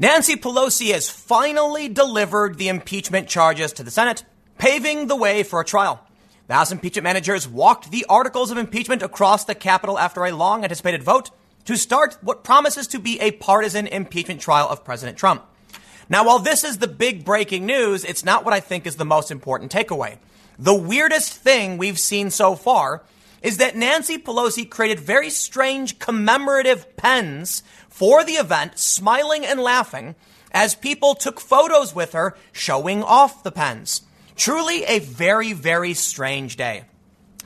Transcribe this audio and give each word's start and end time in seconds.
Nancy 0.00 0.34
Pelosi 0.34 0.94
has 0.94 1.10
finally 1.10 1.86
delivered 1.86 2.56
the 2.56 2.68
impeachment 2.68 3.28
charges 3.28 3.70
to 3.74 3.82
the 3.82 3.90
Senate, 3.90 4.24
paving 4.56 5.08
the 5.08 5.14
way 5.14 5.42
for 5.42 5.60
a 5.60 5.64
trial. 5.64 6.00
The 6.46 6.54
House 6.54 6.72
impeachment 6.72 7.04
managers 7.04 7.46
walked 7.46 7.90
the 7.90 8.06
articles 8.08 8.50
of 8.50 8.56
impeachment 8.56 9.02
across 9.02 9.44
the 9.44 9.54
Capitol 9.54 9.98
after 9.98 10.24
a 10.24 10.32
long 10.32 10.64
anticipated 10.64 11.02
vote 11.02 11.28
to 11.66 11.76
start 11.76 12.16
what 12.22 12.44
promises 12.44 12.86
to 12.86 12.98
be 12.98 13.20
a 13.20 13.32
partisan 13.32 13.86
impeachment 13.86 14.40
trial 14.40 14.70
of 14.70 14.86
President 14.86 15.18
Trump. 15.18 15.44
Now, 16.08 16.24
while 16.24 16.38
this 16.38 16.64
is 16.64 16.78
the 16.78 16.88
big 16.88 17.22
breaking 17.22 17.66
news, 17.66 18.02
it's 18.02 18.24
not 18.24 18.42
what 18.42 18.54
I 18.54 18.60
think 18.60 18.86
is 18.86 18.96
the 18.96 19.04
most 19.04 19.30
important 19.30 19.70
takeaway. 19.70 20.16
The 20.58 20.74
weirdest 20.74 21.34
thing 21.34 21.76
we've 21.76 21.98
seen 21.98 22.30
so 22.30 22.56
far 22.56 23.02
is 23.42 23.56
that 23.56 23.76
Nancy 23.76 24.18
Pelosi 24.18 24.68
created 24.68 25.00
very 25.00 25.30
strange 25.30 25.98
commemorative 25.98 26.96
pens 26.96 27.62
for 27.88 28.22
the 28.24 28.34
event, 28.34 28.78
smiling 28.78 29.44
and 29.44 29.60
laughing 29.60 30.14
as 30.52 30.74
people 30.74 31.14
took 31.14 31.40
photos 31.40 31.94
with 31.94 32.12
her 32.12 32.36
showing 32.52 33.02
off 33.02 33.42
the 33.42 33.52
pens. 33.52 34.02
Truly 34.36 34.84
a 34.84 34.98
very, 34.98 35.52
very 35.52 35.94
strange 35.94 36.56
day. 36.56 36.84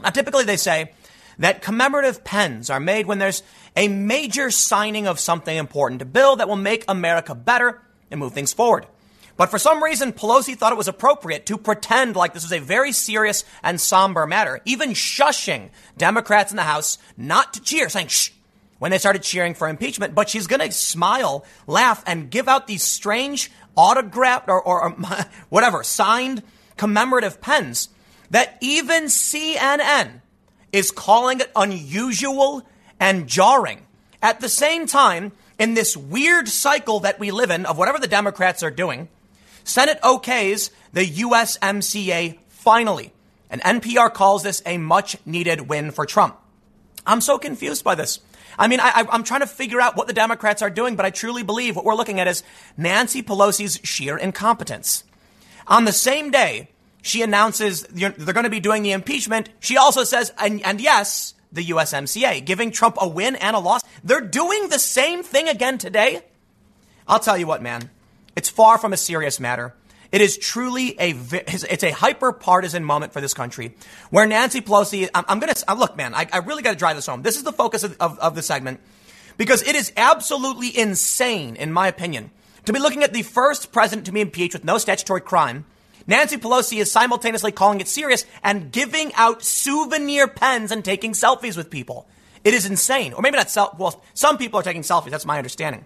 Now, 0.03 0.11
typically 0.11 0.45
they 0.45 0.57
say 0.57 0.93
that 1.39 1.63
commemorative 1.63 2.25
pens 2.25 2.71
are 2.71 2.81
made 2.81 3.07
when 3.07 3.19
there's 3.19 3.43
a 3.77 3.89
major 3.89 4.51
signing 4.51 5.07
of 5.07 5.19
something 5.19 5.57
important, 5.57 6.03
a 6.03 6.07
bill 6.07 6.37
that 6.37 6.49
will 6.49 6.57
make 6.57 6.85
America 6.89 7.35
better 7.35 7.83
and 8.11 8.21
move 8.21 8.33
things 8.33 8.53
forward. 8.53 8.87
But 9.37 9.51
for 9.51 9.59
some 9.59 9.83
reason, 9.83 10.13
Pelosi 10.13 10.57
thought 10.57 10.73
it 10.73 10.79
was 10.79 10.89
appropriate 10.89 11.47
to 11.47 11.59
pretend 11.59 12.15
like 12.15 12.35
this 12.35 12.45
was 12.45 12.53
a 12.53 12.61
very 12.61 12.93
serious 12.93 13.45
and 13.63 13.81
somber 13.81 14.27
matter, 14.27 14.61
even 14.65 14.91
shushing 14.91 15.71
Democrats 15.97 16.53
in 16.53 16.57
the 16.57 16.63
House 16.63 16.99
not 17.17 17.55
to 17.55 17.61
cheer, 17.61 17.89
saying 17.89 18.09
shh 18.09 18.31
when 18.79 18.91
they 18.91 18.99
started 18.99 19.23
cheering 19.23 19.55
for 19.55 19.69
impeachment. 19.69 20.15
But 20.15 20.29
she's 20.29 20.47
going 20.47 20.61
to 20.61 20.71
smile, 20.71 21.45
laugh, 21.67 22.05
and 22.07 22.31
give 22.31 22.49
out 22.49 22.67
these 22.67 22.85
strange 22.85 23.51
autographed 23.77 24.49
or, 24.49 24.63
or, 24.63 24.83
or 24.83 24.87
um, 24.87 25.07
whatever 25.49 25.83
signed 25.83 26.43
commemorative 26.77 27.41
pens 27.41 27.89
that 28.31 28.57
even 28.61 29.05
CNN 29.05 30.21
is 30.73 30.91
calling 30.91 31.41
it 31.41 31.51
unusual 31.55 32.67
and 33.01 33.27
jarring. 33.29 33.87
At 34.23 34.41
the 34.41 34.49
same 34.49 34.87
time, 34.87 35.33
in 35.59 35.75
this 35.75 35.97
weird 35.97 36.49
cycle 36.49 37.01
that 37.01 37.19
we 37.19 37.31
live 37.31 37.51
in 37.51 37.67
of 37.67 37.79
whatever 37.79 37.99
the 37.99 38.07
Democrats 38.07 38.63
are 38.63 38.71
doing, 38.71 39.09
Senate 39.65 40.01
okays 40.03 40.71
the 40.93 41.05
USMCA 41.07 42.39
finally. 42.49 43.13
And 43.51 43.61
NPR 43.63 44.13
calls 44.13 44.43
this 44.43 44.63
a 44.65 44.79
much 44.79 45.17
needed 45.27 45.69
win 45.69 45.91
for 45.91 46.07
Trump. 46.07 46.37
I'm 47.07 47.21
so 47.21 47.39
confused 47.39 47.85
by 47.85 47.95
this. 47.95 48.21
I 48.59 48.69
mean, 48.69 48.81
I, 48.81 49.07
am 49.11 49.25
trying 49.25 49.41
to 49.41 49.47
figure 49.47 49.81
out 49.81 49.97
what 49.97 50.07
the 50.07 50.13
Democrats 50.13 50.63
are 50.63 50.71
doing, 50.71 50.97
but 50.97 51.05
I 51.05 51.11
truly 51.11 51.43
believe 51.43 51.77
what 51.77 51.85
we're 51.85 51.95
looking 51.95 52.21
at 52.21 52.29
is 52.29 52.43
Nancy 52.77 53.23
Pelosi's 53.23 53.81
sheer 53.83 54.17
incompetence. 54.17 55.05
On 55.67 55.85
the 55.85 55.93
same 55.93 56.31
day, 56.31 56.69
she 57.03 57.23
announces 57.23 57.83
they're 57.83 58.11
going 58.11 58.45
to 58.45 58.51
be 58.51 58.61
doing 58.61 58.83
the 58.83 58.93
impeachment. 58.93 59.51
She 59.61 59.77
also 59.77 60.05
says, 60.05 60.33
and, 60.39 60.63
and 60.65 60.81
yes, 60.81 61.35
the 61.53 61.65
USMCA, 61.67 62.45
giving 62.45 62.71
Trump 62.71 62.97
a 63.01 63.09
win 63.09 63.37
and 63.37 63.57
a 63.57 63.59
loss. 63.59 63.83
They're 64.03 64.21
doing 64.21 64.69
the 64.69 64.79
same 64.79 65.23
thing 65.23 65.49
again 65.49 65.79
today. 65.79 66.23
I'll 67.07 67.21
tell 67.21 67.37
you 67.37 67.47
what, 67.47 67.63
man. 67.63 67.91
It's 68.37 68.49
far 68.49 68.79
from 68.79 68.93
a 68.93 68.97
serious 68.97 69.39
matter. 69.39 69.75
It 70.13 70.21
is 70.21 70.39
truly 70.39 70.95
a 71.01 71.11
it's 71.33 71.83
a 71.83 71.91
hyper 71.91 72.33
partisan 72.33 72.85
moment 72.85 73.13
for 73.13 73.21
this 73.21 73.35
country, 73.35 73.75
where 74.11 74.27
Nancy 74.27 74.61
Pelosi. 74.61 75.09
I'm, 75.13 75.25
I'm 75.27 75.41
gonna 75.41 75.55
look, 75.77 75.97
man. 75.97 76.15
I, 76.15 76.29
I 76.33 76.39
really 76.39 76.63
got 76.63 76.71
to 76.71 76.77
drive 76.77 76.95
this 76.95 77.07
home. 77.07 77.23
This 77.23 77.37
is 77.37 77.43
the 77.43 77.53
focus 77.53 77.83
of, 77.83 77.97
of, 77.99 78.19
of 78.21 78.35
the 78.37 78.43
segment 78.43 78.81
because 79.37 79.63
it 79.63 79.75
is 79.75 79.93
absolutely 79.97 80.77
insane, 80.77 81.57
in 81.57 81.73
my 81.73 81.89
opinion, 81.89 82.31
to 82.67 82.73
be 82.73 82.79
looking 82.79 83.03
at 83.03 83.13
the 83.13 83.23
first 83.23 83.73
president 83.73 84.07
to 84.07 84.13
be 84.13 84.21
impeached 84.21 84.55
with 84.55 84.65
no 84.65 84.79
statutory 84.79 85.21
crime. 85.21 85.65
Nancy 86.07 86.37
Pelosi 86.37 86.79
is 86.79 86.93
simultaneously 86.93 87.51
calling 87.51 87.81
it 87.81 87.89
serious 87.89 88.27
and 88.43 88.71
giving 88.71 89.13
out 89.15 89.43
souvenir 89.43 90.29
pens 90.29 90.71
and 90.71 90.85
taking 90.85 91.13
selfies 91.13 91.57
with 91.57 91.71
people. 91.71 92.07
It 92.45 92.53
is 92.53 92.67
insane. 92.67 93.15
Or 93.15 93.23
maybe 93.23 93.39
not 93.39 93.51
self. 93.51 93.79
Well, 93.79 94.05
some 94.13 94.37
people 94.37 94.61
are 94.61 94.63
taking 94.63 94.83
selfies. 94.83 95.11
That's 95.11 95.25
my 95.25 95.39
understanding. 95.39 95.85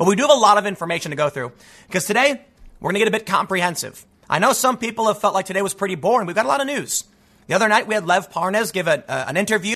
But 0.00 0.08
we 0.08 0.16
do 0.16 0.22
have 0.22 0.30
a 0.30 0.40
lot 0.40 0.56
of 0.56 0.64
information 0.64 1.10
to 1.10 1.16
go 1.16 1.28
through 1.28 1.52
because 1.86 2.06
today 2.06 2.40
we're 2.80 2.90
going 2.90 2.94
to 2.94 3.00
get 3.00 3.08
a 3.08 3.10
bit 3.10 3.26
comprehensive. 3.26 4.06
I 4.30 4.38
know 4.38 4.54
some 4.54 4.78
people 4.78 5.08
have 5.08 5.20
felt 5.20 5.34
like 5.34 5.44
today 5.44 5.60
was 5.60 5.74
pretty 5.74 5.94
boring. 5.94 6.26
We've 6.26 6.34
got 6.34 6.46
a 6.46 6.48
lot 6.48 6.62
of 6.62 6.66
news. 6.66 7.04
The 7.48 7.54
other 7.54 7.68
night 7.68 7.86
we 7.86 7.92
had 7.92 8.06
Lev 8.06 8.32
Parnas 8.32 8.72
give 8.72 8.88
a, 8.88 9.04
uh, 9.06 9.26
an 9.28 9.36
interview 9.36 9.74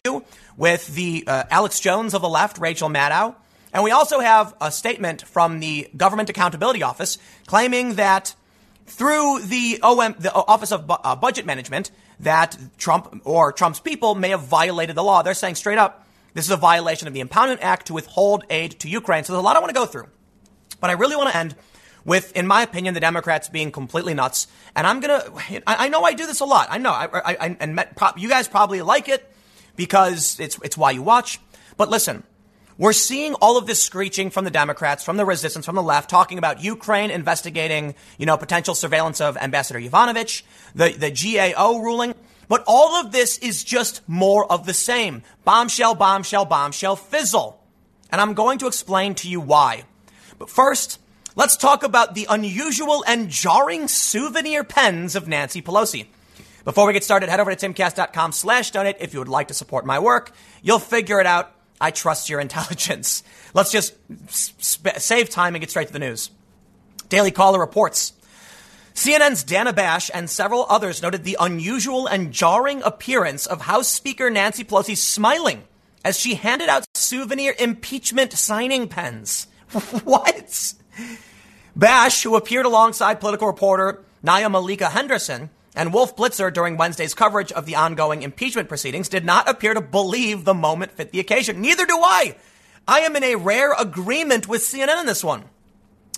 with 0.57 0.87
the 0.95 1.25
uh, 1.27 1.43
Alex 1.51 1.79
Jones 1.79 2.15
of 2.15 2.23
the 2.23 2.29
left, 2.31 2.57
Rachel 2.57 2.89
Maddow. 2.89 3.35
And 3.75 3.85
we 3.85 3.91
also 3.91 4.19
have 4.19 4.55
a 4.62 4.71
statement 4.71 5.27
from 5.27 5.61
the 5.61 5.91
Government 5.95 6.31
Accountability 6.31 6.83
Office 6.83 7.19
claiming 7.47 7.97
that 7.97 8.35
through 8.87 9.41
the 9.41 9.81
OM, 9.83 10.15
the 10.19 10.33
Office 10.33 10.73
of 10.73 10.87
Bu- 10.87 10.95
uh, 10.95 11.17
Budget 11.17 11.45
Management, 11.45 11.91
that 12.21 12.56
Trump 12.79 13.21
or 13.25 13.53
Trump's 13.53 13.79
people 13.79 14.15
may 14.15 14.31
have 14.31 14.45
violated 14.45 14.97
the 14.97 15.05
law. 15.05 15.21
They're 15.21 15.35
saying 15.35 15.56
straight 15.56 15.77
up, 15.77 16.03
this 16.34 16.45
is 16.45 16.50
a 16.50 16.56
violation 16.56 17.09
of 17.09 17.15
the 17.15 17.22
Impoundment 17.22 17.59
Act 17.62 17.87
to 17.87 17.95
withhold 17.95 18.45
aid 18.50 18.78
to 18.81 18.89
Ukraine. 18.89 19.25
So 19.25 19.33
there's 19.33 19.41
a 19.41 19.45
lot 19.45 19.56
I 19.56 19.61
want 19.61 19.71
to 19.71 19.81
go 19.81 19.87
through. 19.87 20.09
But 20.81 20.91
I 20.91 20.95
really 20.95 21.17
want 21.17 21.31
to 21.31 21.37
end 21.37 21.55
with, 22.05 22.37
in 22.37 22.47
my 22.47 22.62
opinion, 22.62 22.95
the 22.95 23.00
Democrats 23.00 23.49
being 23.49 23.72
completely 23.72 24.15
nuts. 24.15 24.47
And 24.77 24.87
I'm 24.87 25.00
going 25.00 25.21
to, 25.21 25.62
I 25.67 25.89
know 25.89 26.03
I 26.03 26.12
do 26.12 26.27
this 26.27 26.41
a 26.41 26.44
lot. 26.44 26.69
I 26.71 26.78
know. 26.78 26.91
I, 26.91 27.09
I, 27.12 27.56
and 27.59 27.75
met, 27.75 27.99
you 28.17 28.28
guys 28.28 28.49
probably 28.49 28.83
like 28.83 29.09
it 29.09 29.33
because 29.77 30.39
it's, 30.41 30.59
it's 30.62 30.77
why 30.77 30.91
you 30.91 31.03
watch. 31.03 31.41
But 31.77 31.89
listen, 31.89 32.25
we're 32.77 32.93
seeing 32.93 33.34
all 33.34 33.56
of 33.56 33.67
this 33.67 33.83
screeching 33.83 34.31
from 34.31 34.44
the 34.44 34.50
Democrats, 34.50 35.05
from 35.05 35.17
the 35.17 35.25
resistance, 35.25 35.65
from 35.65 35.77
the 35.77 35.83
left, 35.83 36.11
talking 36.11 36.39
about 36.39 36.62
Ukraine 36.62 37.11
investigating, 37.11 37.94
you 38.19 38.27
know, 38.27 38.37
potential 38.37 38.75
surveillance 38.75 39.21
of 39.21 39.37
Ambassador 39.37 39.78
Yovanovitch, 39.78 40.43
the, 40.75 40.91
the 40.91 41.11
GAO 41.11 41.78
ruling. 41.78 42.15
But 42.49 42.65
all 42.66 42.97
of 42.97 43.12
this 43.12 43.38
is 43.38 43.65
just 43.65 44.06
more 44.09 44.50
of 44.50 44.66
the 44.66 44.75
same. 44.75 45.22
Bombshell, 45.44 45.94
bombshell, 45.94 46.44
bombshell, 46.44 46.97
fizzle. 46.97 47.60
And 48.10 48.21
I'm 48.21 48.34
going 48.34 48.59
to 48.59 48.66
explain 48.66 49.15
to 49.16 49.28
you 49.28 49.41
why. 49.41 49.84
But 50.38 50.50
first, 50.50 51.00
let's 51.37 51.56
talk 51.56 51.82
about 51.82 52.15
the 52.15 52.27
unusual 52.28 53.05
and 53.06 53.28
jarring 53.28 53.88
souvenir 53.88 54.65
pens 54.65 55.16
of 55.16 55.28
Nancy 55.28 55.62
Pelosi. 55.62 56.06
Before 56.65 56.87
we 56.87 56.93
get 56.94 57.05
started, 57.05 57.28
head 57.28 57.41
over 57.41 57.55
to 57.55 57.69
timcast.com 57.69 58.32
slash 58.32 58.71
donate 58.71 58.97
if 59.00 59.12
you 59.12 59.19
would 59.19 59.28
like 59.28 59.49
to 59.49 59.55
support 59.55 59.84
my 59.84 59.99
work. 59.99 60.32
You'll 60.62 60.78
figure 60.78 61.21
it 61.21 61.26
out. 61.26 61.55
I 61.81 61.91
trust 61.91 62.31
your 62.31 62.41
intelligence. 62.41 63.22
Let's 63.53 63.71
just 63.71 63.94
sp- 64.31 64.97
save 64.99 65.28
time 65.28 65.55
and 65.55 65.61
get 65.61 65.71
straight 65.71 65.88
to 65.88 65.93
the 65.93 65.99
news. 65.99 66.31
Daily 67.09 67.31
Caller 67.31 67.61
reports 67.61 68.12
CNN's 68.94 69.43
Dana 69.43 69.72
Bash 69.72 70.09
and 70.15 70.31
several 70.31 70.66
others 70.69 71.03
noted 71.03 71.25
the 71.25 71.37
unusual 71.41 72.06
and 72.06 72.32
jarring 72.32 72.81
appearance 72.82 73.44
of 73.44 73.62
House 73.62 73.88
Speaker 73.88 74.31
Nancy 74.31 74.62
Pelosi 74.62 74.97
smiling 74.97 75.65
as 76.05 76.19
she 76.19 76.37
handed 76.37 76.69
out 76.69 76.87
souvenir 76.94 77.56
impeachment 77.59 78.32
signing 78.34 78.87
pens. 78.87 79.49
what? 80.05 80.75
Bash, 81.75 82.22
who 82.22 82.37
appeared 82.37 82.66
alongside 82.66 83.19
political 83.19 83.49
reporter 83.49 84.05
Nia-Malika 84.22 84.91
Henderson 84.91 85.50
and 85.75 85.93
Wolf 85.93 86.15
Blitzer 86.15 86.55
during 86.55 86.76
Wednesday's 86.76 87.15
coverage 87.15 87.50
of 87.50 87.66
the 87.66 87.75
ongoing 87.75 88.22
impeachment 88.22 88.69
proceedings, 88.69 89.09
did 89.09 89.25
not 89.25 89.49
appear 89.49 89.75
to 89.75 89.81
believe 89.81 90.44
the 90.44 90.55
moment 90.55 90.93
fit 90.93 91.11
the 91.11 91.19
occasion. 91.19 91.61
Neither 91.61 91.84
do 91.84 91.99
I. 92.00 92.37
I 92.87 93.00
am 93.00 93.16
in 93.16 93.25
a 93.25 93.34
rare 93.34 93.72
agreement 93.72 94.47
with 94.47 94.62
CNN 94.62 95.00
in 95.00 95.06
this 95.06 95.25
one, 95.25 95.43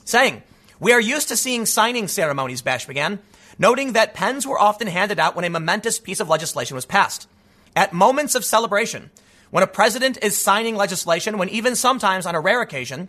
saying, 0.04 0.42
we 0.80 0.92
are 0.92 1.00
used 1.00 1.28
to 1.28 1.36
seeing 1.36 1.66
signing 1.66 2.08
ceremonies, 2.08 2.62
Bash 2.62 2.86
began, 2.86 3.18
noting 3.58 3.92
that 3.92 4.14
pens 4.14 4.46
were 4.46 4.58
often 4.58 4.86
handed 4.86 5.18
out 5.18 5.34
when 5.34 5.44
a 5.44 5.50
momentous 5.50 5.98
piece 5.98 6.20
of 6.20 6.28
legislation 6.28 6.74
was 6.74 6.84
passed. 6.84 7.28
At 7.74 7.92
moments 7.92 8.34
of 8.34 8.44
celebration, 8.44 9.10
when 9.50 9.64
a 9.64 9.68
president 9.68 10.18
is 10.22 10.36
signing 10.36 10.76
legislation, 10.76 11.38
when 11.38 11.48
even 11.48 11.76
sometimes 11.76 12.26
on 12.26 12.34
a 12.34 12.40
rare 12.40 12.62
occasion, 12.62 13.08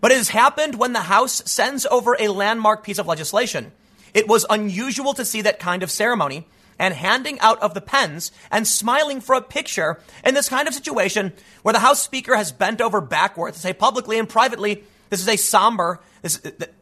but 0.00 0.10
it 0.10 0.16
has 0.16 0.30
happened 0.30 0.78
when 0.78 0.92
the 0.92 1.00
House 1.02 1.42
sends 1.50 1.86
over 1.86 2.16
a 2.18 2.28
landmark 2.28 2.82
piece 2.82 2.98
of 2.98 3.06
legislation. 3.06 3.72
It 4.14 4.28
was 4.28 4.46
unusual 4.50 5.14
to 5.14 5.24
see 5.24 5.42
that 5.42 5.58
kind 5.58 5.82
of 5.82 5.90
ceremony 5.90 6.46
and 6.78 6.94
handing 6.94 7.38
out 7.40 7.60
of 7.62 7.74
the 7.74 7.80
pens 7.80 8.32
and 8.50 8.66
smiling 8.66 9.20
for 9.20 9.34
a 9.34 9.42
picture 9.42 10.00
in 10.24 10.34
this 10.34 10.48
kind 10.48 10.66
of 10.66 10.74
situation 10.74 11.32
where 11.62 11.72
the 11.72 11.78
House 11.78 12.02
Speaker 12.02 12.36
has 12.36 12.52
bent 12.52 12.80
over 12.80 13.00
backwards 13.00 13.56
to 13.56 13.62
say 13.62 13.72
publicly 13.72 14.18
and 14.18 14.28
privately, 14.28 14.84
this 15.12 15.20
is 15.20 15.28
a 15.28 15.36
somber, 15.36 16.00
this, 16.22 16.38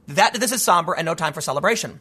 that, 0.07 0.35
this 0.35 0.53
is 0.53 0.63
somber 0.63 0.95
and 0.95 1.05
no 1.05 1.17
time 1.17 1.33
for 1.33 1.41
celebration. 1.41 2.01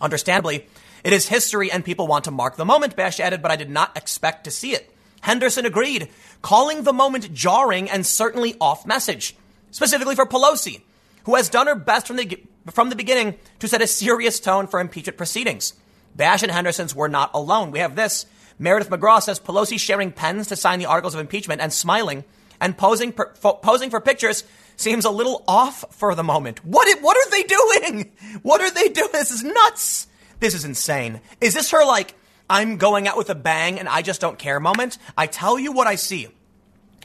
Understandably, 0.00 0.66
it 1.04 1.12
is 1.12 1.28
history 1.28 1.70
and 1.70 1.84
people 1.84 2.06
want 2.06 2.24
to 2.24 2.30
mark 2.30 2.56
the 2.56 2.64
moment, 2.64 2.96
Bash 2.96 3.20
added, 3.20 3.42
but 3.42 3.50
I 3.50 3.56
did 3.56 3.68
not 3.68 3.94
expect 3.94 4.44
to 4.44 4.50
see 4.50 4.72
it. 4.72 4.90
Henderson 5.20 5.66
agreed, 5.66 6.08
calling 6.40 6.84
the 6.84 6.94
moment 6.94 7.34
jarring 7.34 7.90
and 7.90 8.06
certainly 8.06 8.56
off 8.58 8.86
message, 8.86 9.36
specifically 9.70 10.14
for 10.14 10.24
Pelosi, 10.24 10.80
who 11.24 11.34
has 11.34 11.50
done 11.50 11.66
her 11.66 11.74
best 11.74 12.06
from 12.06 12.16
the, 12.16 12.42
from 12.70 12.88
the 12.88 12.96
beginning 12.96 13.34
to 13.58 13.68
set 13.68 13.82
a 13.82 13.86
serious 13.86 14.40
tone 14.40 14.66
for 14.66 14.80
impeachment 14.80 15.18
proceedings. 15.18 15.74
Bash 16.16 16.42
and 16.42 16.50
Henderson's 16.50 16.94
were 16.94 17.06
not 17.06 17.32
alone. 17.34 17.70
We 17.70 17.80
have 17.80 17.96
this. 17.96 18.24
Meridith 18.58 18.88
McGraw 18.88 19.20
says 19.20 19.38
Pelosi 19.38 19.78
sharing 19.78 20.10
pens 20.10 20.46
to 20.46 20.56
sign 20.56 20.78
the 20.78 20.86
articles 20.86 21.14
of 21.14 21.20
impeachment 21.20 21.60
and 21.60 21.70
smiling 21.70 22.24
and 22.62 22.78
posing, 22.78 23.12
per, 23.12 23.26
posing 23.26 23.90
for 23.90 24.00
pictures 24.00 24.44
seems 24.80 25.04
a 25.04 25.10
little 25.10 25.44
off 25.46 25.84
for 25.90 26.14
the 26.14 26.24
moment. 26.24 26.64
What, 26.64 26.88
what 27.00 27.16
are 27.16 27.30
they 27.30 27.42
doing? 27.42 28.12
What 28.42 28.60
are 28.60 28.70
they 28.70 28.88
doing? 28.88 29.10
This 29.12 29.30
is 29.30 29.42
nuts. 29.42 30.06
This 30.40 30.54
is 30.54 30.64
insane. 30.64 31.20
Is 31.40 31.54
this 31.54 31.70
her 31.70 31.84
like, 31.84 32.14
I'm 32.48 32.78
going 32.78 33.06
out 33.06 33.16
with 33.16 33.30
a 33.30 33.34
bang 33.34 33.78
and 33.78 33.88
I 33.88 34.02
just 34.02 34.20
don't 34.20 34.38
care 34.38 34.58
moment? 34.58 34.98
I 35.16 35.26
tell 35.26 35.58
you 35.58 35.72
what 35.72 35.86
I 35.86 35.94
see. 35.96 36.22
You 36.22 36.30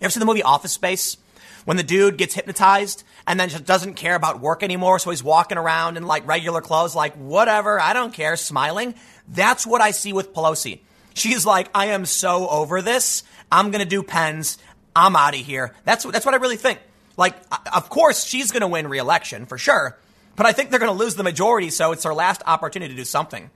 ever 0.02 0.10
seen 0.10 0.22
the 0.22 0.26
movie 0.26 0.44
Office 0.44 0.72
Space? 0.72 1.18
When 1.66 1.78
the 1.78 1.84
dude 1.84 2.18
gets 2.18 2.36
hypnotized 2.36 3.04
and 3.26 3.40
then 3.40 3.50
just 3.50 3.66
doesn't 3.66 3.96
care 3.96 4.16
about 4.16 4.40
work 4.40 4.62
anymore, 4.62 5.00
so 5.00 5.10
he's 5.10 5.24
walking 5.24 5.58
around 5.58 5.98
in 5.98 6.06
like 6.06 6.28
regular 6.28 6.62
clothes, 6.62 6.96
like, 6.96 7.16
whatever, 7.16 7.80
I 7.80 7.94
don't 7.94 8.14
care, 8.14 8.36
smiling. 8.36 8.94
That's 9.28 9.66
what 9.66 9.82
I 9.82 9.90
see 9.92 10.14
with 10.14 10.32
Pelosi. 10.32 10.82
She's 11.16 11.44
like, 11.44 11.70
I 11.74 11.88
am 11.88 12.06
so 12.06 12.48
over 12.48 12.84
this. 12.84 13.24
I'm 13.52 13.72
going 13.72 13.84
to 13.84 13.90
do 13.90 14.04
pens. 14.04 14.60
I'm 14.96 15.16
out 15.16 15.34
of 15.34 15.40
here. 15.40 15.74
That's, 15.86 16.04
that's 16.04 16.26
what 16.26 16.36
I 16.36 16.38
really 16.38 16.58
think. 16.58 16.80
Like, 17.18 17.36
of 17.74 17.90
course, 17.90 18.26
she's 18.26 18.52
going 18.52 18.62
to 18.62 18.68
win 18.68 18.88
re-election 18.88 19.46
for 19.46 19.58
sure, 19.58 19.98
but 20.36 20.46
I 20.46 20.52
think 20.52 20.70
they're 20.70 20.80
going 20.80 20.92
to 20.92 21.04
lose 21.04 21.16
the 21.16 21.24
majority, 21.24 21.70
so 21.70 21.92
it's 21.92 22.04
her 22.04 22.14
last 22.14 22.42
opportunity 22.46 22.94
to 22.94 22.98
do 22.98 23.06
something. 23.06 23.50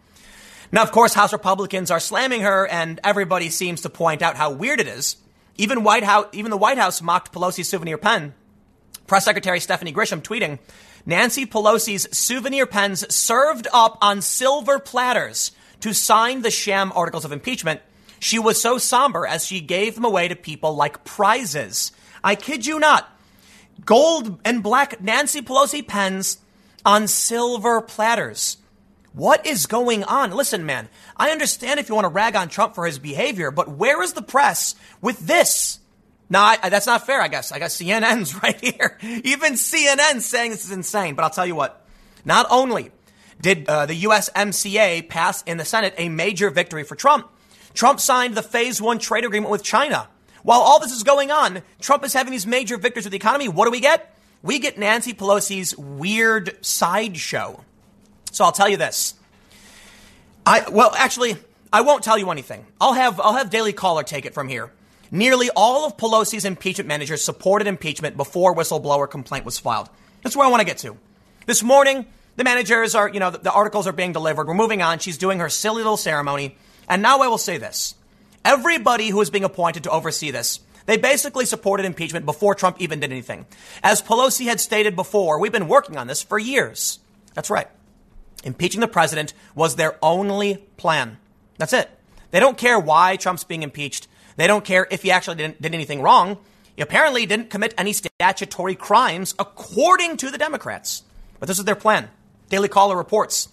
Now, 0.71 0.83
of 0.83 0.91
course, 0.91 1.13
House 1.13 1.33
Republicans 1.33 1.91
are 1.91 1.99
slamming 1.99 2.41
her, 2.41 2.67
and 2.67 2.99
everybody 3.03 3.49
seems 3.49 3.81
to 3.81 3.89
point 3.89 4.21
out 4.21 4.35
how 4.35 4.51
weird 4.51 4.79
it 4.79 4.87
is. 4.87 5.17
Even 5.57 5.83
White 5.83 6.03
House, 6.03 6.27
even 6.31 6.51
the 6.51 6.57
White 6.57 6.77
House 6.77 7.01
mocked 7.01 7.33
Pelosi's 7.33 7.67
souvenir 7.67 7.97
pen. 7.97 8.33
Press 9.07 9.25
Secretary 9.25 9.59
Stephanie 9.59 9.91
Grisham 9.91 10.21
tweeting, 10.21 10.59
Nancy 11.05 11.45
Pelosi's 11.45 12.07
souvenir 12.17 12.65
pens 12.65 13.13
served 13.13 13.67
up 13.73 13.97
on 14.01 14.21
silver 14.21 14.79
platters 14.79 15.51
to 15.81 15.93
sign 15.93 16.43
the 16.43 16.51
sham 16.51 16.91
articles 16.95 17.25
of 17.25 17.31
impeachment. 17.31 17.81
She 18.19 18.37
was 18.37 18.61
so 18.61 18.77
somber 18.77 19.25
as 19.25 19.45
she 19.45 19.61
gave 19.61 19.95
them 19.95 20.05
away 20.05 20.27
to 20.27 20.35
people 20.35 20.75
like 20.75 21.03
prizes. 21.03 21.91
I 22.23 22.35
kid 22.35 22.65
you 22.65 22.79
not. 22.79 23.09
Gold 23.85 24.39
and 24.43 24.63
black 24.63 25.01
Nancy 25.01 25.41
Pelosi 25.41 25.85
pens 25.85 26.39
on 26.85 27.07
silver 27.07 27.81
platters. 27.81 28.57
What 29.13 29.45
is 29.45 29.65
going 29.65 30.03
on? 30.03 30.31
Listen, 30.31 30.65
man, 30.65 30.87
I 31.17 31.31
understand 31.31 31.79
if 31.79 31.89
you 31.89 31.95
want 31.95 32.05
to 32.05 32.09
rag 32.09 32.35
on 32.35 32.47
Trump 32.47 32.75
for 32.75 32.85
his 32.85 32.99
behavior, 32.99 33.51
but 33.51 33.69
where 33.69 34.01
is 34.03 34.13
the 34.13 34.21
press 34.21 34.75
with 35.01 35.19
this? 35.19 35.79
No, 36.29 36.39
I, 36.39 36.69
that's 36.69 36.85
not 36.85 37.05
fair, 37.05 37.21
I 37.21 37.27
guess. 37.27 37.51
I 37.51 37.59
got 37.59 37.71
CNN's 37.71 38.35
right 38.43 38.59
here. 38.61 38.97
Even 39.01 39.53
CNN 39.53 40.21
saying 40.21 40.51
this 40.51 40.65
is 40.65 40.71
insane. 40.71 41.15
But 41.15 41.23
I'll 41.23 41.31
tell 41.31 41.47
you 41.47 41.55
what, 41.55 41.85
not 42.23 42.45
only 42.51 42.91
did 43.41 43.67
uh, 43.67 43.87
the 43.87 44.03
USMCA 44.03 45.09
pass 45.09 45.41
in 45.43 45.57
the 45.57 45.65
Senate 45.65 45.95
a 45.97 46.09
major 46.09 46.49
victory 46.49 46.83
for 46.83 46.95
Trump, 46.95 47.29
Trump 47.73 47.99
signed 47.99 48.35
the 48.35 48.43
phase 48.43 48.81
one 48.81 48.99
trade 48.99 49.25
agreement 49.25 49.51
with 49.51 49.63
China. 49.63 50.07
While 50.43 50.61
all 50.61 50.79
this 50.79 50.91
is 50.91 51.03
going 51.03 51.31
on, 51.31 51.61
Trump 51.79 52.03
is 52.03 52.13
having 52.13 52.31
these 52.31 52.47
major 52.47 52.77
victories 52.77 53.05
with 53.05 53.11
the 53.11 53.17
economy. 53.17 53.47
What 53.47 53.65
do 53.65 53.71
we 53.71 53.79
get? 53.79 54.15
We 54.41 54.59
get 54.59 54.77
Nancy 54.77 55.13
Pelosi's 55.13 55.77
weird 55.77 56.63
sideshow. 56.65 57.63
So 58.31 58.45
I'll 58.45 58.51
tell 58.51 58.69
you 58.69 58.77
this. 58.77 59.15
I 60.45 60.69
well, 60.69 60.93
actually, 60.95 61.37
I 61.71 61.81
won't 61.81 62.03
tell 62.03 62.17
you 62.17 62.31
anything. 62.31 62.65
I'll 62.79 62.93
have 62.93 63.19
I'll 63.19 63.35
have 63.35 63.49
Daily 63.49 63.73
Caller 63.73 64.03
take 64.03 64.25
it 64.25 64.33
from 64.33 64.47
here. 64.47 64.71
Nearly 65.11 65.49
all 65.55 65.85
of 65.85 65.97
Pelosi's 65.97 66.45
impeachment 66.45 66.87
managers 66.87 67.23
supported 67.23 67.67
impeachment 67.67 68.15
before 68.15 68.55
whistleblower 68.55 69.09
complaint 69.09 69.43
was 69.43 69.57
filed. 69.57 69.89
That's 70.23 70.35
where 70.35 70.45
I 70.45 70.49
want 70.49 70.61
to 70.61 70.65
get 70.65 70.77
to. 70.79 70.97
This 71.45 71.63
morning, 71.63 72.05
the 72.35 72.43
managers 72.43 72.93
are, 72.93 73.09
you 73.09 73.19
know, 73.19 73.31
the, 73.31 73.39
the 73.39 73.51
articles 73.51 73.87
are 73.87 73.91
being 73.91 74.13
delivered. 74.13 74.47
We're 74.47 74.53
moving 74.53 74.81
on. 74.81 74.99
She's 74.99 75.17
doing 75.17 75.39
her 75.39 75.49
silly 75.49 75.77
little 75.77 75.97
ceremony. 75.97 76.55
And 76.87 77.01
now 77.01 77.19
I 77.19 77.27
will 77.27 77.39
say 77.39 77.57
this. 77.57 77.95
Everybody 78.45 79.09
who 79.09 79.21
is 79.21 79.29
being 79.29 79.43
appointed 79.43 79.83
to 79.83 79.91
oversee 79.91 80.31
this, 80.31 80.59
they 80.85 80.97
basically 80.97 81.45
supported 81.45 81.85
impeachment 81.85 82.25
before 82.25 82.55
Trump 82.55 82.77
even 82.79 82.99
did 82.99 83.11
anything. 83.11 83.45
As 83.83 84.01
Pelosi 84.01 84.45
had 84.45 84.59
stated 84.59 84.95
before, 84.95 85.39
we've 85.39 85.51
been 85.51 85.67
working 85.67 85.97
on 85.97 86.07
this 86.07 86.23
for 86.23 86.39
years. 86.39 86.99
That's 87.33 87.49
right. 87.49 87.67
Impeaching 88.43 88.81
the 88.81 88.87
president 88.87 89.33
was 89.53 89.75
their 89.75 89.97
only 90.01 90.55
plan. 90.77 91.17
That's 91.57 91.73
it. 91.73 91.89
They 92.31 92.39
don't 92.39 92.57
care 92.57 92.79
why 92.79 93.17
Trump's 93.17 93.43
being 93.43 93.63
impeached. 93.63 94.07
They 94.37 94.47
don't 94.47 94.63
care 94.63 94.87
if 94.89 95.03
he 95.03 95.11
actually 95.11 95.35
didn't, 95.37 95.61
did 95.61 95.75
anything 95.75 96.01
wrong. 96.01 96.37
He 96.75 96.81
apparently 96.81 97.25
didn't 97.25 97.49
commit 97.49 97.73
any 97.77 97.91
statutory 97.91 98.75
crimes 98.75 99.35
according 99.37 100.17
to 100.17 100.31
the 100.31 100.37
Democrats. 100.37 101.03
But 101.39 101.47
this 101.47 101.59
is 101.59 101.65
their 101.65 101.75
plan. 101.75 102.09
Daily 102.49 102.69
Caller 102.69 102.95
reports. 102.95 103.49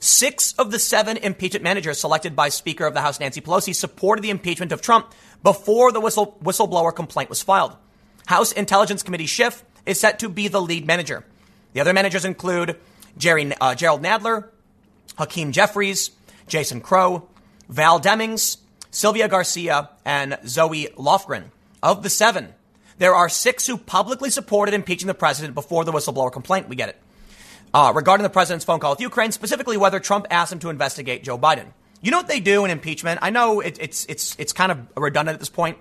Six 0.00 0.54
of 0.58 0.70
the 0.70 0.78
seven 0.78 1.16
impeachment 1.16 1.64
managers 1.64 1.98
selected 1.98 2.36
by 2.36 2.50
Speaker 2.50 2.86
of 2.86 2.94
the 2.94 3.00
House 3.00 3.18
Nancy 3.18 3.40
Pelosi 3.40 3.74
supported 3.74 4.22
the 4.22 4.30
impeachment 4.30 4.72
of 4.72 4.80
Trump 4.80 5.12
before 5.42 5.92
the 5.92 6.00
whistle, 6.00 6.38
whistleblower 6.42 6.94
complaint 6.94 7.30
was 7.30 7.42
filed. 7.42 7.76
House 8.26 8.52
Intelligence 8.52 9.02
Committee 9.02 9.26
Schiff 9.26 9.64
is 9.86 9.98
set 9.98 10.18
to 10.20 10.28
be 10.28 10.48
the 10.48 10.60
lead 10.60 10.86
manager. 10.86 11.24
The 11.72 11.80
other 11.80 11.92
managers 11.92 12.24
include 12.24 12.78
Jerry, 13.16 13.52
uh, 13.60 13.74
Gerald 13.74 14.02
Nadler, 14.02 14.48
Hakeem 15.16 15.52
Jeffries, 15.52 16.10
Jason 16.46 16.80
Crow, 16.80 17.28
Val 17.68 18.00
Demings, 18.00 18.58
Sylvia 18.90 19.28
Garcia, 19.28 19.90
and 20.04 20.38
Zoe 20.46 20.88
Lofgren. 20.96 21.44
Of 21.82 22.02
the 22.02 22.10
seven, 22.10 22.54
there 22.98 23.14
are 23.14 23.28
six 23.28 23.66
who 23.66 23.76
publicly 23.76 24.30
supported 24.30 24.74
impeaching 24.74 25.06
the 25.06 25.14
president 25.14 25.54
before 25.54 25.84
the 25.84 25.92
whistleblower 25.92 26.32
complaint. 26.32 26.68
We 26.68 26.76
get 26.76 26.88
it. 26.88 27.00
Uh, 27.72 27.92
regarding 27.94 28.22
the 28.22 28.30
president's 28.30 28.64
phone 28.64 28.80
call 28.80 28.92
with 28.92 29.00
Ukraine, 29.00 29.30
specifically 29.32 29.76
whether 29.76 30.00
Trump 30.00 30.26
asked 30.30 30.52
him 30.52 30.58
to 30.60 30.70
investigate 30.70 31.22
Joe 31.22 31.38
Biden. 31.38 31.66
You 32.00 32.10
know 32.10 32.16
what 32.16 32.28
they 32.28 32.40
do 32.40 32.64
in 32.64 32.70
impeachment? 32.70 33.18
I 33.22 33.30
know 33.30 33.60
it, 33.60 33.78
it's 33.80 34.06
it's 34.06 34.36
it's 34.38 34.52
kind 34.52 34.72
of 34.72 34.78
redundant 34.96 35.34
at 35.34 35.40
this 35.40 35.50
point. 35.50 35.78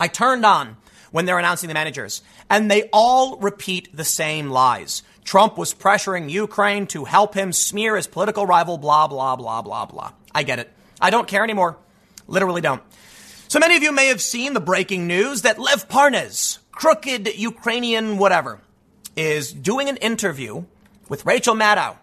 I 0.00 0.08
turned 0.08 0.44
on 0.44 0.76
when 1.12 1.24
they're 1.24 1.38
announcing 1.38 1.68
the 1.68 1.74
managers, 1.74 2.22
and 2.50 2.70
they 2.70 2.88
all 2.92 3.38
repeat 3.38 3.94
the 3.96 4.04
same 4.04 4.50
lies. 4.50 5.02
Trump 5.24 5.58
was 5.58 5.74
pressuring 5.74 6.30
Ukraine 6.30 6.86
to 6.88 7.04
help 7.04 7.34
him 7.34 7.52
smear 7.52 7.96
his 7.96 8.06
political 8.06 8.46
rival, 8.46 8.78
blah, 8.78 9.06
blah, 9.06 9.36
blah, 9.36 9.62
blah, 9.62 9.86
blah. 9.86 10.12
I 10.34 10.42
get 10.42 10.58
it. 10.58 10.70
I 11.00 11.10
don't 11.10 11.26
care 11.26 11.42
anymore. 11.42 11.76
Literally 12.26 12.60
don't. 12.60 12.82
So 13.48 13.58
many 13.58 13.76
of 13.76 13.82
you 13.82 13.92
may 13.92 14.08
have 14.08 14.20
seen 14.20 14.54
the 14.54 14.60
breaking 14.60 15.06
news 15.06 15.42
that 15.42 15.58
Lev 15.58 15.88
Parnas, 15.88 16.58
crooked 16.72 17.28
Ukrainian 17.36 18.18
whatever, 18.18 18.60
is 19.16 19.52
doing 19.52 19.88
an 19.88 19.96
interview 19.96 20.64
with 21.08 21.26
Rachel 21.26 21.54
Maddow. 21.54 21.96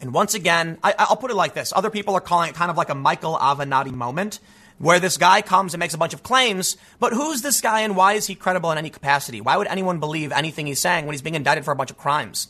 And 0.00 0.14
once 0.14 0.34
again, 0.34 0.78
I, 0.82 1.06
will 1.08 1.16
put 1.16 1.30
it 1.30 1.34
like 1.34 1.54
this. 1.54 1.72
Other 1.74 1.90
people 1.90 2.14
are 2.14 2.20
calling 2.20 2.50
it 2.50 2.54
kind 2.54 2.70
of 2.70 2.76
like 2.76 2.88
a 2.88 2.94
Michael 2.94 3.36
Avenatti 3.36 3.92
moment 3.92 4.38
where 4.78 5.00
this 5.00 5.16
guy 5.16 5.42
comes 5.42 5.74
and 5.74 5.80
makes 5.80 5.94
a 5.94 5.98
bunch 5.98 6.14
of 6.14 6.22
claims, 6.22 6.76
but 7.00 7.12
who's 7.12 7.42
this 7.42 7.60
guy 7.60 7.80
and 7.80 7.96
why 7.96 8.12
is 8.12 8.26
he 8.26 8.36
credible 8.36 8.70
in 8.70 8.78
any 8.78 8.90
capacity? 8.90 9.40
Why 9.40 9.56
would 9.56 9.66
anyone 9.66 9.98
believe 9.98 10.30
anything 10.30 10.66
he's 10.66 10.78
saying 10.78 11.04
when 11.04 11.14
he's 11.14 11.22
being 11.22 11.34
indicted 11.34 11.64
for 11.64 11.72
a 11.72 11.76
bunch 11.76 11.90
of 11.90 11.98
crimes? 11.98 12.46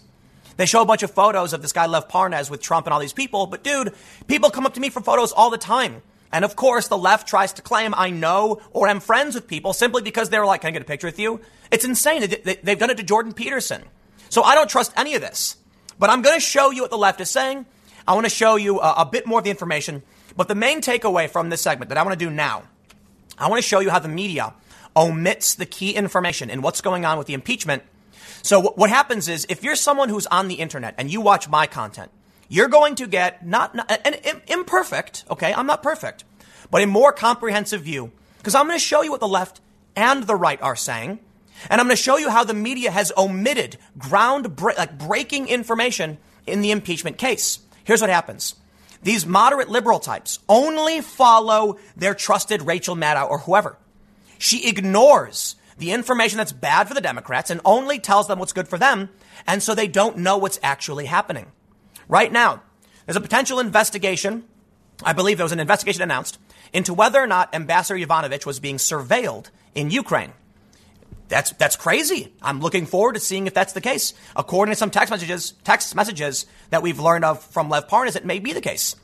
They 0.59 0.67
show 0.67 0.83
a 0.83 0.87
bunch 0.87 1.03
of 1.03 1.11
photos 1.11 1.53
of 1.53 1.63
this 1.63 1.73
guy 1.73 1.87
Lev 1.87 2.09
Parnas 2.09 2.51
with 2.51 2.61
Trump 2.61 2.87
and 2.87 2.93
all 2.93 3.01
these 3.01 3.13
people, 3.15 3.47
but 3.47 3.65
dude, 3.65 3.95
people 4.27 4.51
come 4.51 4.67
up 4.67 4.75
to 4.75 4.81
me 4.81 4.91
for 4.91 5.01
photos 5.01 5.33
all 5.33 5.51
the 5.51 5.59
time. 5.59 6.03
And 6.31 6.45
of 6.45 6.57
course, 6.57 6.89
the 6.89 6.99
left 6.99 7.27
tries 7.27 7.55
to 7.55 7.63
claim 7.63 7.95
I 7.97 8.11
know 8.11 8.61
or 8.73 8.89
am 8.89 9.01
friends 9.01 9.35
with 9.35 9.49
people 9.49 9.73
simply 9.73 10.03
because 10.03 10.29
they're 10.29 10.45
like, 10.45 10.61
can 10.61 10.69
I 10.69 10.71
get 10.73 10.83
a 10.83 10.85
picture 10.85 11.07
with 11.07 11.19
you? 11.19 11.41
It's 11.71 11.87
insane. 11.87 12.21
They've 12.21 12.79
done 12.79 12.91
it 12.91 12.99
to 12.99 13.03
Jordan 13.03 13.33
Peterson. 13.33 13.83
So 14.29 14.43
I 14.43 14.55
don't 14.55 14.69
trust 14.69 14.93
any 14.97 15.15
of 15.15 15.23
this. 15.23 15.57
But 15.99 16.11
I'm 16.11 16.23
going 16.23 16.37
to 16.37 16.41
show 16.41 16.71
you 16.71 16.83
what 16.83 16.91
the 16.91 16.99
left 16.99 17.21
is 17.21 17.31
saying. 17.31 17.67
I 18.07 18.15
want 18.15 18.25
to 18.27 18.31
show 18.31 18.57
you 18.57 18.81
a, 18.81 18.95
a 18.99 19.05
bit 19.05 19.27
more 19.27 19.39
of 19.39 19.45
the 19.45 19.51
information 19.51 20.03
but 20.39 20.47
the 20.47 20.55
main 20.55 20.81
takeaway 20.81 21.29
from 21.29 21.51
this 21.51 21.61
segment 21.61 21.89
that 21.89 21.99
I 21.99 22.05
want 22.05 22.17
to 22.17 22.25
do 22.25 22.31
now, 22.31 22.63
I 23.37 23.49
want 23.49 23.61
to 23.61 23.69
show 23.69 23.81
you 23.81 23.91
how 23.91 23.99
the 23.99 24.09
media 24.09 24.55
omits 24.95 25.57
the 25.57 25.67
key 25.67 25.91
information 25.91 26.49
in 26.49 26.63
what's 26.63 26.81
going 26.81 27.05
on 27.05 27.19
with 27.19 27.27
the 27.27 27.35
impeachment. 27.35 27.83
So 28.43 28.61
what 28.61 28.89
happens 28.89 29.27
is 29.27 29.47
if 29.49 29.65
you're 29.65 29.75
someone 29.75 30.09
who's 30.09 30.29
on 30.29 30.47
the 30.47 30.55
internet 30.55 30.95
and 30.97 31.11
you 31.11 31.21
watch 31.21 31.49
my 31.49 31.67
content, 31.67 32.13
you're 32.49 32.69
going 32.69 32.95
to 32.95 33.09
get 33.09 33.45
not, 33.45 33.75
not 33.75 33.91
an, 33.91 34.15
an 34.15 34.41
imperfect, 34.47 35.25
okay? 35.29 35.53
I'm 35.53 35.67
not 35.67 35.83
perfect, 35.83 36.23
but 36.71 36.83
a 36.83 36.87
more 36.87 37.11
comprehensive 37.11 37.83
view 37.83 38.13
because 38.37 38.55
I'm 38.55 38.69
going 38.69 38.79
to 38.79 38.85
show 38.85 39.03
you 39.03 39.11
what 39.11 39.19
the 39.19 39.27
left 39.27 39.61
and 39.97 40.23
the 40.23 40.37
right 40.37 40.63
are 40.63 40.77
saying. 40.77 41.19
And 41.71 41.81
I'm 41.81 41.87
going 41.87 41.97
to 41.97 42.03
show 42.03 42.17
you 42.17 42.31
how 42.31 42.45
the 42.45 42.55
media 42.55 42.91
has 42.91 43.13
omitted 43.17 43.77
ground 43.97 44.61
like 44.61 44.99
breaking 44.99 45.49
information 45.49 46.19
in 46.47 46.61
the 46.61 46.71
impeachment 46.71 47.19
case. 47.19 47.61
Here's 47.85 48.01
what 48.01 48.11
happens. 48.11 48.55
These 49.03 49.27
moderate 49.27 49.69
liberal 49.69 50.01
types 50.01 50.41
only 50.49 51.01
follow 51.01 51.79
their 51.97 52.15
trusted 52.15 52.63
Rachel 52.63 52.97
Maddow 52.97 53.31
or 53.31 53.39
whoever. 53.39 53.77
She 54.39 54.69
ignores 54.69 55.57
the 55.79 55.93
information 55.93 56.39
that's 56.39 56.53
bad 56.53 56.89
for 56.89 56.95
the 56.95 57.01
Democrats 57.01 57.51
and 57.51 57.61
only 57.65 57.99
tells 57.99 58.27
them 58.27 58.39
what's 58.39 58.53
good 58.53 58.69
for 58.69 58.79
them. 58.79 59.11
And 59.47 59.63
so 59.63 59.75
they 59.75 59.89
don't 59.89 60.19
know 60.19 60.37
what's 60.37 60.59
actually 60.63 61.07
happening. 61.07 61.47
Right 62.09 62.33
now, 62.33 62.63
there's 63.07 63.17
a 63.17 63.21
potential 63.21 63.61
investigation. 63.61 64.45
I 65.05 65.13
believe 65.13 65.39
there 65.39 65.45
was 65.45 65.53
an 65.53 65.61
investigation 65.61 66.03
announced 66.03 66.39
into 66.73 66.93
whether 66.93 67.21
or 67.21 67.27
not 67.27 67.55
Ambassador 67.55 67.99
Yovanovitch 67.99 68.45
was 68.45 68.61
being 68.61 68.77
surveilled 68.77 69.51
in 69.75 69.91
Ukraine. 69.91 70.33
That's, 71.29 71.51
that's 71.53 71.77
crazy. 71.77 72.33
I'm 72.43 72.61
looking 72.61 72.87
forward 72.87 73.15
to 73.15 73.21
seeing 73.21 73.47
if 73.47 73.55
that's 73.55 73.75
the 73.75 73.81
case. 73.81 74.15
According 74.35 74.73
to 74.73 74.77
some 74.77 74.91
text 74.91 75.11
messages, 75.11 75.53
text 75.65 75.95
messages 75.95 76.47
that 76.71 76.83
we've 76.83 76.99
learned 76.99 77.25
of 77.25 77.43
from 77.43 77.69
Lev 77.69 77.89
Parnas, 77.89 78.17
it 78.17 78.25
may 78.25 78.39
be 78.39 78.53
the 78.53 78.61
case. 78.61 78.97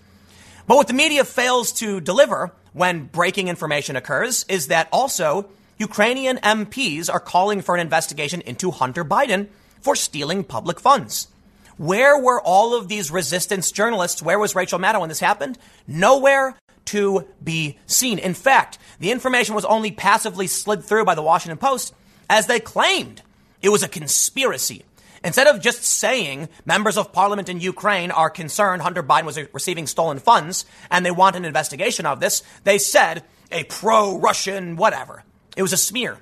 But 0.67 0.77
what 0.77 0.89
the 0.89 0.95
media 0.95 1.25
fails 1.25 1.73
to 1.73 2.01
deliver 2.01 2.53
when 2.73 3.05
breaking 3.05 3.49
information 3.49 3.97
occurs 3.97 4.47
is 4.49 4.69
that 4.69 4.89
also 4.91 5.49
Ukrainian 5.79 6.39
MPs 6.39 7.13
are 7.13 7.21
calling 7.21 7.61
for 7.61 7.75
an 7.75 7.81
investigation 7.81 8.41
into 8.41 8.71
Hunter 8.71 9.05
Biden 9.05 9.49
for 9.81 9.95
stealing 9.95 10.45
public 10.45 10.81
funds. 10.81 11.29
Where 11.77 12.19
were 12.19 12.41
all 12.41 12.75
of 12.75 12.89
these 12.89 13.11
resistance 13.11 13.73
journalists? 13.73 14.23
Where 14.23 14.39
was 14.39 14.55
Rachel 14.55 14.79
Maddow 14.79 15.01
when 15.01 15.09
this 15.09 15.21
happened? 15.21 15.59
Nowhere 15.87 16.57
to 16.87 17.27
be 17.43 17.79
seen. 17.87 18.19
In 18.19 18.35
fact, 18.35 18.79
the 19.01 19.11
information 19.11 19.55
was 19.55 19.65
only 19.65 19.91
passively 19.91 20.47
slid 20.47 20.85
through 20.85 21.05
by 21.05 21.15
the 21.15 21.23
Washington 21.23 21.59
Post 21.59 21.93
as 22.29 22.47
they 22.47 22.61
claimed 22.61 23.23
it 23.63 23.71
was 23.71 23.83
a 23.83 23.89
conspiracy. 23.89 24.85
Instead 25.25 25.47
of 25.47 25.61
just 25.63 25.83
saying 25.83 26.51
members 26.67 26.99
of 26.99 27.13
parliament 27.13 27.49
in 27.49 27.59
Ukraine 27.59 28.11
are 28.11 28.29
concerned 28.29 28.83
Hunter 28.83 29.03
Biden 29.03 29.25
was 29.25 29.39
receiving 29.55 29.87
stolen 29.87 30.19
funds 30.19 30.67
and 30.91 31.05
they 31.05 31.11
want 31.11 31.35
an 31.35 31.47
investigation 31.47 32.05
of 32.05 32.21
this, 32.21 32.43
they 32.65 32.77
said 32.77 33.25
a 33.51 33.65
pro 33.65 34.19
Russian 34.19 34.77
whatever. 34.77 35.25
It 35.57 35.63
was 35.63 35.73
a 35.73 35.79
smear. 35.79 36.19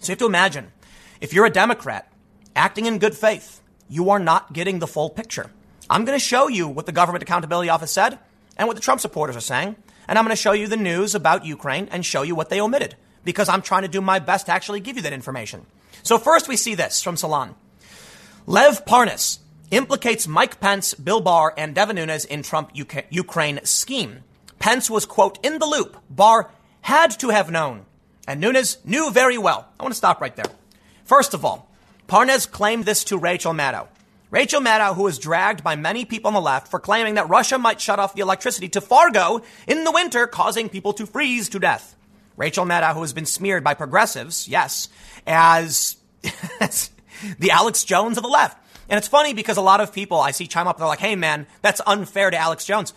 So 0.00 0.08
you 0.08 0.12
have 0.12 0.18
to 0.18 0.26
imagine 0.26 0.72
if 1.20 1.32
you're 1.32 1.46
a 1.46 1.50
Democrat 1.50 2.10
acting 2.56 2.86
in 2.86 2.98
good 2.98 3.14
faith, 3.14 3.60
you 3.88 4.10
are 4.10 4.18
not 4.18 4.52
getting 4.52 4.80
the 4.80 4.88
full 4.88 5.10
picture. 5.10 5.50
I'm 5.88 6.04
going 6.04 6.18
to 6.18 6.24
show 6.24 6.48
you 6.48 6.66
what 6.66 6.86
the 6.86 6.92
Government 6.92 7.22
Accountability 7.22 7.68
Office 7.68 7.92
said 7.92 8.18
and 8.56 8.66
what 8.66 8.74
the 8.74 8.82
Trump 8.82 9.00
supporters 9.00 9.36
are 9.36 9.40
saying. 9.40 9.76
And 10.08 10.18
I'm 10.18 10.24
going 10.24 10.36
to 10.36 10.42
show 10.42 10.52
you 10.52 10.66
the 10.66 10.76
news 10.76 11.14
about 11.14 11.44
Ukraine 11.44 11.88
and 11.92 12.04
show 12.04 12.22
you 12.22 12.34
what 12.34 12.48
they 12.48 12.60
omitted 12.60 12.96
because 13.24 13.48
I'm 13.48 13.62
trying 13.62 13.82
to 13.82 13.88
do 13.88 14.00
my 14.00 14.18
best 14.18 14.46
to 14.46 14.52
actually 14.52 14.80
give 14.80 14.96
you 14.96 15.02
that 15.02 15.12
information. 15.12 15.66
So 16.02 16.18
first 16.18 16.48
we 16.48 16.56
see 16.56 16.74
this 16.74 17.02
from 17.02 17.16
Salon. 17.16 17.54
Lev 18.46 18.84
Parnas 18.84 19.38
implicates 19.70 20.28
Mike 20.28 20.60
Pence, 20.60 20.94
Bill 20.94 21.20
Barr, 21.20 21.54
and 21.56 21.74
Devin 21.74 21.96
Nunes 21.96 22.24
in 22.24 22.42
Trump 22.42 22.72
UK- 22.78 23.06
Ukraine 23.10 23.60
scheme. 23.64 24.22
Pence 24.58 24.90
was, 24.90 25.06
quote, 25.06 25.38
in 25.44 25.58
the 25.58 25.66
loop. 25.66 25.96
Barr 26.10 26.50
had 26.82 27.18
to 27.20 27.30
have 27.30 27.50
known. 27.50 27.86
And 28.28 28.40
Nunes 28.40 28.78
knew 28.84 29.10
very 29.10 29.38
well. 29.38 29.68
I 29.78 29.82
want 29.82 29.92
to 29.92 29.98
stop 29.98 30.20
right 30.20 30.34
there. 30.36 30.50
First 31.04 31.34
of 31.34 31.44
all, 31.44 31.68
Parnas 32.08 32.50
claimed 32.50 32.84
this 32.84 33.04
to 33.04 33.18
Rachel 33.18 33.52
Maddow. 33.52 33.88
Rachel 34.30 34.60
Maddow, 34.60 34.94
who 34.94 35.04
was 35.04 35.18
dragged 35.18 35.62
by 35.62 35.76
many 35.76 36.04
people 36.04 36.28
on 36.28 36.34
the 36.34 36.40
left 36.40 36.68
for 36.68 36.80
claiming 36.80 37.14
that 37.14 37.28
Russia 37.28 37.58
might 37.58 37.80
shut 37.80 37.98
off 37.98 38.14
the 38.14 38.22
electricity 38.22 38.68
to 38.70 38.80
Fargo 38.80 39.42
in 39.66 39.84
the 39.84 39.92
winter, 39.92 40.26
causing 40.26 40.68
people 40.68 40.92
to 40.94 41.06
freeze 41.06 41.48
to 41.50 41.58
death. 41.58 41.94
Rachel 42.36 42.64
Maddow, 42.64 42.94
who 42.94 43.00
has 43.00 43.12
been 43.12 43.26
smeared 43.26 43.64
by 43.64 43.74
progressives, 43.74 44.48
yes, 44.48 44.88
as 45.26 45.96
the 47.38 47.50
Alex 47.50 47.84
Jones 47.84 48.16
of 48.16 48.22
the 48.22 48.28
left. 48.28 48.58
And 48.88 48.98
it's 48.98 49.08
funny 49.08 49.34
because 49.34 49.56
a 49.56 49.62
lot 49.62 49.80
of 49.80 49.92
people 49.92 50.20
I 50.20 50.32
see 50.32 50.46
chime 50.46 50.66
up, 50.66 50.78
they're 50.78 50.86
like, 50.86 50.98
hey 50.98 51.16
man, 51.16 51.46
that's 51.62 51.80
unfair 51.86 52.30
to 52.30 52.36
Alex 52.36 52.64
Jones. 52.64 52.92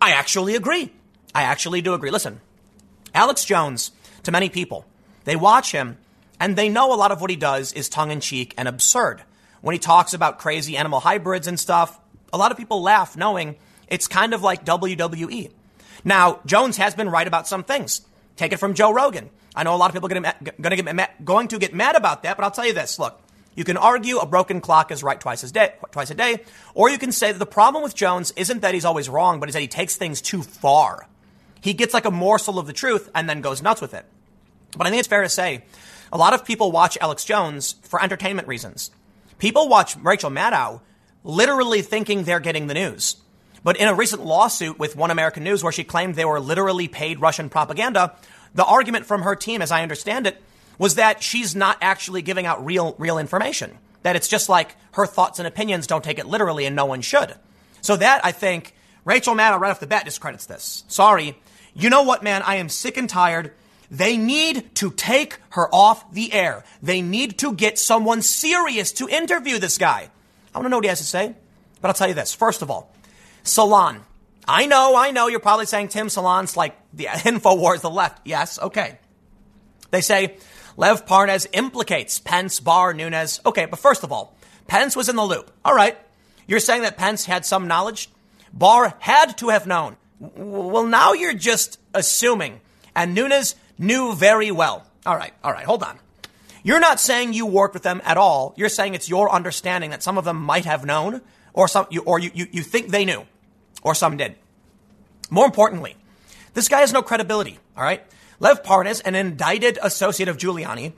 I 0.00 0.12
actually 0.12 0.56
agree. 0.56 0.92
I 1.34 1.42
actually 1.42 1.80
do 1.82 1.94
agree. 1.94 2.10
Listen, 2.10 2.40
Alex 3.14 3.44
Jones, 3.44 3.92
to 4.24 4.32
many 4.32 4.48
people, 4.48 4.84
they 5.24 5.36
watch 5.36 5.72
him 5.72 5.98
and 6.40 6.56
they 6.56 6.68
know 6.68 6.92
a 6.92 6.96
lot 6.96 7.12
of 7.12 7.20
what 7.20 7.30
he 7.30 7.36
does 7.36 7.72
is 7.72 7.88
tongue 7.88 8.10
in 8.10 8.20
cheek 8.20 8.54
and 8.56 8.66
absurd 8.66 9.22
when 9.60 9.74
he 9.74 9.78
talks 9.78 10.14
about 10.14 10.38
crazy 10.38 10.76
animal 10.76 11.00
hybrids 11.00 11.46
and 11.46 11.58
stuff, 11.58 11.98
a 12.32 12.38
lot 12.38 12.50
of 12.50 12.56
people 12.56 12.82
laugh 12.82 13.16
knowing 13.16 13.56
it's 13.88 14.08
kind 14.08 14.34
of 14.34 14.42
like 14.42 14.64
WWE. 14.64 15.50
Now, 16.04 16.40
Jones 16.46 16.76
has 16.78 16.94
been 16.94 17.10
right 17.10 17.26
about 17.26 17.46
some 17.46 17.64
things. 17.64 18.02
Take 18.40 18.54
it 18.54 18.56
from 18.56 18.72
Joe 18.72 18.90
Rogan. 18.90 19.28
I 19.54 19.64
know 19.64 19.74
a 19.74 19.76
lot 19.76 19.90
of 19.90 19.92
people 19.92 20.06
are 20.06 20.18
going 20.18 20.22
to 20.22 20.34
get, 20.42 21.22
going 21.22 21.48
to 21.48 21.58
get 21.58 21.74
mad 21.74 21.94
about 21.94 22.22
that, 22.22 22.38
but 22.38 22.42
I'll 22.42 22.50
tell 22.50 22.64
you 22.64 22.72
this. 22.72 22.98
Look, 22.98 23.20
you 23.54 23.64
can 23.64 23.76
argue 23.76 24.16
a 24.16 24.24
broken 24.24 24.62
clock 24.62 24.90
is 24.90 25.02
right 25.02 25.20
twice 25.20 25.42
day, 25.52 25.74
twice 25.90 26.10
a 26.10 26.14
day, 26.14 26.38
or 26.72 26.88
you 26.88 26.96
can 26.96 27.12
say 27.12 27.32
that 27.32 27.38
the 27.38 27.44
problem 27.44 27.82
with 27.82 27.94
Jones 27.94 28.32
isn't 28.36 28.62
that 28.62 28.72
he's 28.72 28.86
always 28.86 29.10
wrong, 29.10 29.40
but 29.40 29.50
is 29.50 29.52
that 29.52 29.60
he 29.60 29.68
takes 29.68 29.96
things 29.96 30.22
too 30.22 30.42
far. 30.42 31.06
He 31.60 31.74
gets 31.74 31.92
like 31.92 32.06
a 32.06 32.10
morsel 32.10 32.58
of 32.58 32.66
the 32.66 32.72
truth 32.72 33.10
and 33.14 33.28
then 33.28 33.42
goes 33.42 33.60
nuts 33.60 33.82
with 33.82 33.92
it. 33.92 34.06
But 34.74 34.86
I 34.86 34.90
think 34.90 35.00
it's 35.00 35.08
fair 35.08 35.22
to 35.22 35.28
say 35.28 35.64
a 36.10 36.16
lot 36.16 36.32
of 36.32 36.42
people 36.42 36.72
watch 36.72 36.96
Alex 36.98 37.26
Jones 37.26 37.74
for 37.82 38.02
entertainment 38.02 38.48
reasons. 38.48 38.90
People 39.36 39.68
watch 39.68 39.98
Rachel 39.98 40.30
Maddow 40.30 40.80
literally 41.24 41.82
thinking 41.82 42.24
they're 42.24 42.40
getting 42.40 42.68
the 42.68 42.74
news. 42.74 43.16
But 43.62 43.76
in 43.76 43.88
a 43.88 43.94
recent 43.94 44.24
lawsuit 44.24 44.78
with 44.78 44.96
One 44.96 45.10
American 45.10 45.44
News 45.44 45.62
where 45.62 45.72
she 45.72 45.84
claimed 45.84 46.14
they 46.14 46.24
were 46.24 46.40
literally 46.40 46.88
paid 46.88 47.20
Russian 47.20 47.50
propaganda, 47.50 48.16
the 48.54 48.64
argument 48.64 49.06
from 49.06 49.22
her 49.22 49.36
team, 49.36 49.62
as 49.62 49.70
I 49.70 49.82
understand 49.82 50.26
it, 50.26 50.42
was 50.78 50.94
that 50.94 51.22
she's 51.22 51.54
not 51.54 51.76
actually 51.80 52.22
giving 52.22 52.46
out 52.46 52.64
real, 52.64 52.94
real 52.98 53.18
information. 53.18 53.76
That 54.02 54.16
it's 54.16 54.28
just 54.28 54.48
like 54.48 54.76
her 54.92 55.06
thoughts 55.06 55.38
and 55.38 55.46
opinions 55.46 55.86
don't 55.86 56.02
take 56.02 56.18
it 56.18 56.26
literally 56.26 56.64
and 56.64 56.74
no 56.74 56.86
one 56.86 57.02
should. 57.02 57.34
So 57.82 57.96
that, 57.96 58.24
I 58.24 58.32
think, 58.32 58.74
Rachel 59.04 59.34
Maddow 59.34 59.60
right 59.60 59.70
off 59.70 59.80
the 59.80 59.86
bat 59.86 60.06
discredits 60.06 60.46
this. 60.46 60.84
Sorry. 60.88 61.36
You 61.74 61.90
know 61.90 62.02
what, 62.02 62.22
man? 62.22 62.42
I 62.42 62.56
am 62.56 62.68
sick 62.70 62.96
and 62.96 63.08
tired 63.08 63.52
they 63.90 64.16
need 64.16 64.74
to 64.76 64.90
take 64.92 65.38
her 65.50 65.68
off 65.74 66.12
the 66.12 66.32
air. 66.32 66.64
They 66.82 67.02
need 67.02 67.38
to 67.40 67.52
get 67.52 67.78
someone 67.78 68.22
serious 68.22 68.92
to 68.92 69.08
interview 69.08 69.58
this 69.58 69.78
guy. 69.78 70.10
I 70.54 70.58
want 70.58 70.66
to 70.66 70.70
know 70.70 70.76
what 70.76 70.84
he 70.84 70.88
has 70.88 71.00
to 71.00 71.04
say, 71.04 71.34
but 71.80 71.88
I'll 71.88 71.94
tell 71.94 72.08
you 72.08 72.14
this. 72.14 72.32
First 72.32 72.62
of 72.62 72.70
all, 72.70 72.94
Salon. 73.42 74.04
I 74.46 74.66
know, 74.66 74.96
I 74.96 75.10
know 75.10 75.28
you're 75.28 75.40
probably 75.40 75.66
saying 75.66 75.88
Tim 75.88 76.08
Salon's 76.08 76.56
like 76.56 76.76
the 76.92 77.04
InfoWars, 77.06 77.80
the 77.80 77.90
left. 77.90 78.26
Yes, 78.26 78.58
okay. 78.58 78.98
They 79.90 80.00
say 80.00 80.36
Lev 80.76 81.06
Parnas 81.06 81.46
implicates 81.52 82.18
Pence, 82.18 82.60
Barr, 82.60 82.94
Nunes. 82.94 83.40
Okay, 83.44 83.66
but 83.66 83.78
first 83.78 84.04
of 84.04 84.12
all, 84.12 84.36
Pence 84.66 84.96
was 84.96 85.08
in 85.08 85.16
the 85.16 85.24
loop. 85.24 85.50
All 85.64 85.74
right. 85.74 85.98
You're 86.46 86.60
saying 86.60 86.82
that 86.82 86.96
Pence 86.96 87.26
had 87.26 87.44
some 87.44 87.68
knowledge? 87.68 88.10
Barr 88.52 88.94
had 88.98 89.38
to 89.38 89.50
have 89.50 89.66
known. 89.66 89.96
Well, 90.18 90.84
now 90.84 91.12
you're 91.12 91.34
just 91.34 91.78
assuming. 91.94 92.60
And 92.94 93.14
Nunes 93.14 93.54
knew 93.78 94.14
very 94.14 94.50
well. 94.50 94.86
All 95.06 95.16
right, 95.16 95.32
all 95.42 95.52
right, 95.52 95.64
hold 95.64 95.82
on. 95.82 95.98
You're 96.62 96.80
not 96.80 97.00
saying 97.00 97.32
you 97.32 97.46
worked 97.46 97.74
with 97.74 97.82
them 97.82 98.02
at 98.04 98.18
all. 98.18 98.52
You're 98.56 98.68
saying 98.68 98.94
it's 98.94 99.08
your 99.08 99.30
understanding 99.30 99.90
that 99.90 100.02
some 100.02 100.18
of 100.18 100.24
them 100.24 100.36
might 100.42 100.66
have 100.66 100.84
known, 100.84 101.22
or 101.52 101.68
some, 101.68 101.86
you, 101.90 102.02
or 102.02 102.18
you, 102.18 102.30
you, 102.34 102.46
you 102.50 102.62
think 102.62 102.88
they 102.88 103.04
knew, 103.04 103.26
or 103.82 103.94
some 103.94 104.16
did. 104.16 104.36
More 105.30 105.46
importantly, 105.46 105.96
this 106.54 106.68
guy 106.68 106.80
has 106.80 106.92
no 106.92 107.02
credibility. 107.02 107.58
All 107.76 107.84
right, 107.84 108.02
Lev 108.38 108.62
Parnas, 108.62 109.02
an 109.04 109.14
indicted 109.14 109.78
associate 109.82 110.28
of 110.28 110.36
Giuliani, 110.36 110.92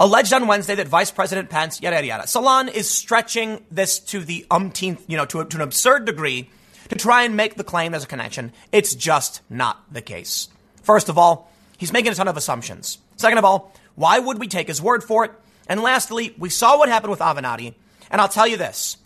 alleged 0.00 0.32
on 0.32 0.46
Wednesday 0.46 0.74
that 0.76 0.88
Vice 0.88 1.10
President 1.10 1.50
Pence, 1.50 1.80
yada 1.80 1.96
yada 1.96 2.06
yada. 2.06 2.26
Salon 2.26 2.68
is 2.68 2.90
stretching 2.90 3.64
this 3.70 3.98
to 3.98 4.20
the 4.20 4.46
umpteenth, 4.50 5.04
you 5.06 5.16
know, 5.16 5.26
to, 5.26 5.44
to 5.44 5.56
an 5.56 5.62
absurd 5.62 6.04
degree 6.04 6.50
to 6.88 6.96
try 6.96 7.22
and 7.22 7.36
make 7.36 7.56
the 7.56 7.64
claim 7.64 7.92
there's 7.92 8.04
a 8.04 8.08
connection. 8.08 8.52
It's 8.72 8.94
just 8.94 9.40
not 9.48 9.82
the 9.92 10.02
case. 10.02 10.48
First 10.82 11.08
of 11.08 11.16
all, 11.16 11.50
He's 11.78 11.92
making 11.92 12.12
a 12.12 12.14
ton 12.14 12.28
of 12.28 12.36
assumptions. 12.36 12.98
Second 13.16 13.38
of 13.38 13.44
all, 13.44 13.72
why 13.94 14.18
would 14.18 14.38
we 14.38 14.48
take 14.48 14.68
his 14.68 14.80
word 14.80 15.02
for 15.02 15.24
it? 15.24 15.32
And 15.68 15.82
lastly, 15.82 16.34
we 16.38 16.50
saw 16.50 16.78
what 16.78 16.88
happened 16.88 17.10
with 17.10 17.20
Avenatti. 17.20 17.74
And 18.10 18.20
I'll 18.20 18.28
tell 18.28 18.46
you 18.46 18.56
this. 18.56 18.96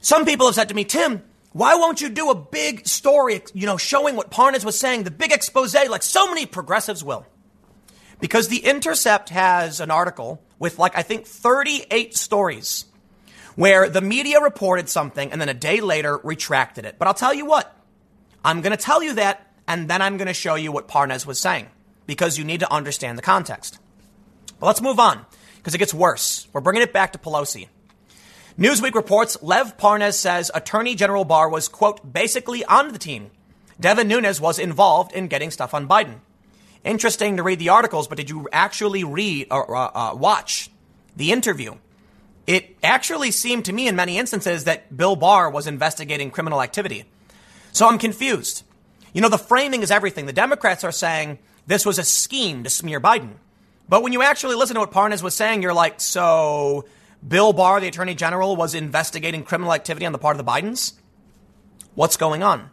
Some 0.00 0.24
people 0.24 0.46
have 0.46 0.54
said 0.54 0.70
to 0.70 0.74
me, 0.74 0.84
Tim, 0.84 1.22
why 1.52 1.74
won't 1.74 2.00
you 2.00 2.08
do 2.08 2.30
a 2.30 2.34
big 2.34 2.86
story, 2.86 3.42
you 3.52 3.66
know, 3.66 3.76
showing 3.76 4.16
what 4.16 4.30
Parnas 4.30 4.64
was 4.64 4.78
saying, 4.78 5.02
the 5.02 5.10
big 5.10 5.32
expose 5.32 5.74
like 5.74 6.02
so 6.02 6.28
many 6.28 6.46
progressives 6.46 7.02
will? 7.04 7.26
Because 8.20 8.48
The 8.48 8.64
Intercept 8.64 9.30
has 9.30 9.80
an 9.80 9.90
article 9.90 10.42
with 10.58 10.78
like, 10.78 10.96
I 10.96 11.02
think 11.02 11.26
38 11.26 12.16
stories 12.16 12.84
where 13.56 13.88
the 13.88 14.00
media 14.00 14.40
reported 14.40 14.88
something 14.88 15.32
and 15.32 15.40
then 15.40 15.48
a 15.48 15.54
day 15.54 15.80
later 15.80 16.18
retracted 16.22 16.84
it. 16.84 16.96
But 16.98 17.08
I'll 17.08 17.14
tell 17.14 17.34
you 17.34 17.46
what, 17.46 17.74
I'm 18.44 18.60
going 18.60 18.76
to 18.76 18.82
tell 18.82 19.02
you 19.02 19.14
that 19.14 19.46
and 19.66 19.88
then 19.88 20.02
I'm 20.02 20.16
going 20.16 20.28
to 20.28 20.34
show 20.34 20.54
you 20.54 20.72
what 20.72 20.88
Parnas 20.88 21.26
was 21.26 21.38
saying 21.38 21.66
because 22.06 22.38
you 22.38 22.44
need 22.44 22.60
to 22.60 22.72
understand 22.72 23.18
the 23.18 23.22
context. 23.22 23.78
But 24.58 24.66
let's 24.66 24.82
move 24.82 25.00
on 25.00 25.26
because 25.56 25.74
it 25.74 25.78
gets 25.78 25.94
worse. 25.94 26.46
We're 26.52 26.60
bringing 26.60 26.82
it 26.82 26.92
back 26.92 27.12
to 27.12 27.18
Pelosi. 27.18 27.68
Newsweek 28.58 28.94
reports 28.94 29.38
Lev 29.42 29.76
Parnas 29.76 30.14
says 30.14 30.50
Attorney 30.54 30.94
General 30.94 31.24
Barr 31.24 31.48
was, 31.48 31.68
quote, 31.68 32.12
basically 32.12 32.64
on 32.64 32.92
the 32.92 32.98
team. 32.98 33.30
Devin 33.78 34.08
Nunes 34.08 34.40
was 34.40 34.58
involved 34.58 35.12
in 35.12 35.28
getting 35.28 35.50
stuff 35.50 35.72
on 35.72 35.88
Biden. 35.88 36.20
Interesting 36.84 37.36
to 37.36 37.42
read 37.42 37.58
the 37.58 37.68
articles, 37.68 38.08
but 38.08 38.16
did 38.16 38.30
you 38.30 38.48
actually 38.52 39.04
read 39.04 39.48
or 39.50 39.76
uh, 39.76 39.90
uh, 39.94 40.14
watch 40.14 40.70
the 41.16 41.32
interview? 41.32 41.74
It 42.46 42.76
actually 42.82 43.30
seemed 43.30 43.66
to 43.66 43.72
me 43.72 43.86
in 43.86 43.96
many 43.96 44.18
instances 44.18 44.64
that 44.64 44.94
Bill 44.94 45.16
Barr 45.16 45.50
was 45.50 45.66
investigating 45.66 46.30
criminal 46.30 46.62
activity. 46.62 47.04
So 47.72 47.86
I'm 47.86 47.98
confused. 47.98 48.64
You 49.12 49.20
know, 49.20 49.28
the 49.28 49.38
framing 49.38 49.82
is 49.82 49.90
everything. 49.90 50.26
The 50.26 50.32
Democrats 50.32 50.84
are 50.84 50.92
saying 50.92 51.38
this 51.66 51.86
was 51.86 51.98
a 51.98 52.04
scheme 52.04 52.64
to 52.64 52.70
smear 52.70 53.00
Biden. 53.00 53.34
But 53.88 54.02
when 54.02 54.12
you 54.12 54.22
actually 54.22 54.56
listen 54.56 54.74
to 54.74 54.80
what 54.80 54.92
Parnas 54.92 55.22
was 55.22 55.34
saying, 55.34 55.62
you're 55.62 55.74
like, 55.74 56.00
so 56.00 56.86
Bill 57.26 57.52
Barr, 57.52 57.80
the 57.80 57.88
attorney 57.88 58.14
general, 58.14 58.56
was 58.56 58.74
investigating 58.74 59.42
criminal 59.42 59.74
activity 59.74 60.06
on 60.06 60.12
the 60.12 60.18
part 60.18 60.38
of 60.38 60.44
the 60.44 60.50
Bidens? 60.50 60.94
What's 61.94 62.16
going 62.16 62.42
on? 62.42 62.70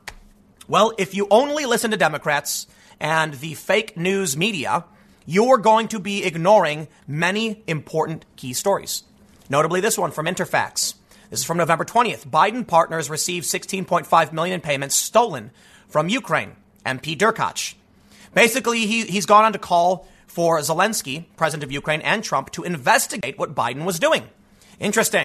Well, 0.67 0.93
if 0.97 1.13
you 1.13 1.27
only 1.29 1.65
listen 1.65 1.91
to 1.91 1.97
Democrats 1.97 2.65
and 2.99 3.33
the 3.35 3.55
fake 3.55 3.97
news 3.97 4.37
media, 4.37 4.85
you're 5.25 5.57
going 5.57 5.89
to 5.89 5.99
be 5.99 6.23
ignoring 6.23 6.87
many 7.05 7.61
important 7.67 8.25
key 8.37 8.53
stories. 8.53 9.03
Notably, 9.49 9.81
this 9.81 9.97
one 9.97 10.11
from 10.11 10.25
Interfax. 10.25 10.93
This 11.29 11.39
is 11.39 11.45
from 11.45 11.57
November 11.57 11.83
20th. 11.83 12.27
Biden 12.27 12.65
partners 12.65 13.09
received 13.09 13.45
16.5 13.45 14.31
million 14.31 14.55
in 14.55 14.61
payments 14.61 14.95
stolen 14.95 15.51
from 15.89 16.07
Ukraine. 16.07 16.55
MP 16.85 17.17
Derkach. 17.17 17.75
Basically, 18.33 18.85
he, 18.85 19.03
he's 19.05 19.25
gone 19.25 19.43
on 19.43 19.53
to 19.53 19.59
call 19.59 20.07
for 20.27 20.59
Zelensky, 20.59 21.25
president 21.35 21.65
of 21.65 21.71
Ukraine, 21.71 22.01
and 22.01 22.23
Trump 22.23 22.51
to 22.51 22.63
investigate 22.63 23.37
what 23.37 23.53
Biden 23.53 23.83
was 23.83 23.99
doing. 23.99 24.29
Interesting. 24.79 25.23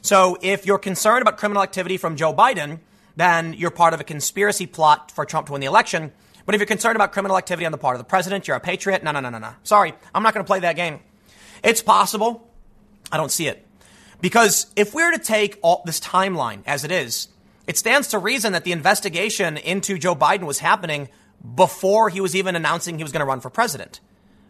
So 0.00 0.36
if 0.42 0.66
you're 0.66 0.78
concerned 0.78 1.22
about 1.22 1.38
criminal 1.38 1.62
activity 1.62 1.96
from 1.96 2.16
Joe 2.16 2.34
Biden, 2.34 2.80
then 3.14 3.52
you're 3.52 3.70
part 3.70 3.94
of 3.94 4.00
a 4.00 4.04
conspiracy 4.04 4.66
plot 4.66 5.12
for 5.12 5.24
Trump 5.24 5.46
to 5.46 5.52
win 5.52 5.60
the 5.60 5.66
election. 5.66 6.12
But 6.44 6.56
if 6.56 6.60
you're 6.60 6.66
concerned 6.66 6.96
about 6.96 7.12
criminal 7.12 7.38
activity 7.38 7.66
on 7.66 7.72
the 7.72 7.78
part 7.78 7.94
of 7.94 8.00
the 8.00 8.04
president, 8.04 8.48
you're 8.48 8.56
a 8.56 8.60
patriot. 8.60 9.04
No, 9.04 9.12
no, 9.12 9.20
no, 9.20 9.30
no, 9.30 9.38
no. 9.38 9.52
Sorry, 9.62 9.94
I'm 10.12 10.22
not 10.24 10.34
going 10.34 10.44
to 10.44 10.48
play 10.48 10.60
that 10.60 10.74
game. 10.74 10.98
It's 11.62 11.82
possible. 11.82 12.50
I 13.12 13.16
don't 13.16 13.30
see 13.30 13.46
it. 13.46 13.64
Because 14.20 14.66
if 14.74 14.94
we're 14.94 15.12
to 15.12 15.18
take 15.18 15.58
all 15.62 15.82
this 15.84 16.00
timeline 16.00 16.62
as 16.66 16.84
it 16.84 16.90
is, 16.90 17.28
it 17.66 17.76
stands 17.76 18.08
to 18.08 18.18
reason 18.18 18.54
that 18.54 18.64
the 18.64 18.72
investigation 18.72 19.56
into 19.56 19.98
Joe 19.98 20.16
Biden 20.16 20.44
was 20.44 20.58
happening 20.58 21.08
before 21.54 22.08
he 22.08 22.20
was 22.20 22.34
even 22.34 22.56
announcing 22.56 22.96
he 22.96 23.04
was 23.04 23.12
going 23.12 23.20
to 23.20 23.26
run 23.26 23.40
for 23.40 23.50
president, 23.50 24.00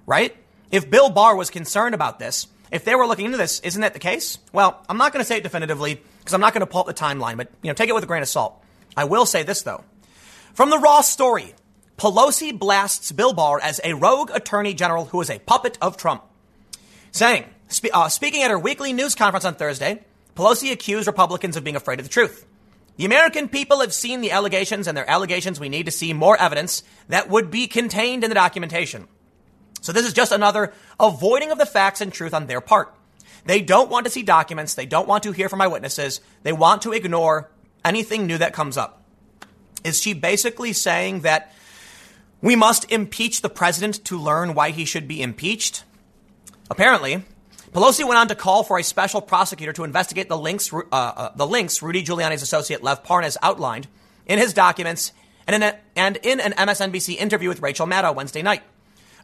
right? 0.07 0.35
If 0.71 0.89
Bill 0.89 1.11
Barr 1.11 1.37
was 1.37 1.51
concerned 1.51 1.95
about 1.95 2.19
this, 2.19 2.47
if 2.73 2.85
they 2.85 2.95
were 2.95 3.07
looking 3.07 3.26
into 3.26 3.37
this, 3.37 3.61
isn't 3.61 3.83
that 3.83 3.93
the 3.93 4.00
case? 4.00 4.38
Well, 4.52 4.83
I'm 4.88 4.97
not 4.97 5.12
going 5.12 5.23
to 5.23 5.29
say 5.29 5.37
it 5.37 5.43
definitively 5.43 6.00
because 6.19 6.33
I'm 6.33 6.41
not 6.41 6.55
going 6.55 6.61
to 6.62 6.67
pull 6.67 6.81
up 6.81 6.87
the 6.87 6.95
timeline, 6.95 7.37
but 7.37 7.50
you 7.62 7.69
know, 7.69 7.75
take 7.75 7.91
it 7.91 7.95
with 7.95 8.02
a 8.02 8.07
grain 8.07 8.23
of 8.23 8.29
salt. 8.29 8.61
I 8.97 9.05
will 9.05 9.26
say 9.26 9.43
this 9.43 9.62
though. 9.62 9.85
From 10.55 10.71
the 10.71 10.79
Raw 10.79 11.02
story, 11.02 11.55
Pelosi 11.99 12.59
blasts 12.59 13.12
Bill 13.12 13.35
Barr 13.35 13.61
as 13.61 13.81
a 13.85 13.93
rogue 13.93 14.31
attorney 14.33 14.75
general 14.75 15.05
who 15.05 15.21
is 15.21 15.31
a 15.31 15.38
puppet 15.38 15.79
of 15.81 15.97
Trump. 15.97 16.25
Saying, 17.11 17.45
spe- 17.69 17.95
uh, 17.95 18.09
speaking 18.09 18.43
at 18.43 18.50
her 18.50 18.59
weekly 18.59 18.93
news 18.93 19.14
conference 19.14 19.45
on 19.45 19.55
Thursday, 19.55 20.02
Pelosi 20.35 20.73
accused 20.73 21.07
Republicans 21.07 21.57
of 21.57 21.64
being 21.64 21.76
afraid 21.76 22.00
of 22.00 22.07
the 22.07 22.11
truth. 22.11 22.47
The 22.97 23.05
American 23.05 23.49
people 23.49 23.81
have 23.81 23.93
seen 23.93 24.21
the 24.21 24.31
allegations, 24.31 24.87
and 24.87 24.97
their 24.97 25.09
allegations 25.09 25.61
we 25.61 25.69
need 25.69 25.87
to 25.87 25.93
see 25.93 26.12
more 26.12 26.38
evidence 26.41 26.83
that 27.09 27.29
would 27.29 27.50
be 27.50 27.67
contained 27.67 28.25
in 28.25 28.31
the 28.31 28.35
documentation. 28.35 29.09
So 29.83 29.93
this 29.93 30.07
is 30.07 30.15
just 30.15 30.33
another 30.33 30.73
avoiding 30.99 31.51
of 31.51 31.59
the 31.59 31.67
facts 31.67 32.01
and 32.01 32.12
truth 32.12 32.33
on 32.33 32.47
their 32.47 32.61
part. 32.61 32.95
They 33.45 33.61
don't 33.61 33.91
want 33.91 34.07
to 34.07 34.11
see 34.11 34.23
documents. 34.23 34.75
They 34.75 34.87
don't 34.87 35.09
want 35.09 35.25
to 35.25 35.33
hear 35.33 35.49
from 35.49 35.61
eyewitnesses. 35.61 36.21
They 36.45 36.53
want 36.53 36.83
to 36.83 36.93
ignore 36.93 37.51
anything 37.85 38.27
new 38.27 38.39
that 38.39 38.55
comes 38.55 38.77
up. 38.77 39.03
Is 39.85 40.01
she 40.01 40.15
basically 40.15 40.73
saying 40.73 41.21
that 41.21 41.53
we 42.41 42.55
must 42.55 42.91
impeach 42.91 43.43
the 43.43 43.49
president 43.49 44.05
to 44.07 44.17
learn 44.17 44.55
why 44.55 44.71
he 44.71 44.85
should 44.85 45.09
be 45.09 45.21
impeached? 45.21 45.83
Apparently, 46.71 47.25
Pelosi 47.73 48.07
went 48.07 48.19
on 48.19 48.29
to 48.29 48.37
call 48.37 48.62
for 48.62 48.79
a 48.79 48.85
special 48.85 49.21
prosecutor 49.21 49.73
to 49.73 49.85
investigate 49.85 50.29
the 50.29 50.39
links, 50.39 50.73
uh, 50.73 50.81
uh, 50.93 51.33
the 51.35 51.47
links 51.47 51.83
Rudy 51.83 52.05
Giuliani's 52.05 52.43
associate 52.43 52.83
Lev 52.83 53.03
Parnas 53.03 53.37
outlined 53.43 53.89
in 54.27 54.39
his 54.39 54.53
documents 54.53 55.12
and 55.47 55.57
in, 55.57 55.62
a, 55.62 55.79
and 55.97 56.17
in 56.19 56.39
an 56.39 56.53
MSNBC 56.53 57.17
interview 57.17 57.49
with 57.49 57.61
Rachel 57.61 57.87
Maddow 57.87 58.15
Wednesday 58.15 58.43
night. 58.43 58.62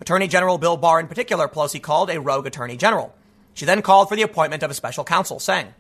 Attorney 0.01 0.29
General 0.29 0.59
Bill 0.59 0.77
Barr, 0.77 1.01
in 1.01 1.09
particular, 1.09 1.49
Pelosi 1.49 1.83
called 1.83 2.11
a 2.11 2.21
rogue 2.21 2.47
attorney 2.47 2.77
general. 2.77 3.15
She 3.55 3.65
then 3.65 3.83
called 3.83 4.09
for 4.09 4.17
the 4.17 4.23
appointment 4.23 4.63
of 4.63 4.71
a 4.71 4.75
special 4.75 5.05
counsel, 5.05 5.41
saying, 5.41 5.75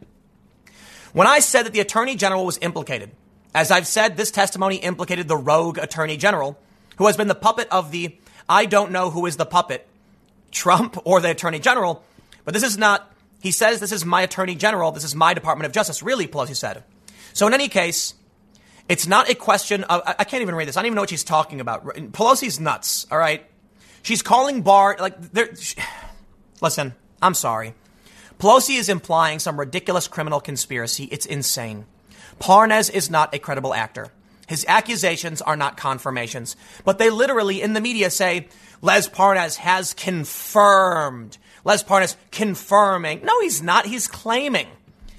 When 1.12 1.26
I 1.26 1.38
said 1.38 1.64
that 1.66 1.72
the 1.72 1.80
attorney 1.80 2.16
general 2.16 2.44
was 2.44 2.58
implicated, 2.60 3.12
as 3.54 3.70
I've 3.70 3.86
said, 3.86 4.16
this 4.16 4.30
testimony 4.30 4.76
implicated 4.76 5.28
the 5.28 5.36
rogue 5.36 5.78
attorney 5.78 6.16
general, 6.16 6.58
who 6.96 7.06
has 7.06 7.16
been 7.16 7.28
the 7.28 7.34
puppet 7.34 7.68
of 7.70 7.92
the 7.92 8.18
I 8.48 8.64
don't 8.64 8.92
know 8.92 9.10
who 9.10 9.26
is 9.26 9.36
the 9.36 9.46
puppet, 9.46 9.86
Trump 10.50 10.96
or 11.04 11.20
the 11.20 11.30
attorney 11.30 11.58
general. 11.58 12.02
But 12.44 12.54
this 12.54 12.62
is 12.62 12.78
not, 12.78 13.12
he 13.42 13.50
says, 13.50 13.78
this 13.78 13.92
is 13.92 14.04
my 14.04 14.22
attorney 14.22 14.54
general. 14.54 14.90
This 14.90 15.04
is 15.04 15.14
my 15.14 15.34
Department 15.34 15.66
of 15.66 15.72
Justice. 15.72 16.02
Really, 16.02 16.26
Pelosi 16.26 16.56
said. 16.56 16.82
So 17.34 17.46
in 17.46 17.54
any 17.54 17.68
case, 17.68 18.14
it's 18.88 19.06
not 19.06 19.28
a 19.28 19.34
question 19.34 19.84
of, 19.84 20.02
I 20.06 20.24
can't 20.24 20.40
even 20.40 20.54
read 20.54 20.66
this. 20.66 20.76
I 20.76 20.80
don't 20.80 20.86
even 20.86 20.96
know 20.96 21.02
what 21.02 21.10
she's 21.10 21.24
talking 21.24 21.60
about. 21.60 21.84
Pelosi's 21.84 22.58
nuts, 22.58 23.06
all 23.10 23.18
right? 23.18 23.44
She's 24.02 24.22
calling 24.22 24.62
Barr, 24.62 24.96
like, 24.98 25.16
she, 25.58 25.76
listen, 26.60 26.94
I'm 27.20 27.34
sorry. 27.34 27.74
Pelosi 28.38 28.78
is 28.78 28.88
implying 28.88 29.40
some 29.40 29.58
ridiculous 29.58 30.06
criminal 30.06 30.40
conspiracy. 30.40 31.04
It's 31.04 31.26
insane. 31.26 31.86
Parnas 32.38 32.90
is 32.90 33.10
not 33.10 33.34
a 33.34 33.38
credible 33.38 33.74
actor. 33.74 34.08
His 34.46 34.64
accusations 34.68 35.42
are 35.42 35.56
not 35.56 35.76
confirmations, 35.76 36.56
but 36.84 36.98
they 36.98 37.10
literally 37.10 37.60
in 37.60 37.74
the 37.74 37.80
media 37.80 38.10
say 38.10 38.48
Les 38.80 39.08
Parnas 39.08 39.56
has 39.56 39.92
confirmed. 39.92 41.36
Les 41.64 41.82
Parnas 41.82 42.16
confirming. 42.30 43.24
No, 43.24 43.40
he's 43.40 43.62
not. 43.62 43.86
He's 43.86 44.06
claiming. 44.06 44.68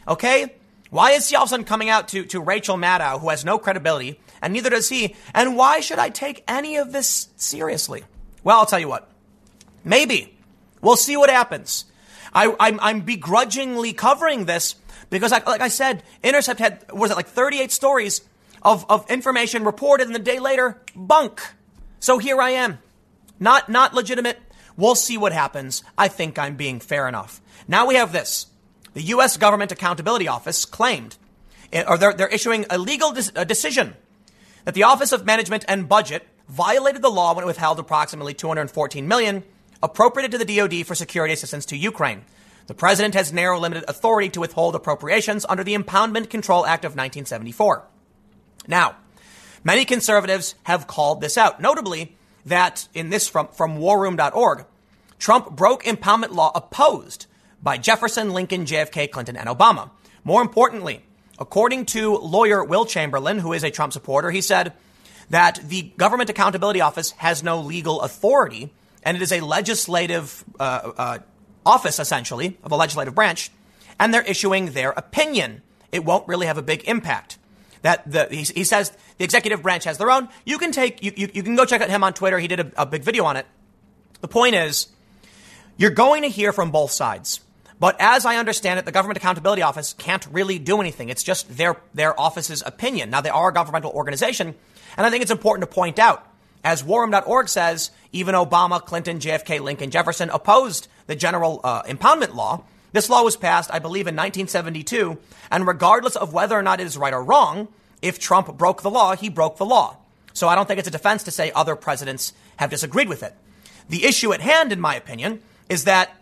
Okay? 0.07 0.55
Why 0.89 1.11
is 1.11 1.29
he 1.29 1.35
all 1.35 1.43
of 1.43 1.49
a 1.49 1.51
sudden 1.51 1.65
coming 1.65 1.89
out 1.89 2.07
to, 2.09 2.25
to 2.25 2.41
Rachel 2.41 2.77
Maddow, 2.77 3.19
who 3.19 3.29
has 3.29 3.45
no 3.45 3.59
credibility, 3.59 4.19
and 4.41 4.53
neither 4.53 4.71
does 4.71 4.89
he? 4.89 5.15
And 5.35 5.55
why 5.55 5.81
should 5.81 5.99
I 5.99 6.09
take 6.09 6.43
any 6.47 6.77
of 6.77 6.91
this 6.91 7.27
seriously? 7.35 8.03
Well, 8.43 8.57
I'll 8.57 8.65
tell 8.65 8.79
you 8.79 8.87
what. 8.87 9.09
Maybe. 9.83 10.37
We'll 10.81 10.95
see 10.95 11.17
what 11.17 11.29
happens. 11.29 11.85
I, 12.33 12.55
I'm, 12.59 12.79
I'm 12.79 13.01
begrudgingly 13.01 13.93
covering 13.93 14.45
this 14.45 14.75
because, 15.09 15.31
I, 15.31 15.41
like 15.43 15.61
I 15.61 15.67
said, 15.67 16.03
Intercept 16.23 16.59
had, 16.59 16.91
was 16.91 17.11
it 17.11 17.17
like 17.17 17.27
38 17.27 17.71
stories 17.71 18.21
of, 18.61 18.85
of 18.89 19.09
information 19.09 19.63
reported, 19.63 20.07
and 20.07 20.15
the 20.15 20.19
day 20.19 20.39
later, 20.39 20.81
bunk. 20.95 21.41
So 21.99 22.17
here 22.17 22.41
I 22.41 22.51
am. 22.51 22.79
Not, 23.39 23.69
not 23.69 23.93
legitimate. 23.93 24.39
We'll 24.77 24.95
see 24.95 25.17
what 25.17 25.33
happens. 25.33 25.83
I 25.97 26.07
think 26.07 26.37
I'm 26.37 26.55
being 26.55 26.79
fair 26.79 27.07
enough. 27.07 27.41
Now 27.67 27.87
we 27.87 27.95
have 27.95 28.11
this. 28.11 28.47
The 28.93 29.01
U.S. 29.03 29.37
Government 29.37 29.71
Accountability 29.71 30.27
Office 30.27 30.65
claimed, 30.65 31.17
eh, 31.71 31.83
or 31.87 31.97
they're, 31.97 32.13
they're 32.13 32.27
issuing 32.27 32.65
a 32.69 32.77
legal 32.77 33.11
de- 33.11 33.31
a 33.35 33.45
decision 33.45 33.95
that 34.65 34.73
the 34.73 34.83
Office 34.83 35.11
of 35.11 35.25
Management 35.25 35.65
and 35.67 35.87
Budget 35.87 36.27
violated 36.49 37.01
the 37.01 37.09
law 37.09 37.33
when 37.33 37.43
it 37.43 37.47
withheld 37.47 37.79
approximately 37.79 38.33
214 38.33 39.07
million 39.07 39.43
appropriated 39.81 40.31
to 40.37 40.43
the 40.43 40.57
DoD 40.57 40.85
for 40.85 40.95
security 40.95 41.33
assistance 41.33 41.65
to 41.67 41.77
Ukraine. 41.77 42.25
The 42.67 42.73
president 42.73 43.13
has 43.13 43.31
narrow 43.31 43.59
limited 43.59 43.85
authority 43.87 44.29
to 44.29 44.41
withhold 44.41 44.75
appropriations 44.75 45.45
under 45.47 45.63
the 45.63 45.75
Impoundment 45.75 46.29
Control 46.29 46.65
Act 46.65 46.85
of 46.85 46.91
1974. 46.91 47.87
Now, 48.67 48.97
many 49.63 49.85
conservatives 49.85 50.55
have 50.63 50.85
called 50.85 51.21
this 51.21 51.37
out, 51.37 51.61
notably 51.61 52.15
that 52.45 52.87
in 52.93 53.09
this 53.09 53.27
from, 53.27 53.47
from 53.47 53.77
warroom.org, 53.77 54.65
Trump 55.17 55.55
broke 55.55 55.83
impoundment 55.83 56.31
law 56.31 56.51
opposed 56.53 57.25
by 57.61 57.77
Jefferson, 57.77 58.31
Lincoln, 58.31 58.65
JFK, 58.65 59.09
Clinton, 59.11 59.35
and 59.35 59.49
Obama. 59.49 59.89
More 60.23 60.41
importantly, 60.41 61.01
according 61.37 61.85
to 61.87 62.17
lawyer 62.17 62.63
Will 62.63 62.85
Chamberlain, 62.85 63.39
who 63.39 63.53
is 63.53 63.63
a 63.63 63.71
Trump 63.71 63.93
supporter, 63.93 64.31
he 64.31 64.41
said, 64.41 64.73
that 65.29 65.59
the 65.63 65.93
Government 65.97 66.29
Accountability 66.29 66.81
Office 66.81 67.11
has 67.11 67.43
no 67.43 67.61
legal 67.61 68.01
authority, 68.01 68.71
and 69.03 69.15
it 69.15 69.21
is 69.21 69.31
a 69.31 69.41
legislative 69.41 70.43
uh, 70.59 70.91
uh, 70.97 71.19
office, 71.65 71.99
essentially, 71.99 72.57
of 72.63 72.71
a 72.71 72.75
legislative 72.75 73.15
branch, 73.15 73.51
and 73.99 74.13
they're 74.13 74.23
issuing 74.23 74.71
their 74.71 74.91
opinion. 74.91 75.61
It 75.91 76.03
won't 76.03 76.27
really 76.27 76.47
have 76.47 76.57
a 76.57 76.61
big 76.61 76.83
impact. 76.87 77.37
That 77.81 78.09
the 78.11 78.27
he, 78.29 78.43
he 78.43 78.63
says 78.63 78.91
the 79.17 79.23
executive 79.23 79.61
branch 79.61 79.85
has 79.85 79.97
their 79.97 80.11
own. 80.11 80.27
You 80.45 80.57
can 80.57 80.71
take 80.71 81.01
you, 81.01 81.13
you, 81.15 81.29
you 81.33 81.43
can 81.43 81.55
go 81.55 81.65
check 81.65 81.81
out 81.81 81.89
him 81.89 82.03
on 82.03 82.13
Twitter. 82.13 82.37
He 82.37 82.47
did 82.47 82.59
a, 82.59 82.71
a 82.75 82.85
big 82.85 83.03
video 83.03 83.23
on 83.23 83.37
it. 83.37 83.45
The 84.21 84.27
point 84.27 84.55
is, 84.55 84.87
you're 85.77 85.91
going 85.91 86.23
to 86.23 86.29
hear 86.29 86.51
from 86.51 86.71
both 86.71 86.91
sides. 86.91 87.39
But 87.79 87.95
as 87.99 88.25
I 88.25 88.35
understand 88.35 88.77
it, 88.77 88.85
the 88.85 88.91
Government 88.91 89.17
Accountability 89.17 89.61
Office 89.61 89.93
can't 89.93 90.25
really 90.31 90.59
do 90.59 90.81
anything. 90.81 91.09
It's 91.09 91.23
just 91.23 91.55
their, 91.55 91.77
their 91.93 92.19
office's 92.19 92.61
opinion. 92.65 93.09
Now, 93.09 93.21
they 93.21 93.29
are 93.29 93.49
a 93.49 93.53
governmental 93.53 93.91
organization, 93.91 94.53
and 94.97 95.05
I 95.05 95.09
think 95.09 95.21
it's 95.21 95.31
important 95.31 95.69
to 95.69 95.73
point 95.73 95.97
out, 95.97 96.25
as 96.63 96.83
warroom.org 96.83 97.47
says, 97.47 97.91
even 98.11 98.35
Obama, 98.35 98.83
Clinton, 98.83 99.19
JFK, 99.19 99.61
Lincoln, 99.61 99.91
Jefferson 99.91 100.29
opposed 100.29 100.89
the 101.07 101.15
general 101.15 101.61
uh, 101.63 101.83
impoundment 101.83 102.35
law. 102.35 102.63
This 102.91 103.09
law 103.09 103.23
was 103.23 103.37
passed, 103.37 103.71
I 103.71 103.79
believe, 103.79 104.07
in 104.07 104.15
1972, 104.15 105.17
and 105.49 105.65
regardless 105.65 106.17
of 106.17 106.33
whether 106.33 106.57
or 106.57 106.61
not 106.61 106.81
it 106.81 106.87
is 106.87 106.97
right 106.97 107.13
or 107.13 107.23
wrong, 107.23 107.69
if 108.01 108.19
Trump 108.19 108.57
broke 108.57 108.81
the 108.81 108.89
law, 108.89 109.15
he 109.15 109.29
broke 109.29 109.57
the 109.57 109.65
law. 109.65 109.97
So 110.33 110.47
I 110.47 110.55
don't 110.55 110.67
think 110.67 110.79
it's 110.79 110.87
a 110.87 110.91
defense 110.91 111.23
to 111.23 111.31
say 111.31 111.51
other 111.51 111.75
presidents 111.75 112.33
have 112.57 112.69
disagreed 112.69 113.07
with 113.09 113.23
it. 113.23 113.35
The 113.87 114.05
issue 114.05 114.33
at 114.33 114.41
hand, 114.41 114.71
in 114.71 114.79
my 114.79 114.95
opinion, 114.95 115.41
is 115.69 115.85
that 115.85 116.15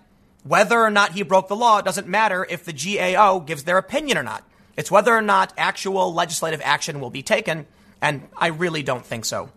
whether 0.48 0.80
or 0.80 0.90
not 0.90 1.14
he 1.14 1.24
broke 1.24 1.48
the 1.48 1.56
law 1.56 1.82
doesn't 1.82 2.08
matter 2.08 2.46
if 2.50 2.66
the 2.66 2.74
GAO 2.74 3.40
gives 3.40 3.64
their 3.64 3.78
opinion 3.78 4.18
or 4.18 4.24
not. 4.24 4.44
It's 4.76 4.92
whether 4.92 5.14
or 5.16 5.22
not 5.22 5.54
actual 5.58 6.14
legislative 6.14 6.62
action 6.64 7.00
will 7.00 7.10
be 7.10 7.24
taken 7.24 7.66
and 8.02 8.28
I 8.36 8.48
really 8.48 8.84
don't 8.84 9.06
think 9.06 9.26
so. 9.26 9.50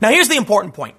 Now, 0.00 0.10
here's 0.10 0.28
the 0.28 0.36
important 0.36 0.74
point. 0.74 0.96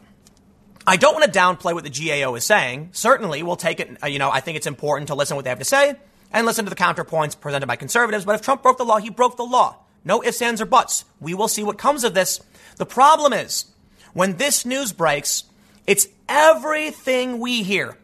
I 0.85 0.97
don't 0.97 1.13
want 1.13 1.31
to 1.31 1.39
downplay 1.39 1.73
what 1.73 1.83
the 1.83 1.89
GAO 1.89 2.35
is 2.35 2.45
saying. 2.45 2.89
Certainly, 2.93 3.43
we'll 3.43 3.55
take 3.55 3.79
it, 3.79 3.97
uh, 4.03 4.07
you 4.07 4.19
know, 4.19 4.29
I 4.29 4.39
think 4.39 4.57
it's 4.57 4.67
important 4.67 5.07
to 5.07 5.15
listen 5.15 5.33
to 5.33 5.37
what 5.37 5.43
they 5.43 5.49
have 5.49 5.59
to 5.59 5.65
say 5.65 5.95
and 6.31 6.45
listen 6.45 6.65
to 6.65 6.69
the 6.69 6.75
counterpoints 6.75 7.39
presented 7.39 7.67
by 7.67 7.75
conservatives. 7.75 8.25
But 8.25 8.35
if 8.35 8.41
Trump 8.41 8.63
broke 8.63 8.77
the 8.77 8.85
law, 8.85 8.97
he 8.97 9.09
broke 9.09 9.37
the 9.37 9.43
law. 9.43 9.77
No 10.03 10.23
ifs, 10.23 10.41
ands, 10.41 10.61
or 10.61 10.65
buts. 10.65 11.05
We 11.21 11.33
will 11.33 11.47
see 11.47 11.63
what 11.63 11.77
comes 11.77 12.03
of 12.03 12.13
this. 12.13 12.41
The 12.77 12.85
problem 12.85 13.31
is, 13.31 13.65
when 14.13 14.37
this 14.37 14.65
news 14.65 14.91
breaks, 14.91 15.43
it's 15.87 16.07
everything 16.27 17.39
we 17.39 17.63
hear. 17.63 17.97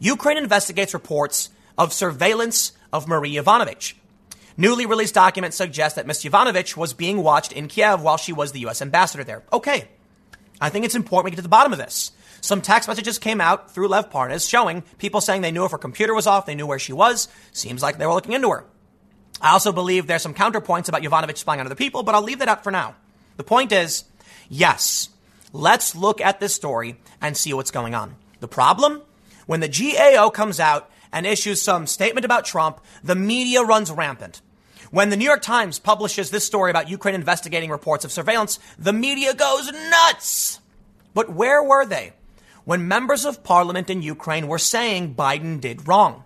Ukraine 0.00 0.38
investigates 0.38 0.94
reports 0.94 1.50
of 1.76 1.92
surveillance 1.92 2.72
of 2.92 3.06
Marie 3.06 3.34
Yovanovitch. 3.34 3.94
Newly 4.56 4.86
released 4.86 5.14
documents 5.14 5.56
suggest 5.56 5.96
that 5.96 6.06
Ms. 6.06 6.24
Yovanovitch 6.24 6.76
was 6.76 6.94
being 6.94 7.22
watched 7.22 7.52
in 7.52 7.68
Kiev 7.68 8.00
while 8.00 8.16
she 8.16 8.32
was 8.32 8.52
the 8.52 8.60
U.S. 8.60 8.82
ambassador 8.82 9.24
there. 9.24 9.42
Okay. 9.52 9.88
I 10.60 10.70
think 10.70 10.84
it's 10.84 10.94
important 10.94 11.26
we 11.26 11.30
get 11.32 11.36
to 11.36 11.42
the 11.42 11.48
bottom 11.48 11.72
of 11.72 11.78
this. 11.78 12.12
Some 12.40 12.62
text 12.62 12.88
messages 12.88 13.18
came 13.18 13.40
out 13.40 13.72
through 13.72 13.88
Lev 13.88 14.10
Parnas 14.10 14.48
showing 14.48 14.82
people 14.98 15.20
saying 15.20 15.42
they 15.42 15.50
knew 15.50 15.66
if 15.66 15.70
her 15.70 15.78
computer 15.78 16.14
was 16.14 16.26
off, 16.26 16.46
they 16.46 16.54
knew 16.54 16.66
where 16.66 16.78
she 16.78 16.94
was. 16.94 17.28
Seems 17.52 17.82
like 17.82 17.98
they 17.98 18.06
were 18.06 18.14
looking 18.14 18.32
into 18.32 18.50
her. 18.50 18.64
I 19.40 19.52
also 19.52 19.72
believe 19.72 20.06
there's 20.06 20.22
some 20.22 20.34
counterpoints 20.34 20.88
about 20.88 21.02
Yovanovitch 21.02 21.38
spying 21.38 21.60
on 21.60 21.66
other 21.66 21.74
people, 21.74 22.02
but 22.02 22.14
I'll 22.14 22.22
leave 22.22 22.38
that 22.38 22.48
out 22.48 22.64
for 22.64 22.70
now. 22.70 22.94
The 23.36 23.44
point 23.44 23.72
is, 23.72 24.04
yes, 24.48 25.10
let's 25.52 25.94
look 25.94 26.20
at 26.20 26.40
this 26.40 26.54
story 26.54 26.96
and 27.20 27.36
see 27.36 27.52
what's 27.52 27.70
going 27.70 27.94
on. 27.94 28.16
The 28.40 28.48
problem? 28.48 29.02
When 29.46 29.60
the 29.60 29.68
GAO 29.68 30.30
comes 30.30 30.60
out 30.60 30.90
and 31.12 31.26
issues 31.26 31.60
some 31.60 31.86
statement 31.86 32.24
about 32.24 32.44
Trump, 32.44 32.80
the 33.02 33.14
media 33.14 33.62
runs 33.62 33.90
rampant. 33.90 34.42
When 34.90 35.10
the 35.10 35.16
New 35.16 35.24
York 35.24 35.42
Times 35.42 35.78
publishes 35.78 36.30
this 36.30 36.44
story 36.44 36.70
about 36.70 36.88
Ukraine 36.88 37.14
investigating 37.14 37.70
reports 37.70 38.04
of 38.04 38.12
surveillance, 38.12 38.58
the 38.78 38.92
media 38.92 39.34
goes 39.34 39.70
nuts. 39.72 40.60
But 41.14 41.32
where 41.32 41.62
were 41.62 41.86
they 41.86 42.12
when 42.64 42.88
members 42.88 43.24
of 43.24 43.44
parliament 43.44 43.88
in 43.88 44.02
Ukraine 44.02 44.48
were 44.48 44.58
saying 44.58 45.14
Biden 45.14 45.60
did 45.60 45.86
wrong? 45.86 46.24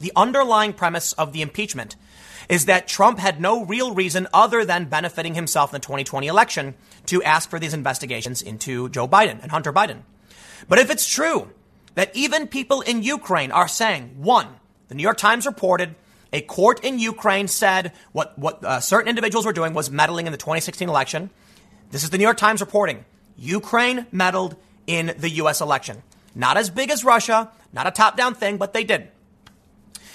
The 0.00 0.12
underlying 0.14 0.72
premise 0.72 1.12
of 1.14 1.32
the 1.32 1.42
impeachment 1.42 1.96
is 2.48 2.64
that 2.64 2.88
Trump 2.88 3.18
had 3.18 3.40
no 3.40 3.64
real 3.64 3.94
reason 3.94 4.26
other 4.32 4.64
than 4.64 4.86
benefiting 4.86 5.34
himself 5.34 5.70
in 5.70 5.74
the 5.74 5.86
2020 5.86 6.26
election 6.26 6.74
to 7.06 7.22
ask 7.22 7.50
for 7.50 7.58
these 7.58 7.74
investigations 7.74 8.42
into 8.42 8.88
Joe 8.88 9.06
Biden 9.06 9.42
and 9.42 9.50
Hunter 9.50 9.72
Biden. 9.72 10.02
But 10.68 10.78
if 10.78 10.90
it's 10.90 11.06
true 11.06 11.50
that 11.94 12.14
even 12.14 12.46
people 12.46 12.80
in 12.80 13.02
Ukraine 13.02 13.52
are 13.52 13.68
saying, 13.68 14.14
one, 14.18 14.48
the 14.88 14.94
New 14.94 15.02
York 15.02 15.18
Times 15.18 15.46
reported 15.46 15.94
a 16.32 16.42
court 16.42 16.84
in 16.84 16.98
Ukraine 16.98 17.48
said 17.48 17.92
what, 18.12 18.38
what 18.38 18.62
uh, 18.64 18.80
certain 18.80 19.08
individuals 19.08 19.46
were 19.46 19.52
doing 19.52 19.72
was 19.72 19.90
meddling 19.90 20.26
in 20.26 20.32
the 20.32 20.38
2016 20.38 20.88
election. 20.88 21.30
This 21.90 22.04
is 22.04 22.10
the 22.10 22.18
New 22.18 22.24
York 22.24 22.36
Times 22.36 22.60
reporting. 22.60 23.04
Ukraine 23.36 24.06
meddled 24.12 24.56
in 24.86 25.14
the 25.18 25.30
U.S. 25.30 25.60
election. 25.60 26.02
Not 26.34 26.56
as 26.56 26.70
big 26.70 26.90
as 26.90 27.04
Russia, 27.04 27.50
not 27.72 27.86
a 27.86 27.90
top 27.90 28.16
down 28.16 28.34
thing, 28.34 28.58
but 28.58 28.72
they 28.72 28.84
did. 28.84 29.08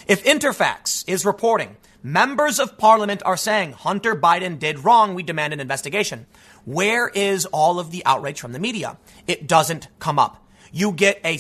If 0.08 0.24
Interfax 0.24 1.04
is 1.08 1.26
reporting 1.26 1.78
members 2.04 2.60
of 2.60 2.78
parliament 2.78 3.24
are 3.26 3.38
saying 3.38 3.72
Hunter 3.72 4.14
Biden 4.14 4.60
did 4.60 4.84
wrong, 4.84 5.16
we 5.16 5.24
demand 5.24 5.54
an 5.54 5.62
investigation. 5.62 6.26
Where 6.66 7.08
is 7.08 7.46
all 7.48 7.80
of 7.80 7.92
the 7.92 8.06
outrage 8.06 8.42
from 8.42 8.52
the 8.52 8.60
media? 8.60 8.98
It 9.26 9.48
doesn't 9.48 9.88
come 10.00 10.20
up. 10.20 10.43
You 10.74 10.92
get 10.92 11.22
a, 11.24 11.40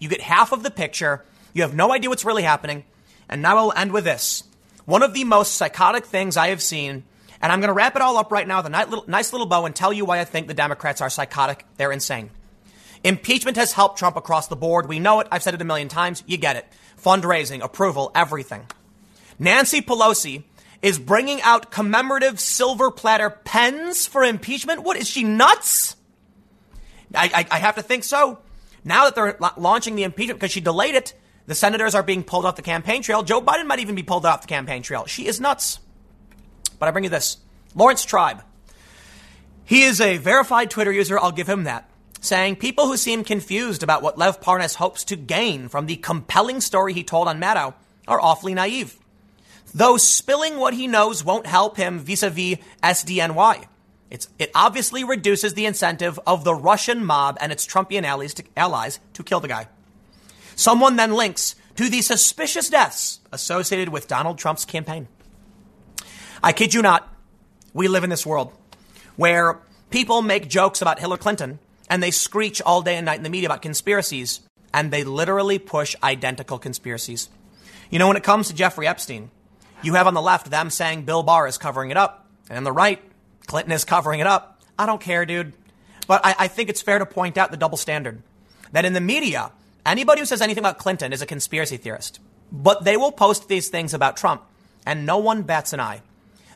you 0.00 0.08
get 0.08 0.20
half 0.20 0.52
of 0.52 0.64
the 0.64 0.70
picture. 0.70 1.24
You 1.54 1.62
have 1.62 1.72
no 1.72 1.92
idea 1.92 2.10
what's 2.10 2.24
really 2.24 2.42
happening. 2.42 2.84
And 3.28 3.40
now 3.40 3.56
I'll 3.56 3.72
end 3.72 3.92
with 3.92 4.04
this. 4.04 4.42
One 4.84 5.04
of 5.04 5.14
the 5.14 5.22
most 5.22 5.54
psychotic 5.54 6.04
things 6.04 6.36
I 6.36 6.48
have 6.48 6.60
seen, 6.60 7.04
and 7.40 7.52
I'm 7.52 7.60
going 7.60 7.68
to 7.68 7.74
wrap 7.74 7.94
it 7.94 8.02
all 8.02 8.18
up 8.18 8.32
right 8.32 8.46
now 8.46 8.60
with 8.60 8.66
a 8.66 9.04
nice 9.06 9.32
little 9.32 9.46
bow 9.46 9.64
and 9.66 9.74
tell 9.74 9.92
you 9.92 10.04
why 10.04 10.18
I 10.18 10.24
think 10.24 10.48
the 10.48 10.54
Democrats 10.54 11.00
are 11.00 11.08
psychotic. 11.08 11.64
They're 11.76 11.92
insane. 11.92 12.30
Impeachment 13.04 13.56
has 13.56 13.72
helped 13.72 13.98
Trump 13.98 14.16
across 14.16 14.48
the 14.48 14.56
board. 14.56 14.88
We 14.88 14.98
know 14.98 15.20
it. 15.20 15.28
I've 15.30 15.42
said 15.44 15.54
it 15.54 15.62
a 15.62 15.64
million 15.64 15.88
times. 15.88 16.24
You 16.26 16.36
get 16.36 16.56
it. 16.56 16.66
Fundraising, 17.00 17.62
approval, 17.62 18.10
everything. 18.16 18.66
Nancy 19.38 19.80
Pelosi 19.80 20.42
is 20.82 20.98
bringing 20.98 21.40
out 21.42 21.70
commemorative 21.70 22.40
silver 22.40 22.90
platter 22.90 23.30
pens 23.30 24.08
for 24.08 24.24
impeachment. 24.24 24.82
What 24.82 24.96
is 24.96 25.08
she 25.08 25.22
nuts? 25.22 25.94
I, 27.14 27.30
I, 27.50 27.56
I 27.56 27.58
have 27.60 27.76
to 27.76 27.82
think 27.82 28.02
so. 28.02 28.38
Now 28.84 29.04
that 29.04 29.14
they're 29.14 29.36
launching 29.56 29.94
the 29.94 30.02
impeachment 30.02 30.40
because 30.40 30.52
she 30.52 30.60
delayed 30.60 30.94
it, 30.94 31.14
the 31.46 31.54
senators 31.54 31.94
are 31.94 32.02
being 32.02 32.24
pulled 32.24 32.44
off 32.44 32.56
the 32.56 32.62
campaign 32.62 33.02
trail. 33.02 33.22
Joe 33.22 33.40
Biden 33.40 33.66
might 33.66 33.80
even 33.80 33.94
be 33.94 34.02
pulled 34.02 34.26
off 34.26 34.42
the 34.42 34.48
campaign 34.48 34.82
trail. 34.82 35.06
She 35.06 35.26
is 35.26 35.40
nuts. 35.40 35.80
But 36.78 36.88
I 36.88 36.92
bring 36.92 37.04
you 37.04 37.10
this 37.10 37.38
Laurence 37.74 38.04
Tribe. 38.04 38.42
He 39.64 39.82
is 39.82 40.00
a 40.00 40.18
verified 40.18 40.70
Twitter 40.70 40.92
user. 40.92 41.18
I'll 41.18 41.32
give 41.32 41.48
him 41.48 41.64
that. 41.64 41.88
Saying 42.20 42.56
people 42.56 42.86
who 42.86 42.96
seem 42.96 43.24
confused 43.24 43.82
about 43.82 44.02
what 44.02 44.18
Lev 44.18 44.40
Parnas 44.40 44.76
hopes 44.76 45.04
to 45.04 45.16
gain 45.16 45.68
from 45.68 45.86
the 45.86 45.96
compelling 45.96 46.60
story 46.60 46.92
he 46.92 47.02
told 47.02 47.26
on 47.26 47.40
Maddow 47.40 47.74
are 48.06 48.20
awfully 48.20 48.54
naive. 48.54 48.98
Though 49.74 49.96
spilling 49.96 50.58
what 50.58 50.74
he 50.74 50.86
knows 50.86 51.24
won't 51.24 51.46
help 51.46 51.76
him 51.76 51.98
vis 51.98 52.22
a 52.22 52.30
vis 52.30 52.58
SDNY. 52.82 53.66
It's, 54.12 54.28
it 54.38 54.50
obviously 54.54 55.04
reduces 55.04 55.54
the 55.54 55.64
incentive 55.64 56.20
of 56.26 56.44
the 56.44 56.54
Russian 56.54 57.02
mob 57.02 57.38
and 57.40 57.50
its 57.50 57.66
Trumpian 57.66 58.02
allies 58.02 58.34
to, 58.34 58.44
allies 58.58 59.00
to 59.14 59.22
kill 59.22 59.40
the 59.40 59.48
guy. 59.48 59.68
Someone 60.54 60.96
then 60.96 61.14
links 61.14 61.54
to 61.76 61.88
the 61.88 62.02
suspicious 62.02 62.68
deaths 62.68 63.20
associated 63.32 63.88
with 63.88 64.08
Donald 64.08 64.36
Trump's 64.36 64.66
campaign. 64.66 65.08
I 66.42 66.52
kid 66.52 66.74
you 66.74 66.82
not, 66.82 67.10
we 67.72 67.88
live 67.88 68.04
in 68.04 68.10
this 68.10 68.26
world 68.26 68.52
where 69.16 69.60
people 69.88 70.20
make 70.20 70.46
jokes 70.46 70.82
about 70.82 71.00
Hillary 71.00 71.16
Clinton 71.16 71.58
and 71.88 72.02
they 72.02 72.10
screech 72.10 72.60
all 72.60 72.82
day 72.82 72.96
and 72.96 73.06
night 73.06 73.16
in 73.16 73.22
the 73.22 73.30
media 73.30 73.48
about 73.48 73.62
conspiracies 73.62 74.40
and 74.74 74.90
they 74.90 75.04
literally 75.04 75.58
push 75.58 75.96
identical 76.02 76.58
conspiracies. 76.58 77.30
You 77.88 77.98
know, 77.98 78.08
when 78.08 78.18
it 78.18 78.24
comes 78.24 78.48
to 78.48 78.54
Jeffrey 78.54 78.86
Epstein, 78.86 79.30
you 79.82 79.94
have 79.94 80.06
on 80.06 80.12
the 80.12 80.20
left 80.20 80.50
them 80.50 80.68
saying 80.68 81.06
Bill 81.06 81.22
Barr 81.22 81.46
is 81.46 81.56
covering 81.56 81.90
it 81.90 81.96
up, 81.96 82.26
and 82.50 82.58
on 82.58 82.64
the 82.64 82.72
right, 82.72 83.02
Clinton 83.46 83.72
is 83.72 83.84
covering 83.84 84.20
it 84.20 84.26
up. 84.26 84.60
I 84.78 84.86
don't 84.86 85.00
care, 85.00 85.26
dude. 85.26 85.52
But 86.06 86.24
I, 86.24 86.34
I 86.40 86.48
think 86.48 86.68
it's 86.68 86.82
fair 86.82 86.98
to 86.98 87.06
point 87.06 87.38
out 87.38 87.50
the 87.50 87.56
double 87.56 87.76
standard 87.76 88.22
that 88.72 88.84
in 88.84 88.92
the 88.92 89.00
media, 89.00 89.52
Anybody 89.84 90.20
who 90.20 90.26
says 90.26 90.40
anything 90.40 90.62
about 90.62 90.78
Clinton 90.78 91.12
is 91.12 91.22
a 91.22 91.26
conspiracy 91.26 91.76
theorist. 91.76 92.20
But 92.52 92.84
they 92.84 92.96
will 92.96 93.12
post 93.12 93.48
these 93.48 93.68
things 93.68 93.94
about 93.94 94.16
Trump, 94.16 94.42
and 94.86 95.06
no 95.06 95.18
one 95.18 95.42
bats 95.42 95.72
an 95.72 95.80
eye. 95.80 96.02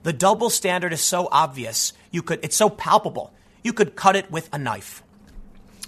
The 0.02 0.12
double 0.12 0.50
standard 0.50 0.92
is 0.92 1.00
so 1.00 1.28
obvious. 1.32 1.92
You 2.12 2.22
could, 2.22 2.40
it's 2.44 2.56
so 2.56 2.70
palpable. 2.70 3.32
You 3.64 3.72
could 3.72 3.96
cut 3.96 4.14
it 4.14 4.30
with 4.30 4.48
a 4.52 4.58
knife. 4.58 5.02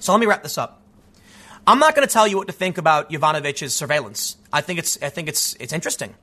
So 0.00 0.12
let 0.12 0.18
me 0.18 0.26
wrap 0.26 0.42
this 0.42 0.58
up. 0.58 0.82
I'm 1.66 1.78
not 1.78 1.94
going 1.94 2.06
to 2.06 2.12
tell 2.12 2.26
you 2.26 2.36
what 2.36 2.48
to 2.48 2.52
think 2.52 2.78
about 2.78 3.10
Yovanovitch's 3.10 3.74
surveillance. 3.74 4.36
I 4.52 4.62
think 4.62 4.78
it's, 4.78 5.00
I 5.02 5.10
think 5.10 5.28
it's, 5.28 5.54
it's 5.60 5.72
interesting. 5.72 6.14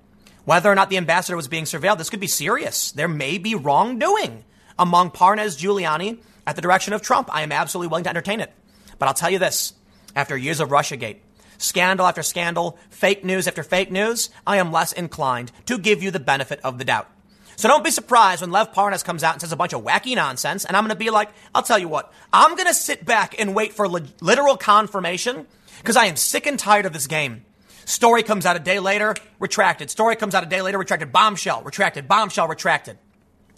Whether 0.43 0.71
or 0.71 0.75
not 0.75 0.89
the 0.89 0.97
ambassador 0.97 1.37
was 1.37 1.47
being 1.47 1.63
surveilled, 1.63 1.99
this 1.99 2.09
could 2.09 2.19
be 2.19 2.27
serious. 2.27 2.91
There 2.91 3.07
may 3.07 3.37
be 3.37 3.55
wrongdoing 3.55 4.43
among 4.77 5.11
Parnas 5.11 5.57
Giuliani 5.57 6.19
at 6.45 6.55
the 6.55 6.61
direction 6.61 6.93
of 6.93 7.01
Trump. 7.01 7.33
I 7.33 7.41
am 7.41 7.51
absolutely 7.51 7.89
willing 7.89 8.03
to 8.05 8.09
entertain 8.09 8.39
it. 8.39 8.51
But 8.99 9.07
I'll 9.07 9.13
tell 9.13 9.29
you 9.29 9.39
this 9.39 9.73
after 10.15 10.37
years 10.37 10.59
of 10.59 10.69
Russiagate, 10.69 11.17
scandal 11.57 12.07
after 12.07 12.23
scandal, 12.23 12.77
fake 12.89 13.23
news 13.23 13.47
after 13.47 13.63
fake 13.63 13.91
news, 13.91 14.29
I 14.45 14.57
am 14.57 14.71
less 14.71 14.93
inclined 14.93 15.51
to 15.65 15.77
give 15.77 16.03
you 16.03 16.11
the 16.11 16.19
benefit 16.19 16.59
of 16.63 16.77
the 16.77 16.85
doubt. 16.85 17.09
So 17.57 17.69
don't 17.69 17.83
be 17.83 17.91
surprised 17.91 18.41
when 18.41 18.51
Lev 18.51 18.73
Parnas 18.73 19.03
comes 19.03 19.23
out 19.23 19.33
and 19.33 19.41
says 19.41 19.53
a 19.53 19.55
bunch 19.55 19.73
of 19.73 19.83
wacky 19.83 20.15
nonsense, 20.15 20.65
and 20.65 20.75
I'm 20.75 20.83
going 20.83 20.89
to 20.89 20.95
be 20.95 21.09
like, 21.09 21.29
I'll 21.53 21.63
tell 21.63 21.79
you 21.79 21.87
what, 21.87 22.11
I'm 22.33 22.55
going 22.55 22.67
to 22.67 22.73
sit 22.73 23.05
back 23.05 23.39
and 23.39 23.55
wait 23.55 23.73
for 23.73 23.87
li- 23.87 24.03
literal 24.19 24.57
confirmation 24.57 25.47
because 25.77 25.95
I 25.95 26.05
am 26.05 26.17
sick 26.17 26.47
and 26.47 26.59
tired 26.59 26.85
of 26.85 26.91
this 26.91 27.07
game. 27.07 27.45
Story 27.85 28.23
comes 28.23 28.45
out 28.45 28.55
a 28.55 28.59
day 28.59 28.79
later, 28.79 29.15
retracted. 29.39 29.89
Story 29.89 30.15
comes 30.15 30.35
out 30.35 30.43
a 30.43 30.47
day 30.47 30.61
later, 30.61 30.77
retracted. 30.77 31.11
Bombshell, 31.11 31.61
retracted. 31.61 32.07
Bombshell, 32.07 32.47
retracted. 32.47 32.97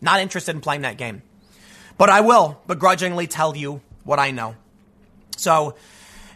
Not 0.01 0.19
interested 0.19 0.55
in 0.55 0.61
playing 0.61 0.81
that 0.81 0.97
game. 0.97 1.21
But 1.97 2.09
I 2.09 2.21
will 2.21 2.61
begrudgingly 2.67 3.27
tell 3.27 3.55
you 3.55 3.81
what 4.03 4.19
I 4.19 4.31
know. 4.31 4.55
So 5.37 5.75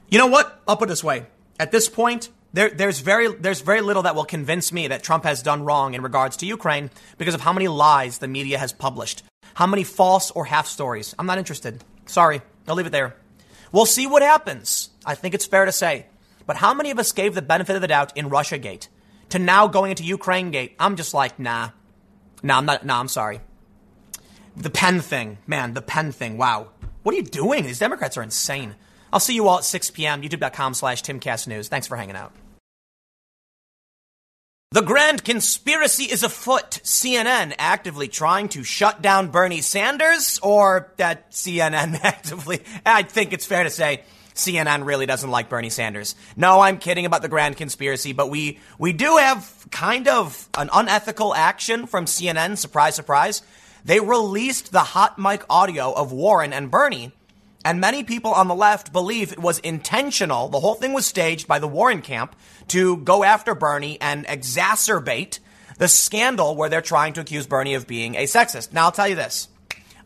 you 0.10 0.17
know 0.17 0.28
what? 0.28 0.62
I'll 0.67 0.78
put 0.78 0.89
it 0.89 0.89
this 0.89 1.04
way. 1.04 1.26
At 1.60 1.71
this 1.71 1.88
point, 1.88 2.30
there, 2.54 2.69
there's 2.69 3.00
very 3.00 3.34
there's 3.34 3.62
very 3.62 3.82
little 3.82 4.04
that 4.04 4.15
will 4.15 4.26
convince 4.26 4.74
me 4.74 4.88
that 4.88 5.04
Trump 5.04 5.24
has 5.24 5.41
done 5.41 5.63
wrong 5.63 5.93
in 5.93 6.02
regards 6.02 6.38
to 6.38 6.45
Ukraine 6.45 6.89
because 7.17 7.34
of 7.34 7.41
how 7.41 7.54
many 7.54 7.67
lies 7.67 8.17
the 8.17 8.28
media 8.28 8.58
has 8.58 8.74
published, 8.74 9.24
how 9.54 9.67
many 9.67 9.84
false 9.84 10.32
or 10.32 10.45
half 10.45 10.67
stories. 10.67 11.15
I'm 11.17 11.28
not 11.28 11.38
interested. 11.38 11.84
Sorry, 12.08 12.41
I'll 12.67 12.76
leave 12.76 12.88
it 12.88 12.91
there. 12.91 13.15
We'll 13.71 13.86
see 13.86 14.06
what 14.06 14.21
happens. 14.21 14.89
I 15.06 15.15
think 15.15 15.34
it's 15.34 15.45
fair 15.45 15.65
to 15.65 15.71
say. 15.71 16.08
But 16.45 16.58
how 16.58 16.74
many 16.74 16.91
of 16.91 17.00
us 17.00 17.13
gave 17.13 17.34
the 17.34 17.41
benefit 17.41 17.76
of 17.76 17.82
the 17.82 17.88
doubt 17.88 18.17
in 18.17 18.28
Russia 18.28 18.58
Gate 18.58 18.89
to 19.30 19.39
now 19.39 19.67
going 19.67 19.91
into 19.91 20.04
Ukraine 20.04 20.52
Gate? 20.52 20.76
I'm 20.78 20.97
just 20.97 21.13
like, 21.13 21.39
nah, 21.39 21.69
nah, 22.43 22.58
I'm 22.58 22.65
not. 22.65 22.86
Nah, 22.86 23.00
I'm 23.00 23.08
sorry. 23.08 23.39
The 24.56 24.70
pen 24.70 25.00
thing, 25.00 25.38
man, 25.48 25.74
the 25.74 25.82
pen 25.82 26.12
thing. 26.12 26.38
Wow, 26.38 26.68
what 27.04 27.14
are 27.14 27.18
you 27.18 27.24
doing? 27.24 27.64
These 27.64 27.80
Democrats 27.80 28.18
are 28.18 28.24
insane. 28.24 28.76
I'll 29.14 29.20
see 29.20 29.36
you 29.36 29.48
all 29.48 29.58
at 29.58 29.64
6 29.64 29.92
p.m. 29.92 30.22
YouTube.com 30.22 30.74
slash 30.74 31.04
TimCastNews. 31.04 31.68
Thanks 31.68 31.88
for 31.88 31.98
hanging 31.98 32.16
out. 32.16 32.32
The 34.74 34.82
grand 34.82 35.26
conspiracy 35.26 36.06
is 36.06 36.24
afoot. 36.24 36.80
CNN 36.84 37.54
actively 37.58 38.08
trying 38.08 38.48
to 38.50 38.64
shut 38.64 39.02
down 39.02 39.28
Bernie 39.28 39.60
Sanders, 39.60 40.40
or 40.42 40.94
that 40.96 41.32
CNN 41.32 42.00
actively. 42.04 42.62
I 42.86 43.04
think 43.04 43.34
it's 43.34 43.46
fair 43.46 43.66
to 43.66 43.70
say 43.70 44.04
CNN 44.34 44.86
really 44.86 45.06
doesn't 45.06 45.30
like 45.30 45.50
Bernie 45.50 45.70
Sanders. 45.70 46.16
No, 46.38 46.62
I'm 46.62 46.78
kidding 46.78 47.06
about 47.06 47.22
the 47.22 47.28
grand 47.28 47.58
conspiracy, 47.58 48.14
but 48.14 48.30
we 48.30 48.60
we 48.78 48.94
do 48.94 49.18
have 49.18 49.68
kind 49.72 50.08
of 50.08 50.48
an 50.58 50.70
unethical 50.72 51.36
action 51.36 51.86
from 51.86 52.06
CNN. 52.06 52.58
Surprise, 52.58 52.96
surprise. 52.96 53.42
They 53.84 54.00
released 54.00 54.72
the 54.72 54.80
hot 54.80 55.17
mic 55.17 55.44
audio 55.50 55.91
of 55.91 56.12
Warren 56.12 56.54
and 56.54 56.70
Bernie 56.70 57.12
and 57.63 57.80
many 57.80 58.04
people 58.04 58.34
on 58.34 58.48
the 58.48 58.56
left 58.56 58.91
believe 58.91 59.32
it 59.32 59.39
was 59.39 59.60
intentional. 59.60 60.50
The 60.50 60.60
whole 60.60 60.76
thing 60.76 60.94
was 60.94 61.06
staged 61.06 61.48
by 61.48 61.60
the 61.60 61.67
Warren 61.67 62.02
camp 62.02 62.36
to 62.70 62.98
go 62.98 63.24
after 63.24 63.54
Bernie 63.54 64.00
and 64.02 64.26
exacerbate 64.26 65.39
the 65.78 65.88
scandal 65.88 66.56
where 66.56 66.70
they're 66.70 66.82
trying 66.82 67.13
to 67.13 67.22
accuse 67.22 67.46
Bernie 67.46 67.76
of 67.76 67.88
being 67.88 68.15
a 68.15 68.24
sexist. 68.24 68.74
Now, 68.74 68.86
I'll 68.86 68.91
tell 68.91 69.08
you 69.08 69.15
this 69.15 69.48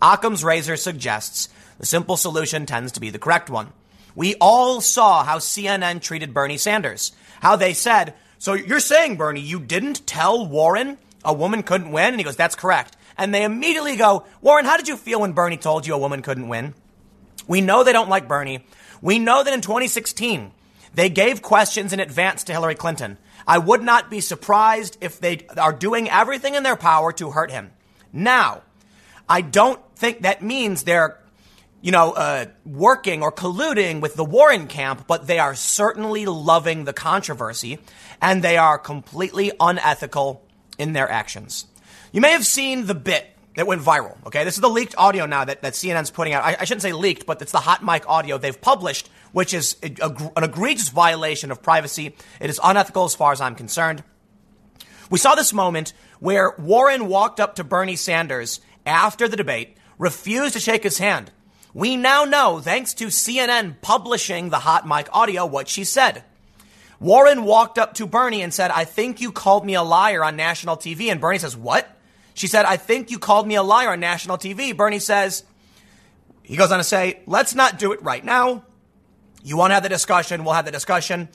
Occam's 0.01 0.43
razor 0.43 0.75
suggests 0.75 1.49
The 1.79 1.85
simple 1.85 2.17
solution 2.17 2.65
tends 2.65 2.91
to 2.93 2.99
be 2.99 3.09
the 3.09 3.19
correct 3.19 3.49
one. 3.49 3.71
We 4.15 4.35
all 4.35 4.81
saw 4.81 5.23
how 5.23 5.39
CNN 5.39 6.01
treated 6.01 6.33
Bernie 6.33 6.57
Sanders. 6.57 7.13
How 7.41 7.55
they 7.55 7.73
said, 7.73 8.15
So 8.37 8.53
you're 8.53 8.79
saying, 8.79 9.15
Bernie, 9.15 9.41
you 9.41 9.59
didn't 9.59 10.05
tell 10.05 10.45
Warren 10.45 10.97
a 11.23 11.33
woman 11.33 11.63
couldn't 11.63 11.91
win? 11.91 12.07
And 12.07 12.17
he 12.17 12.23
goes, 12.23 12.35
That's 12.35 12.55
correct. 12.55 12.97
And 13.17 13.33
they 13.33 13.43
immediately 13.43 13.95
go, 13.95 14.25
Warren, 14.41 14.65
how 14.65 14.77
did 14.77 14.87
you 14.87 14.97
feel 14.97 15.21
when 15.21 15.33
Bernie 15.33 15.57
told 15.57 15.87
you 15.87 15.93
a 15.93 15.97
woman 15.97 16.21
couldn't 16.21 16.47
win? 16.47 16.73
We 17.47 17.61
know 17.61 17.83
they 17.83 17.93
don't 17.93 18.09
like 18.09 18.27
Bernie. 18.27 18.65
We 19.01 19.19
know 19.19 19.43
that 19.43 19.53
in 19.53 19.61
2016, 19.61 20.51
they 20.93 21.09
gave 21.09 21.41
questions 21.41 21.93
in 21.93 21.99
advance 21.99 22.45
to 22.45 22.53
Hillary 22.53 22.75
Clinton. 22.75 23.17
I 23.47 23.57
would 23.57 23.83
not 23.83 24.09
be 24.09 24.21
surprised 24.21 24.97
if 25.01 25.19
they 25.19 25.45
are 25.57 25.73
doing 25.73 26.09
everything 26.09 26.55
in 26.55 26.63
their 26.63 26.75
power 26.75 27.11
to 27.13 27.31
hurt 27.31 27.51
him. 27.51 27.71
Now, 28.11 28.63
I 29.29 29.41
don't 29.41 29.79
think 29.95 30.21
that 30.21 30.41
means 30.41 30.83
they're, 30.83 31.19
you 31.81 31.91
know, 31.91 32.13
uh, 32.13 32.45
working 32.65 33.21
or 33.21 33.31
colluding 33.31 34.01
with 34.01 34.15
the 34.15 34.25
Warren 34.25 34.67
camp, 34.67 35.05
but 35.07 35.27
they 35.27 35.37
are 35.37 35.53
certainly 35.53 36.25
loving 36.25 36.85
the 36.85 36.93
controversy 36.93 37.79
and 38.21 38.41
they 38.41 38.57
are 38.57 38.77
completely 38.77 39.51
unethical 39.59 40.43
in 40.77 40.93
their 40.93 41.09
actions. 41.09 41.67
You 42.15 42.21
may 42.21 42.31
have 42.31 42.45
seen 42.45 42.85
the 42.85 42.95
bit 42.95 43.27
that 43.55 43.67
went 43.67 43.81
viral. 43.81 44.15
Okay, 44.27 44.45
this 44.45 44.55
is 44.55 44.61
the 44.61 44.69
leaked 44.69 44.95
audio 44.97 45.25
now 45.25 45.43
that, 45.43 45.61
that 45.63 45.73
CNN's 45.73 46.11
putting 46.11 46.31
out. 46.31 46.45
I, 46.45 46.55
I 46.57 46.63
shouldn't 46.63 46.81
say 46.81 46.93
leaked, 46.93 47.25
but 47.25 47.41
it's 47.41 47.51
the 47.51 47.59
hot 47.59 47.83
mic 47.83 48.07
audio 48.07 48.37
they've 48.37 48.61
published, 48.61 49.09
which 49.33 49.53
is 49.53 49.75
a, 49.83 49.93
a, 50.01 50.31
an 50.37 50.45
egregious 50.45 50.87
violation 50.87 51.51
of 51.51 51.61
privacy. 51.61 52.15
It 52.39 52.49
is 52.49 52.57
unethical 52.63 53.03
as 53.03 53.15
far 53.15 53.33
as 53.33 53.41
I'm 53.41 53.53
concerned. 53.53 54.01
We 55.09 55.19
saw 55.19 55.35
this 55.35 55.51
moment 55.51 55.91
where 56.19 56.55
Warren 56.57 57.09
walked 57.09 57.41
up 57.41 57.55
to 57.55 57.65
Bernie 57.65 57.97
Sanders 57.97 58.61
after 58.85 59.27
the 59.27 59.35
debate, 59.35 59.75
refused 59.97 60.53
to 60.53 60.61
shake 60.61 60.83
his 60.83 60.97
hand. 60.97 61.31
We 61.73 61.97
now 61.97 62.23
know, 62.23 62.61
thanks 62.61 62.93
to 62.93 63.07
CNN 63.07 63.81
publishing 63.81 64.51
the 64.51 64.59
hot 64.59 64.87
mic 64.87 65.09
audio, 65.11 65.45
what 65.45 65.67
she 65.67 65.83
said. 65.83 66.23
Warren 67.01 67.43
walked 67.43 67.77
up 67.77 67.95
to 67.95 68.07
Bernie 68.07 68.41
and 68.41 68.53
said, 68.53 68.71
I 68.71 68.85
think 68.85 69.19
you 69.19 69.33
called 69.33 69.65
me 69.65 69.73
a 69.73 69.83
liar 69.83 70.23
on 70.23 70.37
national 70.37 70.77
TV. 70.77 71.11
And 71.11 71.19
Bernie 71.19 71.39
says, 71.39 71.57
What? 71.57 71.91
She 72.35 72.47
said, 72.47 72.65
I 72.65 72.75
think 72.75 73.11
you 73.11 73.17
called 73.17 73.47
me 73.47 73.55
a 73.55 73.63
liar 73.63 73.91
on 73.91 74.01
national 74.01 74.37
TV. 74.37 74.75
Bernie 74.75 74.99
says, 74.99 75.43
he 76.43 76.57
goes 76.57 76.71
on 76.71 76.77
to 76.77 76.83
say, 76.83 77.21
let's 77.25 77.55
not 77.55 77.79
do 77.79 77.93
it 77.93 78.03
right 78.03 78.23
now. 78.23 78.65
You 79.41 79.57
want 79.57 79.71
to 79.71 79.75
have 79.75 79.83
the 79.83 79.89
discussion, 79.89 80.43
we'll 80.43 80.53
have 80.53 80.65
the 80.65 80.71
discussion. 80.71 81.29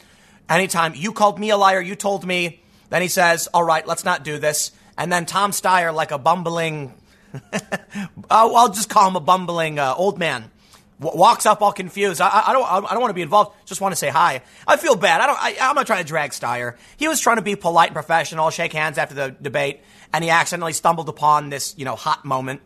Anytime 0.49 0.95
you 0.95 1.13
called 1.13 1.39
me 1.39 1.51
a 1.51 1.57
liar, 1.57 1.81
you 1.81 1.95
told 1.95 2.27
me. 2.27 2.63
Then 2.91 3.03
he 3.03 3.09
says, 3.09 3.49
all 3.55 3.65
right, 3.65 3.87
let's 3.87 4.05
not 4.05 4.25
do 4.25 4.39
this. 4.39 4.73
And 4.99 5.11
then 5.11 5.25
Tom 5.25 5.53
Steyer, 5.53 5.95
like 5.95 6.11
a 6.11 6.19
bumbling, 6.19 6.93
I'll 8.31 8.69
just 8.69 8.91
call 8.91 9.09
him 9.09 9.17
a 9.17 9.21
bumbling 9.21 9.79
uh, 9.79 9.95
old 9.97 10.19
man, 10.19 10.51
walks 10.99 11.47
up 11.47 11.63
all 11.63 11.73
confused. 11.73 12.21
I, 12.21 12.45
I, 12.49 12.53
don't, 12.53 12.67
I 12.67 12.93
don't 12.93 13.01
want 13.01 13.11
to 13.11 13.15
be 13.15 13.23
involved. 13.23 13.57
Just 13.65 13.81
want 13.81 13.93
to 13.93 13.97
say 13.97 14.09
hi. 14.09 14.43
I 14.67 14.77
feel 14.77 14.97
bad. 14.97 15.23
I 15.23 15.27
don't, 15.27 15.39
I, 15.41 15.69
I'm 15.69 15.77
not 15.77 15.87
trying 15.87 16.03
to 16.03 16.09
drag 16.09 16.33
Steyer. 16.33 16.77
He 16.99 17.09
was 17.09 17.21
trying 17.21 17.37
to 17.37 17.43
be 17.43 17.57
polite 17.57 17.89
and 17.89 17.95
professional, 17.95 18.51
shake 18.51 18.73
hands 18.75 18.99
after 18.99 19.15
the 19.15 19.35
debate 19.41 19.81
and 20.13 20.25
he 20.25 20.31
accidentally 20.31 20.73
stumbled 20.73 21.09
upon 21.09 21.51
this, 21.51 21.75
you 21.77 21.85
know, 21.85 21.97
hot 21.97 22.25
moment. 22.25 22.61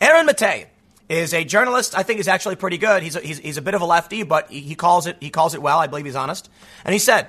Aaron 0.00 0.26
Mate 0.26 0.68
is 1.08 1.34
a 1.34 1.44
journalist. 1.44 1.96
I 1.96 2.02
think 2.02 2.20
is 2.20 2.28
actually 2.28 2.56
pretty 2.56 2.78
good. 2.78 3.02
He's 3.02 3.16
a, 3.16 3.20
he's, 3.20 3.38
he's 3.38 3.56
a 3.56 3.62
bit 3.62 3.74
of 3.74 3.82
a 3.82 3.86
lefty, 3.86 4.22
but 4.22 4.50
he, 4.50 4.60
he 4.60 4.74
calls 4.74 5.06
it 5.06 5.16
he 5.20 5.30
calls 5.30 5.54
it 5.54 5.62
well. 5.62 5.78
I 5.78 5.86
believe 5.86 6.04
he's 6.04 6.16
honest. 6.16 6.50
And 6.84 6.92
he 6.92 6.98
said, 6.98 7.28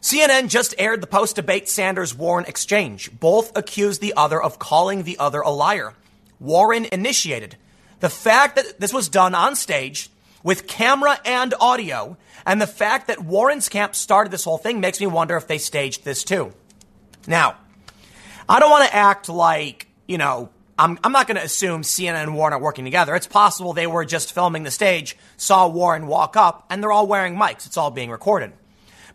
CNN 0.00 0.48
just 0.48 0.74
aired 0.78 1.00
the 1.00 1.06
post 1.06 1.36
debate 1.36 1.68
Sanders 1.68 2.14
Warren 2.14 2.44
exchange. 2.46 3.10
Both 3.18 3.56
accused 3.56 4.00
the 4.00 4.14
other 4.16 4.42
of 4.42 4.58
calling 4.58 5.04
the 5.04 5.18
other 5.18 5.40
a 5.40 5.50
liar. 5.50 5.94
Warren 6.40 6.86
initiated. 6.90 7.56
The 8.00 8.10
fact 8.10 8.56
that 8.56 8.80
this 8.80 8.92
was 8.92 9.08
done 9.08 9.34
on 9.34 9.54
stage 9.54 10.10
with 10.42 10.66
camera 10.66 11.20
and 11.24 11.54
audio, 11.60 12.16
and 12.44 12.60
the 12.60 12.66
fact 12.66 13.06
that 13.06 13.22
Warren's 13.22 13.68
camp 13.68 13.94
started 13.94 14.32
this 14.32 14.42
whole 14.42 14.58
thing 14.58 14.80
makes 14.80 14.98
me 14.98 15.06
wonder 15.06 15.36
if 15.36 15.46
they 15.46 15.58
staged 15.58 16.04
this 16.04 16.24
too. 16.24 16.52
Now, 17.28 17.56
I 18.52 18.60
don't 18.60 18.70
want 18.70 18.86
to 18.86 18.94
act 18.94 19.30
like, 19.30 19.86
you 20.06 20.18
know, 20.18 20.50
I'm, 20.78 20.98
I'm 21.02 21.12
not 21.12 21.26
going 21.26 21.38
to 21.38 21.42
assume 21.42 21.80
CNN 21.80 22.22
and 22.22 22.34
Warren 22.34 22.52
are 22.52 22.60
working 22.60 22.84
together. 22.84 23.14
It's 23.14 23.26
possible 23.26 23.72
they 23.72 23.86
were 23.86 24.04
just 24.04 24.34
filming 24.34 24.62
the 24.62 24.70
stage, 24.70 25.16
saw 25.38 25.68
Warren 25.68 26.06
walk 26.06 26.36
up, 26.36 26.66
and 26.68 26.82
they're 26.82 26.92
all 26.92 27.06
wearing 27.06 27.34
mics. 27.34 27.64
It's 27.64 27.78
all 27.78 27.90
being 27.90 28.10
recorded. 28.10 28.52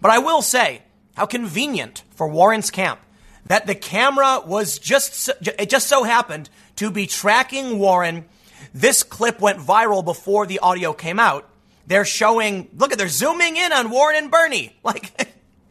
But 0.01 0.09
I 0.09 0.17
will 0.17 0.41
say 0.41 0.81
how 1.15 1.27
convenient 1.27 2.01
for 2.15 2.27
Warren's 2.27 2.71
camp 2.71 2.99
that 3.45 3.67
the 3.67 3.75
camera 3.75 4.41
was 4.43 4.79
just, 4.79 5.29
it 5.41 5.69
just 5.69 5.85
so 5.85 6.01
happened 6.01 6.49
to 6.77 6.89
be 6.89 7.05
tracking 7.05 7.77
Warren. 7.77 8.25
This 8.73 9.03
clip 9.03 9.39
went 9.39 9.59
viral 9.59 10.03
before 10.03 10.47
the 10.47 10.57
audio 10.59 10.93
came 10.93 11.19
out. 11.19 11.47
They're 11.85 12.05
showing, 12.05 12.69
look 12.75 12.91
at, 12.91 12.97
they're 12.97 13.07
zooming 13.07 13.55
in 13.55 13.71
on 13.71 13.91
Warren 13.91 14.15
and 14.15 14.31
Bernie. 14.31 14.75
Like, 14.83 15.13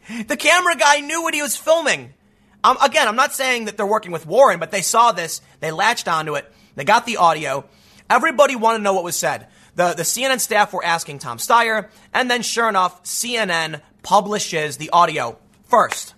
the 0.27 0.37
camera 0.37 0.77
guy 0.77 1.01
knew 1.01 1.21
what 1.21 1.33
he 1.33 1.41
was 1.41 1.57
filming. 1.57 2.13
Um, 2.63 2.77
again, 2.81 3.07
I'm 3.07 3.15
not 3.15 3.33
saying 3.33 3.65
that 3.65 3.77
they're 3.77 3.85
working 3.85 4.11
with 4.11 4.25
Warren, 4.25 4.59
but 4.59 4.71
they 4.71 4.81
saw 4.81 5.11
this, 5.11 5.41
they 5.59 5.71
latched 5.71 6.07
onto 6.07 6.35
it, 6.35 6.51
they 6.75 6.83
got 6.83 7.05
the 7.05 7.17
audio. 7.17 7.65
Everybody 8.09 8.55
wanted 8.55 8.79
to 8.79 8.83
know 8.83 8.93
what 8.93 9.03
was 9.03 9.15
said. 9.15 9.47
The, 9.75 9.93
the 9.93 10.03
CNN 10.03 10.39
staff 10.39 10.73
were 10.73 10.83
asking 10.83 11.19
Tom 11.19 11.37
Steyer, 11.37 11.89
and 12.13 12.31
then 12.31 12.41
sure 12.41 12.67
enough, 12.67 13.03
CNN 13.03 13.81
publishes 14.01 14.77
the 14.77 14.89
audio 14.89 15.37
first. 15.65 16.15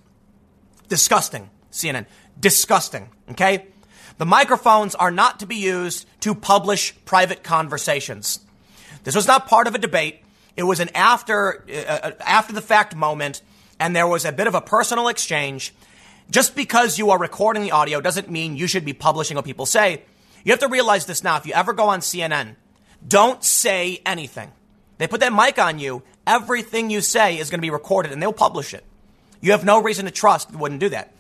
Disgusting, 0.88 1.49
CNN. 1.71 2.06
Disgusting, 2.39 3.10
okay? 3.32 3.67
The 4.17 4.25
microphones 4.25 4.95
are 4.95 5.12
not 5.12 5.39
to 5.39 5.45
be 5.45 5.56
used 5.56 6.08
to 6.21 6.36
publish 6.36 6.93
private 7.06 7.43
conversations. 7.43 8.39
This 9.04 9.15
was 9.15 9.28
not 9.28 9.47
part 9.47 9.67
of 9.67 9.75
a 9.75 9.78
debate. 9.78 10.23
It 10.56 10.63
was 10.63 10.80
an 10.80 10.89
after, 10.95 11.65
uh, 11.69 11.73
uh 11.73 12.12
after 12.19 12.54
the 12.54 12.62
fact 12.62 12.95
moment, 12.95 13.41
and 13.80 13.95
there 13.95 14.08
was 14.08 14.25
a 14.25 14.32
bit 14.32 14.47
of 14.47 14.56
a 14.56 14.62
personal 14.62 15.08
exchange. 15.08 15.73
Just 16.30 16.56
because 16.56 17.00
you 17.00 17.10
are 17.10 17.18
recording 17.18 17.63
the 17.63 17.72
audio 17.72 18.02
doesn't 18.02 18.30
mean 18.30 18.56
you 18.56 18.68
should 18.68 18.86
be 18.86 18.94
publishing 18.94 19.36
what 19.36 19.46
people 19.46 19.65
say. 19.65 20.04
You 20.44 20.52
have 20.52 20.60
to 20.60 20.68
realize 20.68 21.06
this 21.06 21.24
now. 21.24 21.38
If 21.38 21.46
you 21.46 21.54
ever 21.54 21.74
go 21.74 21.89
on 21.89 22.02
CNN, 22.02 22.56
don't 23.06 23.44
say 23.44 24.02
anything. 24.06 24.52
They 25.00 25.08
put 25.08 25.22
that 25.22 25.34
mic 25.34 25.58
on 25.58 25.80
you. 25.80 26.04
Everything 26.28 26.89
you 26.89 27.02
say 27.02 27.39
is 27.39 27.50
going 27.50 27.60
to 27.60 27.65
be 27.65 27.72
recorded 27.72 28.12
and 28.12 28.22
they'll 28.22 28.34
publish 28.34 28.74
it. 28.74 28.84
You 29.42 29.52
have 29.54 29.65
no 29.65 29.82
reason 29.82 30.06
to 30.06 30.12
trust 30.12 30.52
they 30.52 30.58
wouldn't 30.58 30.82
do 30.82 30.89
that. 30.89 31.13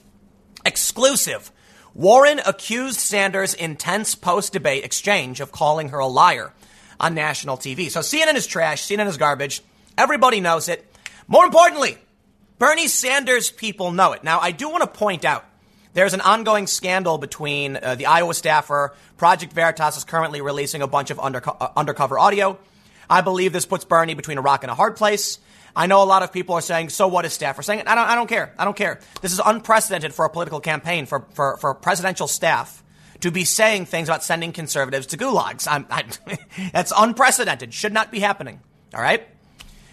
Exclusive. 0.65 1.51
Warren 1.95 2.39
accused 2.45 2.99
Sanders' 2.99 3.53
intense 3.53 4.13
post 4.13 4.53
debate 4.53 4.83
exchange 4.83 5.39
of 5.39 5.51
calling 5.51 5.89
her 5.89 5.99
a 5.99 6.07
liar 6.07 6.53
on 6.99 7.15
national 7.15 7.57
TV. 7.57 7.89
So 7.89 8.01
CNN 8.01 8.35
is 8.35 8.45
trash. 8.45 8.85
CNN 8.85 9.07
is 9.07 9.17
garbage. 9.17 9.63
Everybody 9.97 10.39
knows 10.39 10.69
it. 10.69 10.85
More 11.27 11.45
importantly, 11.45 11.97
Bernie 12.59 12.89
Sanders 12.89 13.49
people 13.49 13.93
know 13.93 14.11
it. 14.11 14.25
Now, 14.25 14.41
I 14.41 14.51
do 14.51 14.69
want 14.69 14.81
to 14.83 14.99
point 14.99 15.23
out 15.23 15.45
there's 15.93 16.13
an 16.13 16.19
ongoing 16.19 16.67
scandal 16.67 17.17
between 17.17 17.77
uh, 17.77 17.95
the 17.95 18.05
Iowa 18.05 18.33
staffer. 18.33 18.93
Project 19.15 19.53
Veritas 19.53 19.95
is 19.95 20.03
currently 20.03 20.41
releasing 20.41 20.81
a 20.81 20.87
bunch 20.87 21.09
of 21.09 21.19
uh, 21.19 21.69
undercover 21.77 22.19
audio. 22.19 22.59
I 23.09 23.21
believe 23.21 23.53
this 23.53 23.65
puts 23.65 23.85
Bernie 23.85 24.13
between 24.13 24.37
a 24.37 24.41
rock 24.41 24.63
and 24.63 24.69
a 24.69 24.75
hard 24.75 24.97
place. 24.97 25.39
I 25.73 25.87
know 25.87 26.03
a 26.03 26.05
lot 26.05 26.21
of 26.21 26.33
people 26.33 26.53
are 26.55 26.61
saying, 26.61 26.89
so 26.89 27.07
what 27.07 27.23
is 27.23 27.31
staffer 27.31 27.61
saying? 27.61 27.83
I 27.87 27.95
don't, 27.95 28.09
I 28.09 28.15
don't 28.15 28.27
care. 28.27 28.53
I 28.59 28.65
don't 28.65 28.75
care. 28.75 28.99
This 29.21 29.31
is 29.31 29.39
unprecedented 29.43 30.13
for 30.13 30.25
a 30.25 30.29
political 30.29 30.59
campaign, 30.59 31.05
for, 31.05 31.25
for, 31.33 31.55
for 31.57 31.73
presidential 31.73 32.27
staff 32.27 32.83
to 33.21 33.31
be 33.31 33.45
saying 33.45 33.85
things 33.85 34.09
about 34.09 34.21
sending 34.21 34.51
conservatives 34.51 35.07
to 35.07 35.17
gulags. 35.17 35.65
I'm. 35.69 35.87
that's 36.73 36.91
unprecedented. 36.95 37.73
Should 37.73 37.93
not 37.93 38.11
be 38.11 38.19
happening. 38.19 38.59
All 38.93 39.01
right? 39.01 39.25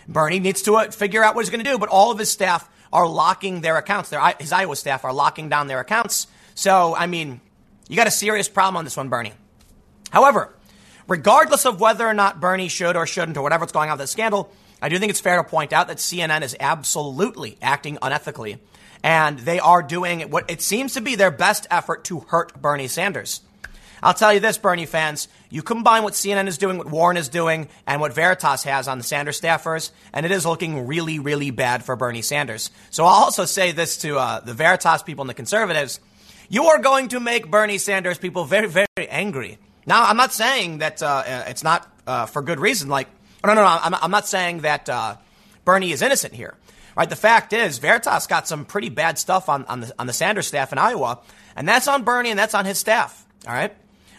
Bernie 0.08 0.38
needs 0.38 0.62
to 0.62 0.76
uh, 0.76 0.90
figure 0.90 1.22
out 1.22 1.34
what 1.34 1.44
he's 1.44 1.50
going 1.50 1.64
to 1.64 1.70
do, 1.70 1.78
but 1.78 1.88
all 1.88 2.10
of 2.10 2.18
his 2.18 2.30
staff 2.30 2.68
are 2.92 3.06
locking 3.06 3.60
their 3.60 3.76
accounts. 3.76 4.10
Their, 4.10 4.20
his 4.38 4.52
Iowa 4.52 4.76
staff 4.76 5.04
are 5.04 5.12
locking 5.12 5.48
down 5.48 5.66
their 5.66 5.80
accounts. 5.80 6.26
So, 6.54 6.94
I 6.94 7.06
mean, 7.06 7.40
you 7.88 7.96
got 7.96 8.06
a 8.06 8.12
serious 8.12 8.48
problem 8.48 8.76
on 8.76 8.84
this 8.84 8.96
one, 8.96 9.08
Bernie. 9.08 9.32
However, 10.10 10.54
regardless 11.08 11.66
of 11.66 11.80
whether 11.80 12.06
or 12.06 12.14
not 12.14 12.40
Bernie 12.40 12.68
should 12.68 12.96
or 12.96 13.06
shouldn't 13.06 13.36
or 13.36 13.42
whatever's 13.42 13.72
going 13.72 13.90
on 13.90 13.98
with 13.98 14.04
the 14.04 14.06
scandal, 14.06 14.50
I 14.80 14.88
do 14.88 14.98
think 14.98 15.10
it's 15.10 15.20
fair 15.20 15.36
to 15.36 15.44
point 15.44 15.72
out 15.72 15.88
that 15.88 15.98
CNN 15.98 16.42
is 16.42 16.56
absolutely 16.58 17.58
acting 17.60 17.96
unethically. 17.98 18.58
And 19.02 19.38
they 19.38 19.58
are 19.60 19.82
doing 19.82 20.30
what 20.30 20.50
it 20.50 20.62
seems 20.62 20.94
to 20.94 21.00
be 21.00 21.14
their 21.14 21.30
best 21.30 21.66
effort 21.70 22.04
to 22.04 22.20
hurt 22.20 22.60
Bernie 22.60 22.88
Sanders. 22.88 23.40
I'll 24.02 24.14
tell 24.14 24.32
you 24.32 24.40
this, 24.40 24.58
Bernie 24.58 24.86
fans. 24.86 25.28
You 25.48 25.62
combine 25.62 26.02
what 26.02 26.14
CNN 26.14 26.48
is 26.48 26.58
doing, 26.58 26.78
what 26.78 26.90
Warren 26.90 27.16
is 27.16 27.28
doing, 27.28 27.68
and 27.86 28.00
what 28.00 28.12
Veritas 28.12 28.64
has 28.64 28.88
on 28.88 28.98
the 28.98 29.04
Sanders 29.04 29.40
staffers, 29.40 29.90
and 30.12 30.26
it 30.26 30.32
is 30.32 30.44
looking 30.44 30.86
really, 30.86 31.18
really 31.18 31.50
bad 31.50 31.84
for 31.84 31.96
Bernie 31.96 32.22
Sanders. 32.22 32.70
So 32.90 33.04
I'll 33.04 33.24
also 33.24 33.44
say 33.44 33.72
this 33.72 33.98
to 33.98 34.18
uh, 34.18 34.40
the 34.40 34.54
Veritas 34.54 35.02
people 35.02 35.22
and 35.22 35.30
the 35.30 35.34
conservatives. 35.34 36.00
You 36.48 36.64
are 36.66 36.78
going 36.78 37.08
to 37.08 37.20
make 37.20 37.50
Bernie 37.50 37.78
Sanders 37.78 38.18
people 38.18 38.44
very, 38.44 38.68
very 38.68 38.86
angry. 39.08 39.58
Now, 39.86 40.04
I'm 40.04 40.16
not 40.16 40.32
saying 40.32 40.78
that 40.78 41.02
uh, 41.02 41.22
uh 41.26 41.44
it's 41.48 41.62
not 41.62 41.90
uh, 42.06 42.26
for 42.26 42.42
good 42.42 42.60
reason. 42.60 42.88
Like, 42.88 43.08
no, 43.44 43.54
no, 43.54 43.62
no. 43.62 43.78
I'm, 43.82 43.94
I'm 43.94 44.10
not 44.10 44.26
saying 44.26 44.60
that 44.60 44.88
uh, 44.88 45.16
Bernie 45.64 45.92
is 45.92 46.02
innocent 46.02 46.34
here. 46.34 46.54
Right? 46.96 47.10
The 47.10 47.16
fact 47.16 47.52
is, 47.52 47.78
Veritas 47.78 48.26
got 48.26 48.48
some 48.48 48.64
pretty 48.64 48.88
bad 48.88 49.18
stuff 49.18 49.48
on, 49.48 49.64
on, 49.66 49.80
the, 49.80 49.94
on 49.98 50.06
the 50.06 50.12
Sanders 50.12 50.46
staff 50.46 50.72
in 50.72 50.78
Iowa, 50.78 51.20
and 51.54 51.68
that's 51.68 51.88
on 51.88 52.04
Bernie 52.04 52.30
and 52.30 52.38
that's 52.38 52.54
on 52.54 52.64
his 52.64 52.78
staff. 52.78 53.26
All 53.46 53.52
right? 53.52 53.76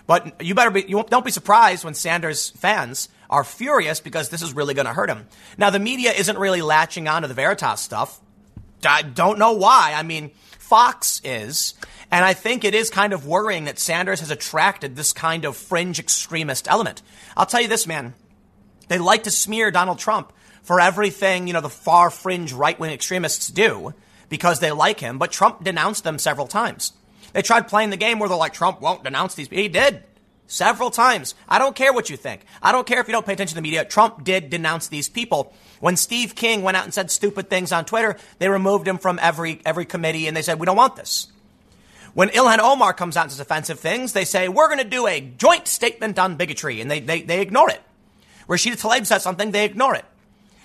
But 0.07 0.41
you 0.41 0.55
better 0.55 0.71
be, 0.71 0.85
you 0.87 1.03
don't 1.09 1.25
be 1.25 1.31
surprised 1.31 1.83
when 1.83 1.93
Sanders 1.93 2.49
fans 2.51 3.09
are 3.29 3.43
furious 3.43 3.99
because 3.99 4.29
this 4.29 4.41
is 4.41 4.53
really 4.53 4.73
going 4.73 4.85
to 4.85 4.93
hurt 4.93 5.09
him. 5.09 5.27
Now, 5.57 5.69
the 5.69 5.79
media 5.79 6.11
isn't 6.11 6.37
really 6.37 6.61
latching 6.61 7.07
on 7.07 7.21
to 7.21 7.27
the 7.27 7.33
Veritas 7.33 7.81
stuff. 7.81 8.19
I 8.85 9.01
don't 9.01 9.37
know 9.37 9.53
why. 9.53 9.93
I 9.95 10.03
mean, 10.03 10.31
Fox 10.59 11.21
is. 11.23 11.73
And 12.09 12.23
I 12.23 12.33
think 12.33 12.63
it 12.63 12.73
is 12.73 12.89
kind 12.89 13.11
of 13.11 13.27
worrying 13.27 13.65
that 13.65 13.79
Sanders 13.79 14.21
has 14.21 14.31
attracted 14.31 14.95
this 14.95 15.11
kind 15.11 15.43
of 15.43 15.57
fringe 15.57 15.99
extremist 15.99 16.69
element. 16.69 17.01
I'll 17.35 17.45
tell 17.45 17.61
you 17.61 17.67
this, 17.67 17.85
man. 17.85 18.13
They 18.87 18.97
like 18.97 19.23
to 19.23 19.31
smear 19.31 19.71
Donald 19.71 19.99
Trump 19.99 20.31
for 20.63 20.79
everything, 20.79 21.47
you 21.47 21.53
know, 21.53 21.61
the 21.61 21.69
far 21.69 22.09
fringe 22.09 22.53
right 22.53 22.79
wing 22.79 22.91
extremists 22.91 23.49
do 23.49 23.93
because 24.29 24.59
they 24.59 24.71
like 24.71 24.99
him, 24.99 25.17
but 25.17 25.31
Trump 25.31 25.63
denounced 25.63 26.03
them 26.03 26.19
several 26.19 26.47
times. 26.47 26.93
They 27.33 27.41
tried 27.41 27.67
playing 27.67 27.89
the 27.89 27.97
game 27.97 28.19
where 28.19 28.29
they're 28.29 28.37
like, 28.37 28.53
Trump 28.53 28.81
won't 28.81 29.03
denounce 29.03 29.35
these. 29.35 29.47
He 29.47 29.67
did 29.67 30.03
several 30.47 30.89
times. 30.91 31.35
I 31.47 31.59
don't 31.59 31.75
care 31.75 31.93
what 31.93 32.09
you 32.09 32.17
think. 32.17 32.41
I 32.61 32.71
don't 32.71 32.87
care 32.87 33.01
if 33.01 33.07
you 33.07 33.11
don't 33.11 33.25
pay 33.25 33.33
attention 33.33 33.55
to 33.55 33.55
the 33.55 33.61
media. 33.61 33.85
Trump 33.85 34.23
did 34.23 34.49
denounce 34.49 34.87
these 34.87 35.09
people. 35.09 35.53
When 35.79 35.97
Steve 35.97 36.35
King 36.35 36.61
went 36.61 36.77
out 36.77 36.85
and 36.85 36.93
said 36.93 37.11
stupid 37.11 37.49
things 37.49 37.71
on 37.71 37.85
Twitter, 37.85 38.17
they 38.39 38.49
removed 38.49 38.87
him 38.87 38.97
from 38.97 39.19
every 39.21 39.61
every 39.65 39.85
committee 39.85 40.27
and 40.27 40.35
they 40.35 40.41
said, 40.41 40.59
we 40.59 40.65
don't 40.65 40.77
want 40.77 40.95
this. 40.95 41.27
When 42.13 42.29
Ilhan 42.29 42.57
Omar 42.57 42.93
comes 42.93 43.15
out 43.15 43.25
and 43.25 43.31
says 43.31 43.39
offensive 43.39 43.79
things, 43.79 44.13
they 44.13 44.25
say, 44.25 44.49
we're 44.49 44.69
going 44.69 44.79
to 44.79 44.89
do 44.89 45.05
a 45.05 45.21
joint 45.21 45.67
statement 45.67 46.17
on 46.17 46.35
bigotry, 46.35 46.81
and 46.81 46.89
they, 46.89 46.99
they, 46.99 47.21
they 47.21 47.41
ignore 47.41 47.69
it. 47.69 47.79
Rashida 48.47 48.81
Tlaib 48.81 49.05
says 49.05 49.21
something, 49.21 49.51
they 49.51 49.65
ignore 49.65 49.93
it. 49.93 50.05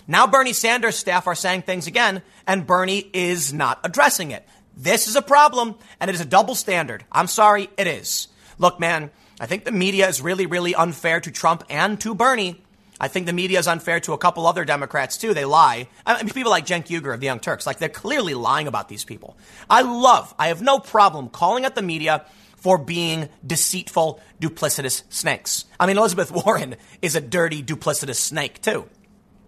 Now 0.06 0.26
Bernie 0.26 0.54
Sanders 0.54 0.96
staff 0.96 1.26
are 1.26 1.34
saying 1.34 1.62
things 1.62 1.86
again, 1.86 2.22
and 2.46 2.66
Bernie 2.66 3.10
is 3.12 3.52
not 3.52 3.80
addressing 3.84 4.30
it. 4.30 4.48
This 4.76 5.06
is 5.06 5.16
a 5.16 5.22
problem, 5.22 5.76
and 6.00 6.08
it 6.08 6.14
is 6.14 6.20
a 6.20 6.26
double 6.26 6.54
standard. 6.54 7.04
I'm 7.12 7.26
sorry, 7.26 7.70
it 7.76 7.86
is. 7.86 8.28
Look, 8.58 8.80
man, 8.80 9.10
I 9.40 9.46
think 9.46 9.64
the 9.64 9.72
media 9.72 10.08
is 10.08 10.20
really, 10.20 10.46
really 10.46 10.74
unfair 10.74 11.20
to 11.20 11.30
Trump 11.30 11.64
and 11.68 12.00
to 12.00 12.14
Bernie. 12.14 12.62
I 13.00 13.08
think 13.08 13.26
the 13.26 13.32
media 13.32 13.58
is 13.58 13.66
unfair 13.66 13.98
to 14.00 14.12
a 14.12 14.18
couple 14.18 14.46
other 14.46 14.64
Democrats 14.64 15.16
too. 15.16 15.34
They 15.34 15.44
lie. 15.44 15.88
I 16.06 16.22
mean, 16.22 16.32
people 16.32 16.52
like 16.52 16.66
Cenk 16.66 16.86
Uygur 16.86 17.12
of 17.12 17.18
the 17.18 17.26
Young 17.26 17.40
Turks, 17.40 17.66
like 17.66 17.78
they're 17.78 17.88
clearly 17.88 18.34
lying 18.34 18.68
about 18.68 18.88
these 18.88 19.04
people. 19.04 19.36
I 19.68 19.82
love, 19.82 20.32
I 20.38 20.48
have 20.48 20.62
no 20.62 20.78
problem 20.78 21.28
calling 21.28 21.64
out 21.64 21.74
the 21.74 21.82
media 21.82 22.24
for 22.54 22.78
being 22.78 23.28
deceitful, 23.44 24.20
duplicitous 24.40 25.02
snakes. 25.08 25.64
I 25.80 25.86
mean, 25.86 25.98
Elizabeth 25.98 26.30
Warren 26.46 26.76
is 27.02 27.16
a 27.16 27.20
dirty, 27.20 27.60
duplicitous 27.60 28.14
snake 28.16 28.62
too. 28.62 28.88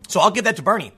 So 0.09 0.19
I'll 0.19 0.33
give 0.33 0.45
that 0.45 0.57
to 0.57 0.63
Bernie. 0.63 0.93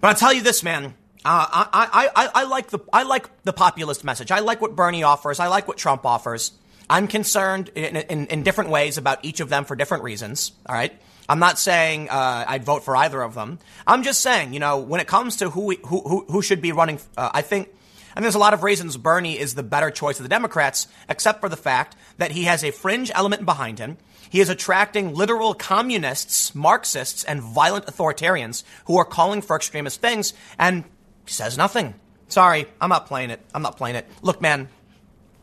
But 0.00 0.08
I'll 0.08 0.14
tell 0.14 0.32
you 0.32 0.42
this, 0.42 0.62
man. 0.62 0.94
Uh, 1.24 1.46
I, 1.52 1.68
I, 1.72 2.08
I, 2.24 2.30
I, 2.34 2.44
like 2.44 2.70
the 2.70 2.80
I 2.92 3.04
like 3.04 3.28
the 3.44 3.52
populist 3.52 4.02
message. 4.02 4.30
I 4.30 4.40
like 4.40 4.60
what 4.60 4.74
Bernie 4.74 5.04
offers. 5.04 5.38
I 5.38 5.46
like 5.46 5.68
what 5.68 5.76
Trump 5.76 6.04
offers. 6.04 6.52
I'm 6.90 7.06
concerned 7.06 7.70
in, 7.74 7.96
in, 7.96 8.26
in 8.26 8.42
different 8.42 8.70
ways 8.70 8.98
about 8.98 9.24
each 9.24 9.40
of 9.40 9.48
them 9.48 9.64
for 9.64 9.76
different 9.76 10.02
reasons. 10.02 10.52
All 10.66 10.74
right. 10.74 10.92
I'm 11.28 11.38
not 11.38 11.58
saying 11.58 12.10
uh, 12.10 12.44
I'd 12.48 12.64
vote 12.64 12.82
for 12.82 12.96
either 12.96 13.22
of 13.22 13.34
them. 13.34 13.60
I'm 13.86 14.02
just 14.02 14.20
saying, 14.20 14.52
you 14.52 14.60
know, 14.60 14.78
when 14.78 15.00
it 15.00 15.06
comes 15.06 15.36
to 15.36 15.48
who 15.48 15.66
we, 15.66 15.78
who, 15.86 16.24
who, 16.28 16.42
should 16.42 16.60
be 16.60 16.72
running, 16.72 16.98
uh, 17.16 17.30
I 17.32 17.42
think 17.42 17.68
and 18.14 18.24
there's 18.24 18.34
a 18.34 18.40
lot 18.40 18.54
of 18.54 18.62
reasons 18.62 18.96
Bernie 18.96 19.38
is 19.38 19.54
the 19.54 19.62
better 19.62 19.90
choice 19.90 20.18
of 20.18 20.24
the 20.24 20.28
Democrats, 20.28 20.86
except 21.08 21.40
for 21.40 21.48
the 21.48 21.56
fact 21.56 21.96
that 22.18 22.32
he 22.32 22.44
has 22.44 22.62
a 22.62 22.70
fringe 22.70 23.10
element 23.14 23.44
behind 23.44 23.78
him. 23.78 23.96
He 24.28 24.40
is 24.40 24.48
attracting 24.48 25.14
literal 25.14 25.54
communists, 25.54 26.54
Marxists, 26.54 27.22
and 27.24 27.42
violent 27.42 27.86
authoritarians 27.86 28.64
who 28.86 28.96
are 28.96 29.04
calling 29.04 29.42
for 29.42 29.56
extremist 29.56 30.00
things, 30.00 30.32
and 30.58 30.84
says 31.26 31.56
nothing. 31.56 31.94
Sorry, 32.28 32.66
I'm 32.80 32.88
not 32.88 33.06
playing 33.06 33.30
it. 33.30 33.40
I'm 33.54 33.62
not 33.62 33.76
playing 33.76 33.96
it. 33.96 34.08
Look, 34.22 34.40
man, 34.40 34.68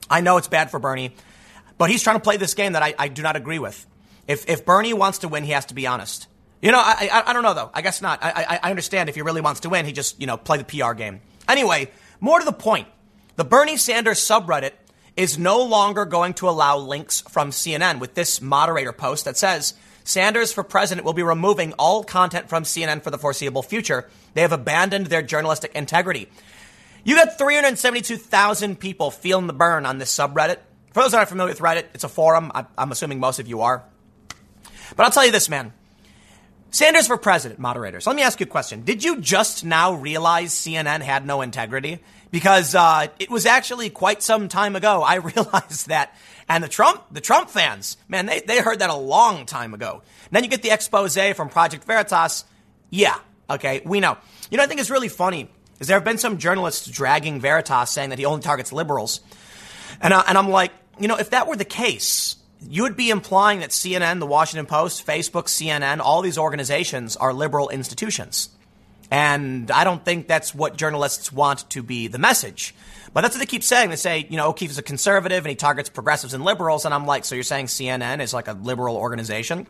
I 0.09 0.21
know 0.21 0.37
it's 0.37 0.47
bad 0.47 0.71
for 0.71 0.79
Bernie, 0.79 1.15
but 1.77 1.89
he's 1.89 2.01
trying 2.01 2.15
to 2.15 2.21
play 2.21 2.37
this 2.37 2.53
game 2.53 2.73
that 2.73 2.83
I, 2.83 2.95
I 2.97 3.07
do 3.07 3.21
not 3.21 3.35
agree 3.35 3.59
with. 3.59 3.85
If, 4.27 4.49
if 4.49 4.65
Bernie 4.65 4.93
wants 4.93 5.19
to 5.19 5.27
win, 5.27 5.43
he 5.43 5.51
has 5.51 5.65
to 5.67 5.73
be 5.73 5.87
honest. 5.87 6.27
You 6.61 6.71
know, 6.71 6.79
I, 6.79 7.09
I, 7.11 7.29
I 7.29 7.33
don't 7.33 7.43
know 7.43 7.53
though. 7.53 7.71
I 7.73 7.81
guess 7.81 8.01
not. 8.01 8.23
I, 8.23 8.31
I, 8.31 8.59
I 8.63 8.69
understand 8.69 9.09
if 9.09 9.15
he 9.15 9.21
really 9.21 9.41
wants 9.41 9.61
to 9.61 9.69
win, 9.69 9.85
he 9.85 9.91
just, 9.91 10.19
you 10.19 10.27
know, 10.27 10.37
play 10.37 10.57
the 10.57 10.65
PR 10.65 10.93
game. 10.93 11.21
Anyway, 11.47 11.89
more 12.19 12.39
to 12.39 12.45
the 12.45 12.51
point, 12.51 12.87
the 13.37 13.45
Bernie 13.45 13.77
Sanders 13.77 14.19
subreddit 14.19 14.71
is 15.15 15.37
no 15.37 15.63
longer 15.63 16.05
going 16.05 16.33
to 16.35 16.49
allow 16.49 16.77
links 16.77 17.21
from 17.21 17.51
CNN 17.51 17.99
with 17.99 18.13
this 18.13 18.41
moderator 18.41 18.93
post 18.93 19.25
that 19.25 19.37
says 19.37 19.73
Sanders 20.09 20.51
for 20.51 20.63
president 20.63 21.05
will 21.05 21.13
be 21.13 21.21
removing 21.21 21.73
all 21.73 22.03
content 22.03 22.49
from 22.49 22.63
CNN 22.63 23.03
for 23.03 23.11
the 23.11 23.19
foreseeable 23.19 23.61
future. 23.61 24.09
They 24.33 24.41
have 24.41 24.51
abandoned 24.51 25.05
their 25.05 25.21
journalistic 25.21 25.71
integrity. 25.75 26.27
You 27.03 27.15
got 27.15 27.37
372,000 27.37 28.79
people 28.79 29.11
feeling 29.11 29.45
the 29.45 29.53
burn 29.53 29.85
on 29.85 29.99
this 29.99 30.11
subreddit. 30.11 30.57
For 30.93 31.03
those 31.03 31.11
that 31.11 31.17
aren't 31.17 31.29
familiar 31.29 31.51
with 31.51 31.61
Reddit, 31.61 31.85
it's 31.93 32.03
a 32.03 32.09
forum. 32.09 32.51
I'm 32.75 32.91
assuming 32.91 33.19
most 33.19 33.37
of 33.37 33.47
you 33.47 33.61
are. 33.61 33.83
But 34.95 35.03
I'll 35.03 35.11
tell 35.11 35.27
you 35.27 35.31
this, 35.31 35.47
man. 35.47 35.73
Sanders 36.71 37.05
for 37.05 37.17
president, 37.17 37.59
moderators. 37.59 38.07
Let 38.07 38.15
me 38.15 38.23
ask 38.23 38.39
you 38.39 38.47
a 38.47 38.49
question. 38.49 38.81
Did 38.81 39.03
you 39.03 39.21
just 39.21 39.63
now 39.63 39.93
realize 39.93 40.55
CNN 40.55 41.01
had 41.01 41.23
no 41.23 41.41
integrity? 41.41 41.99
Because 42.31 42.75
uh, 42.75 43.07
it 43.17 43.29
was 43.29 43.45
actually 43.45 43.89
quite 43.89 44.21
some 44.21 44.49
time 44.49 44.75
ago 44.75 45.01
I 45.01 45.15
realized 45.35 45.87
that. 45.87 46.15
And 46.47 46.63
the 46.63 46.67
Trump, 46.67 47.03
the 47.11 47.21
Trump 47.21 47.49
fans, 47.49 47.97
man, 48.07 48.25
they, 48.25 48.39
they 48.41 48.59
heard 48.59 48.79
that 48.79 48.89
a 48.89 48.95
long 48.95 49.45
time 49.45 49.73
ago. 49.73 50.01
then 50.31 50.43
you 50.43 50.49
get 50.49 50.63
the 50.63 50.71
expose 50.71 51.17
from 51.35 51.49
Project 51.49 51.83
Veritas. 51.83 52.43
Yeah, 52.89 53.15
okay, 53.49 53.81
we 53.85 53.99
know. 53.99 54.17
You 54.49 54.57
know, 54.57 54.63
I 54.63 54.67
think 54.67 54.79
it's 54.79 54.89
really 54.89 55.09
funny 55.09 55.49
is 55.79 55.87
there 55.87 55.95
have 55.95 56.03
been 56.03 56.17
some 56.17 56.37
journalists 56.37 56.87
dragging 56.87 57.39
Veritas 57.39 57.89
saying 57.89 58.09
that 58.09 58.19
he 58.19 58.25
only 58.25 58.41
targets 58.41 58.73
liberals. 58.73 59.21
And, 60.01 60.13
uh, 60.13 60.23
and 60.27 60.37
I'm 60.37 60.49
like, 60.49 60.71
you 60.99 61.07
know, 61.07 61.15
if 61.15 61.29
that 61.29 61.47
were 61.47 61.55
the 61.55 61.65
case, 61.65 62.35
you 62.61 62.83
would 62.83 62.97
be 62.97 63.09
implying 63.09 63.61
that 63.61 63.69
CNN, 63.69 64.19
the 64.19 64.25
Washington 64.25 64.65
Post, 64.65 65.07
Facebook, 65.07 65.45
CNN, 65.45 65.99
all 65.99 66.21
these 66.21 66.37
organizations 66.37 67.15
are 67.15 67.33
liberal 67.33 67.69
institutions. 67.69 68.49
And 69.11 69.71
I 69.71 69.83
don't 69.83 70.03
think 70.05 70.27
that's 70.27 70.53
what 70.53 70.77
journalists 70.77 71.31
want 71.31 71.69
to 71.71 71.81
be 71.81 72.07
the 72.07 72.19
message. 72.19 72.75
But 73.11 73.21
that's 73.21 73.35
what 73.35 73.39
they 73.39 73.47
keep 73.47 73.63
saying. 73.63 73.89
They 73.89 73.95
say, 73.95 74.27
you 74.29 74.37
know, 74.37 74.49
O'Keefe 74.49 74.69
is 74.69 74.77
a 74.77 74.83
conservative 74.83 75.43
and 75.45 75.49
he 75.49 75.55
targets 75.55 75.89
progressives 75.89 76.33
and 76.33 76.43
liberals. 76.43 76.85
And 76.85 76.93
I'm 76.93 77.07
like, 77.07 77.25
so 77.25 77.33
you're 77.33 77.43
saying 77.43 77.67
CNN 77.67 78.21
is 78.21 78.33
like 78.33 78.47
a 78.47 78.53
liberal 78.53 78.95
organization? 78.95 79.65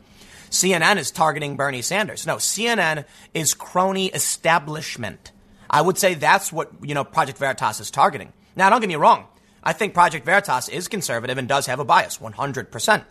CNN 0.50 0.98
is 0.98 1.12
targeting 1.12 1.56
Bernie 1.56 1.82
Sanders. 1.82 2.28
No, 2.28 2.36
CNN 2.36 3.06
is 3.34 3.54
crony 3.54 4.08
establishment. 4.08 5.32
I 5.70 5.82
would 5.82 5.98
say 5.98 6.16
that's 6.16 6.52
what, 6.52 6.72
you 6.82 6.96
know, 6.96 7.04
Project 7.04 7.38
Veritas 7.38 7.80
is 7.80 7.92
targeting. 7.92 8.34
Now, 8.56 8.70
don't 8.70 8.82
get 8.82 8.88
me 8.88 8.96
wrong. 8.96 9.28
I 9.64 9.74
think 9.74 9.94
Project 9.94 10.26
Veritas 10.26 10.68
is 10.68 10.88
conservative 10.88 11.38
and 11.38 11.48
does 11.48 11.68
have 11.68 11.80
a 11.80 11.86
bias, 11.86 12.18
100%. 12.18 13.04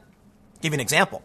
Give 0.60 0.72
you 0.72 0.74
an 0.74 0.80
example. 0.80 1.22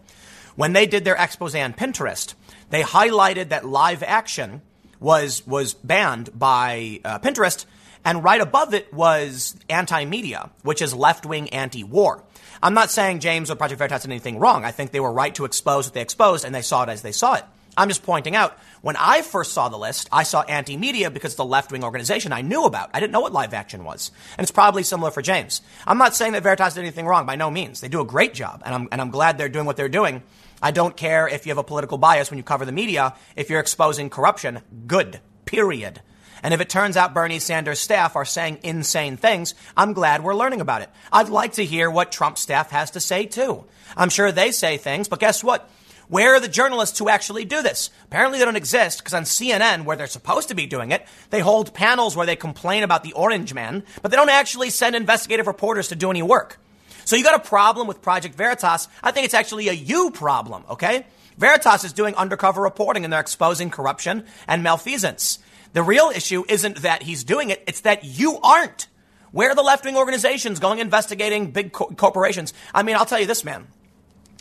When 0.56 0.74
they 0.74 0.86
did 0.86 1.04
their 1.04 1.16
expose 1.16 1.56
on 1.56 1.74
Pinterest, 1.74 2.36
they 2.70 2.84
highlighted 2.84 3.50
that 3.50 3.66
live 3.66 4.04
action 4.04 4.62
was, 5.04 5.46
was 5.46 5.74
banned 5.76 6.38
by 6.38 7.00
uh, 7.06 7.20
Pinterest, 7.20 7.66
and 8.06 8.24
right 8.24 8.42
above 8.42 8.74
it 8.74 8.92
was 8.94 9.56
anti-media, 9.70 10.50
which 10.64 10.82
is 10.82 10.96
left-wing 10.96 11.50
anti-war. 11.50 12.24
I'm 12.62 12.74
not 12.74 12.90
saying 12.90 13.20
James 13.20 13.52
or 13.52 13.56
Project 13.56 13.78
Veritas 13.78 14.04
did 14.04 14.12
anything 14.12 14.40
wrong. 14.40 14.66
I 14.66 14.72
think 14.72 14.92
they 14.92 15.00
were 15.00 15.12
right 15.12 15.36
to 15.36 15.46
expose 15.46 15.86
what 15.86 15.94
they 15.94 16.02
exposed, 16.02 16.46
and 16.46 16.56
they 16.56 16.62
saw 16.62 16.84
it 16.84 16.90
as 16.90 17.02
they 17.02 17.12
saw 17.12 17.36
it. 17.36 17.44
I'm 17.76 17.90
just 17.90 18.04
pointing 18.04 18.36
out, 18.36 18.58
when 18.82 18.96
I 18.96 19.24
first 19.24 19.54
saw 19.54 19.68
the 19.68 19.78
list, 19.78 20.08
I 20.12 20.24
saw 20.24 20.42
anti 20.44 20.78
media 20.78 21.10
because 21.10 21.32
it's 21.32 21.38
the 21.38 21.46
left 21.46 21.72
wing 21.72 21.84
organization 21.84 22.32
I 22.32 22.42
knew 22.42 22.66
about. 22.66 22.92
I 22.94 23.00
didn't 23.00 23.12
know 23.12 23.22
what 23.22 23.34
live 23.34 23.54
action 23.54 23.84
was. 23.84 24.12
And 24.38 24.46
it's 24.46 24.52
probably 24.52 24.84
similar 24.84 25.10
for 25.10 25.22
James. 25.22 25.62
I'm 25.88 25.98
not 25.98 26.16
saying 26.16 26.34
that 26.34 26.44
Veritas 26.44 26.76
did 26.76 26.82
anything 26.82 27.08
wrong, 27.08 27.26
by 27.26 27.36
no 27.36 27.50
means. 27.50 27.82
They 27.82 27.88
do 27.88 28.02
a 28.02 28.06
great 28.06 28.34
job, 28.34 28.62
and 28.66 28.76
I'm, 28.76 28.88
and 28.92 29.02
I'm 29.02 29.10
glad 29.10 29.38
they're 29.38 29.50
doing 29.50 29.66
what 29.66 29.76
they're 29.76 29.90
doing. 29.90 30.22
I 30.64 30.72
don't 30.72 30.96
care 30.96 31.28
if 31.28 31.46
you 31.46 31.50
have 31.52 31.58
a 31.58 31.64
political 31.64 31.98
bias 31.98 32.32
when 32.32 32.38
you 32.38 32.44
cover 32.44 32.64
the 32.64 32.72
media. 32.72 33.16
If 33.36 33.50
you're 33.50 33.60
exposing 33.60 34.10
corruption, 34.10 34.62
good. 34.88 35.20
Period. 35.44 36.02
And 36.42 36.54
if 36.54 36.62
it 36.62 36.70
turns 36.70 36.96
out 36.96 37.14
Bernie 37.14 37.40
Sanders' 37.40 37.80
staff 37.80 38.16
are 38.16 38.24
saying 38.24 38.60
insane 38.64 39.18
things, 39.18 39.56
I'm 39.76 39.92
glad 39.92 40.24
we're 40.24 40.34
learning 40.34 40.62
about 40.62 40.82
it. 40.82 40.90
I'd 41.12 41.28
like 41.28 41.54
to 41.54 41.66
hear 41.66 41.92
what 41.92 42.14
Trump 42.14 42.38
staff 42.38 42.72
has 42.72 42.92
to 42.92 43.02
say 43.02 43.26
too. 43.26 43.66
I'm 43.98 44.10
sure 44.10 44.32
they 44.32 44.52
say 44.52 44.78
things, 44.78 45.10
but 45.10 45.20
guess 45.20 45.44
what? 45.44 45.70
Where 46.08 46.36
are 46.36 46.40
the 46.40 46.48
journalists 46.48 46.98
who 46.98 47.10
actually 47.10 47.44
do 47.44 47.62
this? 47.62 47.90
Apparently 48.06 48.40
they 48.40 48.46
don't 48.46 48.56
exist 48.56 49.00
because 49.00 49.14
on 49.14 49.24
CNN, 49.24 49.84
where 49.84 49.98
they're 49.98 50.08
supposed 50.08 50.48
to 50.48 50.56
be 50.56 50.66
doing 50.66 50.92
it, 50.92 51.06
they 51.30 51.42
hold 51.42 51.74
panels 51.74 52.16
where 52.16 52.26
they 52.26 52.38
complain 52.38 52.84
about 52.84 53.04
the 53.04 53.14
Orange 53.14 53.54
Man, 53.54 53.84
but 54.02 54.12
they 54.12 54.18
don't 54.18 54.30
actually 54.30 54.70
send 54.70 54.96
investigative 54.96 55.48
reporters 55.48 55.90
to 55.90 55.96
do 55.96 56.10
any 56.10 56.22
work. 56.22 56.60
So 57.06 57.16
you 57.16 57.24
got 57.24 57.36
a 57.36 57.48
problem 57.48 57.88
with 57.88 58.02
Project 58.02 58.36
Veritas. 58.36 58.88
I 59.02 59.12
think 59.12 59.26
it's 59.26 59.34
actually 59.34 59.70
a 59.70 59.74
you 59.74 60.12
problem, 60.12 60.64
okay? 60.70 61.06
Veritas 61.38 61.84
is 61.84 61.94
doing 61.94 62.16
undercover 62.16 62.62
reporting 62.62 63.04
and 63.04 63.12
they're 63.12 63.20
exposing 63.20 63.70
corruption 63.70 64.26
and 64.48 64.64
malfeasance. 64.64 65.40
The 65.74 65.84
real 65.84 66.12
issue 66.14 66.44
isn't 66.48 66.84
that 66.84 67.04
he's 67.04 67.24
doing 67.24 67.50
it, 67.50 67.64
it's 67.68 67.82
that 67.82 68.04
you 68.04 68.40
aren't. 68.44 68.88
Where 69.32 69.50
are 69.50 69.56
the 69.56 69.64
left 69.64 69.84
wing 69.84 69.98
organizations 69.98 70.60
going 70.60 70.78
investigating 70.78 71.52
big 71.52 71.74
co- 71.74 71.88
corporations? 71.88 72.54
I 72.74 72.84
mean, 72.84 72.96
I'll 72.96 73.06
tell 73.06 73.20
you 73.20 73.26
this, 73.26 73.44
man. 73.44 73.68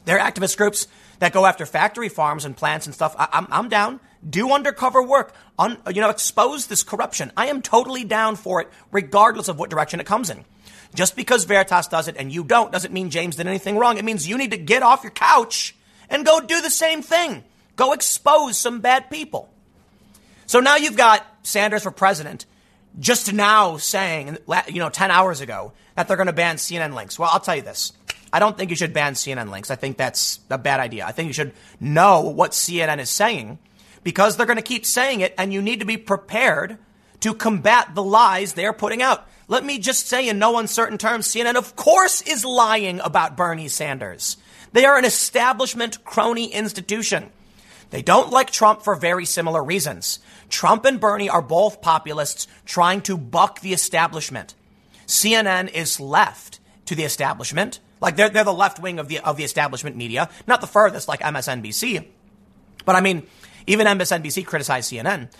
There 0.05 0.19
are 0.19 0.31
activist 0.31 0.59
groups 0.59 0.87
that 1.21 1.33
go 1.33 1.47
after 1.47 1.65
factory 1.65 2.11
farms 2.11 2.45
and 2.45 2.55
plants 2.55 2.87
and 2.87 2.95
stuff. 2.95 3.15
I, 3.19 3.25
am 3.25 3.29
I'm, 3.33 3.47
I'm 3.51 3.69
down. 3.71 4.01
Do 4.29 4.53
undercover 4.53 5.03
work. 5.03 5.35
Un, 5.59 5.79
you 5.89 6.03
know, 6.03 6.11
expose 6.11 6.67
this 6.67 6.83
corruption. 6.83 7.33
I 7.37 7.47
am 7.47 7.63
totally 7.63 8.05
down 8.05 8.37
for 8.37 8.61
it, 8.61 8.69
regardless 8.91 9.49
of 9.49 9.59
what 9.59 9.71
direction 9.71 10.01
it 10.01 10.07
comes 10.07 10.29
in. 10.29 10.45
Just 10.95 11.16
because 11.16 11.45
Veritas 11.45 11.88
does 11.88 12.09
it 12.09 12.16
and 12.18 12.32
you 12.32 12.45
don't 12.45 12.70
doesn't 12.70 12.93
mean 12.93 13.11
James 13.11 13.36
did 13.36 13.47
anything 13.47 13.78
wrong. 13.78 13.97
It 13.97 14.05
means 14.05 14.28
you 14.28 14.36
need 14.36 14.51
to 14.51 14.59
get 14.59 14.82
off 14.82 15.03
your 15.03 15.12
couch 15.12 15.74
and 16.11 16.26
go 16.26 16.40
do 16.40 16.61
the 16.61 16.70
same 16.70 17.03
thing. 17.03 17.45
Go 17.76 17.93
expose 17.93 18.59
some 18.59 18.80
bad 18.80 19.11
people. 19.11 19.49
So 20.47 20.61
now 20.61 20.76
you've 20.76 20.97
got 20.97 21.26
Sanders 21.43 21.82
for 21.82 21.90
president 21.90 22.45
just 22.99 23.32
now 23.32 23.78
saying, 23.78 24.36
you 24.68 24.80
know, 24.80 24.90
10 24.90 25.11
hours 25.11 25.40
ago 25.40 25.72
that 25.95 26.09
they're 26.09 26.16
going 26.16 26.26
to 26.26 26.32
ban 26.32 26.57
CNN 26.57 26.95
links. 26.95 27.18
Well, 27.18 27.30
I'll 27.32 27.40
tell 27.40 27.57
you 27.57 27.62
this. 27.62 27.93
I 28.32 28.38
don't 28.38 28.57
think 28.57 28.70
you 28.70 28.76
should 28.76 28.93
ban 28.93 29.14
CNN 29.14 29.51
links. 29.51 29.70
I 29.70 29.76
think 29.76 29.97
that's 29.97 30.40
a 30.51 30.59
bad 30.59 30.80
idea. 30.80 31.07
I 31.07 31.12
think 31.12 31.28
you 31.28 31.32
should 31.32 31.53
know 31.80 32.20
what 32.22 32.53
CNN 32.53 32.99
is 32.99 33.11
saying 33.11 33.59
because 34.03 34.36
they're 34.36 34.47
going 34.47 34.57
to 34.57 34.62
keep 34.62 34.86
saying 34.86 35.20
it 35.20 35.34
and 35.36 35.53
you 35.53 35.62
need 35.62 35.80
to 35.80 35.86
be 35.86 35.97
prepared 35.97 36.78
to 37.20 37.34
combat 37.34 37.95
the 37.95 38.03
lies 38.03 38.55
they're 38.55 38.72
putting 38.72 39.03
out. 39.03 39.26
Let 39.53 39.67
me 39.67 39.79
just 39.79 40.09
say 40.09 40.31
in 40.31 40.39
no 40.39 40.57
uncertain 40.57 40.97
terms, 40.97 41.29
CNN 41.29 41.57
of 41.57 41.77
course 41.77 42.23
is 42.23 42.43
lying 42.43 43.01
about 43.01 43.37
Bernie 43.37 43.69
Sanders. 43.69 44.39
They 44.73 44.87
are 44.87 44.97
an 44.97 45.05
establishment 45.05 46.03
crony 46.05 46.47
institution. 46.47 47.31
They 47.91 48.01
don't 48.01 48.31
like 48.31 48.51
Trump 48.51 48.81
for 48.81 48.95
very 48.95 49.27
similar 49.27 49.63
reasons. 49.63 50.21
Trump 50.49 50.87
and 50.87 50.99
Bernie 50.99 51.29
are 51.29 51.43
both 51.43 51.83
populists 51.83 52.49
trying 52.65 53.03
to 53.03 53.19
buck 53.19 53.61
the 53.61 53.75
establishment. 53.75 54.55
CNN 55.07 55.71
is 55.71 56.01
left 56.01 56.59
to 56.87 56.95
the 56.95 57.05
establishment. 57.05 57.79
Like 58.01 58.17
they're, 58.17 58.31
they're 58.31 58.45
the 58.45 58.55
left 58.55 58.81
wing 58.81 58.99
of 58.99 59.09
the, 59.09 59.19
of 59.19 59.37
the 59.37 59.45
establishment 59.45 59.97
media, 59.97 60.31
not 60.47 60.63
the 60.63 60.67
furthest 60.67 61.09
like 61.09 61.21
MSNBC. 61.21 62.07
But 62.87 62.97
I 62.97 63.03
mean, 63.03 63.27
even 63.67 63.87
MSNBC 63.87 64.47
criticized 64.47 64.91
CNN. 64.91 65.31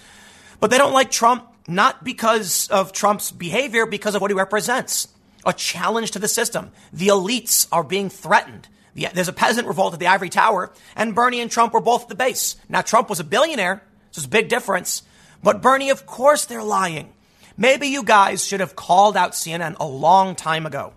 But 0.61 0.71
they 0.71 0.77
don't 0.77 0.93
like 0.93 1.11
Trump 1.11 1.49
not 1.69 2.05
because 2.05 2.69
of 2.69 2.93
Trump's 2.93 3.31
behavior, 3.31 3.87
because 3.87 4.15
of 4.15 4.21
what 4.21 4.31
he 4.31 4.37
represents. 4.37 5.09
A 5.45 5.53
challenge 5.53 6.13
to 6.13 6.19
the 6.19 6.29
system. 6.29 6.71
The 6.93 7.09
elites 7.09 7.67
are 7.73 7.85
being 7.85 8.11
threatened. 8.11 8.69
There's 8.95 9.29
a 9.29 9.33
peasant 9.33 9.67
revolt 9.67 9.95
at 9.95 10.01
the 10.01 10.07
Ivory 10.07 10.29
Tower, 10.29 10.73
and 10.95 11.15
Bernie 11.15 11.41
and 11.41 11.51
Trump 11.51 11.73
were 11.73 11.81
both 11.81 12.03
at 12.03 12.09
the 12.09 12.15
base. 12.15 12.57
Now, 12.69 12.83
Trump 12.83 13.09
was 13.09 13.21
a 13.21 13.25
billionaire. 13.25 13.83
So 14.13 14.21
it's 14.21 14.27
a 14.27 14.31
big 14.31 14.49
difference. 14.49 15.03
But 15.43 15.63
Bernie, 15.63 15.91
of 15.91 16.07
course 16.07 16.45
they're 16.45 16.63
lying. 16.63 17.13
Maybe 17.57 17.89
you 17.89 18.05
guys 18.05 18.45
should 18.45 18.61
have 18.61 18.77
called 18.77 19.17
out 19.17 19.33
CNN 19.33 19.77
a 19.81 19.87
long 19.87 20.35
time 20.35 20.67
ago. 20.67 20.93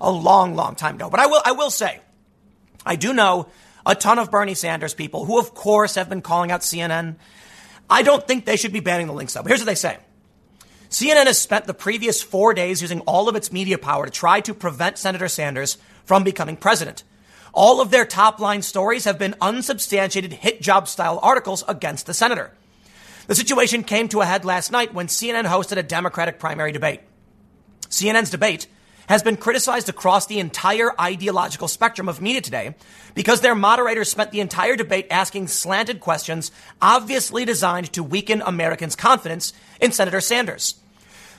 A 0.00 0.10
long, 0.10 0.54
long 0.54 0.74
time 0.74 0.96
ago. 0.96 1.08
But 1.08 1.20
I 1.20 1.26
will, 1.26 1.42
I 1.44 1.52
will 1.52 1.70
say, 1.70 2.00
I 2.84 2.96
do 2.96 3.12
know 3.12 3.48
a 3.86 3.94
ton 3.94 4.18
of 4.18 4.30
Bernie 4.30 4.54
Sanders 4.54 4.94
people 4.94 5.24
who, 5.24 5.38
of 5.38 5.54
course, 5.54 5.94
have 5.94 6.08
been 6.08 6.22
calling 6.22 6.50
out 6.50 6.60
CNN. 6.60 7.16
I 7.90 8.02
don't 8.02 8.26
think 8.26 8.44
they 8.44 8.56
should 8.56 8.72
be 8.72 8.80
banning 8.80 9.06
the 9.06 9.12
links, 9.12 9.34
though. 9.34 9.42
Here's 9.42 9.60
what 9.60 9.66
they 9.66 9.74
say. 9.74 9.96
CNN 10.90 11.26
has 11.26 11.38
spent 11.38 11.66
the 11.66 11.74
previous 11.74 12.22
four 12.22 12.54
days 12.54 12.80
using 12.80 13.00
all 13.00 13.28
of 13.28 13.36
its 13.36 13.52
media 13.52 13.78
power 13.78 14.06
to 14.06 14.10
try 14.10 14.40
to 14.40 14.54
prevent 14.54 14.98
Senator 14.98 15.28
Sanders 15.28 15.76
from 16.04 16.24
becoming 16.24 16.56
president. 16.56 17.04
All 17.52 17.80
of 17.80 17.90
their 17.90 18.04
top 18.04 18.40
line 18.40 18.62
stories 18.62 19.04
have 19.04 19.18
been 19.18 19.34
unsubstantiated 19.40 20.32
hit 20.32 20.62
job 20.62 20.88
style 20.88 21.18
articles 21.22 21.64
against 21.68 22.06
the 22.06 22.14
senator. 22.14 22.52
The 23.26 23.34
situation 23.34 23.82
came 23.82 24.08
to 24.08 24.22
a 24.22 24.26
head 24.26 24.44
last 24.44 24.72
night 24.72 24.94
when 24.94 25.08
CNN 25.08 25.44
hosted 25.44 25.76
a 25.76 25.82
Democratic 25.82 26.38
primary 26.38 26.72
debate. 26.72 27.00
CNN's 27.90 28.30
debate 28.30 28.66
has 29.08 29.22
been 29.22 29.36
criticized 29.36 29.88
across 29.88 30.26
the 30.26 30.38
entire 30.38 30.92
ideological 31.00 31.66
spectrum 31.66 32.08
of 32.08 32.20
media 32.20 32.40
today 32.40 32.74
because 33.14 33.40
their 33.40 33.54
moderators 33.54 34.10
spent 34.10 34.30
the 34.30 34.40
entire 34.40 34.76
debate 34.76 35.06
asking 35.10 35.48
slanted 35.48 35.98
questions 36.00 36.50
obviously 36.80 37.44
designed 37.44 37.92
to 37.92 38.02
weaken 38.02 38.42
Americans' 38.44 38.94
confidence 38.94 39.52
in 39.80 39.92
Senator 39.92 40.20
Sanders. 40.20 40.74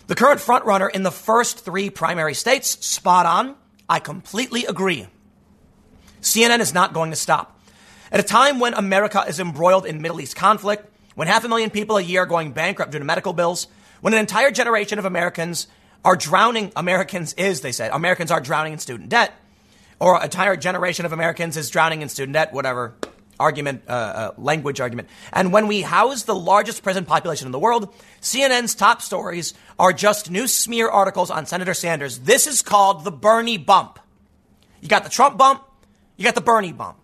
The 0.07 0.15
current 0.15 0.41
frontrunner 0.41 0.89
in 0.89 1.03
the 1.03 1.11
first 1.11 1.59
three 1.59 1.91
primary 1.91 2.33
states, 2.33 2.83
spot 2.85 3.27
on. 3.27 3.55
I 3.87 3.99
completely 3.99 4.65
agree. 4.65 5.07
CNN 6.21 6.59
is 6.59 6.73
not 6.73 6.93
going 6.93 7.11
to 7.11 7.15
stop. 7.15 7.59
At 8.11 8.19
a 8.19 8.23
time 8.23 8.59
when 8.59 8.73
America 8.73 9.23
is 9.27 9.39
embroiled 9.39 9.85
in 9.85 10.01
Middle 10.01 10.19
East 10.19 10.35
conflict, 10.35 10.91
when 11.13 11.27
half 11.27 11.43
a 11.43 11.47
million 11.47 11.69
people 11.69 11.97
a 11.97 12.01
year 12.01 12.23
are 12.23 12.25
going 12.25 12.53
bankrupt 12.53 12.91
due 12.91 12.99
to 12.99 13.05
medical 13.05 13.33
bills, 13.33 13.67
when 14.01 14.13
an 14.13 14.19
entire 14.19 14.49
generation 14.49 14.97
of 14.97 15.05
Americans 15.05 15.67
are 16.03 16.15
drowning, 16.15 16.71
Americans 16.75 17.33
is, 17.33 17.61
they 17.61 17.71
said, 17.71 17.91
Americans 17.91 18.31
are 18.31 18.39
drowning 18.39 18.73
in 18.73 18.79
student 18.79 19.09
debt, 19.09 19.33
or 19.99 20.17
an 20.17 20.23
entire 20.23 20.55
generation 20.55 21.05
of 21.05 21.13
Americans 21.13 21.57
is 21.57 21.69
drowning 21.69 22.01
in 22.01 22.09
student 22.09 22.33
debt, 22.33 22.53
whatever 22.53 22.95
argument, 23.39 23.83
uh, 23.87 23.91
uh, 23.91 24.31
language 24.37 24.81
argument. 24.81 25.07
And 25.31 25.53
when 25.53 25.67
we 25.67 25.81
house 25.81 26.23
the 26.23 26.35
largest 26.35 26.83
prison 26.83 27.05
population 27.05 27.47
in 27.47 27.51
the 27.51 27.59
world, 27.59 27.93
CNN's 28.21 28.75
top 28.75 29.01
stories 29.01 29.53
are 29.77 29.93
just 29.93 30.29
new 30.29 30.47
smear 30.47 30.89
articles 30.89 31.31
on 31.31 31.45
Senator 31.45 31.73
Sanders. 31.73 32.19
This 32.19 32.47
is 32.47 32.61
called 32.61 33.05
the 33.05 33.11
Bernie 33.11 33.57
bump. 33.57 33.99
You 34.81 34.89
got 34.89 35.03
the 35.03 35.09
Trump 35.09 35.37
bump, 35.37 35.63
you 36.17 36.25
got 36.25 36.35
the 36.35 36.41
Bernie 36.41 36.73
bump. 36.73 36.97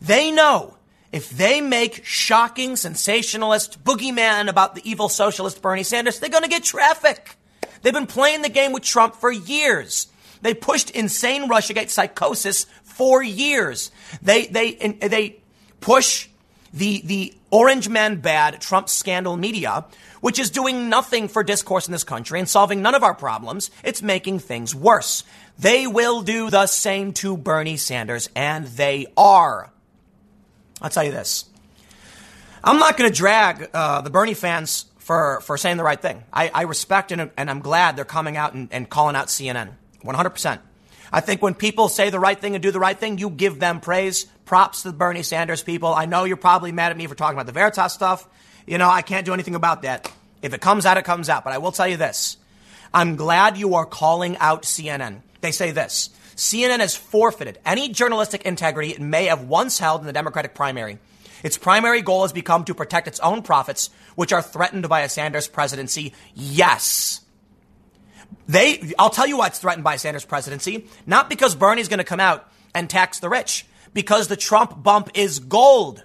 They 0.00 0.30
know 0.30 0.76
if 1.12 1.30
they 1.30 1.60
make 1.60 2.04
shocking, 2.04 2.76
sensationalist 2.76 3.84
boogeyman 3.84 4.48
about 4.48 4.74
the 4.74 4.88
evil 4.88 5.08
socialist 5.08 5.62
Bernie 5.62 5.84
Sanders, 5.84 6.18
they're 6.18 6.30
going 6.30 6.42
to 6.42 6.48
get 6.48 6.64
traffic. 6.64 7.36
They've 7.84 7.92
been 7.92 8.06
playing 8.06 8.40
the 8.40 8.48
game 8.48 8.72
with 8.72 8.82
Trump 8.82 9.14
for 9.14 9.30
years. 9.30 10.06
They 10.40 10.54
pushed 10.54 10.88
insane 10.90 11.50
Russiagate 11.50 11.90
psychosis 11.90 12.64
for 12.82 13.22
years. 13.22 13.90
They, 14.22 14.46
they, 14.46 14.72
they 14.72 15.36
push 15.80 16.28
the, 16.72 17.02
the 17.04 17.34
orange 17.50 17.90
man 17.90 18.22
bad 18.22 18.62
Trump 18.62 18.88
scandal 18.88 19.36
media, 19.36 19.84
which 20.22 20.38
is 20.38 20.48
doing 20.48 20.88
nothing 20.88 21.28
for 21.28 21.44
discourse 21.44 21.86
in 21.86 21.92
this 21.92 22.04
country 22.04 22.38
and 22.38 22.48
solving 22.48 22.80
none 22.80 22.94
of 22.94 23.02
our 23.02 23.14
problems. 23.14 23.70
It's 23.82 24.00
making 24.00 24.38
things 24.38 24.74
worse. 24.74 25.22
They 25.58 25.86
will 25.86 26.22
do 26.22 26.48
the 26.48 26.66
same 26.66 27.12
to 27.14 27.36
Bernie 27.36 27.76
Sanders, 27.76 28.30
and 28.34 28.66
they 28.66 29.08
are. 29.14 29.70
I'll 30.80 30.88
tell 30.88 31.04
you 31.04 31.12
this. 31.12 31.44
I'm 32.64 32.78
not 32.78 32.96
going 32.96 33.10
to 33.10 33.14
drag 33.16 33.68
uh, 33.74 34.00
the 34.00 34.08
Bernie 34.08 34.32
fans 34.32 34.86
for, 35.04 35.42
for 35.42 35.58
saying 35.58 35.76
the 35.76 35.84
right 35.84 36.00
thing. 36.00 36.24
I, 36.32 36.48
I 36.48 36.62
respect 36.62 37.12
and, 37.12 37.30
and, 37.36 37.50
I'm 37.50 37.60
glad 37.60 37.94
they're 37.94 38.06
coming 38.06 38.38
out 38.38 38.54
and, 38.54 38.70
and 38.72 38.88
calling 38.88 39.14
out 39.14 39.26
CNN. 39.26 39.72
100%. 40.02 40.58
I 41.12 41.20
think 41.20 41.42
when 41.42 41.52
people 41.52 41.90
say 41.90 42.08
the 42.08 42.18
right 42.18 42.40
thing 42.40 42.54
and 42.54 42.62
do 42.62 42.70
the 42.70 42.80
right 42.80 42.98
thing, 42.98 43.18
you 43.18 43.28
give 43.28 43.60
them 43.60 43.80
praise. 43.80 44.24
Props 44.46 44.80
to 44.82 44.90
the 44.90 44.96
Bernie 44.96 45.22
Sanders 45.22 45.62
people. 45.62 45.92
I 45.92 46.06
know 46.06 46.24
you're 46.24 46.38
probably 46.38 46.72
mad 46.72 46.90
at 46.90 46.96
me 46.96 47.06
for 47.06 47.14
talking 47.14 47.36
about 47.36 47.44
the 47.44 47.52
Veritas 47.52 47.92
stuff. 47.92 48.26
You 48.66 48.78
know, 48.78 48.88
I 48.88 49.02
can't 49.02 49.26
do 49.26 49.34
anything 49.34 49.54
about 49.54 49.82
that. 49.82 50.10
If 50.40 50.54
it 50.54 50.62
comes 50.62 50.86
out, 50.86 50.96
it 50.96 51.04
comes 51.04 51.28
out. 51.28 51.44
But 51.44 51.52
I 51.52 51.58
will 51.58 51.72
tell 51.72 51.86
you 51.86 51.98
this. 51.98 52.38
I'm 52.94 53.16
glad 53.16 53.58
you 53.58 53.74
are 53.74 53.84
calling 53.84 54.38
out 54.38 54.62
CNN. 54.62 55.20
They 55.42 55.52
say 55.52 55.70
this 55.70 56.08
CNN 56.34 56.80
has 56.80 56.96
forfeited 56.96 57.58
any 57.66 57.90
journalistic 57.90 58.42
integrity 58.46 58.92
it 58.92 59.02
may 59.02 59.26
have 59.26 59.42
once 59.42 59.78
held 59.78 60.00
in 60.00 60.06
the 60.06 60.14
Democratic 60.14 60.54
primary. 60.54 60.98
Its 61.44 61.58
primary 61.58 62.00
goal 62.00 62.22
has 62.22 62.32
become 62.32 62.64
to 62.64 62.74
protect 62.74 63.06
its 63.06 63.20
own 63.20 63.42
profits, 63.42 63.90
which 64.14 64.32
are 64.32 64.42
threatened 64.42 64.88
by 64.88 65.00
a 65.00 65.08
Sanders 65.08 65.48
presidency. 65.48 66.12
Yes. 66.34 67.20
They, 68.48 68.92
I'll 68.98 69.10
tell 69.10 69.26
you 69.26 69.38
why 69.38 69.48
it's 69.48 69.58
threatened 69.58 69.84
by 69.84 69.94
a 69.94 69.98
Sanders 69.98 70.24
presidency. 70.24 70.86
Not 71.06 71.28
because 71.28 71.54
Bernie's 71.54 71.88
going 71.88 71.98
to 71.98 72.04
come 72.04 72.20
out 72.20 72.50
and 72.74 72.90
tax 72.90 73.18
the 73.20 73.28
rich, 73.28 73.66
because 73.92 74.28
the 74.28 74.36
Trump 74.36 74.82
bump 74.82 75.10
is 75.14 75.38
gold. 75.38 76.04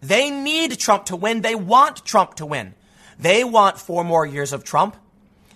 They 0.00 0.30
need 0.30 0.78
Trump 0.78 1.06
to 1.06 1.16
win. 1.16 1.40
They 1.40 1.54
want 1.54 2.04
Trump 2.04 2.34
to 2.34 2.46
win. 2.46 2.74
They 3.18 3.44
want 3.44 3.78
four 3.78 4.04
more 4.04 4.26
years 4.26 4.52
of 4.52 4.62
Trump. 4.62 4.96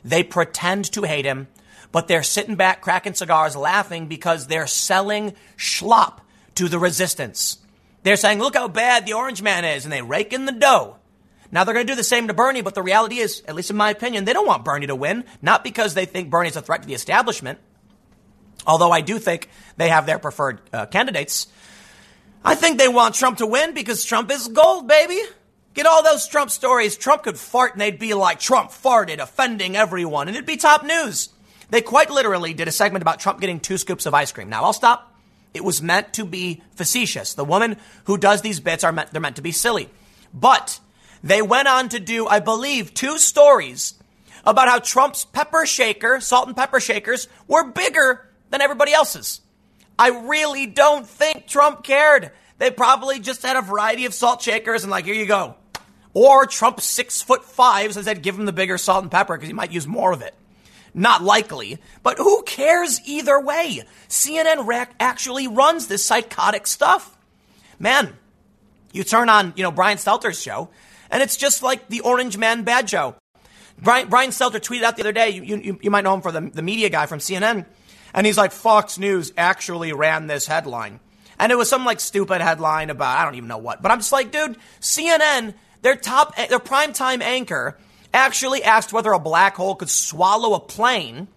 They 0.05 0.23
pretend 0.23 0.91
to 0.93 1.03
hate 1.03 1.25
him 1.25 1.47
but 1.93 2.09
they're 2.09 2.23
sitting 2.23 2.55
back 2.55 2.81
cracking 2.81 3.15
cigars 3.15 3.57
laughing 3.57 4.07
because 4.07 4.47
they're 4.47 4.67
selling 4.67 5.35
schlop 5.57 6.19
to 6.55 6.69
the 6.69 6.79
resistance. 6.79 7.59
They're 8.03 8.17
saying, 8.17 8.39
look 8.39 8.55
how 8.55 8.69
bad 8.69 9.07
the 9.07 9.13
orange 9.13 9.43
man 9.43 9.65
is, 9.65 9.85
and 9.85 9.93
they 9.93 10.03
rake 10.03 10.33
in 10.33 10.47
the 10.47 10.53
dough. 10.53 10.97
Now 11.53 11.65
they're 11.65 11.75
going 11.75 11.87
to 11.87 11.93
do 11.93 11.97
the 11.97 12.05
same 12.05 12.29
to 12.29 12.35
Bernie, 12.35 12.61
but 12.61 12.75
the 12.75 12.83
reality 12.83 13.19
is, 13.19 13.43
at 13.49 13.55
least 13.55 13.71
in 13.71 13.77
my 13.77 13.91
opinion, 13.91 14.25
they 14.25 14.33
don't 14.33 14.47
want 14.47 14.65
Bernie 14.65 14.87
to 14.87 14.95
win, 14.95 15.25
not 15.43 15.65
because 15.65 15.95
they 15.95 16.07
think 16.07 16.31
Bernie's 16.31 16.57
a 16.57 16.63
threat 16.63 16.83
to 16.83 16.89
the 16.89 16.95
establishment, 16.95 17.59
although 18.67 18.93
I 18.93 19.01
do 19.01 19.19
think 19.19 19.49
they 19.77 19.89
have 19.89 20.07
their 20.07 20.19
preferred 20.19 20.61
uh, 20.73 20.87
candidates. 20.87 21.49
I 22.45 22.55
think 22.55 22.79
they 22.79 22.89
want 22.89 23.15
Trump 23.15 23.39
to 23.39 23.47
win 23.47 23.75
because 23.75 24.05
Trump 24.05 24.31
is 24.31 24.49
gold, 24.49 24.87
baby. 24.87 25.21
Get 25.75 25.87
all 25.87 26.03
those 26.03 26.27
Trump 26.27 26.51
stories. 26.51 26.97
Trump 26.97 27.23
could 27.23 27.39
fart 27.39 27.73
and 27.73 27.81
they'd 27.81 27.99
be 27.99 28.15
like, 28.15 28.41
Trump 28.41 28.71
farted, 28.71 29.19
offending 29.19 29.77
everyone, 29.77 30.29
and 30.29 30.37
it'd 30.37 30.47
be 30.47 30.57
top 30.57 30.85
news. 30.85 31.29
They 31.71 31.81
quite 31.81 32.11
literally 32.11 32.55
did 32.55 32.69
a 32.69 32.73
segment 32.73 33.03
about 33.03 33.21
Trump 33.21 33.41
getting 33.41 33.61
two 33.61 33.79
scoops 33.79 34.07
of 34.07 34.15
ice 34.15 34.33
cream. 34.33 34.49
Now 34.49 34.65
I'll 34.65 34.73
stop. 34.73 35.15
It 35.55 35.65
was 35.65 35.83
meant 35.83 36.15
to 36.15 36.25
be 36.25 36.63
facetious. 36.75 37.35
The 37.35 37.45
woman 37.45 37.77
who 38.05 38.19
does 38.19 38.43
these 38.43 38.61
bits 38.61 38.85
are 38.85 38.93
meant, 38.93 39.11
they're 39.11 39.21
meant 39.21 39.37
to 39.37 39.43
be 39.43 39.53
silly. 39.53 39.89
But 40.33 40.81
they 41.23 41.43
went 41.43 41.69
on 41.69 41.89
to 41.91 42.01
do, 42.01 42.27
I 42.27 42.41
believe, 42.41 42.95
two 42.95 43.19
stories 43.19 43.95
about 44.45 44.69
how 44.69 44.79
Trump's 44.79 45.25
pepper 45.25 45.67
shaker, 45.67 46.21
salt 46.21 46.47
and 46.47 46.57
pepper 46.57 46.81
shakers, 46.81 47.29
were 47.47 47.71
bigger 47.71 48.29
than 48.51 48.61
everybody 48.61 48.93
else's. 48.93 49.41
I 49.99 50.09
really 50.09 50.67
don't 50.67 51.07
think 51.07 51.47
Trump 51.47 51.85
cared. 51.85 52.31
They 52.59 52.71
probably 52.71 53.21
just 53.21 53.43
had 53.43 53.57
a 53.57 53.63
variety 53.63 54.07
of 54.07 54.15
salt 54.15 54.41
shakers 54.41 54.83
and 54.83 54.91
like, 54.91 55.05
here 55.05 55.15
you 55.15 55.27
go. 55.27 55.57
Or 56.15 56.47
Trump's 56.47 56.85
six 56.85 57.23
foot 57.23 57.45
five 57.45 57.95
says 57.95 58.09
I'd 58.09 58.23
give 58.23 58.39
him 58.39 58.47
the 58.47 58.53
bigger 58.53 58.79
salt 58.79 59.03
and 59.03 59.11
pepper 59.11 59.37
because 59.37 59.49
he 59.49 59.55
might 59.55 59.73
use 59.73 59.87
more 59.87 60.13
of 60.13 60.23
it. 60.23 60.35
Not 60.93 61.23
likely, 61.23 61.79
but 62.03 62.19
who 62.19 62.43
cares 62.43 63.01
either 63.05 63.39
way? 63.41 63.85
CNN 64.09 64.67
rac- 64.67 64.95
actually 64.99 65.47
runs 65.47 65.87
this 65.87 66.05
psychotic 66.05 66.67
stuff. 66.67 67.17
Man, 67.79 68.17
you 68.93 69.05
turn 69.05 69.29
on, 69.29 69.53
you 69.57 69.63
know, 69.63 69.71
Brian 69.71 69.99
Stelter's 69.99 70.41
show, 70.43 70.69
and 71.11 71.23
it's 71.23 71.37
just 71.37 71.63
like 71.63 71.89
the 71.89 72.01
Orange 72.01 72.37
Man 72.37 72.63
Bad 72.63 72.89
Show. 72.89 73.17
Brian, 73.79 74.09
Brian 74.09 74.31
tweeted 74.31 74.83
out 74.83 74.97
the 74.97 75.03
other 75.03 75.13
day, 75.13 75.31
you, 75.31 75.57
you, 75.57 75.79
you 75.83 75.91
might 75.91 76.05
know 76.05 76.15
him 76.15 76.21
for 76.21 76.33
the, 76.33 76.41
the 76.41 76.63
media 76.63 76.89
guy 76.91 77.07
from 77.07 77.19
CNN, 77.19 77.65
and 78.13 78.27
he's 78.27 78.37
like, 78.37 78.53
Fox 78.53 78.99
News 78.99 79.33
actually 79.37 79.93
ran 79.93 80.27
this 80.27 80.47
headline. 80.47 81.01
And 81.39 81.51
it 81.51 81.55
was 81.57 81.71
some 81.71 81.85
like 81.87 82.01
stupid 82.01 82.43
headline 82.43 82.91
about, 82.91 83.19
I 83.19 83.25
don't 83.25 83.37
even 83.37 83.49
know 83.49 83.59
what. 83.59 83.81
But 83.81 83.91
I'm 83.91 83.99
just 83.99 84.13
like, 84.13 84.31
dude, 84.31 84.57
CNN, 84.81 85.55
their 85.81 85.97
top, 85.97 86.37
their 86.37 86.59
primetime 86.59 87.23
anchor, 87.23 87.79
actually 88.13 88.63
asked 88.63 88.93
whether 88.93 89.13
a 89.13 89.19
black 89.19 89.57
hole 89.57 89.75
could 89.75 89.89
swallow 89.89 90.55
a 90.55 90.61
plane. 90.61 91.29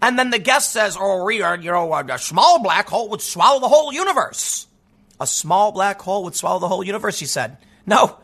And 0.00 0.18
then 0.18 0.30
the 0.30 0.38
guest 0.38 0.72
says, 0.72 0.96
oh, 0.98 1.24
we 1.24 1.42
are, 1.42 1.56
you 1.56 1.70
know, 1.70 1.92
a 1.92 2.18
small 2.18 2.62
black 2.62 2.88
hole 2.88 3.10
would 3.10 3.20
swallow 3.20 3.60
the 3.60 3.68
whole 3.68 3.92
universe. 3.92 4.66
A 5.20 5.26
small 5.26 5.70
black 5.70 6.00
hole 6.00 6.24
would 6.24 6.34
swallow 6.34 6.58
the 6.58 6.68
whole 6.68 6.82
universe, 6.82 7.18
he 7.18 7.26
said. 7.26 7.58
No, 7.84 8.16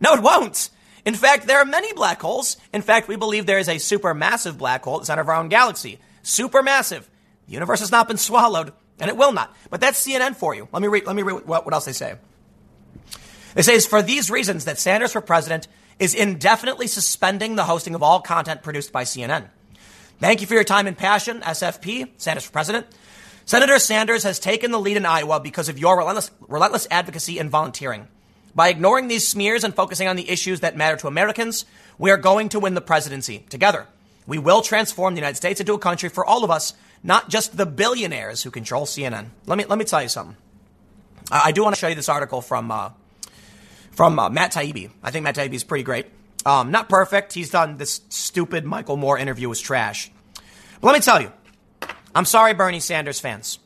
no, 0.00 0.14
it 0.14 0.22
won't. 0.22 0.70
In 1.04 1.14
fact, 1.14 1.46
there 1.46 1.58
are 1.58 1.64
many 1.64 1.92
black 1.92 2.20
holes. 2.20 2.56
In 2.72 2.82
fact, 2.82 3.08
we 3.08 3.16
believe 3.16 3.46
there 3.46 3.58
is 3.58 3.68
a 3.68 3.76
supermassive 3.76 4.58
black 4.58 4.84
hole 4.84 4.96
at 4.96 5.00
the 5.00 5.06
center 5.06 5.22
of 5.22 5.28
our 5.28 5.36
own 5.36 5.48
galaxy. 5.48 5.98
Supermassive. 6.22 7.04
The 7.46 7.54
universe 7.54 7.80
has 7.80 7.90
not 7.90 8.08
been 8.08 8.18
swallowed, 8.18 8.72
and 8.98 9.08
it 9.08 9.16
will 9.16 9.32
not. 9.32 9.54
But 9.70 9.80
that's 9.80 10.06
CNN 10.06 10.36
for 10.36 10.54
you. 10.54 10.68
Let 10.72 10.82
me 10.82 10.88
read, 10.88 11.06
let 11.06 11.16
me 11.16 11.22
read 11.22 11.46
what, 11.46 11.64
what 11.64 11.74
else 11.74 11.84
they 11.86 11.92
say. 11.92 12.16
It 13.56 13.64
says, 13.64 13.86
for 13.86 14.02
these 14.02 14.30
reasons 14.30 14.66
that 14.66 14.78
Sanders 14.78 15.12
for 15.12 15.20
president 15.20 15.66
is 15.98 16.14
indefinitely 16.14 16.86
suspending 16.86 17.56
the 17.56 17.64
hosting 17.64 17.94
of 17.94 18.02
all 18.02 18.20
content 18.20 18.62
produced 18.62 18.92
by 18.92 19.04
CNN. 19.04 19.48
Thank 20.18 20.40
you 20.40 20.46
for 20.46 20.54
your 20.54 20.64
time 20.64 20.86
and 20.86 20.96
passion, 20.96 21.40
SFP, 21.40 22.10
Sanders 22.18 22.44
for 22.44 22.52
president. 22.52 22.86
Senator 23.46 23.78
Sanders 23.78 24.22
has 24.22 24.38
taken 24.38 24.70
the 24.70 24.78
lead 24.78 24.96
in 24.96 25.06
Iowa 25.06 25.40
because 25.40 25.68
of 25.68 25.78
your 25.78 25.98
relentless, 25.98 26.30
relentless 26.46 26.86
advocacy 26.90 27.38
and 27.38 27.50
volunteering. 27.50 28.06
By 28.54 28.68
ignoring 28.68 29.08
these 29.08 29.26
smears 29.26 29.64
and 29.64 29.74
focusing 29.74 30.08
on 30.08 30.16
the 30.16 30.28
issues 30.28 30.60
that 30.60 30.76
matter 30.76 30.96
to 30.98 31.06
Americans, 31.06 31.64
we 31.98 32.10
are 32.10 32.16
going 32.16 32.48
to 32.50 32.60
win 32.60 32.74
the 32.74 32.80
presidency 32.80 33.44
together. 33.48 33.86
We 34.26 34.38
will 34.38 34.62
transform 34.62 35.14
the 35.14 35.20
United 35.20 35.36
States 35.36 35.60
into 35.60 35.74
a 35.74 35.78
country 35.78 36.08
for 36.08 36.24
all 36.24 36.44
of 36.44 36.50
us, 36.50 36.74
not 37.02 37.28
just 37.28 37.56
the 37.56 37.66
billionaires 37.66 38.42
who 38.42 38.50
control 38.50 38.86
CNN. 38.86 39.26
Let 39.46 39.58
me 39.58 39.64
let 39.64 39.78
me 39.78 39.84
tell 39.84 40.02
you 40.02 40.08
something. 40.08 40.36
I, 41.32 41.52
do 41.52 41.62
want 41.62 41.74
to 41.74 41.80
show 41.80 41.88
you 41.88 41.94
this 41.94 42.08
article 42.08 42.40
from 42.40 42.70
uh, 42.70 42.90
from 43.92 44.18
uh, 44.18 44.30
Matt 44.30 44.52
Taibbi. 44.52 44.90
I 45.02 45.10
think 45.10 45.24
Matt 45.24 45.36
Taibbi 45.36 45.54
is 45.54 45.64
pretty 45.64 45.84
great. 45.84 46.06
Um, 46.44 46.70
not 46.70 46.88
perfect. 46.88 47.32
He's 47.32 47.50
done 47.50 47.76
this 47.76 48.00
stupid 48.08 48.64
Michael 48.64 48.96
Moore 48.96 49.18
interview 49.18 49.48
was 49.48 49.60
trash. 49.60 50.10
But 50.80 50.88
let 50.88 50.94
me 50.94 51.00
tell 51.00 51.20
you, 51.20 51.32
I'm 52.14 52.24
sorry, 52.24 52.54
Bernie 52.54 52.80
Sanders 52.80 53.20
fans. 53.20 53.58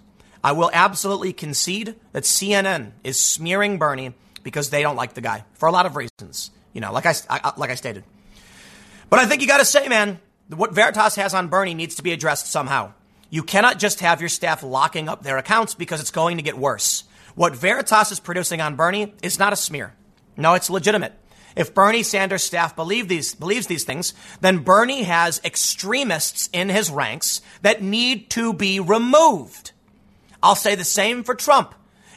I 0.43 0.53
will 0.53 0.71
absolutely 0.75 1.33
concede 1.33 1.95
that 2.13 2.25
CNN 2.25 2.93
is 3.03 3.19
smearing 3.19 3.79
Bernie 3.79 4.15
because 4.45 4.71
they 4.71 4.83
don't 4.83 4.95
like 4.95 5.15
the 5.15 5.21
guy 5.21 5.45
for 5.55 5.69
a 5.69 5.73
lot 5.73 5.87
of 5.87 5.97
reasons. 5.97 6.53
You 6.73 6.81
know, 6.81 6.93
like 6.93 7.07
I, 7.07 7.15
I 7.29 7.53
like 7.57 7.71
I 7.71 7.75
stated. 7.75 8.05
But 9.11 9.19
I 9.19 9.27
think 9.27 9.43
you 9.43 9.49
got 9.49 9.59
to 9.59 9.65
say, 9.65 9.89
man, 9.89 10.21
what 10.49 10.73
Veritas 10.73 11.17
has 11.17 11.35
on 11.35 11.49
Bernie 11.49 11.75
needs 11.75 11.97
to 11.97 12.03
be 12.03 12.13
addressed 12.13 12.47
somehow. 12.47 12.93
You 13.31 13.43
cannot 13.43 13.79
just 13.81 14.01
have 14.01 14.21
your 14.21 14.29
staff 14.29 14.63
locking 14.63 15.09
up 15.09 15.23
their 15.23 15.39
accounts 15.39 15.75
because 15.75 16.01
it's 16.01 16.11
going 16.11 16.37
to 16.37 16.43
get 16.43 16.57
worse. 16.57 17.05
What 17.35 17.57
Veritas 17.57 18.13
is 18.13 18.21
producing 18.21 18.61
on 18.61 18.77
Bernie 18.77 19.13
is 19.23 19.39
not 19.39 19.53
a 19.53 19.57
smear. 19.57 19.95
No, 20.37 20.55
it's 20.55 20.71
legitimate. 20.71 21.13
If 21.57 21.75
Bernie 21.75 22.03
Sanders' 22.03 22.43
staff 22.43 22.75
believe 22.75 23.09
these, 23.09 23.35
believes 23.35 23.67
these 23.67 23.85
things, 23.85 24.13
then 24.41 24.59
Bernie 24.59 25.05
has 25.05 25.41
extremists 25.45 26.49
in 26.53 26.69
his 26.69 26.91
ranks 26.91 27.41
that 27.63 27.83
need 27.83 28.31
to 28.31 28.53
be 28.53 28.81
removed. 28.81 29.73
I'll 30.43 30.57
say 30.57 30.75
the 30.75 30.85
same 30.85 31.23
for 31.23 31.35
Trump. 31.35 31.75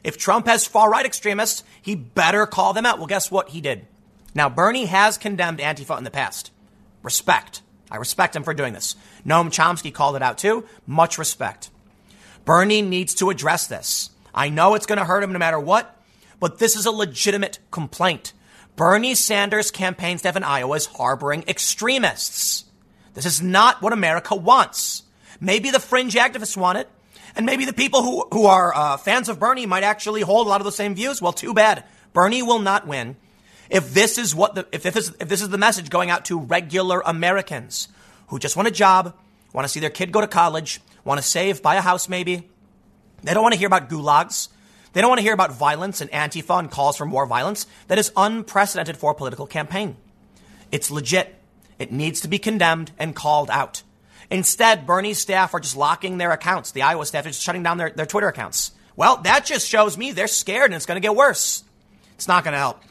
If 0.08 0.18
Trump 0.18 0.48
has 0.48 0.66
far 0.66 0.90
right 0.90 1.06
extremists, 1.06 1.66
he 1.82 1.94
better 1.94 2.46
call 2.46 2.72
them 2.72 2.86
out. 2.86 2.98
Well, 2.98 3.08
guess 3.08 3.30
what? 3.30 3.50
He 3.50 3.60
did. 3.60 3.86
Now, 4.34 4.48
Bernie 4.48 4.86
has 4.86 5.18
condemned 5.18 5.60
Antifa 5.60 5.98
in 5.98 6.06
the 6.06 6.10
past. 6.10 6.50
Respect. 7.04 7.62
I 7.92 7.98
respect 7.98 8.34
him 8.34 8.44
for 8.44 8.54
doing 8.54 8.72
this. 8.72 8.96
Noam 9.26 9.50
Chomsky 9.50 9.94
called 9.94 10.16
it 10.16 10.22
out 10.22 10.38
too. 10.38 10.64
Much 10.86 11.18
respect. 11.18 11.72
Bernie 12.46 12.82
needs 12.82 13.16
to 13.16 13.30
address 13.30 13.68
this. 13.68 14.12
I 14.34 14.48
know 14.48 14.76
it's 14.76 14.86
going 14.86 14.98
to 14.98 15.04
hurt 15.04 15.24
him 15.24 15.34
no 15.34 15.40
matter 15.40 15.60
what, 15.60 16.02
but 16.40 16.58
this 16.58 16.78
is 16.78 16.86
a 16.86 16.92
legitimate 16.92 17.60
complaint. 17.70 18.32
Bernie 18.78 19.14
Sanders' 19.14 19.72
campaign 19.72 20.20
staff 20.20 20.38
in 20.38 20.44
Iowa 20.44 20.78
is 20.78 20.86
harboring 20.86 21.44
extremists. 21.50 22.64
This 23.14 23.26
is 23.26 23.42
not 23.42 23.82
what 23.82 23.92
America 23.92 24.36
wants. 24.36 25.04
Maybe 25.42 25.70
the 25.70 25.82
fringe 25.82 26.14
activists 26.16 26.56
want 26.56 26.78
it, 26.78 26.88
and 27.38 27.46
maybe 27.46 27.66
the 27.66 27.74
people 27.74 28.02
who, 28.02 28.28
who 28.34 28.46
are 28.48 28.76
uh, 28.76 28.98
fans 28.98 29.30
of 29.30 29.40
Bernie 29.40 29.68
might 29.68 29.84
actually 29.84 30.22
hold 30.22 30.48
a 30.48 30.50
lot 30.50 30.60
of 30.60 30.66
the 30.66 30.72
same 30.72 30.96
views. 30.96 31.22
Well, 31.22 31.32
too 31.32 31.54
bad. 31.54 31.84
Bernie 32.12 32.42
will 32.42 32.60
not 32.60 32.88
win. 32.88 33.16
If 33.70 33.94
this 33.94 34.18
is 34.18 34.34
what 34.34 34.56
the, 34.56 34.68
if, 34.72 34.82
this, 34.82 35.14
if 35.20 35.30
this 35.30 35.44
is 35.44 35.50
the 35.50 35.58
message 35.58 35.92
going 35.92 36.10
out 36.10 36.26
to 36.26 36.40
regular 36.40 37.02
Americans 37.06 37.90
who 38.28 38.40
just 38.40 38.56
want 38.56 38.68
a 38.68 38.72
job, 38.72 39.14
want 39.54 39.66
to 39.66 39.70
see 39.70 39.80
their 39.80 39.92
kid 39.92 40.12
go 40.12 40.20
to 40.20 40.28
college, 40.28 40.82
want 41.04 41.20
to 41.20 41.26
save, 41.26 41.62
buy 41.62 41.76
a 41.76 41.82
house 41.82 42.10
maybe, 42.10 42.50
they 43.22 43.34
don't 43.34 43.44
want 43.44 43.54
to 43.54 43.60
hear 43.60 43.68
about 43.68 43.90
gulags. 43.90 44.50
They 44.94 45.02
don't 45.02 45.10
want 45.10 45.20
to 45.20 45.24
hear 45.24 45.34
about 45.34 45.52
violence 45.52 46.02
and 46.02 46.10
Antifa 46.12 46.58
and 46.58 46.72
calls 46.72 46.98
for 46.98 47.06
more 47.06 47.28
violence 47.28 47.68
that 47.88 48.00
is 48.00 48.12
unprecedented 48.18 48.98
for 48.98 49.12
a 49.12 49.16
political 49.16 49.46
campaign. 49.46 49.98
It's 50.72 50.90
legit. 50.90 51.36
It 51.78 51.92
needs 51.92 52.22
to 52.22 52.28
be 52.28 52.40
condemned 52.40 52.94
and 52.98 53.16
called 53.16 53.52
out. 53.52 53.84
Instead, 54.30 54.86
Bernie's 54.86 55.20
staff 55.20 55.54
are 55.54 55.60
just 55.60 55.78
locking 55.78 56.18
their 56.18 56.32
accounts. 56.32 56.72
The 56.72 56.82
Iowa 56.82 57.06
staff 57.06 57.26
is 57.26 57.36
just 57.36 57.46
shutting 57.46 57.64
down 57.64 57.78
their, 57.78 57.90
their 57.92 58.06
Twitter 58.06 58.28
accounts. 58.28 58.72
Well, 58.96 59.18
that 59.24 59.46
just 59.46 59.68
shows 59.68 59.98
me 59.98 60.12
they're 60.12 60.28
scared 60.28 60.66
and 60.66 60.74
it's 60.74 60.86
going 60.86 60.98
to 60.98 61.06
get 61.06 61.16
worse. 61.16 61.64
It's 62.16 62.28
not 62.28 62.44
going 62.44 62.54
to 62.54 62.58
help. 62.58 62.82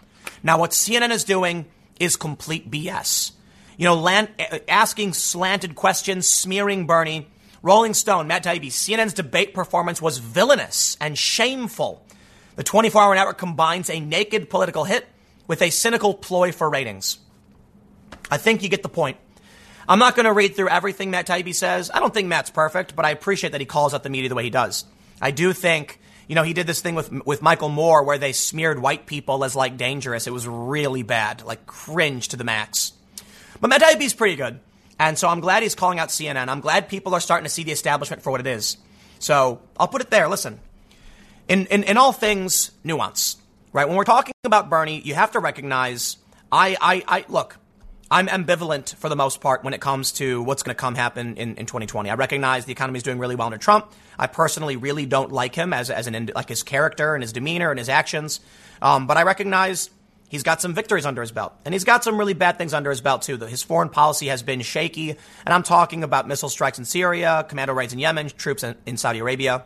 Now, 0.43 0.59
what 0.59 0.71
CNN 0.71 1.11
is 1.11 1.25
doing 1.25 1.67
is 1.99 2.17
complete 2.17 2.71
BS. 2.71 3.33
You 3.77 3.85
know, 3.85 3.97
land, 3.97 4.29
asking 4.69 5.13
slanted 5.13 5.75
questions, 5.75 6.29
smearing 6.29 6.87
Bernie, 6.87 7.29
Rolling 7.63 7.95
Stone, 7.95 8.29
Matt 8.29 8.45
Taibbi, 8.45 8.69
CNN's 8.69 9.13
debate 9.13 9.53
performance 9.53 10.01
was 10.01 10.19
villainous 10.19 10.97
and 11.01 11.19
shameful. 11.19 12.07
The 12.55 12.63
24 12.63 13.03
hour 13.03 13.15
network 13.15 13.39
combines 13.39 13.91
a 13.91 14.01
naked 14.01 14.49
political 14.49 14.85
hit 14.85 15.07
with 15.47 15.61
a 15.61 15.71
cynical 15.71 16.15
ploy 16.15 16.53
for 16.53 16.71
ratings. 16.71 17.19
I 18.31 18.39
think 18.39 18.63
you 18.63 18.69
get 18.69 18.83
the 18.83 18.89
point. 18.89 19.19
I'm 19.89 19.99
not 19.99 20.17
going 20.17 20.25
to 20.27 20.33
read 20.33 20.57
through 20.57 20.69
everything 20.69 21.11
Matt 21.11 21.27
Taibbi 21.27 21.55
says. 21.55 21.91
I 21.93 22.01
don't 22.01 22.13
think 22.13 22.29
Matt's 22.29 22.51
perfect, 22.51 22.97
but 22.97 23.05
I 23.05 23.11
appreciate 23.11 23.51
that 23.51 23.61
he 23.61 23.67
calls 23.67 23.95
out 23.95 24.03
the 24.03 24.11
media 24.11 24.29
the 24.29 24.35
way 24.35 24.45
he 24.45 24.51
does. 24.51 24.85
I 25.21 25.31
do 25.31 25.53
think, 25.53 26.01
you 26.29 26.35
know, 26.35 26.43
he 26.43 26.53
did 26.53 26.67
this 26.67 26.81
thing 26.81 26.95
with 26.95 27.11
with 27.25 27.41
Michael 27.43 27.69
Moore 27.69 28.03
where 28.03 28.19
they 28.19 28.33
smeared 28.33 28.81
white 28.81 29.07
people 29.07 29.45
as 29.45 29.55
like 29.55 29.77
dangerous. 29.77 30.27
It 30.27 30.33
was 30.33 30.47
really 30.47 31.03
bad, 31.03 31.43
like 31.45 31.67
cringe 31.67 32.29
to 32.29 32.37
the 32.37 32.45
max. 32.45 32.93
But 33.61 33.69
Matt 33.69 33.81
Taibbi's 33.81 34.15
pretty 34.15 34.37
good. 34.37 34.61
And 34.99 35.19
so 35.19 35.29
I'm 35.29 35.41
glad 35.41 35.63
he's 35.63 35.75
calling 35.75 35.99
out 35.99 36.09
CNN. 36.09 36.49
I'm 36.49 36.61
glad 36.61 36.89
people 36.89 37.15
are 37.15 37.21
starting 37.21 37.45
to 37.45 37.51
see 37.51 37.63
the 37.63 37.73
establishment 37.73 38.23
for 38.23 38.31
what 38.31 38.41
it 38.41 38.47
is. 38.47 38.77
So 39.19 39.61
I'll 39.79 39.89
put 39.89 40.01
it 40.01 40.11
there. 40.11 40.29
Listen, 40.29 40.59
in, 41.49 41.67
in, 41.67 41.85
in 41.85 41.97
all 41.97 42.13
things, 42.13 42.71
nuance, 42.83 43.37
right? 43.73 43.87
When 43.87 43.97
we're 43.97 44.05
talking 44.05 44.35
about 44.45 44.71
Bernie, 44.71 45.01
you 45.01 45.15
have 45.15 45.33
to 45.33 45.39
recognize 45.39 46.17
I, 46.51 46.77
I, 46.81 47.05
I 47.07 47.25
look, 47.29 47.59
I'm 48.11 48.29
ambivalent 48.29 48.95
for 48.97 49.09
the 49.09 49.17
most 49.17 49.41
part 49.41 49.65
when 49.65 49.75
it 49.75 49.81
comes 49.81 50.13
to 50.13 50.43
what's 50.43 50.63
going 50.63 50.75
to 50.75 50.81
come 50.81 50.95
happen 50.95 51.37
in, 51.37 51.57
in 51.57 51.67
2020. 51.67 52.09
I 52.09 52.15
recognize 52.15 52.65
the 52.65 52.73
economy 52.73 52.99
is 52.99 53.03
doing 53.03 53.19
really 53.19 53.35
well 53.35 53.47
under 53.47 53.59
Trump. 53.59 53.93
I 54.19 54.29
personally 54.29 54.77
really 54.77 55.07
don't 55.07 55.33
like 55.33 55.55
him 55.55 55.73
as, 55.73 55.91
as 55.91 56.07
an, 56.07 56.31
like 56.35 56.49
his 56.49 56.63
character 56.63 57.15
and 57.15 57.23
his 57.23 57.33
demeanor 57.33 57.71
and 57.71 57.79
his 57.79 57.89
actions. 57.89 58.41
Um, 58.81 59.07
but 59.07 59.17
I 59.17 59.25
recognize 59.25 59.91
He's 60.29 60.43
got 60.43 60.61
some 60.61 60.75
victories 60.75 61.07
under 61.07 61.21
his 61.21 61.31
belt, 61.31 61.53
and 61.65 61.73
he's 61.73 61.85
got 61.85 62.03
some 62.03 62.19
really 62.19 62.35
bad 62.35 62.59
things 62.59 62.75
under 62.75 62.91
his 62.91 63.01
belt 63.01 63.23
too. 63.23 63.39
His 63.39 63.63
foreign 63.63 63.89
policy 63.89 64.27
has 64.27 64.43
been 64.43 64.61
shaky, 64.61 65.11
and 65.11 65.19
I'm 65.55 65.63
talking 65.63 66.03
about 66.03 66.27
missile 66.27 66.49
strikes 66.49 66.79
in 66.79 66.85
Syria, 66.85 67.47
commando 67.49 67.73
raids 67.75 67.93
in 67.93 68.01
Yemen, 68.01 68.29
troops 68.31 68.65
in, 68.65 68.75
in 68.87 68.97
Saudi 68.97 69.21
Arabia. 69.21 69.65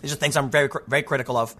These 0.00 0.14
are 0.14 0.16
things 0.16 0.36
I'm 0.36 0.50
very 0.50 0.70
very 0.88 1.02
critical 1.02 1.36
of. 1.36 1.54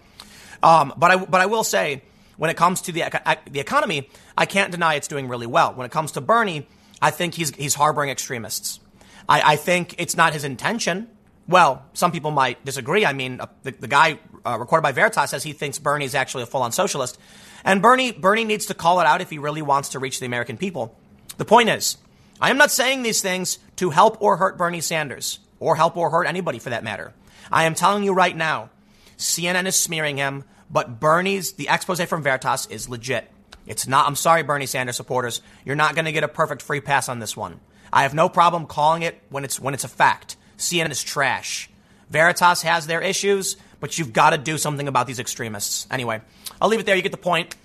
Um, 0.63 0.93
but 0.97 1.11
I 1.11 1.17
but 1.17 1.41
I 1.41 1.45
will 1.45 1.63
say, 1.63 2.01
when 2.37 2.49
it 2.49 2.57
comes 2.57 2.81
to 2.81 2.91
the 2.91 3.03
the 3.49 3.59
economy, 3.59 4.09
I 4.37 4.45
can't 4.45 4.71
deny 4.71 4.95
it's 4.95 5.07
doing 5.07 5.27
really 5.27 5.47
well. 5.47 5.73
When 5.73 5.85
it 5.85 5.91
comes 5.91 6.13
to 6.13 6.21
Bernie, 6.21 6.67
I 7.01 7.11
think 7.11 7.35
he's 7.35 7.55
he's 7.55 7.75
harboring 7.75 8.09
extremists. 8.09 8.79
I, 9.27 9.53
I 9.53 9.55
think 9.55 9.95
it's 9.97 10.15
not 10.15 10.33
his 10.33 10.43
intention. 10.43 11.07
Well, 11.47 11.83
some 11.93 12.11
people 12.11 12.31
might 12.31 12.63
disagree. 12.63 13.05
I 13.05 13.13
mean, 13.13 13.41
uh, 13.41 13.47
the, 13.63 13.71
the 13.71 13.87
guy 13.87 14.19
uh, 14.45 14.57
recorded 14.59 14.83
by 14.83 14.91
Veritas 14.91 15.29
says 15.29 15.43
he 15.43 15.53
thinks 15.53 15.79
Bernie 15.79 16.05
is 16.05 16.15
actually 16.15 16.43
a 16.43 16.45
full 16.45 16.61
on 16.61 16.71
socialist. 16.71 17.19
And 17.65 17.81
Bernie, 17.81 18.11
Bernie 18.11 18.43
needs 18.45 18.65
to 18.67 18.73
call 18.73 18.99
it 18.99 19.05
out 19.05 19.21
if 19.21 19.29
he 19.29 19.37
really 19.37 19.61
wants 19.61 19.89
to 19.89 19.99
reach 19.99 20.19
the 20.19 20.25
American 20.25 20.57
people. 20.57 20.97
The 21.37 21.45
point 21.45 21.69
is, 21.69 21.97
I 22.39 22.49
am 22.49 22.57
not 22.57 22.71
saying 22.71 23.03
these 23.03 23.21
things 23.21 23.59
to 23.77 23.89
help 23.89 24.21
or 24.21 24.37
hurt 24.37 24.57
Bernie 24.57 24.81
Sanders, 24.81 25.39
or 25.59 25.75
help 25.75 25.95
or 25.95 26.09
hurt 26.09 26.27
anybody 26.27 26.59
for 26.59 26.69
that 26.69 26.83
matter. 26.83 27.13
I 27.51 27.63
am 27.65 27.75
telling 27.75 28.03
you 28.03 28.13
right 28.13 28.35
now, 28.35 28.69
CNN 29.17 29.65
is 29.65 29.75
smearing 29.75 30.17
him, 30.17 30.43
but 30.73 30.99
Bernie's, 30.99 31.53
the 31.53 31.69
expose 31.69 32.01
from 32.01 32.23
Veritas 32.23 32.65
is 32.65 32.89
legit. 32.89 33.31
It's 33.67 33.87
not, 33.87 34.07
I'm 34.07 34.15
sorry, 34.15 34.41
Bernie 34.41 34.65
Sanders 34.65 34.97
supporters, 34.97 35.41
you're 35.63 35.75
not 35.75 35.95
going 35.95 36.05
to 36.05 36.11
get 36.11 36.23
a 36.23 36.27
perfect 36.27 36.63
free 36.63 36.81
pass 36.81 37.07
on 37.07 37.19
this 37.19 37.37
one. 37.37 37.59
I 37.93 38.01
have 38.01 38.15
no 38.15 38.27
problem 38.27 38.65
calling 38.65 39.03
it 39.03 39.21
when 39.29 39.45
it's 39.45 39.59
when 39.59 39.75
it's 39.75 39.83
a 39.83 39.87
fact. 39.87 40.35
CNN 40.57 40.89
is 40.89 41.03
trash. 41.03 41.69
Veritas 42.09 42.63
has 42.63 42.87
their 42.87 43.01
issues, 43.01 43.55
but 43.79 43.97
you've 43.97 44.13
got 44.13 44.31
to 44.31 44.37
do 44.37 44.57
something 44.57 44.87
about 44.87 45.05
these 45.05 45.19
extremists. 45.19 45.87
Anyway, 45.91 46.21
I'll 46.59 46.69
leave 46.69 46.79
it 46.79 46.87
there. 46.87 46.95
You 46.95 47.03
get 47.03 47.11
the 47.11 47.17
point. 47.17 47.55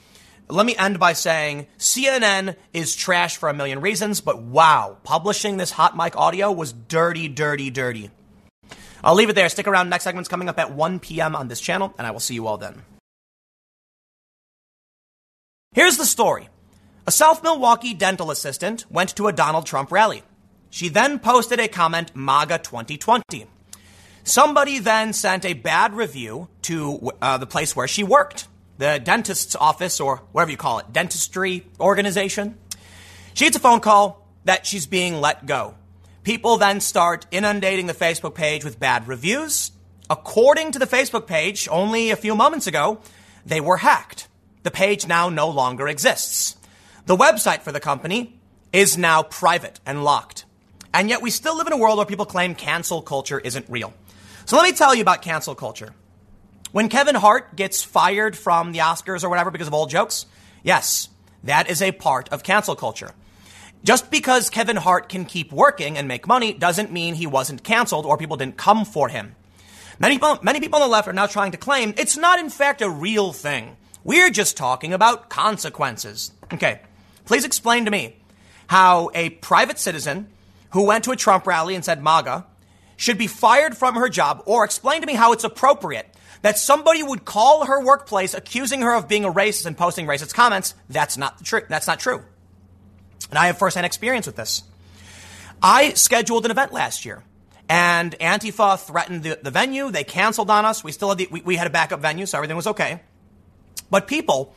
Let 0.50 0.66
me 0.66 0.76
end 0.76 0.98
by 0.98 1.14
saying 1.14 1.66
CNN 1.78 2.56
is 2.74 2.94
trash 2.94 3.38
for 3.38 3.48
a 3.48 3.54
million 3.54 3.80
reasons, 3.80 4.20
but 4.20 4.40
wow, 4.40 4.98
publishing 5.02 5.56
this 5.56 5.70
hot 5.70 5.96
mic 5.96 6.16
audio 6.16 6.52
was 6.52 6.72
dirty, 6.72 7.28
dirty, 7.28 7.70
dirty. 7.70 8.10
I'll 9.02 9.14
leave 9.14 9.30
it 9.30 9.34
there. 9.34 9.48
Stick 9.48 9.66
around. 9.66 9.88
Next 9.88 10.04
segment's 10.04 10.28
coming 10.28 10.48
up 10.48 10.58
at 10.58 10.72
1 10.72 11.00
p.m. 11.00 11.36
on 11.36 11.48
this 11.48 11.60
channel, 11.60 11.94
and 11.98 12.06
I 12.06 12.10
will 12.10 12.20
see 12.20 12.34
you 12.34 12.46
all 12.46 12.58
then. 12.58 12.82
Here's 15.78 15.96
the 15.96 16.06
story. 16.06 16.48
A 17.06 17.12
South 17.12 17.42
Milwaukee 17.42 17.94
dental 17.94 18.30
assistant 18.30 18.84
went 18.90 19.14
to 19.14 19.28
a 19.28 19.32
Donald 19.32 19.64
Trump 19.64 19.92
rally. 19.92 20.22
She 20.70 20.88
then 20.88 21.18
posted 21.20 21.60
a 21.60 21.68
comment, 21.68 22.16
MAGA 22.16 22.58
2020. 22.58 23.46
Somebody 24.24 24.80
then 24.80 25.12
sent 25.12 25.44
a 25.44 25.52
bad 25.52 25.94
review 25.94 26.48
to 26.62 27.12
uh, 27.22 27.38
the 27.38 27.46
place 27.46 27.76
where 27.76 27.86
she 27.86 28.02
worked, 28.02 28.48
the 28.78 29.00
dentist's 29.02 29.54
office 29.54 30.00
or 30.00 30.16
whatever 30.32 30.50
you 30.50 30.56
call 30.56 30.80
it, 30.80 30.92
dentistry 30.92 31.64
organization. 31.78 32.58
She 33.34 33.44
gets 33.44 33.56
a 33.56 33.60
phone 33.60 33.80
call 33.80 34.26
that 34.46 34.66
she's 34.66 34.86
being 34.86 35.20
let 35.20 35.46
go. 35.46 35.76
People 36.24 36.56
then 36.56 36.80
start 36.80 37.24
inundating 37.30 37.86
the 37.86 37.94
Facebook 37.94 38.34
page 38.34 38.64
with 38.64 38.80
bad 38.80 39.06
reviews. 39.06 39.70
According 40.10 40.72
to 40.72 40.78
the 40.78 40.86
Facebook 40.86 41.26
page, 41.26 41.68
only 41.70 42.10
a 42.10 42.16
few 42.16 42.34
moments 42.34 42.66
ago, 42.66 43.00
they 43.46 43.60
were 43.60 43.76
hacked. 43.76 44.28
The 44.62 44.70
page 44.70 45.06
now 45.06 45.28
no 45.28 45.48
longer 45.48 45.88
exists. 45.88 46.56
The 47.06 47.16
website 47.16 47.62
for 47.62 47.72
the 47.72 47.80
company 47.80 48.38
is 48.72 48.98
now 48.98 49.22
private 49.22 49.80
and 49.86 50.04
locked. 50.04 50.44
And 50.92 51.08
yet 51.08 51.22
we 51.22 51.30
still 51.30 51.56
live 51.56 51.66
in 51.66 51.72
a 51.72 51.78
world 51.78 51.96
where 51.98 52.06
people 52.06 52.26
claim 52.26 52.54
cancel 52.54 53.02
culture 53.02 53.38
isn't 53.38 53.66
real. 53.68 53.92
So 54.44 54.56
let 54.56 54.64
me 54.64 54.76
tell 54.76 54.94
you 54.94 55.02
about 55.02 55.22
cancel 55.22 55.54
culture. 55.54 55.94
When 56.72 56.88
Kevin 56.88 57.14
Hart 57.14 57.56
gets 57.56 57.82
fired 57.82 58.36
from 58.36 58.72
the 58.72 58.80
Oscars 58.80 59.24
or 59.24 59.28
whatever 59.28 59.50
because 59.50 59.68
of 59.68 59.74
old 59.74 59.90
jokes, 59.90 60.26
yes, 60.62 61.08
that 61.44 61.70
is 61.70 61.80
a 61.80 61.92
part 61.92 62.28
of 62.30 62.42
cancel 62.42 62.76
culture. 62.76 63.12
Just 63.84 64.10
because 64.10 64.50
Kevin 64.50 64.76
Hart 64.76 65.08
can 65.08 65.24
keep 65.24 65.52
working 65.52 65.96
and 65.96 66.08
make 66.08 66.26
money 66.26 66.52
doesn't 66.52 66.92
mean 66.92 67.14
he 67.14 67.26
wasn't 67.26 67.62
canceled 67.62 68.04
or 68.04 68.18
people 68.18 68.36
didn't 68.36 68.56
come 68.56 68.84
for 68.84 69.08
him. 69.08 69.34
Many 69.98 70.16
people, 70.16 70.38
many 70.42 70.60
people 70.60 70.80
on 70.80 70.88
the 70.88 70.92
left 70.92 71.08
are 71.08 71.12
now 71.12 71.26
trying 71.26 71.52
to 71.52 71.58
claim 71.58 71.94
it's 71.96 72.16
not 72.16 72.38
in 72.38 72.50
fact 72.50 72.82
a 72.82 72.90
real 72.90 73.32
thing. 73.32 73.76
We're 74.04 74.30
just 74.30 74.56
talking 74.56 74.92
about 74.92 75.28
consequences. 75.28 76.32
Okay, 76.52 76.80
please 77.24 77.44
explain 77.44 77.84
to 77.84 77.90
me 77.90 78.16
how 78.68 79.10
a 79.14 79.30
private 79.30 79.78
citizen 79.78 80.28
who 80.70 80.84
went 80.84 81.04
to 81.04 81.10
a 81.10 81.16
Trump 81.16 81.46
rally 81.46 81.74
and 81.74 81.84
said 81.84 82.02
MAGA 82.02 82.46
should 82.96 83.18
be 83.18 83.26
fired 83.26 83.76
from 83.76 83.94
her 83.94 84.08
job 84.08 84.42
or 84.46 84.64
explain 84.64 85.00
to 85.00 85.06
me 85.06 85.14
how 85.14 85.32
it's 85.32 85.44
appropriate 85.44 86.06
that 86.42 86.58
somebody 86.58 87.02
would 87.02 87.24
call 87.24 87.66
her 87.66 87.82
workplace 87.82 88.34
accusing 88.34 88.80
her 88.82 88.94
of 88.94 89.08
being 89.08 89.24
a 89.24 89.32
racist 89.32 89.66
and 89.66 89.76
posting 89.76 90.06
racist 90.06 90.34
comments. 90.34 90.74
That's 90.88 91.16
not 91.16 91.44
true. 91.44 91.62
That's 91.68 91.86
not 91.86 91.98
true. 92.00 92.22
And 93.30 93.38
I 93.38 93.46
have 93.46 93.58
firsthand 93.58 93.86
experience 93.86 94.26
with 94.26 94.36
this. 94.36 94.62
I 95.62 95.94
scheduled 95.94 96.44
an 96.44 96.50
event 96.50 96.72
last 96.72 97.04
year 97.04 97.24
and 97.68 98.16
Antifa 98.18 98.78
threatened 98.78 99.22
the, 99.22 99.38
the 99.42 99.50
venue. 99.50 99.90
They 99.90 100.04
canceled 100.04 100.50
on 100.50 100.64
us. 100.64 100.82
We 100.82 100.92
still 100.92 101.10
had 101.10 101.18
the, 101.18 101.28
we, 101.30 101.40
we 101.42 101.56
had 101.56 101.66
a 101.66 101.70
backup 101.70 102.00
venue, 102.00 102.26
so 102.26 102.38
everything 102.38 102.56
was 102.56 102.66
okay. 102.68 103.00
But 103.90 104.06
people 104.06 104.54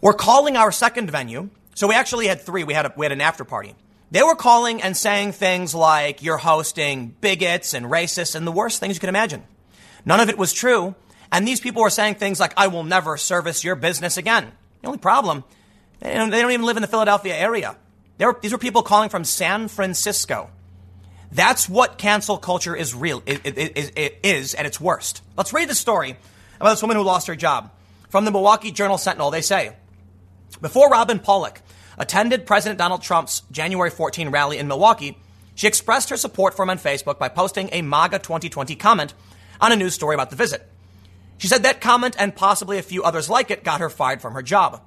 were 0.00 0.14
calling 0.14 0.56
our 0.56 0.72
second 0.72 1.10
venue. 1.10 1.50
So 1.74 1.88
we 1.88 1.94
actually 1.94 2.26
had 2.26 2.40
three. 2.40 2.64
We 2.64 2.74
had 2.74 2.86
a, 2.86 2.92
we 2.96 3.04
had 3.04 3.12
an 3.12 3.20
after 3.20 3.44
party. 3.44 3.74
They 4.10 4.22
were 4.22 4.34
calling 4.34 4.80
and 4.82 4.96
saying 4.96 5.32
things 5.32 5.74
like, 5.74 6.22
you're 6.22 6.38
hosting 6.38 7.14
bigots 7.20 7.74
and 7.74 7.86
racists 7.86 8.34
and 8.34 8.46
the 8.46 8.52
worst 8.52 8.80
things 8.80 8.94
you 8.94 9.00
can 9.00 9.10
imagine. 9.10 9.42
None 10.06 10.20
of 10.20 10.28
it 10.28 10.38
was 10.38 10.52
true. 10.52 10.94
And 11.30 11.46
these 11.46 11.60
people 11.60 11.82
were 11.82 11.90
saying 11.90 12.14
things 12.14 12.40
like, 12.40 12.54
I 12.56 12.68
will 12.68 12.84
never 12.84 13.18
service 13.18 13.62
your 13.62 13.76
business 13.76 14.16
again. 14.16 14.50
The 14.80 14.86
only 14.86 14.98
problem, 14.98 15.44
they 16.00 16.14
don't, 16.14 16.32
even 16.32 16.62
live 16.62 16.76
in 16.76 16.80
the 16.80 16.88
Philadelphia 16.88 17.36
area. 17.36 17.76
Were, 18.18 18.38
these 18.40 18.52
were 18.52 18.58
people 18.58 18.82
calling 18.82 19.10
from 19.10 19.24
San 19.24 19.68
Francisco. 19.68 20.50
That's 21.30 21.68
what 21.68 21.98
cancel 21.98 22.38
culture 22.38 22.74
is 22.74 22.94
real, 22.94 23.22
it 23.26 24.18
is 24.22 24.54
at 24.54 24.64
its 24.64 24.80
worst. 24.80 25.20
Let's 25.36 25.52
read 25.52 25.68
the 25.68 25.74
story 25.74 26.16
about 26.58 26.70
this 26.70 26.82
woman 26.82 26.96
who 26.96 27.02
lost 27.02 27.26
her 27.26 27.36
job. 27.36 27.70
From 28.08 28.24
the 28.24 28.30
Milwaukee 28.30 28.72
Journal 28.72 28.98
Sentinel, 28.98 29.30
they 29.30 29.42
say, 29.42 29.76
before 30.60 30.88
Robin 30.88 31.18
Pollock 31.18 31.60
attended 31.98 32.46
President 32.46 32.78
Donald 32.78 33.02
Trump's 33.02 33.42
January 33.50 33.90
14 33.90 34.30
rally 34.30 34.58
in 34.58 34.66
Milwaukee, 34.68 35.18
she 35.54 35.66
expressed 35.66 36.10
her 36.10 36.16
support 36.16 36.54
for 36.54 36.62
him 36.62 36.70
on 36.70 36.78
Facebook 36.78 37.18
by 37.18 37.28
posting 37.28 37.68
a 37.72 37.82
MAGA 37.82 38.20
2020 38.20 38.76
comment 38.76 39.12
on 39.60 39.72
a 39.72 39.76
news 39.76 39.94
story 39.94 40.14
about 40.14 40.30
the 40.30 40.36
visit. 40.36 40.66
She 41.36 41.48
said 41.48 41.64
that 41.64 41.80
comment 41.80 42.16
and 42.18 42.34
possibly 42.34 42.78
a 42.78 42.82
few 42.82 43.02
others 43.02 43.28
like 43.28 43.50
it 43.50 43.64
got 43.64 43.80
her 43.80 43.90
fired 43.90 44.22
from 44.22 44.34
her 44.34 44.42
job. 44.42 44.80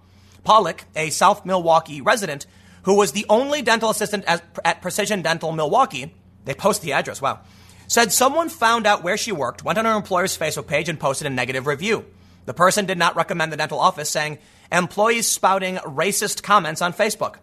Pollock, 0.44 0.86
a 0.96 1.10
South 1.12 1.46
Milwaukee 1.46 2.02
resident 2.02 2.48
who 2.84 2.96
was 2.96 3.12
the 3.12 3.26
only 3.30 3.62
dental 3.62 3.90
assistant 3.90 4.26
at 4.26 4.82
Precision 4.82 5.22
Dental 5.22 5.52
Milwaukee, 5.52 6.14
they 6.46 6.54
post 6.54 6.82
the 6.82 6.94
address, 6.94 7.22
wow, 7.22 7.42
said 7.88 8.12
someone 8.12 8.50
found 8.50 8.88
out 8.88 9.04
where 9.04 9.18
she 9.18 9.32
worked, 9.32 9.64
went 9.64 9.78
on 9.78 9.86
her 9.86 9.96
employer's 9.96 10.38
Facebook 10.38 10.68
page, 10.68 10.90
and 10.90 11.00
posted 11.00 11.28
a 11.28 11.30
negative 11.30 11.68
review. 11.68 12.06
The 12.46 12.54
person 12.54 12.86
did 12.86 12.98
not 12.98 13.16
recommend 13.16 13.52
the 13.52 13.58
dental 13.58 13.80
office, 13.80 14.10
saying 14.10 14.40
employees 14.72 15.28
spouting 15.28 15.76
racist 15.78 16.44
comments 16.44 16.82
on 16.82 16.94
Facebook. 16.94 17.36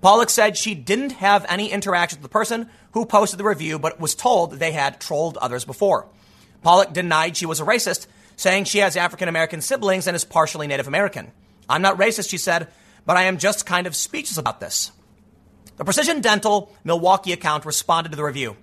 Pollock 0.00 0.30
said 0.30 0.56
she 0.56 0.74
didn't 0.74 1.12
have 1.12 1.46
any 1.48 1.70
interaction 1.70 2.18
with 2.18 2.22
the 2.22 2.32
person 2.32 2.68
who 2.92 3.06
posted 3.06 3.40
the 3.40 3.44
review, 3.44 3.78
but 3.78 3.98
was 3.98 4.14
told 4.14 4.52
they 4.52 4.72
had 4.72 5.00
trolled 5.00 5.36
others 5.38 5.64
before. 5.64 6.06
Pollock 6.62 6.92
denied 6.92 7.36
she 7.36 7.46
was 7.46 7.60
a 7.60 7.64
racist, 7.64 8.06
saying 8.36 8.64
she 8.64 8.78
has 8.78 8.96
African 8.96 9.28
American 9.28 9.60
siblings 9.60 10.06
and 10.06 10.14
is 10.14 10.24
partially 10.24 10.66
Native 10.66 10.88
American. 10.88 11.32
I'm 11.68 11.82
not 11.82 11.98
racist, 11.98 12.28
she 12.28 12.38
said, 12.38 12.68
but 13.06 13.16
I 13.16 13.22
am 13.22 13.38
just 13.38 13.66
kind 13.66 13.86
of 13.86 13.96
speechless 13.96 14.36
about 14.36 14.60
this. 14.60 14.92
The 15.76 15.84
Precision 15.84 16.20
Dental 16.20 16.72
Milwaukee 16.84 17.32
account 17.32 17.64
responded 17.64 18.10
to 18.10 18.16
the 18.16 18.24
review. 18.24 18.56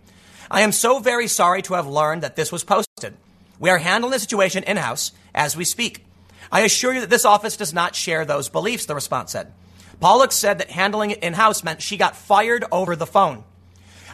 I 0.50 0.62
am 0.62 0.72
so 0.72 1.00
very 1.00 1.28
sorry 1.28 1.62
to 1.64 1.74
have 1.74 1.88
learned 1.88 2.24
that 2.24 2.36
this 2.36 2.52
was 2.52 2.64
posted. 2.64 3.16
We 3.60 3.70
are 3.70 3.78
handling 3.78 4.12
the 4.12 4.20
situation 4.20 4.64
in 4.64 4.78
house 4.78 5.12
as 5.34 5.58
we 5.58 5.66
speak. 5.66 6.06
I 6.52 6.62
assure 6.62 6.94
you 6.94 7.02
that 7.02 7.10
this 7.10 7.26
office 7.26 7.58
does 7.58 7.74
not 7.74 7.96
share 7.96 8.26
those 8.26 8.50
beliefs, 8.50 8.86
the 8.86 8.96
response 8.96 9.32
said. 9.32 9.52
Pollock 10.00 10.32
said 10.32 10.58
that 10.58 10.70
handling 10.70 11.12
it 11.12 11.24
in 11.24 11.34
house 11.34 11.64
meant 11.64 11.82
she 11.82 11.98
got 11.98 12.16
fired 12.16 12.66
over 12.72 12.96
the 12.96 13.06
phone. 13.06 13.44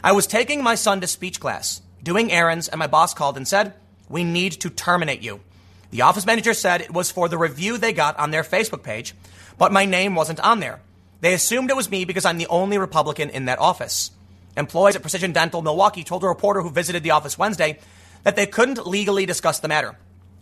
I 0.02 0.12
was 0.12 0.26
taking 0.26 0.62
my 0.62 0.74
son 0.74 1.00
to 1.00 1.06
speech 1.06 1.40
class, 1.40 1.82
doing 2.02 2.32
errands, 2.32 2.68
and 2.68 2.78
my 2.78 2.86
boss 2.86 3.12
called 3.12 3.36
and 3.36 3.46
said, 3.46 3.74
We 4.08 4.24
need 4.24 4.52
to 4.60 4.70
terminate 4.70 5.20
you. 5.20 5.40
The 5.90 6.02
office 6.02 6.24
manager 6.24 6.54
said 6.54 6.80
it 6.80 6.92
was 6.92 7.10
for 7.10 7.28
the 7.28 7.36
review 7.36 7.76
they 7.76 7.92
got 7.92 8.18
on 8.18 8.30
their 8.30 8.44
Facebook 8.44 8.82
page, 8.82 9.14
but 9.58 9.72
my 9.72 9.84
name 9.84 10.14
wasn't 10.14 10.40
on 10.40 10.60
there. 10.60 10.80
They 11.20 11.34
assumed 11.34 11.68
it 11.68 11.76
was 11.76 11.90
me 11.90 12.04
because 12.04 12.24
I'm 12.24 12.38
the 12.38 12.46
only 12.46 12.78
Republican 12.78 13.28
in 13.28 13.46
that 13.46 13.58
office. 13.58 14.12
Employees 14.56 14.96
at 14.96 15.02
Precision 15.02 15.32
Dental 15.32 15.62
Milwaukee 15.62 16.04
told 16.04 16.24
a 16.24 16.28
reporter 16.28 16.62
who 16.62 16.70
visited 16.70 17.02
the 17.02 17.10
office 17.10 17.36
Wednesday 17.36 17.78
that 18.22 18.36
they 18.36 18.46
couldn't 18.46 18.86
legally 18.86 19.26
discuss 19.26 19.58
the 19.58 19.68
matter. 19.68 19.96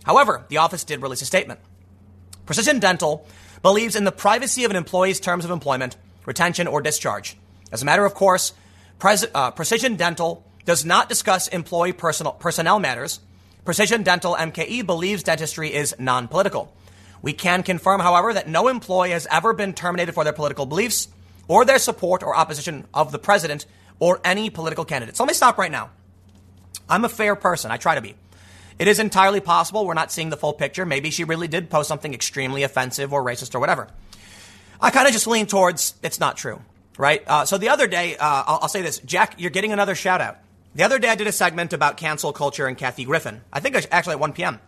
However, 0.09 0.47
the 0.49 0.57
office 0.57 0.85
did 0.85 1.03
release 1.03 1.21
a 1.21 1.27
statement. 1.27 1.61
Precision 2.47 2.79
Dental 2.79 3.27
believes 3.61 3.95
in 3.95 4.05
the 4.05 4.11
privacy 4.11 4.65
of 4.65 4.71
an 4.71 4.77
employee's 4.77 5.21
terms 5.21 5.45
of 5.45 5.51
employment, 5.51 5.99
retention, 6.25 6.67
or 6.67 6.81
discharge. 6.81 7.37
As 7.71 7.83
a 7.83 7.85
matter 7.85 8.07
of 8.07 8.15
course, 8.15 8.55
uh, 9.05 9.51
Precision 9.51 9.97
Dental 9.97 10.43
does 10.65 10.83
not 10.83 11.11
discuss 11.11 11.47
employee 11.49 11.93
personal- 11.93 12.33
personnel 12.33 12.79
matters. 12.79 13.21
Precision 13.67 14.03
Dental 14.03 14.35
MKE 14.35 14.81
believes 14.81 15.23
dentistry 15.23 15.75
is 15.75 15.95
non 15.99 16.27
political. 16.27 16.73
We 17.21 17.35
can 17.35 17.63
confirm, 17.63 18.01
however, 18.01 18.33
that 18.33 18.49
no 18.49 18.69
employee 18.69 19.11
has 19.11 19.27
ever 19.31 19.53
been 19.53 19.75
terminated 19.75 20.13
for 20.13 20.25
their 20.25 20.33
political 20.33 20.65
beliefs 20.65 21.09
or 21.49 21.67
their 21.67 21.79
support 21.79 22.23
or 22.23 22.35
opposition 22.35 22.87
of 22.95 23.13
the 23.13 23.19
president 23.19 23.67
or 23.99 24.23
any 24.25 24.49
political 24.49 24.87
candidate. 24.87 25.19
So 25.19 25.25
let 25.25 25.29
me 25.29 25.35
stop 25.35 25.59
right 25.59 25.71
now. 25.71 25.91
I'm 26.89 27.05
a 27.05 27.11
fair 27.11 27.37
person. 27.37 27.71
I 27.71 27.77
try 27.77 27.95
to 27.95 28.01
be. 28.01 28.15
It 28.79 28.87
is 28.87 29.01
entirely 29.01 29.41
possible 29.41 29.87
we're 29.87 29.95
not 29.95 30.13
seeing 30.13 30.31
the 30.31 30.37
full 30.37 30.53
picture. 30.53 30.87
Maybe 30.87 31.11
she 31.11 31.25
really 31.25 31.49
did 31.49 31.69
post 31.69 31.89
something 31.89 32.15
extremely 32.15 32.63
offensive 32.63 33.13
or 33.13 33.25
racist 33.25 33.55
or 33.55 33.59
whatever. 33.59 33.89
I 34.81 34.91
kind 34.91 35.07
of 35.07 35.13
just 35.13 35.27
lean 35.27 35.47
towards 35.47 35.95
it's 36.03 36.21
not 36.21 36.37
true, 36.37 36.63
right? 36.97 37.23
Uh, 37.27 37.45
so 37.45 37.59
the 37.59 37.71
other 37.71 37.89
day, 37.89 38.17
uh, 38.17 38.45
I'll, 38.47 38.59
I'll, 38.63 38.69
say 38.69 38.83
this, 38.83 39.01
Jack, 39.01 39.35
you're 39.39 39.51
getting 39.51 39.73
another 39.73 39.97
shout 39.97 40.21
out. 40.21 40.39
The 40.77 40.85
other 40.85 41.01
day, 41.01 41.09
I 41.09 41.17
did 41.17 41.27
a 41.27 41.33
segment 41.33 41.73
about 41.73 41.97
cancel 41.97 42.33
culture 42.33 42.69
and 42.69 42.79
Kathy 42.79 43.05
Griffin. 43.05 43.41
I 43.53 43.59
think 43.59 43.75
actually 43.91 44.13
at 44.13 44.21
1 44.21 44.33
p.m. 44.35 44.61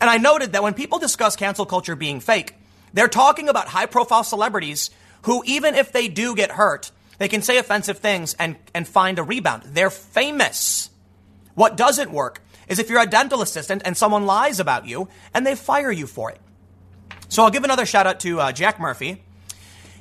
And 0.00 0.10
I 0.10 0.16
noted 0.16 0.52
that 0.52 0.64
when 0.64 0.74
people 0.74 0.98
discuss 0.98 1.36
cancel 1.36 1.66
culture 1.66 1.94
being 1.94 2.18
fake, 2.18 2.54
they're 2.92 3.06
talking 3.06 3.48
about 3.48 3.68
high 3.68 3.86
profile 3.86 4.24
celebrities 4.24 4.90
who, 5.22 5.44
even 5.46 5.76
if 5.76 5.92
they 5.92 6.08
do 6.08 6.34
get 6.34 6.50
hurt, 6.50 6.90
they 7.18 7.28
can 7.28 7.42
say 7.42 7.58
offensive 7.58 7.98
things 7.98 8.34
and, 8.34 8.56
and 8.74 8.88
find 8.88 9.18
a 9.18 9.22
rebound. 9.22 9.62
They're 9.66 9.90
famous. 9.90 10.90
What 11.54 11.76
doesn't 11.76 12.10
work 12.10 12.40
is 12.68 12.78
if 12.78 12.88
you're 12.90 13.02
a 13.02 13.06
dental 13.06 13.42
assistant 13.42 13.82
and 13.84 13.96
someone 13.96 14.26
lies 14.26 14.60
about 14.60 14.86
you 14.86 15.08
and 15.34 15.46
they 15.46 15.54
fire 15.54 15.92
you 15.92 16.06
for 16.06 16.30
it. 16.30 16.38
So 17.28 17.42
I'll 17.42 17.50
give 17.50 17.64
another 17.64 17.86
shout 17.86 18.06
out 18.06 18.20
to 18.20 18.40
uh, 18.40 18.52
Jack 18.52 18.80
Murphy. 18.80 19.22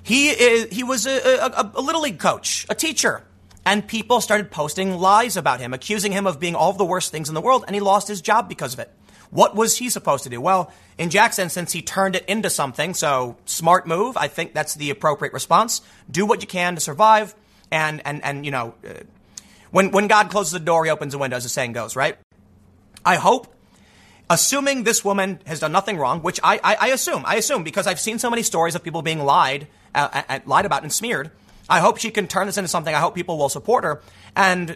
He 0.04 0.30
is 0.30 0.68
he 0.72 0.84
was 0.84 1.06
a, 1.06 1.18
a, 1.20 1.72
a, 1.76 1.82
little 1.82 2.02
league 2.02 2.20
coach, 2.20 2.66
a 2.70 2.76
teacher 2.76 3.24
and 3.68 3.86
people 3.86 4.22
started 4.22 4.50
posting 4.50 4.94
lies 4.94 5.36
about 5.36 5.60
him, 5.60 5.74
accusing 5.74 6.14
him 6.14 6.26
of 6.26 6.40
being 6.40 6.56
all 6.56 6.70
of 6.70 6.78
the 6.78 6.86
worst 6.86 7.12
things 7.12 7.28
in 7.28 7.36
the 7.36 7.42
world, 7.42 7.66
and 7.68 7.76
he 7.76 7.82
lost 7.82 8.08
his 8.08 8.22
job 8.22 8.48
because 8.48 8.74
of 8.74 8.80
it. 8.80 8.90
What 9.30 9.58
was 9.58 9.78
he 9.78 9.90
supposed 9.90 10.24
to 10.24 10.30
do? 10.30 10.40
Well, 10.40 10.72
in 10.98 11.10
Jack's 11.10 11.38
instance, 11.38 11.74
he 11.74 11.82
turned 11.82 12.16
it 12.16 12.24
into 12.30 12.50
something, 12.50 12.94
so 12.94 13.36
smart 13.44 13.86
move. 13.86 14.16
I 14.16 14.30
think 14.30 14.54
that's 14.54 14.76
the 14.76 14.90
appropriate 14.90 15.34
response. 15.34 15.82
Do 16.10 16.26
what 16.26 16.42
you 16.42 16.48
can 16.48 16.76
to 16.76 16.82
survive, 16.82 17.36
and, 17.70 18.02
and, 18.06 18.24
and 18.24 18.46
you 18.46 18.52
know, 18.52 18.74
uh, 18.88 19.04
when, 19.72 19.92
when 19.92 20.08
God 20.08 20.30
closes 20.30 20.54
the 20.54 20.62
door, 20.62 20.86
he 20.86 20.90
opens 20.92 21.12
the 21.12 21.18
window, 21.18 21.36
as 21.36 21.44
the 21.44 21.50
saying 21.50 21.74
goes, 21.74 21.98
right? 21.98 22.18
I 23.08 23.16
hope 23.16 23.48
assuming 24.30 24.84
this 24.84 25.06
woman 25.06 25.40
has 25.46 25.62
done 25.62 25.72
nothing 25.72 25.98
wrong, 25.98 26.22
which 26.22 26.42
I, 26.44 26.60
I, 26.62 26.76
I, 26.76 26.88
assume, 26.90 27.24
I 27.26 27.36
assume 27.36 27.64
because 27.64 27.88
I've 27.88 28.02
seen 28.02 28.20
so 28.20 28.30
many 28.30 28.44
stories 28.44 28.76
of 28.76 28.84
people 28.84 29.02
being 29.02 29.24
lied, 29.24 29.68
uh, 29.96 30.24
uh, 30.28 30.40
lied 30.46 30.66
about 30.66 30.84
and 30.84 30.92
smeared. 30.92 31.32
I 31.70 31.80
hope 31.80 32.00
she 32.00 32.12
can 32.12 32.28
turn 32.28 32.48
this 32.48 32.58
into 32.58 32.68
something. 32.68 32.94
I 32.94 33.00
hope 33.00 33.16
people 33.16 33.38
will 33.38 33.48
support 33.48 33.86
her. 33.86 34.02
And 34.36 34.76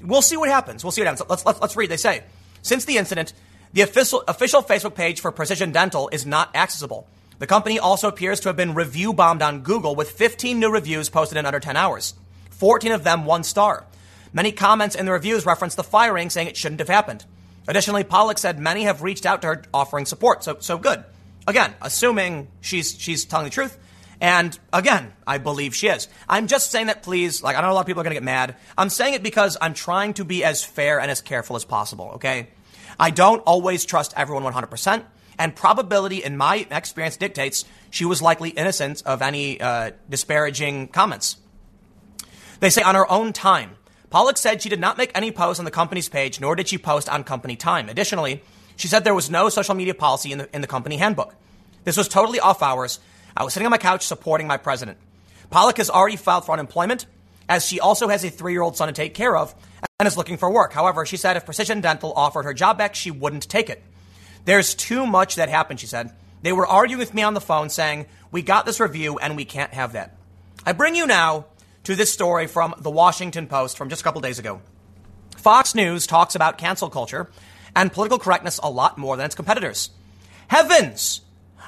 we'll 0.00 0.22
see 0.22 0.36
what 0.36 0.48
happens. 0.48 0.84
We'll 0.84 0.92
see 0.92 1.00
what 1.00 1.06
happens. 1.06 1.28
Let's, 1.28 1.44
let's, 1.44 1.60
let's 1.60 1.76
read. 1.76 1.90
They 1.90 1.96
say, 1.96 2.22
since 2.62 2.84
the 2.84 2.98
incident, 2.98 3.32
the 3.72 3.80
official, 3.80 4.22
official 4.28 4.62
Facebook 4.62 4.94
page 4.94 5.20
for 5.20 5.32
Precision 5.32 5.72
Dental 5.72 6.08
is 6.12 6.24
not 6.24 6.54
accessible. 6.54 7.08
The 7.40 7.48
company 7.48 7.80
also 7.80 8.06
appears 8.06 8.38
to 8.40 8.48
have 8.48 8.56
been 8.56 8.74
review 8.74 9.12
bombed 9.12 9.42
on 9.42 9.62
Google 9.62 9.96
with 9.96 10.12
15 10.12 10.60
new 10.60 10.70
reviews 10.70 11.08
posted 11.08 11.36
in 11.36 11.46
under 11.46 11.58
10 11.58 11.76
hours. 11.76 12.14
14 12.50 12.92
of 12.92 13.02
them 13.02 13.24
one 13.24 13.42
star. 13.42 13.86
Many 14.32 14.52
comments 14.52 14.94
in 14.94 15.04
the 15.04 15.12
reviews 15.12 15.44
reference 15.44 15.74
the 15.74 15.82
firing, 15.82 16.30
saying 16.30 16.46
it 16.46 16.56
shouldn't 16.56 16.78
have 16.78 16.88
happened. 16.88 17.24
Additionally, 17.68 18.04
Pollock 18.04 18.38
said 18.38 18.58
many 18.58 18.84
have 18.84 19.02
reached 19.02 19.26
out 19.26 19.42
to 19.42 19.48
her 19.48 19.62
offering 19.72 20.06
support. 20.06 20.44
So, 20.44 20.56
so 20.60 20.78
good. 20.78 21.04
Again, 21.46 21.74
assuming 21.80 22.48
she's, 22.60 22.98
she's 22.98 23.24
telling 23.24 23.44
the 23.44 23.50
truth, 23.50 23.78
and 24.20 24.56
again, 24.72 25.12
I 25.26 25.38
believe 25.38 25.74
she 25.74 25.88
is. 25.88 26.06
I'm 26.28 26.46
just 26.46 26.70
saying 26.70 26.86
that, 26.86 27.02
please. 27.02 27.42
Like, 27.42 27.56
I 27.56 27.60
know 27.60 27.72
a 27.72 27.74
lot 27.74 27.80
of 27.80 27.86
people 27.86 28.02
are 28.02 28.04
going 28.04 28.14
to 28.14 28.20
get 28.20 28.24
mad. 28.24 28.54
I'm 28.78 28.88
saying 28.88 29.14
it 29.14 29.22
because 29.24 29.56
I'm 29.60 29.74
trying 29.74 30.14
to 30.14 30.24
be 30.24 30.44
as 30.44 30.62
fair 30.62 31.00
and 31.00 31.10
as 31.10 31.20
careful 31.20 31.56
as 31.56 31.64
possible, 31.64 32.12
okay? 32.14 32.48
I 33.00 33.10
don't 33.10 33.40
always 33.40 33.84
trust 33.84 34.14
everyone 34.16 34.44
100%, 34.44 35.04
and 35.38 35.56
probability, 35.56 36.22
in 36.22 36.36
my 36.36 36.66
experience, 36.70 37.16
dictates 37.16 37.64
she 37.90 38.04
was 38.04 38.22
likely 38.22 38.50
innocent 38.50 39.02
of 39.04 39.22
any 39.22 39.60
uh, 39.60 39.90
disparaging 40.08 40.88
comments. 40.88 41.36
They 42.60 42.70
say 42.70 42.82
on 42.82 42.94
her 42.94 43.10
own 43.10 43.32
time. 43.32 43.72
Pollock 44.12 44.36
said 44.36 44.60
she 44.60 44.68
did 44.68 44.78
not 44.78 44.98
make 44.98 45.10
any 45.14 45.32
posts 45.32 45.58
on 45.58 45.64
the 45.64 45.70
company's 45.70 46.10
page, 46.10 46.38
nor 46.38 46.54
did 46.54 46.68
she 46.68 46.76
post 46.76 47.08
on 47.08 47.24
company 47.24 47.56
time. 47.56 47.88
Additionally, 47.88 48.42
she 48.76 48.86
said 48.86 49.04
there 49.04 49.14
was 49.14 49.30
no 49.30 49.48
social 49.48 49.74
media 49.74 49.94
policy 49.94 50.32
in 50.32 50.38
the, 50.38 50.54
in 50.54 50.60
the 50.60 50.66
company 50.66 50.98
handbook. 50.98 51.34
This 51.84 51.96
was 51.96 52.08
totally 52.08 52.38
off 52.38 52.62
hours 52.62 53.00
I 53.34 53.42
was 53.42 53.54
sitting 53.54 53.66
on 53.66 53.70
my 53.70 53.78
couch 53.78 54.04
supporting 54.04 54.46
my 54.46 54.58
president. 54.58 54.98
Pollock 55.48 55.78
has 55.78 55.88
already 55.88 56.16
filed 56.16 56.44
for 56.44 56.52
unemployment, 56.52 57.06
as 57.48 57.66
she 57.66 57.80
also 57.80 58.08
has 58.08 58.22
a 58.22 58.28
three 58.28 58.52
year 58.52 58.60
old 58.60 58.76
son 58.76 58.88
to 58.88 58.92
take 58.92 59.14
care 59.14 59.34
of 59.34 59.54
and 59.98 60.06
is 60.06 60.18
looking 60.18 60.36
for 60.36 60.50
work. 60.50 60.74
However, 60.74 61.06
she 61.06 61.16
said 61.16 61.38
if 61.38 61.46
Precision 61.46 61.80
Dental 61.80 62.12
offered 62.14 62.44
her 62.44 62.52
job 62.52 62.76
back, 62.76 62.94
she 62.94 63.10
wouldn't 63.10 63.48
take 63.48 63.70
it. 63.70 63.82
There's 64.44 64.74
too 64.74 65.06
much 65.06 65.36
that 65.36 65.48
happened, 65.48 65.80
she 65.80 65.86
said. 65.86 66.12
They 66.42 66.52
were 66.52 66.66
arguing 66.66 66.98
with 66.98 67.14
me 67.14 67.22
on 67.22 67.32
the 67.32 67.40
phone 67.40 67.70
saying, 67.70 68.04
We 68.30 68.42
got 68.42 68.66
this 68.66 68.78
review 68.78 69.18
and 69.18 69.36
we 69.36 69.46
can't 69.46 69.72
have 69.72 69.94
that. 69.94 70.14
I 70.66 70.72
bring 70.72 70.94
you 70.94 71.06
now 71.06 71.46
to 71.84 71.96
this 71.96 72.12
story 72.12 72.46
from 72.46 72.74
the 72.78 72.90
Washington 72.90 73.46
Post 73.46 73.76
from 73.76 73.88
just 73.88 74.02
a 74.02 74.04
couple 74.04 74.20
days 74.20 74.38
ago. 74.38 74.60
Fox 75.36 75.74
News 75.74 76.06
talks 76.06 76.34
about 76.34 76.58
cancel 76.58 76.88
culture 76.88 77.30
and 77.74 77.92
political 77.92 78.18
correctness 78.18 78.60
a 78.62 78.70
lot 78.70 78.98
more 78.98 79.16
than 79.16 79.26
its 79.26 79.34
competitors. 79.34 79.90
Heavens! 80.48 81.22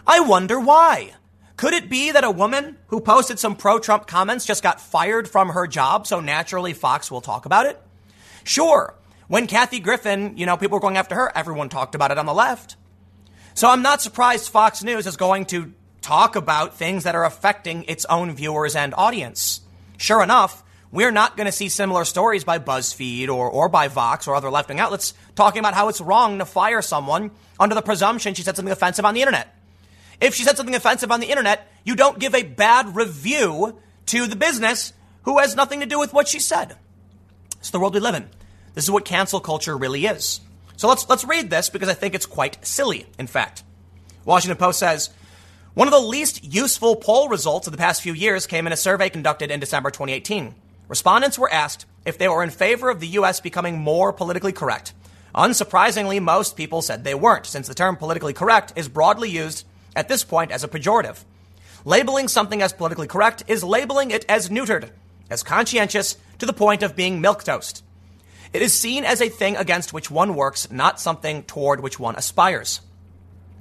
I 0.06 0.20
wonder 0.20 0.60
why. 0.60 1.14
Could 1.56 1.72
it 1.72 1.88
be 1.88 2.10
that 2.10 2.24
a 2.24 2.30
woman 2.30 2.76
who 2.88 3.00
posted 3.00 3.38
some 3.38 3.56
pro 3.56 3.78
Trump 3.78 4.06
comments 4.06 4.44
just 4.44 4.62
got 4.62 4.80
fired 4.80 5.28
from 5.28 5.50
her 5.50 5.66
job, 5.66 6.06
so 6.06 6.20
naturally 6.20 6.72
Fox 6.72 7.10
will 7.10 7.20
talk 7.20 7.46
about 7.46 7.66
it? 7.66 7.80
Sure. 8.42 8.94
When 9.28 9.46
Kathy 9.46 9.80
Griffin, 9.80 10.36
you 10.36 10.46
know, 10.46 10.56
people 10.56 10.76
were 10.76 10.82
going 10.82 10.96
after 10.96 11.14
her, 11.14 11.32
everyone 11.34 11.68
talked 11.68 11.94
about 11.94 12.10
it 12.10 12.18
on 12.18 12.26
the 12.26 12.34
left. 12.34 12.76
So 13.54 13.68
I'm 13.68 13.82
not 13.82 14.02
surprised 14.02 14.48
Fox 14.50 14.82
News 14.82 15.06
is 15.06 15.16
going 15.16 15.46
to 15.46 15.72
talk 16.02 16.36
about 16.36 16.76
things 16.76 17.04
that 17.04 17.14
are 17.14 17.24
affecting 17.24 17.84
its 17.84 18.04
own 18.06 18.34
viewers 18.34 18.76
and 18.76 18.92
audience. 18.94 19.60
Sure 19.96 20.22
enough, 20.22 20.62
we're 20.90 21.10
not 21.10 21.36
going 21.36 21.46
to 21.46 21.52
see 21.52 21.68
similar 21.68 22.04
stories 22.04 22.44
by 22.44 22.58
BuzzFeed 22.58 23.28
or, 23.28 23.50
or 23.50 23.68
by 23.68 23.88
Vox 23.88 24.28
or 24.28 24.34
other 24.34 24.50
left 24.50 24.68
wing 24.68 24.80
outlets 24.80 25.14
talking 25.34 25.60
about 25.60 25.74
how 25.74 25.88
it's 25.88 26.00
wrong 26.00 26.38
to 26.38 26.44
fire 26.44 26.82
someone 26.82 27.30
under 27.58 27.74
the 27.74 27.82
presumption 27.82 28.34
she 28.34 28.42
said 28.42 28.56
something 28.56 28.72
offensive 28.72 29.04
on 29.04 29.14
the 29.14 29.20
internet. 29.20 29.54
If 30.20 30.34
she 30.34 30.44
said 30.44 30.56
something 30.56 30.74
offensive 30.74 31.10
on 31.10 31.20
the 31.20 31.30
internet, 31.30 31.68
you 31.84 31.96
don't 31.96 32.18
give 32.18 32.34
a 32.34 32.42
bad 32.42 32.94
review 32.94 33.78
to 34.06 34.26
the 34.26 34.36
business 34.36 34.92
who 35.22 35.38
has 35.38 35.56
nothing 35.56 35.80
to 35.80 35.86
do 35.86 35.98
with 35.98 36.12
what 36.12 36.28
she 36.28 36.38
said. 36.38 36.76
It's 37.58 37.70
the 37.70 37.80
world 37.80 37.94
we 37.94 38.00
live 38.00 38.14
in. 38.14 38.28
This 38.74 38.84
is 38.84 38.90
what 38.90 39.04
cancel 39.04 39.40
culture 39.40 39.76
really 39.76 40.06
is. 40.06 40.40
So 40.76 40.88
let's 40.88 41.08
let's 41.08 41.24
read 41.24 41.50
this 41.50 41.70
because 41.70 41.88
I 41.88 41.94
think 41.94 42.14
it's 42.14 42.26
quite 42.26 42.64
silly, 42.64 43.06
in 43.18 43.26
fact. 43.26 43.62
Washington 44.24 44.58
Post 44.58 44.78
says 44.78 45.10
one 45.74 45.88
of 45.88 45.92
the 45.92 45.98
least 45.98 46.44
useful 46.44 46.94
poll 46.94 47.28
results 47.28 47.66
of 47.66 47.72
the 47.72 47.78
past 47.78 48.00
few 48.00 48.12
years 48.12 48.46
came 48.46 48.64
in 48.68 48.72
a 48.72 48.76
survey 48.76 49.10
conducted 49.10 49.50
in 49.50 49.58
December 49.58 49.90
2018. 49.90 50.54
Respondents 50.86 51.36
were 51.36 51.52
asked 51.52 51.84
if 52.06 52.16
they 52.16 52.28
were 52.28 52.44
in 52.44 52.50
favor 52.50 52.90
of 52.90 53.00
the 53.00 53.08
US 53.08 53.40
becoming 53.40 53.80
more 53.80 54.12
politically 54.12 54.52
correct. 54.52 54.94
Unsurprisingly, 55.34 56.22
most 56.22 56.56
people 56.56 56.80
said 56.80 57.02
they 57.02 57.14
weren't, 57.14 57.46
since 57.46 57.66
the 57.66 57.74
term 57.74 57.96
politically 57.96 58.32
correct 58.32 58.72
is 58.76 58.88
broadly 58.88 59.28
used 59.28 59.66
at 59.96 60.06
this 60.06 60.22
point 60.22 60.52
as 60.52 60.62
a 60.62 60.68
pejorative. 60.68 61.24
Labeling 61.84 62.28
something 62.28 62.62
as 62.62 62.72
politically 62.72 63.08
correct 63.08 63.42
is 63.48 63.64
labeling 63.64 64.12
it 64.12 64.24
as 64.28 64.50
neutered, 64.50 64.90
as 65.28 65.42
conscientious 65.42 66.16
to 66.38 66.46
the 66.46 66.52
point 66.52 66.84
of 66.84 66.94
being 66.94 67.20
milquetoast. 67.20 67.82
It 68.52 68.62
is 68.62 68.72
seen 68.72 69.04
as 69.04 69.20
a 69.20 69.28
thing 69.28 69.56
against 69.56 69.92
which 69.92 70.08
one 70.08 70.36
works, 70.36 70.70
not 70.70 71.00
something 71.00 71.42
toward 71.42 71.80
which 71.80 71.98
one 71.98 72.14
aspires. 72.14 72.80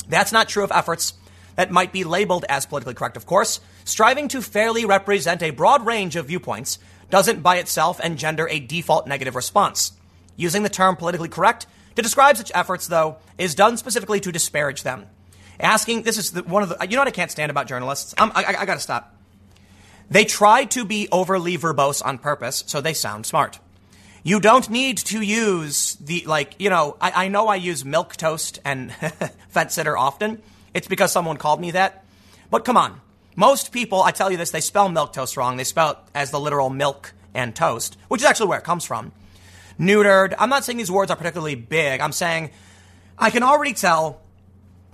That's 0.07 0.32
not 0.32 0.47
true 0.47 0.64
of 0.64 0.72
efforts 0.72 1.14
that 1.56 1.72
might 1.72 1.91
be 1.91 2.04
labeled 2.04 2.45
as 2.49 2.66
politically 2.66 2.93
correct, 2.93 3.18
of 3.18 3.26
course. 3.26 3.60
Striving 3.86 4.28
to 4.30 4.41
fairly 4.41 4.86
represent 4.86 5.43
a 5.43 5.51
broad 5.51 5.86
range 5.86 6.16
of 6.16 6.28
viewpoints 6.28 6.80
doesn't 7.10 7.43
by 7.43 7.58
itself 7.58 7.99
engender 7.99 8.47
a 8.49 8.60
default 8.60 9.08
negative 9.08 9.36
response. 9.36 9.93
Using 10.36 10.64
the 10.64 10.70
term 10.70 10.95
politically 10.95 11.30
correct 11.30 11.68
to 11.95 12.01
describe 12.01 12.38
such 12.38 12.51
efforts, 12.56 12.88
though, 12.88 13.18
is 13.38 13.56
done 13.56 13.78
specifically 13.78 14.20
to 14.20 14.32
disparage 14.32 14.84
them 14.84 15.08
asking 15.60 16.04
this 16.04 16.18
is 16.18 16.32
the, 16.32 16.43
one 16.43 16.64
of 16.64 16.70
the 16.70 16.78
you 16.82 16.95
know 16.95 17.01
what 17.01 17.08
I 17.08 17.12
can't 17.12 17.32
stand 17.32 17.49
about 17.49 17.68
journalists. 17.68 18.14
I, 18.18 18.30
I, 18.36 18.62
I 18.62 18.66
got 18.66 18.76
to 18.76 18.80
stop. 18.80 19.16
They 20.10 20.26
try 20.26 20.66
to 20.66 20.86
be 20.86 21.08
overly 21.12 21.58
verbose 21.58 22.06
on 22.06 22.18
purpose, 22.18 22.64
so 22.68 22.82
they 22.82 22.93
sound 22.93 23.26
smart. 23.26 23.60
You 24.22 24.39
don't 24.39 24.70
need 24.70 24.97
to 24.97 25.22
use 25.22 25.95
the 25.95 26.24
like 26.26 26.56
you 26.60 26.70
know. 26.70 26.97
I, 27.01 27.26
I 27.26 27.28
know 27.30 27.47
I 27.47 27.56
use 27.56 27.84
milk 27.84 28.16
toast 28.16 28.60
and 28.64 28.93
fence 29.49 29.74
sitter 29.74 29.97
often. 29.97 30.41
It's 30.74 30.88
because 30.88 31.11
someone 31.11 31.38
called 31.38 31.61
me 31.61 31.71
that. 31.71 32.05
But 32.49 32.65
come 32.65 32.78
on, 32.78 33.01
most 33.36 33.71
people, 33.71 34.01
I 34.01 34.11
tell 34.11 34.32
you 34.32 34.38
this, 34.38 34.51
they 34.51 34.61
spell 34.61 34.89
milk 34.89 35.13
toast 35.13 35.38
wrong. 35.38 35.57
They 35.57 35.63
spell 35.63 35.91
it 35.91 35.97
as 36.13 36.32
the 36.32 36.39
literal 36.39 36.69
milk 36.69 37.13
and 37.34 37.55
toast, 37.55 37.97
which 38.07 38.21
is 38.21 38.26
actually 38.26 38.47
where 38.47 38.59
it 38.59 38.65
comes 38.65 38.86
from. 38.86 39.11
Neutered. 39.80 40.36
I'm 40.38 40.49
not 40.49 40.63
saying 40.63 40.78
these 40.78 40.91
words 40.91 41.09
are 41.09 41.17
particularly 41.17 41.55
big. 41.55 41.99
I'm 41.99 42.11
saying 42.11 42.51
I 43.17 43.30
can 43.30 43.43
already 43.43 43.74
tell 43.74 44.21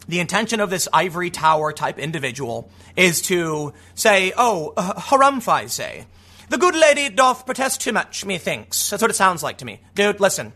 the 0.08 0.20
intention 0.20 0.60
of 0.60 0.70
this 0.70 0.88
ivory 0.92 1.30
tower 1.30 1.72
type 1.72 2.00
individual 2.00 2.72
is 2.96 3.22
to 3.24 3.74
say, 3.94 4.34
oh, 4.38 4.74
uh, 4.76 5.68
say. 5.68 6.06
The 6.50 6.58
good 6.58 6.76
lady 6.76 7.10
doth 7.10 7.46
protest 7.46 7.82
too 7.82 7.92
much, 7.92 8.26
methinks. 8.26 8.90
That's 8.90 9.02
what 9.02 9.12
it 9.12 9.16
sounds 9.16 9.44
like 9.44 9.60
to 9.60 9.66
me. 9.66 9.82
Dude, 9.94 10.20
listen. 10.20 10.54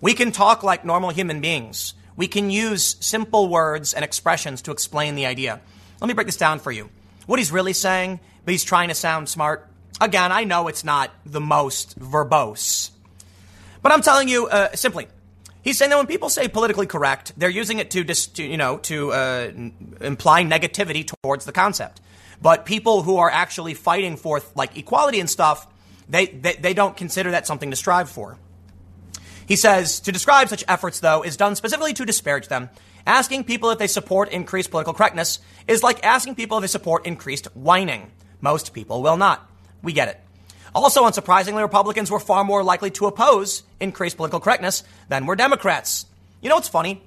We 0.00 0.14
can 0.14 0.32
talk 0.32 0.62
like 0.62 0.84
normal 0.84 1.10
human 1.10 1.40
beings. 1.40 1.94
We 2.16 2.28
can 2.28 2.50
use 2.50 2.96
simple 3.00 3.48
words 3.48 3.94
and 3.94 4.04
expressions 4.04 4.62
to 4.62 4.70
explain 4.70 5.14
the 5.14 5.26
idea. 5.26 5.60
Let 6.00 6.08
me 6.08 6.14
break 6.14 6.26
this 6.26 6.36
down 6.36 6.58
for 6.58 6.72
you. 6.72 6.88
What 7.26 7.38
he's 7.38 7.52
really 7.52 7.72
saying, 7.72 8.20
but 8.44 8.52
he's 8.52 8.64
trying 8.64 8.88
to 8.88 8.94
sound 8.94 9.28
smart. 9.28 9.68
Again, 10.00 10.32
I 10.32 10.44
know 10.44 10.68
it's 10.68 10.84
not 10.84 11.10
the 11.24 11.40
most 11.40 11.98
verbose. 11.98 12.90
But 13.82 13.92
I'm 13.92 14.02
telling 14.02 14.28
you 14.28 14.46
uh, 14.46 14.74
simply, 14.74 15.08
He's 15.66 15.78
saying 15.78 15.90
that 15.90 15.96
when 15.96 16.06
people 16.06 16.28
say 16.28 16.46
politically 16.46 16.86
correct, 16.86 17.32
they're 17.36 17.50
using 17.50 17.80
it 17.80 17.90
to, 17.90 18.04
dis, 18.04 18.28
to 18.28 18.44
you 18.44 18.56
know, 18.56 18.78
to 18.86 19.10
uh, 19.10 19.50
imply 20.00 20.44
negativity 20.44 21.04
towards 21.04 21.44
the 21.44 21.50
concept. 21.50 22.00
But 22.40 22.66
people 22.66 23.02
who 23.02 23.16
are 23.16 23.28
actually 23.28 23.74
fighting 23.74 24.16
for 24.16 24.40
like 24.54 24.76
equality 24.78 25.18
and 25.18 25.28
stuff, 25.28 25.66
they, 26.08 26.26
they, 26.26 26.52
they 26.52 26.72
don't 26.72 26.96
consider 26.96 27.32
that 27.32 27.48
something 27.48 27.70
to 27.70 27.76
strive 27.76 28.08
for. 28.08 28.38
He 29.46 29.56
says 29.56 30.00
to 30.00 30.12
describe 30.12 30.48
such 30.48 30.64
efforts, 30.68 31.00
though, 31.00 31.22
is 31.22 31.36
done 31.36 31.56
specifically 31.56 31.94
to 31.94 32.04
disparage 32.04 32.48
them. 32.48 32.68
Asking 33.06 33.44
people 33.44 33.70
if 33.70 33.78
they 33.78 33.86
support 33.86 34.30
increased 34.30 34.70
political 34.70 34.92
correctness 34.92 35.38
is 35.68 35.82
like 35.82 36.04
asking 36.04 36.34
people 36.34 36.58
if 36.58 36.62
they 36.62 36.68
support 36.68 37.06
increased 37.06 37.46
whining. 37.54 38.10
Most 38.40 38.74
people 38.74 39.02
will 39.02 39.16
not. 39.16 39.48
We 39.82 39.92
get 39.92 40.08
it. 40.08 40.20
Also, 40.74 41.04
unsurprisingly, 41.04 41.62
Republicans 41.62 42.10
were 42.10 42.20
far 42.20 42.44
more 42.44 42.62
likely 42.64 42.90
to 42.90 43.06
oppose 43.06 43.62
increased 43.80 44.16
political 44.16 44.40
correctness 44.40 44.82
than 45.08 45.24
were 45.24 45.36
Democrats. 45.36 46.06
You 46.42 46.48
know 46.48 46.56
what's 46.56 46.68
funny? 46.68 47.02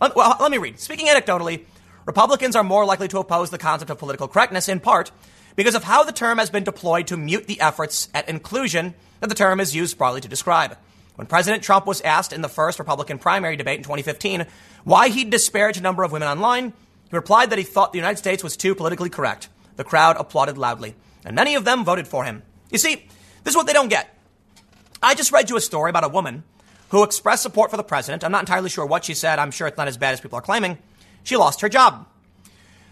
Let, 0.00 0.14
well, 0.14 0.36
let 0.38 0.50
me 0.50 0.58
read. 0.58 0.78
Speaking 0.78 1.06
anecdotally, 1.06 1.64
Republicans 2.06 2.54
are 2.54 2.62
more 2.62 2.84
likely 2.84 3.08
to 3.08 3.18
oppose 3.18 3.50
the 3.50 3.58
concept 3.58 3.90
of 3.90 3.98
political 3.98 4.28
correctness 4.28 4.68
in 4.68 4.80
part 4.80 5.10
because 5.56 5.74
of 5.74 5.84
how 5.84 6.04
the 6.04 6.12
term 6.12 6.38
has 6.38 6.50
been 6.50 6.64
deployed 6.64 7.06
to 7.08 7.16
mute 7.16 7.46
the 7.46 7.60
efforts 7.60 8.08
at 8.14 8.28
inclusion 8.28 8.94
that 9.20 9.28
the 9.28 9.34
term 9.34 9.58
is 9.58 9.74
used 9.74 9.98
broadly 9.98 10.20
to 10.20 10.28
describe. 10.28 10.76
When 11.20 11.26
President 11.26 11.62
Trump 11.62 11.84
was 11.84 12.00
asked 12.00 12.32
in 12.32 12.40
the 12.40 12.48
first 12.48 12.78
Republican 12.78 13.18
primary 13.18 13.54
debate 13.54 13.76
in 13.76 13.82
2015 13.82 14.46
why 14.84 15.10
he'd 15.10 15.28
disparage 15.28 15.76
a 15.76 15.82
number 15.82 16.02
of 16.02 16.12
women 16.12 16.26
online, 16.26 16.72
he 17.10 17.14
replied 17.14 17.50
that 17.50 17.58
he 17.58 17.62
thought 17.62 17.92
the 17.92 17.98
United 17.98 18.16
States 18.16 18.42
was 18.42 18.56
too 18.56 18.74
politically 18.74 19.10
correct. 19.10 19.50
The 19.76 19.84
crowd 19.84 20.16
applauded 20.18 20.56
loudly, 20.56 20.94
and 21.22 21.36
many 21.36 21.56
of 21.56 21.66
them 21.66 21.84
voted 21.84 22.08
for 22.08 22.24
him. 22.24 22.42
You 22.70 22.78
see, 22.78 23.06
this 23.44 23.52
is 23.52 23.54
what 23.54 23.66
they 23.66 23.74
don't 23.74 23.90
get. 23.90 24.18
I 25.02 25.14
just 25.14 25.30
read 25.30 25.50
you 25.50 25.58
a 25.58 25.60
story 25.60 25.90
about 25.90 26.04
a 26.04 26.08
woman 26.08 26.42
who 26.88 27.02
expressed 27.02 27.42
support 27.42 27.70
for 27.70 27.76
the 27.76 27.84
president. 27.84 28.24
I'm 28.24 28.32
not 28.32 28.40
entirely 28.40 28.70
sure 28.70 28.86
what 28.86 29.04
she 29.04 29.12
said. 29.12 29.38
I'm 29.38 29.50
sure 29.50 29.66
it's 29.66 29.76
not 29.76 29.88
as 29.88 29.98
bad 29.98 30.14
as 30.14 30.22
people 30.22 30.38
are 30.38 30.42
claiming. 30.42 30.78
She 31.22 31.36
lost 31.36 31.60
her 31.60 31.68
job. 31.68 32.06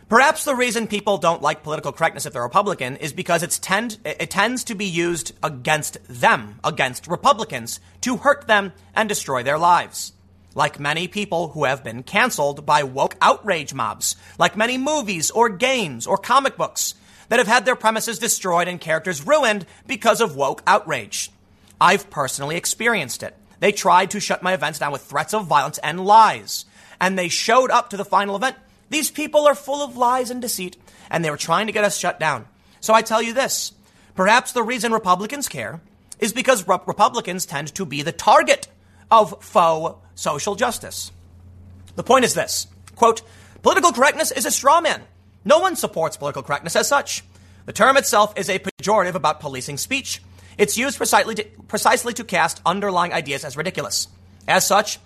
Perhaps 0.09 0.44
the 0.44 0.54
reason 0.54 0.86
people 0.86 1.18
don't 1.18 1.42
like 1.42 1.62
political 1.62 1.92
correctness 1.92 2.24
if 2.24 2.32
they're 2.32 2.42
Republican 2.42 2.96
is 2.96 3.12
because 3.12 3.42
it's 3.42 3.59
tend, 3.59 3.98
it 4.06 4.30
tends 4.30 4.64
to 4.64 4.74
be 4.74 4.86
used 4.86 5.32
against 5.42 5.98
them, 6.09 6.59
against 6.64 7.06
Republicans, 7.06 7.78
to 8.00 8.16
hurt 8.16 8.46
them 8.46 8.72
and 8.94 9.06
destroy 9.06 9.42
their 9.42 9.59
lives. 9.59 10.14
Like 10.54 10.80
many 10.80 11.09
people 11.09 11.48
who 11.48 11.64
have 11.64 11.84
been 11.84 12.02
canceled 12.02 12.64
by 12.64 12.84
woke 12.84 13.16
outrage 13.20 13.74
mobs, 13.74 14.16
like 14.38 14.56
many 14.56 14.78
movies 14.78 15.30
or 15.30 15.50
games 15.50 16.06
or 16.06 16.16
comic 16.16 16.56
books 16.56 16.94
that 17.28 17.38
have 17.38 17.46
had 17.46 17.66
their 17.66 17.76
premises 17.76 18.18
destroyed 18.18 18.66
and 18.66 18.80
characters 18.80 19.26
ruined 19.26 19.66
because 19.86 20.22
of 20.22 20.34
woke 20.34 20.62
outrage. 20.66 21.30
I've 21.78 22.09
personally 22.09 22.56
experienced 22.56 23.22
it. 23.22 23.36
They 23.61 23.72
tried 23.72 24.12
to 24.12 24.20
shut 24.20 24.42
my 24.42 24.54
events 24.54 24.78
down 24.78 24.90
with 24.90 25.02
threats 25.02 25.34
of 25.34 25.46
violence 25.46 25.76
and 25.78 26.06
lies. 26.06 26.64
And 26.98 27.18
they 27.18 27.28
showed 27.28 27.70
up 27.70 27.90
to 27.90 27.98
the 27.98 28.06
final 28.06 28.34
event 28.34 28.56
these 28.91 29.11
people 29.11 29.47
are 29.47 29.55
full 29.55 29.82
of 29.82 29.97
lies 29.97 30.30
and 30.30 30.41
deceit, 30.41 30.76
and 31.11 31.24
they 31.24 31.30
were 31.30 31.36
trying 31.36 31.66
to 31.66 31.72
get 31.72 31.84
us 31.84 31.99
shut 31.99 32.18
down. 32.20 32.47
So 32.80 32.95
I 32.95 33.03
tell 33.03 33.22
you 33.22 33.32
this 33.32 33.72
perhaps 34.14 34.53
the 34.53 34.62
reason 34.62 34.93
Republicans 34.93 35.49
care 35.49 35.80
is 36.18 36.32
because 36.32 36.66
Re- 36.66 36.78
Republicans 36.86 37.47
tend 37.47 37.74
to 37.74 37.84
be 37.84 38.03
the 38.03 38.12
target 38.12 38.68
of 39.11 39.43
faux 39.43 39.99
social 40.14 40.55
justice. 40.55 41.12
The 41.97 42.03
point 42.03 42.24
is 42.24 42.34
this 42.34 42.66
quote, 42.97 43.22
political 43.62 43.93
correctness 43.93 44.30
is 44.30 44.47
a 44.47 44.51
straw 44.51 44.80
man. 44.80 45.03
No 45.45 45.61
one 45.61 45.76
supports 45.76 46.16
political 46.16 46.43
correctness 46.43 46.76
as 46.76 46.89
such. 46.89 47.24
The 47.66 47.72
term 47.72 47.97
itself 47.97 48.32
is 48.36 48.49
a 48.49 48.59
pejorative 48.59 49.14
about 49.14 49.41
policing 49.41 49.76
speech. 49.76 50.22
It's 50.57 50.76
used 50.76 50.97
precisely 50.97 51.36
to, 51.36 51.45
precisely 51.68 52.12
to 52.14 52.24
cast 52.24 52.61
underlying 52.66 53.12
ideas 53.12 53.45
as 53.45 53.57
ridiculous. 53.57 54.09
As 54.49 54.66
such, 54.66 54.99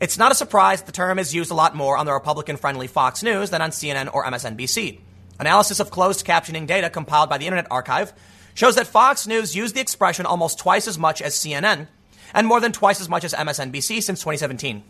it's 0.00 0.16
not 0.16 0.32
a 0.32 0.34
surprise 0.34 0.82
the 0.82 0.92
term 0.92 1.18
is 1.18 1.34
used 1.34 1.50
a 1.50 1.54
lot 1.54 1.76
more 1.76 1.96
on 1.96 2.06
the 2.06 2.12
Republican 2.12 2.56
friendly 2.56 2.86
Fox 2.86 3.22
News 3.22 3.50
than 3.50 3.60
on 3.60 3.70
CNN 3.70 4.12
or 4.14 4.24
MSNBC. 4.24 4.98
Analysis 5.38 5.78
of 5.78 5.90
closed 5.90 6.26
captioning 6.26 6.66
data 6.66 6.88
compiled 6.88 7.28
by 7.28 7.36
the 7.36 7.46
Internet 7.46 7.66
Archive 7.70 8.12
shows 8.54 8.76
that 8.76 8.86
Fox 8.86 9.26
News 9.26 9.54
used 9.54 9.74
the 9.74 9.80
expression 9.80 10.24
almost 10.24 10.58
twice 10.58 10.88
as 10.88 10.98
much 10.98 11.20
as 11.20 11.34
CNN 11.34 11.86
and 12.34 12.46
more 12.46 12.60
than 12.60 12.72
twice 12.72 13.00
as 13.00 13.08
much 13.08 13.24
as 13.24 13.34
MSNBC 13.34 14.02
since 14.02 14.20
2017. 14.20 14.82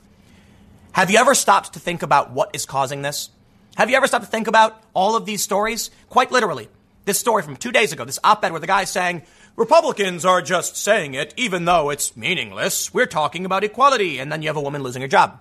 Have 0.92 1.10
you 1.10 1.18
ever 1.18 1.34
stopped 1.34 1.72
to 1.74 1.80
think 1.80 2.02
about 2.02 2.32
what 2.32 2.50
is 2.54 2.64
causing 2.66 3.02
this? 3.02 3.30
Have 3.76 3.90
you 3.90 3.96
ever 3.96 4.06
stopped 4.06 4.24
to 4.24 4.30
think 4.30 4.46
about 4.46 4.82
all 4.94 5.16
of 5.16 5.26
these 5.26 5.42
stories? 5.42 5.90
Quite 6.08 6.30
literally. 6.30 6.68
This 7.04 7.18
story 7.18 7.42
from 7.42 7.56
two 7.56 7.72
days 7.72 7.92
ago, 7.92 8.04
this 8.04 8.18
op 8.22 8.44
ed 8.44 8.50
where 8.50 8.60
the 8.60 8.66
guy's 8.66 8.90
saying, 8.90 9.22
Republicans 9.56 10.24
are 10.24 10.40
just 10.40 10.76
saying 10.76 11.14
it, 11.14 11.34
even 11.36 11.64
though 11.64 11.90
it's 11.90 12.16
meaningless. 12.16 12.94
We're 12.94 13.06
talking 13.06 13.44
about 13.44 13.64
equality. 13.64 14.18
And 14.18 14.30
then 14.32 14.42
you 14.42 14.48
have 14.48 14.56
a 14.56 14.60
woman 14.60 14.82
losing 14.82 15.02
her 15.02 15.08
job. 15.08 15.38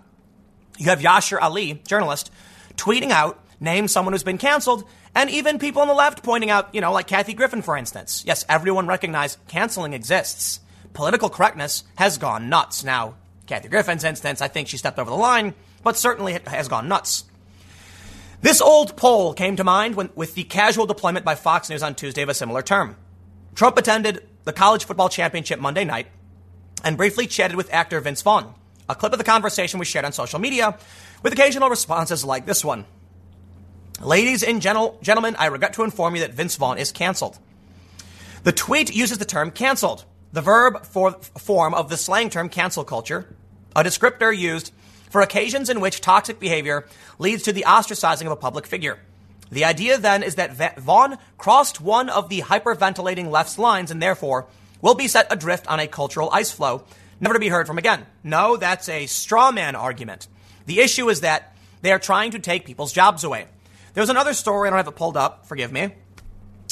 You 0.78 0.86
have 0.88 1.00
Yashar 1.00 1.42
Ali, 1.42 1.82
journalist, 1.88 2.32
tweeting 2.76 3.12
out, 3.12 3.44
name 3.60 3.88
someone 3.88 4.14
who's 4.14 4.24
been 4.24 4.38
canceled, 4.38 4.86
and 5.14 5.30
even 5.30 5.60
people 5.60 5.82
on 5.82 5.88
the 5.88 5.94
left 5.94 6.24
pointing 6.24 6.50
out, 6.50 6.74
you 6.74 6.82
know, 6.82 6.94
like 6.94 7.08
Kathy 7.08 7.34
Griffin, 7.34 7.62
for 7.62 7.76
instance. 7.76 8.24
Yes, 8.26 8.46
everyone 8.48 8.88
recognized 8.88 9.40
canceling 9.48 9.94
exists. 9.94 10.60
Political 10.94 11.30
correctness 11.30 11.84
has 11.96 12.18
gone 12.18 12.50
nuts. 12.50 12.84
Now, 12.84 13.16
Kathy 13.46 13.68
Griffin's 13.68 14.04
instance, 14.04 14.42
I 14.42 14.48
think 14.48 14.68
she 14.68 14.78
stepped 14.78 15.00
over 15.00 15.10
the 15.10 15.16
line, 15.18 15.54
but 15.84 15.98
certainly 15.98 16.34
it 16.34 16.48
has 16.48 16.68
gone 16.68 16.88
nuts. 16.88 17.26
This 18.42 18.62
old 18.62 18.96
poll 18.96 19.34
came 19.34 19.58
to 19.58 19.64
mind 19.66 19.96
when, 19.96 20.10
with 20.16 20.36
the 20.36 20.44
casual 20.44 20.86
deployment 20.86 21.26
by 21.26 21.36
Fox 21.36 21.70
News 21.70 21.84
on 21.84 21.96
Tuesday 21.96 22.22
of 22.22 22.30
a 22.30 22.34
similar 22.34 22.62
term. 22.62 22.96
Trump 23.60 23.78
attended 23.78 24.26
the 24.46 24.54
college 24.54 24.86
football 24.86 25.10
championship 25.10 25.60
Monday 25.60 25.84
night 25.84 26.08
and 26.82 26.96
briefly 26.96 27.28
chatted 27.28 27.58
with 27.58 27.74
actor 27.74 28.00
Vince 28.00 28.22
Vaughn. 28.22 28.54
A 28.88 28.96
clip 28.96 29.12
of 29.12 29.18
the 29.18 29.26
conversation 29.26 29.80
was 29.80 29.88
shared 29.90 30.06
on 30.06 30.14
social 30.14 30.40
media 30.40 30.78
with 31.24 31.34
occasional 31.34 31.70
responses 31.70 32.24
like 32.24 32.46
this 32.46 32.64
one. 32.64 32.86
Ladies 34.00 34.44
and 34.44 34.62
gentle- 34.62 34.98
gentlemen, 35.02 35.36
I 35.38 35.48
regret 35.48 35.74
to 35.74 35.84
inform 35.84 36.16
you 36.16 36.22
that 36.22 36.32
Vince 36.34 36.56
Vaughn 36.56 36.78
is 36.78 36.94
canceled. 36.94 37.38
The 38.46 38.54
tweet 38.54 38.96
uses 38.96 39.18
the 39.18 39.26
term 39.26 39.52
canceled, 39.52 40.06
the 40.32 40.42
verb 40.42 40.86
for, 40.86 41.12
form 41.38 41.74
of 41.74 41.90
the 41.90 41.98
slang 41.98 42.30
term 42.30 42.48
cancel 42.48 42.86
culture, 42.86 43.36
a 43.76 43.84
descriptor 43.84 44.34
used 44.34 44.72
for 45.10 45.20
occasions 45.20 45.70
in 45.70 45.82
which 45.82 46.00
toxic 46.00 46.40
behavior 46.40 46.88
leads 47.18 47.44
to 47.44 47.52
the 47.52 47.66
ostracizing 47.68 48.26
of 48.26 48.32
a 48.32 48.38
public 48.38 48.66
figure. 48.66 49.00
The 49.52 49.66
idea 49.66 49.98
then 49.98 50.24
is 50.24 50.36
that 50.36 50.78
Vaughn 50.80 51.18
crossed 51.38 51.82
one 51.82 52.10
of 52.10 52.30
the 52.30 52.42
hyperventilating 52.42 53.30
left's 53.30 53.58
lines 53.58 53.92
and 53.92 54.02
therefore 54.02 54.48
will 54.82 54.96
be 54.96 55.08
set 55.08 55.28
adrift 55.32 55.68
on 55.68 55.80
a 55.80 55.88
cultural 55.88 56.30
ice 56.32 56.52
floe, 56.52 56.84
never 57.20 57.34
to 57.34 57.40
be 57.40 57.50
heard 57.50 57.68
from 57.68 57.78
again. 57.78 58.06
No, 58.24 58.58
that's 58.58 58.88
a 58.90 59.08
straw 59.08 59.52
man 59.52 59.76
argument. 59.76 60.28
The 60.66 60.80
issue 60.80 61.10
is 61.10 61.22
that 61.22 61.56
they 61.82 61.92
are 61.92 62.00
trying 62.00 62.32
to 62.32 62.40
take 62.40 62.66
people's 62.66 62.94
jobs 62.94 63.24
away. 63.24 63.48
There's 63.94 64.10
another 64.10 64.34
story, 64.34 64.68
I 64.68 64.70
don't 64.70 64.78
have 64.78 64.88
it 64.88 64.96
pulled 64.96 65.18
up, 65.18 65.48
forgive 65.48 65.72
me. 65.72 65.94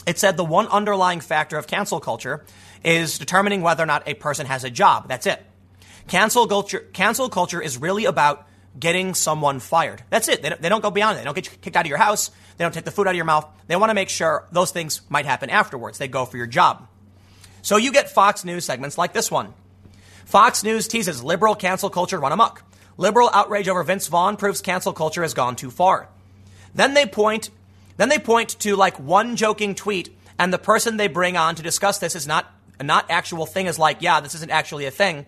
It 0.06 0.20
said 0.20 0.38
the 0.38 0.46
one 0.46 0.68
underlying 0.68 1.20
factor 1.20 1.58
of 1.58 1.68
cancel 1.68 2.00
culture 2.00 2.46
is 2.84 3.18
determining 3.18 3.62
whether 3.62 3.84
or 3.84 3.88
not 3.88 4.08
a 4.08 4.14
person 4.14 4.46
has 4.46 4.64
a 4.64 4.70
job. 4.70 5.08
That's 5.10 5.26
it. 5.26 5.44
Cancel 6.08 6.48
culture, 6.48 6.80
cancel 6.94 7.28
culture 7.28 7.62
is 7.62 7.78
really 7.78 8.06
about 8.06 8.48
getting 8.80 9.14
someone 9.14 9.60
fired. 9.60 10.04
That's 10.10 10.28
it. 10.28 10.42
They 10.42 10.50
don't, 10.50 10.62
they 10.62 10.70
don't 10.70 10.82
go 10.82 10.92
beyond 10.92 11.18
it. 11.18 11.22
They 11.22 11.26
don't 11.26 11.36
get 11.36 11.62
kicked 11.62 11.76
out 11.76 11.86
of 11.86 11.90
your 11.90 11.98
house. 11.98 12.32
They 12.58 12.64
don't 12.64 12.74
take 12.74 12.86
the 12.86 12.92
food 12.92 13.08
out 13.08 13.12
of 13.12 13.16
your 13.16 13.26
mouth. 13.26 13.48
They 13.68 13.76
want 13.76 13.90
to 13.90 13.96
make 13.96 14.10
sure 14.10 14.48
those 14.52 14.72
things 14.72 15.02
might 15.10 15.26
happen 15.26 15.50
afterwards. 15.50 15.98
They 15.98 16.08
go 16.08 16.26
for 16.26 16.38
your 16.38 16.48
job. 16.48 16.88
So 17.62 17.78
you 17.78 17.92
get 17.92 18.10
Fox 18.10 18.46
News 18.46 18.66
segments 18.66 18.98
like 18.98 19.14
this 19.14 19.30
one. 19.32 19.54
Fox 20.26 20.64
News 20.64 20.88
teases 20.88 21.24
liberal 21.24 21.56
cancel 21.56 21.90
culture 21.90 22.20
run 22.20 22.32
amok. 22.32 22.64
Liberal 22.98 23.30
outrage 23.34 23.68
over 23.68 23.84
Vince 23.84 24.08
Vaughn 24.08 24.38
proves 24.38 24.62
cancel 24.62 24.94
culture 24.94 25.22
has 25.22 25.34
gone 25.34 25.56
too 25.56 25.70
far. 25.70 26.10
Then 26.74 26.94
they 26.94 27.06
point, 27.06 27.50
then 27.98 28.10
they 28.10 28.20
point 28.20 28.60
to 28.60 28.76
like 28.76 29.00
one 29.00 29.36
joking 29.36 29.76
tweet, 29.76 30.16
and 30.40 30.52
the 30.52 30.58
person 30.58 30.98
they 30.98 31.08
bring 31.08 31.38
on 31.38 31.56
to 31.56 31.64
discuss 31.64 32.00
this 32.00 32.16
is 32.16 32.28
not 32.28 32.52
not 32.82 33.10
actual 33.10 33.46
thing 33.46 33.66
is 33.66 33.80
like, 33.80 34.02
yeah, 34.02 34.20
this 34.20 34.36
isn't 34.36 34.52
actually 34.52 34.86
a 34.86 34.92
thing. 34.92 35.26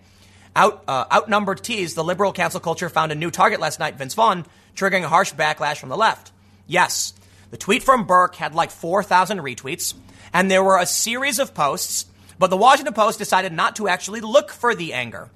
Out, 0.56 0.82
uh, 0.88 1.04
outnumbered 1.12 1.62
tease, 1.62 1.94
the 1.94 2.04
liberal 2.04 2.32
cancel 2.32 2.60
culture 2.60 2.88
found 2.88 3.12
a 3.12 3.14
new 3.14 3.30
target 3.30 3.60
last 3.60 3.78
night, 3.78 3.96
Vince 3.96 4.14
Vaughn, 4.14 4.44
triggering 4.74 5.04
a 5.04 5.08
harsh 5.08 5.32
backlash 5.32 5.78
from 5.78 5.88
the 5.88 5.96
left. 5.96 6.32
Yes, 6.66 7.14
the 7.50 7.56
tweet 7.56 7.82
from 7.82 8.06
Burke 8.06 8.36
had 8.36 8.54
like 8.54 8.70
4,000 8.70 9.38
retweets, 9.38 9.94
and 10.32 10.50
there 10.50 10.64
were 10.64 10.78
a 10.78 10.86
series 10.86 11.38
of 11.38 11.54
posts, 11.54 12.06
but 12.38 12.50
the 12.50 12.56
Washington 12.56 12.94
Post 12.94 13.18
decided 13.18 13.52
not 13.52 13.76
to 13.76 13.88
actually 13.88 14.20
look 14.20 14.50
for 14.50 14.74
the 14.74 14.92
anger. 14.92 15.30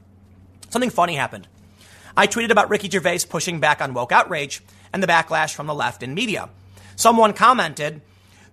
Something 0.71 0.91
funny 0.91 1.15
happened. 1.15 1.47
I 2.17 2.27
tweeted 2.27 2.51
about 2.51 2.71
Ricky 2.71 2.89
Gervais 2.89 3.21
pushing 3.29 3.61
back 3.61 3.81
on 3.81 3.95
woke 3.95 4.13
outrage 4.13 4.63
and 4.93 5.03
the 5.03 5.07
backlash 5.07 5.55
from 5.55 5.67
the 5.67 5.75
left 5.75 6.03
in 6.03 6.15
media. 6.15 6.49
Someone 6.97 7.33
commented, 7.33 8.01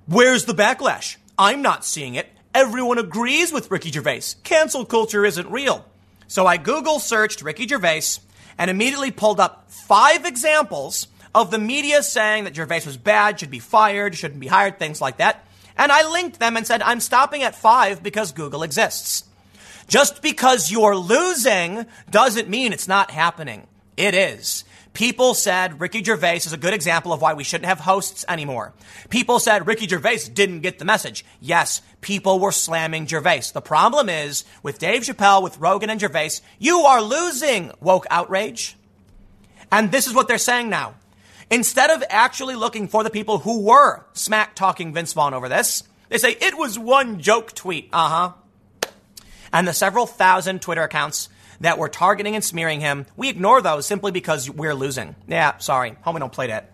Where's 0.08 0.46
the 0.46 0.54
backlash? 0.54 1.18
I'm 1.38 1.62
not 1.62 1.86
seeing 1.86 2.16
it. 2.16 2.28
Everyone 2.54 2.98
agrees 2.98 3.54
with 3.54 3.72
Ricky 3.72 3.92
Gervais. 3.92 4.36
Cancel 4.44 4.86
culture 4.86 5.24
isn't 5.24 5.52
real. 5.52 5.86
So 6.32 6.48
I 6.48 6.56
Google 6.56 7.00
searched 7.00 7.42
Ricky 7.42 7.68
Gervais 7.68 8.22
and 8.58 8.72
immediately 8.72 9.12
pulled 9.12 9.42
up 9.42 9.70
five 9.70 10.26
examples 10.26 11.08
of 11.36 11.52
the 11.52 11.60
media 11.60 12.02
saying 12.04 12.46
that 12.46 12.56
Gervais 12.56 12.84
was 12.86 12.96
bad, 12.96 13.38
should 13.38 13.52
be 13.52 13.60
fired, 13.60 14.16
shouldn't 14.16 14.40
be 14.40 14.48
hired, 14.48 14.80
things 14.80 15.02
like 15.02 15.18
that. 15.18 15.46
And 15.78 15.92
I 15.92 16.10
linked 16.10 16.40
them 16.40 16.56
and 16.56 16.66
said, 16.66 16.82
I'm 16.84 17.02
stopping 17.02 17.44
at 17.44 17.54
five 17.54 18.02
because 18.02 18.32
Google 18.32 18.64
exists. 18.64 19.26
Just 19.90 20.22
because 20.22 20.72
you're 20.72 20.96
losing 20.96 21.86
doesn't 22.10 22.48
mean 22.48 22.72
it's 22.72 22.88
not 22.88 23.12
happening. 23.12 23.68
It 23.98 24.14
is. 24.14 24.64
People 24.94 25.34
said 25.34 25.80
Ricky 25.80 26.04
Gervais 26.04 26.38
is 26.38 26.52
a 26.52 26.58
good 26.58 26.74
example 26.74 27.14
of 27.14 27.22
why 27.22 27.34
we 27.34 27.46
shouldn't 27.46 27.68
have 27.68 27.80
hosts 27.80 28.26
anymore. 28.28 28.74
People 29.10 29.40
said 29.40 29.66
Ricky 29.66 29.88
Gervais 29.88 30.30
didn't 30.34 30.60
get 30.60 30.80
the 30.80 30.86
message. 30.86 31.24
Yes, 31.40 31.82
people 32.02 32.40
were 32.40 32.52
slamming 32.52 33.08
Gervais. 33.08 33.44
The 33.54 33.62
problem 33.62 34.10
is 34.10 34.44
with 34.64 34.80
Dave 34.80 35.04
Chappelle, 35.04 35.42
with 35.42 35.58
Rogan 35.60 35.90
and 35.90 36.00
Gervais, 36.00 36.42
you 36.60 36.80
are 36.80 37.02
losing 37.02 37.72
woke 37.80 38.06
outrage. 38.10 38.76
And 39.72 39.92
this 39.92 40.08
is 40.08 40.14
what 40.14 40.28
they're 40.28 40.38
saying 40.38 40.70
now. 40.70 40.96
Instead 41.50 41.90
of 41.90 42.04
actually 42.10 42.56
looking 42.56 42.90
for 42.90 43.04
the 43.04 43.10
people 43.10 43.40
who 43.40 43.62
were 43.62 44.06
smack 44.14 44.56
talking 44.56 44.94
Vince 44.94 45.14
Vaughn 45.14 45.34
over 45.34 45.48
this, 45.48 45.84
they 46.10 46.18
say 46.18 46.32
it 46.32 46.58
was 46.58 46.78
one 46.78 47.22
joke 47.22 47.54
tweet. 47.54 47.90
Uh 47.94 48.10
huh. 48.10 48.90
And 49.54 49.68
the 49.68 49.74
several 49.74 50.06
thousand 50.06 50.62
Twitter 50.62 50.84
accounts 50.84 51.30
that 51.62 51.78
were 51.78 51.90
targeting 51.90 52.36
and 52.36 52.44
smearing 52.44 52.82
him, 52.82 53.06
we 53.16 53.30
ignore 53.30 53.62
those 53.62 53.86
simply 53.88 54.12
because 54.12 54.50
we're 54.50 54.76
losing. 54.76 55.16
Yeah, 55.28 55.58
sorry. 55.58 55.92
Homie 56.06 56.20
don't 56.20 56.32
play 56.32 56.48
that. 56.48 56.72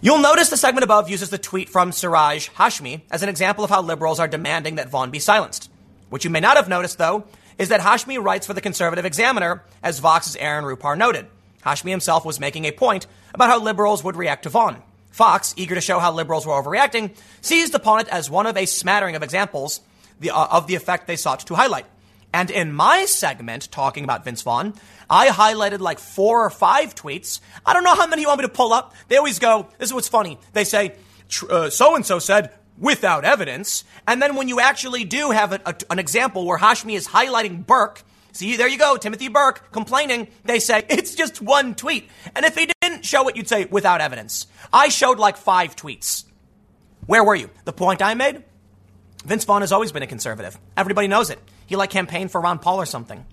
You'll 0.00 0.18
notice 0.18 0.50
the 0.50 0.56
segment 0.56 0.84
above 0.84 1.08
uses 1.08 1.30
the 1.30 1.38
tweet 1.38 1.68
from 1.68 1.92
Siraj 1.92 2.50
Hashmi 2.50 3.02
as 3.10 3.22
an 3.22 3.28
example 3.28 3.64
of 3.64 3.70
how 3.70 3.82
liberals 3.82 4.20
are 4.20 4.28
demanding 4.28 4.74
that 4.76 4.90
Vaughn 4.90 5.10
be 5.10 5.18
silenced. 5.18 5.70
What 6.10 6.24
you 6.24 6.30
may 6.30 6.40
not 6.40 6.56
have 6.56 6.68
noticed, 6.68 6.98
though, 6.98 7.24
is 7.58 7.70
that 7.70 7.80
Hashmi 7.80 8.22
writes 8.22 8.46
for 8.46 8.52
the 8.52 8.60
Conservative 8.60 9.04
Examiner, 9.04 9.64
as 9.82 10.00
Vox's 10.00 10.36
Aaron 10.36 10.64
Rupar 10.64 10.96
noted. 10.98 11.26
Hashmi 11.64 11.90
himself 11.90 12.24
was 12.24 12.38
making 12.38 12.66
a 12.66 12.72
point 12.72 13.06
about 13.32 13.48
how 13.48 13.60
liberals 13.60 14.04
would 14.04 14.16
react 14.16 14.42
to 14.42 14.50
Vaughn. 14.50 14.82
Fox, 15.10 15.54
eager 15.56 15.74
to 15.74 15.80
show 15.80 15.98
how 15.98 16.12
liberals 16.12 16.46
were 16.46 16.52
overreacting, 16.52 17.16
seized 17.40 17.74
upon 17.74 18.00
it 18.00 18.08
as 18.08 18.28
one 18.28 18.46
of 18.46 18.56
a 18.56 18.66
smattering 18.66 19.16
of 19.16 19.22
examples 19.22 19.80
uh, 20.28 20.48
of 20.50 20.66
the 20.66 20.74
effect 20.74 21.06
they 21.06 21.16
sought 21.16 21.40
to 21.46 21.54
highlight. 21.54 21.86
And 22.34 22.50
in 22.50 22.72
my 22.72 23.04
segment 23.04 23.70
talking 23.70 24.02
about 24.02 24.24
Vince 24.24 24.42
Vaughn, 24.42 24.74
I 25.08 25.28
highlighted 25.28 25.78
like 25.78 26.00
four 26.00 26.44
or 26.44 26.50
five 26.50 26.92
tweets. 26.96 27.38
I 27.64 27.72
don't 27.72 27.84
know 27.84 27.94
how 27.94 28.08
many 28.08 28.22
you 28.22 28.28
want 28.28 28.40
me 28.40 28.46
to 28.46 28.52
pull 28.52 28.72
up. 28.72 28.92
They 29.06 29.16
always 29.16 29.38
go, 29.38 29.68
this 29.78 29.90
is 29.90 29.94
what's 29.94 30.08
funny. 30.08 30.40
They 30.52 30.64
say, 30.64 30.96
so 31.28 31.94
and 31.94 32.04
so 32.04 32.18
said, 32.18 32.52
without 32.76 33.24
evidence. 33.24 33.84
And 34.08 34.20
then 34.20 34.34
when 34.34 34.48
you 34.48 34.58
actually 34.58 35.04
do 35.04 35.30
have 35.30 35.52
a, 35.52 35.60
a, 35.64 35.76
an 35.90 36.00
example 36.00 36.44
where 36.44 36.58
Hashmi 36.58 36.96
is 36.96 37.06
highlighting 37.06 37.64
Burke, 37.64 38.02
see, 38.32 38.56
there 38.56 38.66
you 38.66 38.78
go, 38.78 38.96
Timothy 38.96 39.28
Burke 39.28 39.70
complaining, 39.70 40.26
they 40.44 40.58
say, 40.58 40.84
it's 40.90 41.14
just 41.14 41.40
one 41.40 41.76
tweet. 41.76 42.10
And 42.34 42.44
if 42.44 42.56
he 42.56 42.68
didn't 42.82 43.04
show 43.04 43.28
it, 43.28 43.36
you'd 43.36 43.48
say, 43.48 43.66
without 43.66 44.00
evidence. 44.00 44.48
I 44.72 44.88
showed 44.88 45.20
like 45.20 45.36
five 45.36 45.76
tweets. 45.76 46.24
Where 47.06 47.22
were 47.22 47.36
you? 47.36 47.50
The 47.64 47.72
point 47.72 48.02
I 48.02 48.14
made? 48.14 48.42
Vince 49.24 49.44
Vaughn 49.44 49.60
has 49.60 49.70
always 49.70 49.92
been 49.92 50.02
a 50.02 50.08
conservative. 50.08 50.58
Everybody 50.76 51.06
knows 51.06 51.30
it. 51.30 51.38
He 51.66 51.76
like 51.76 51.90
campaigned 51.90 52.30
for 52.30 52.40
Ron 52.40 52.58
Paul 52.58 52.80
or 52.80 52.86
something. 52.86 53.24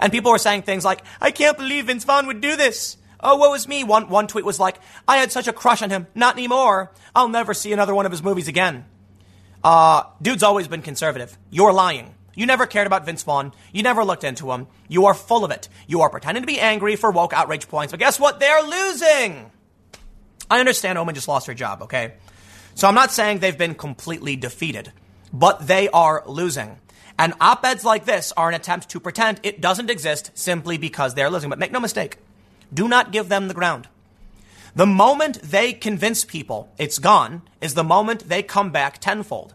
And 0.00 0.12
people 0.12 0.30
were 0.30 0.38
saying 0.38 0.62
things 0.62 0.84
like, 0.84 1.02
I 1.20 1.30
can't 1.30 1.56
believe 1.56 1.86
Vince 1.86 2.04
Vaughn 2.04 2.26
would 2.26 2.40
do 2.40 2.56
this. 2.56 2.96
Oh, 3.20 3.36
what 3.36 3.50
was 3.50 3.66
me? 3.66 3.82
One, 3.82 4.08
one 4.08 4.28
tweet 4.28 4.44
was 4.44 4.60
like, 4.60 4.76
I 5.06 5.16
had 5.16 5.32
such 5.32 5.48
a 5.48 5.52
crush 5.52 5.82
on 5.82 5.90
him. 5.90 6.06
Not 6.14 6.36
anymore. 6.36 6.92
I'll 7.14 7.28
never 7.28 7.52
see 7.52 7.72
another 7.72 7.94
one 7.94 8.06
of 8.06 8.12
his 8.12 8.22
movies 8.22 8.46
again. 8.48 8.84
Uh, 9.64 10.04
dude's 10.22 10.44
always 10.44 10.68
been 10.68 10.82
conservative. 10.82 11.36
You're 11.50 11.72
lying. 11.72 12.14
You 12.36 12.46
never 12.46 12.66
cared 12.66 12.86
about 12.86 13.04
Vince 13.04 13.24
Vaughn. 13.24 13.52
You 13.72 13.82
never 13.82 14.04
looked 14.04 14.22
into 14.22 14.52
him. 14.52 14.68
You 14.86 15.06
are 15.06 15.14
full 15.14 15.44
of 15.44 15.50
it. 15.50 15.68
You 15.88 16.02
are 16.02 16.10
pretending 16.10 16.44
to 16.44 16.46
be 16.46 16.60
angry 16.60 16.94
for 16.94 17.10
woke 17.10 17.32
outrage 17.32 17.66
points, 17.66 17.90
but 17.92 17.98
guess 17.98 18.20
what? 18.20 18.38
They're 18.38 18.62
losing. 18.62 19.50
I 20.48 20.60
understand 20.60 20.98
Oman 20.98 21.16
just 21.16 21.26
lost 21.26 21.48
her 21.48 21.54
job, 21.54 21.82
okay? 21.82 22.14
So 22.76 22.86
I'm 22.86 22.94
not 22.94 23.10
saying 23.10 23.40
they've 23.40 23.58
been 23.58 23.74
completely 23.74 24.36
defeated, 24.36 24.92
but 25.32 25.66
they 25.66 25.88
are 25.88 26.22
losing. 26.26 26.78
And 27.18 27.34
op 27.40 27.64
eds 27.64 27.84
like 27.84 28.04
this 28.04 28.32
are 28.36 28.48
an 28.48 28.54
attempt 28.54 28.88
to 28.90 29.00
pretend 29.00 29.40
it 29.42 29.60
doesn't 29.60 29.90
exist 29.90 30.30
simply 30.34 30.78
because 30.78 31.14
they're 31.14 31.30
losing. 31.30 31.50
But 31.50 31.58
make 31.58 31.72
no 31.72 31.80
mistake, 31.80 32.18
do 32.72 32.86
not 32.86 33.10
give 33.10 33.28
them 33.28 33.48
the 33.48 33.54
ground. 33.54 33.88
The 34.76 34.86
moment 34.86 35.42
they 35.42 35.72
convince 35.72 36.24
people 36.24 36.72
it's 36.78 37.00
gone 37.00 37.42
is 37.60 37.74
the 37.74 37.82
moment 37.82 38.28
they 38.28 38.44
come 38.44 38.70
back 38.70 38.98
tenfold. 38.98 39.54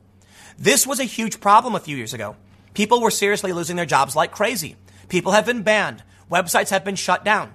This 0.57 0.85
was 0.85 0.99
a 0.99 1.05
huge 1.05 1.39
problem 1.39 1.73
a 1.73 1.79
few 1.79 1.95
years 1.95 2.13
ago. 2.13 2.35
People 2.73 3.01
were 3.01 3.11
seriously 3.11 3.53
losing 3.53 3.77
their 3.77 3.85
jobs 3.85 4.15
like 4.15 4.31
crazy. 4.31 4.75
People 5.07 5.31
have 5.31 5.45
been 5.45 5.63
banned. 5.63 6.03
Websites 6.29 6.71
have 6.71 6.83
been 6.83 6.95
shut 6.95 7.23
down. 7.23 7.53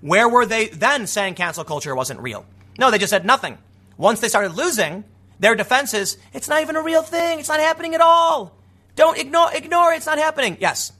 Where 0.00 0.28
were 0.28 0.44
they 0.44 0.68
then 0.68 1.06
saying 1.06 1.34
cancel 1.34 1.64
culture 1.64 1.94
wasn't 1.94 2.20
real? 2.20 2.44
No, 2.78 2.90
they 2.90 2.98
just 2.98 3.10
said 3.10 3.24
nothing. 3.24 3.58
Once 3.96 4.20
they 4.20 4.28
started 4.28 4.54
losing, 4.54 5.04
their 5.40 5.54
defense 5.54 5.94
is, 5.94 6.18
it's 6.32 6.48
not 6.48 6.62
even 6.62 6.76
a 6.76 6.82
real 6.82 7.02
thing. 7.02 7.38
It's 7.38 7.48
not 7.48 7.60
happening 7.60 7.94
at 7.94 8.00
all. 8.00 8.57
Don't 8.98 9.16
ignore, 9.16 9.54
ignore 9.54 9.92
it. 9.92 9.98
It's 9.98 10.06
not 10.06 10.18
happening. 10.18 10.56
Yes. 10.58 10.92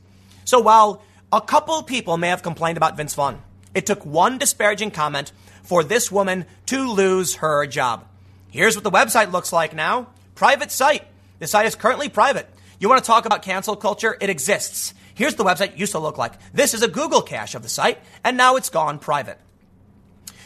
So 0.44 0.60
while 0.60 1.02
a 1.32 1.40
couple 1.40 1.82
people 1.82 2.16
may 2.16 2.28
have 2.28 2.44
complained 2.44 2.76
about 2.76 2.96
Vince 2.96 3.12
Vaughn, 3.12 3.42
it 3.74 3.86
took 3.86 4.06
one 4.06 4.38
disparaging 4.38 4.92
comment 4.92 5.32
for 5.64 5.82
this 5.82 6.12
woman 6.12 6.46
to 6.66 6.92
lose 6.92 7.34
her 7.34 7.66
job. 7.66 8.06
Here's 8.52 8.76
what 8.76 8.84
the 8.84 8.92
website 8.92 9.32
looks 9.32 9.52
like 9.52 9.74
now. 9.74 10.06
Private 10.36 10.70
site. 10.70 11.08
The 11.40 11.48
site 11.48 11.66
is 11.66 11.74
currently 11.74 12.08
private. 12.08 12.48
You 12.78 12.88
want 12.88 13.02
to 13.02 13.06
talk 13.06 13.26
about 13.26 13.42
cancel 13.42 13.74
culture? 13.74 14.16
It 14.20 14.30
exists. 14.30 14.94
Here's 15.14 15.34
the 15.34 15.44
website 15.44 15.76
used 15.76 15.90
to 15.90 15.98
look 15.98 16.18
like. 16.18 16.34
This 16.52 16.74
is 16.74 16.82
a 16.82 16.88
Google 16.88 17.22
cache 17.22 17.56
of 17.56 17.64
the 17.64 17.68
site, 17.68 17.98
and 18.22 18.36
now 18.36 18.54
it's 18.54 18.70
gone 18.70 19.00
private. 19.00 19.40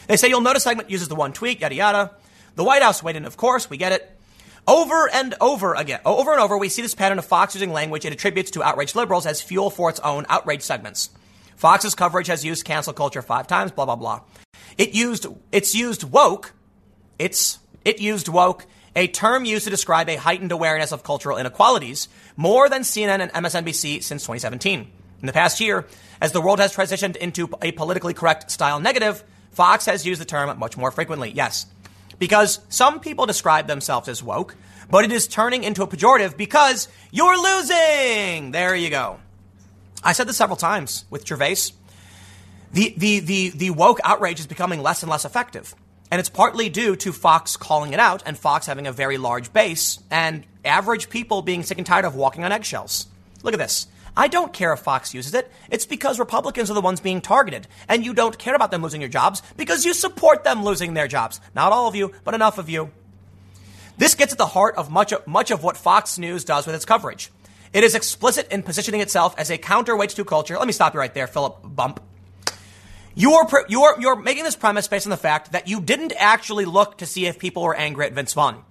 They 0.06 0.16
say 0.16 0.28
you'll 0.28 0.40
notice 0.40 0.62
segment 0.62 0.88
uses 0.88 1.08
the 1.08 1.16
one 1.16 1.34
tweet, 1.34 1.60
yada 1.60 1.74
yada. 1.74 2.12
The 2.54 2.64
White 2.64 2.80
House 2.80 3.02
weighed 3.02 3.16
in, 3.16 3.26
of 3.26 3.36
course, 3.36 3.68
we 3.68 3.76
get 3.76 3.92
it. 3.92 4.10
Over 4.66 5.10
and 5.12 5.34
over 5.40 5.74
again, 5.74 6.00
over 6.04 6.30
and 6.32 6.40
over, 6.40 6.56
we 6.56 6.68
see 6.68 6.82
this 6.82 6.94
pattern 6.94 7.18
of 7.18 7.24
Fox 7.24 7.54
using 7.54 7.72
language 7.72 8.04
it 8.04 8.12
attributes 8.12 8.52
to 8.52 8.62
outraged 8.62 8.94
liberals 8.94 9.26
as 9.26 9.42
fuel 9.42 9.70
for 9.70 9.90
its 9.90 9.98
own 10.00 10.24
outrage 10.28 10.62
segments. 10.62 11.10
Fox's 11.56 11.96
coverage 11.96 12.28
has 12.28 12.44
used 12.44 12.64
cancel 12.64 12.92
culture 12.92 13.22
five 13.22 13.48
times, 13.48 13.72
blah, 13.72 13.86
blah, 13.86 13.96
blah. 13.96 14.20
It 14.78 14.94
used, 14.94 15.26
it's 15.50 15.74
used 15.74 16.04
woke, 16.04 16.52
it's, 17.18 17.58
it 17.84 18.00
used 18.00 18.28
woke, 18.28 18.66
a 18.94 19.08
term 19.08 19.44
used 19.44 19.64
to 19.64 19.70
describe 19.70 20.08
a 20.08 20.16
heightened 20.16 20.52
awareness 20.52 20.92
of 20.92 21.02
cultural 21.02 21.38
inequalities, 21.38 22.08
more 22.36 22.68
than 22.68 22.82
CNN 22.82 23.20
and 23.20 23.32
MSNBC 23.32 24.02
since 24.02 24.22
2017. 24.22 24.90
In 25.20 25.26
the 25.26 25.32
past 25.32 25.60
year, 25.60 25.86
as 26.20 26.32
the 26.32 26.40
world 26.40 26.60
has 26.60 26.74
transitioned 26.74 27.16
into 27.16 27.48
a 27.62 27.72
politically 27.72 28.14
correct 28.14 28.50
style 28.50 28.78
negative, 28.80 29.24
Fox 29.52 29.86
has 29.86 30.06
used 30.06 30.20
the 30.20 30.24
term 30.24 30.56
much 30.58 30.76
more 30.76 30.90
frequently. 30.90 31.30
Yes, 31.30 31.66
because 32.22 32.60
some 32.68 33.00
people 33.00 33.26
describe 33.26 33.66
themselves 33.66 34.06
as 34.06 34.22
woke, 34.22 34.54
but 34.88 35.04
it 35.04 35.10
is 35.10 35.26
turning 35.26 35.64
into 35.64 35.82
a 35.82 35.88
pejorative 35.88 36.36
because 36.36 36.86
you're 37.10 37.36
losing. 37.36 38.52
There 38.52 38.76
you 38.76 38.90
go. 38.90 39.18
I 40.04 40.12
said 40.12 40.28
this 40.28 40.36
several 40.36 40.56
times 40.56 41.04
with 41.10 41.26
Gervais. 41.26 41.72
The, 42.72 42.94
the, 42.96 43.18
the, 43.18 43.48
the 43.48 43.70
woke 43.70 43.98
outrage 44.04 44.38
is 44.38 44.46
becoming 44.46 44.84
less 44.84 45.02
and 45.02 45.10
less 45.10 45.24
effective. 45.24 45.74
And 46.12 46.20
it's 46.20 46.28
partly 46.28 46.68
due 46.68 46.94
to 46.94 47.12
Fox 47.12 47.56
calling 47.56 47.92
it 47.92 47.98
out 47.98 48.22
and 48.24 48.38
Fox 48.38 48.66
having 48.66 48.86
a 48.86 48.92
very 48.92 49.18
large 49.18 49.52
base 49.52 49.98
and 50.08 50.46
average 50.64 51.10
people 51.10 51.42
being 51.42 51.64
sick 51.64 51.78
and 51.78 51.84
tired 51.84 52.04
of 52.04 52.14
walking 52.14 52.44
on 52.44 52.52
eggshells. 52.52 53.08
Look 53.42 53.52
at 53.52 53.58
this. 53.58 53.88
I 54.16 54.28
don't 54.28 54.52
care 54.52 54.72
if 54.72 54.80
Fox 54.80 55.14
uses 55.14 55.32
it. 55.32 55.50
It's 55.70 55.86
because 55.86 56.18
Republicans 56.18 56.70
are 56.70 56.74
the 56.74 56.82
ones 56.82 57.00
being 57.00 57.20
targeted. 57.20 57.66
And 57.88 58.04
you 58.04 58.12
don't 58.12 58.38
care 58.38 58.54
about 58.54 58.70
them 58.70 58.82
losing 58.82 59.00
your 59.00 59.08
jobs 59.08 59.42
because 59.56 59.84
you 59.84 59.94
support 59.94 60.44
them 60.44 60.64
losing 60.64 60.94
their 60.94 61.08
jobs. 61.08 61.40
Not 61.54 61.72
all 61.72 61.88
of 61.88 61.94
you, 61.94 62.12
but 62.24 62.34
enough 62.34 62.58
of 62.58 62.68
you. 62.68 62.90
This 63.96 64.14
gets 64.14 64.32
at 64.32 64.38
the 64.38 64.46
heart 64.46 64.76
of 64.76 64.90
much 64.90 65.12
of, 65.12 65.26
much 65.26 65.50
of 65.50 65.62
what 65.62 65.76
Fox 65.76 66.18
News 66.18 66.44
does 66.44 66.66
with 66.66 66.74
its 66.74 66.84
coverage. 66.84 67.30
It 67.72 67.84
is 67.84 67.94
explicit 67.94 68.48
in 68.52 68.62
positioning 68.62 69.00
itself 69.00 69.34
as 69.38 69.50
a 69.50 69.56
counterweight 69.56 70.10
to 70.10 70.24
culture. 70.24 70.58
Let 70.58 70.66
me 70.66 70.72
stop 70.72 70.92
you 70.92 71.00
right 71.00 71.12
there, 71.12 71.26
Philip 71.26 71.60
Bump. 71.64 72.00
You're, 73.14 73.46
you're, 73.68 74.00
you're 74.00 74.16
making 74.16 74.44
this 74.44 74.56
premise 74.56 74.88
based 74.88 75.06
on 75.06 75.10
the 75.10 75.16
fact 75.16 75.52
that 75.52 75.68
you 75.68 75.80
didn't 75.80 76.12
actually 76.18 76.64
look 76.64 76.98
to 76.98 77.06
see 77.06 77.26
if 77.26 77.38
people 77.38 77.62
were 77.62 77.74
angry 77.74 78.06
at 78.06 78.12
Vince 78.12 78.32
Vaughn. 78.32 78.62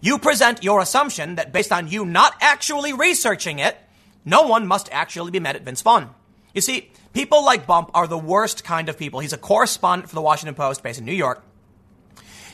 You 0.00 0.18
present 0.18 0.64
your 0.64 0.80
assumption 0.80 1.36
that 1.36 1.52
based 1.52 1.72
on 1.72 1.88
you 1.88 2.04
not 2.04 2.34
actually 2.40 2.92
researching 2.92 3.60
it, 3.60 3.76
no 4.24 4.42
one 4.42 4.66
must 4.66 4.88
actually 4.92 5.30
be 5.30 5.40
mad 5.40 5.56
at 5.56 5.62
Vince 5.62 5.82
Vaughn. 5.82 6.14
You 6.54 6.60
see, 6.60 6.90
people 7.12 7.44
like 7.44 7.66
Bump 7.66 7.90
are 7.94 8.06
the 8.06 8.18
worst 8.18 8.64
kind 8.64 8.88
of 8.88 8.98
people. 8.98 9.20
He's 9.20 9.32
a 9.32 9.38
correspondent 9.38 10.08
for 10.08 10.14
the 10.14 10.22
Washington 10.22 10.54
Post 10.54 10.82
based 10.82 10.98
in 10.98 11.04
New 11.04 11.12
York. 11.12 11.44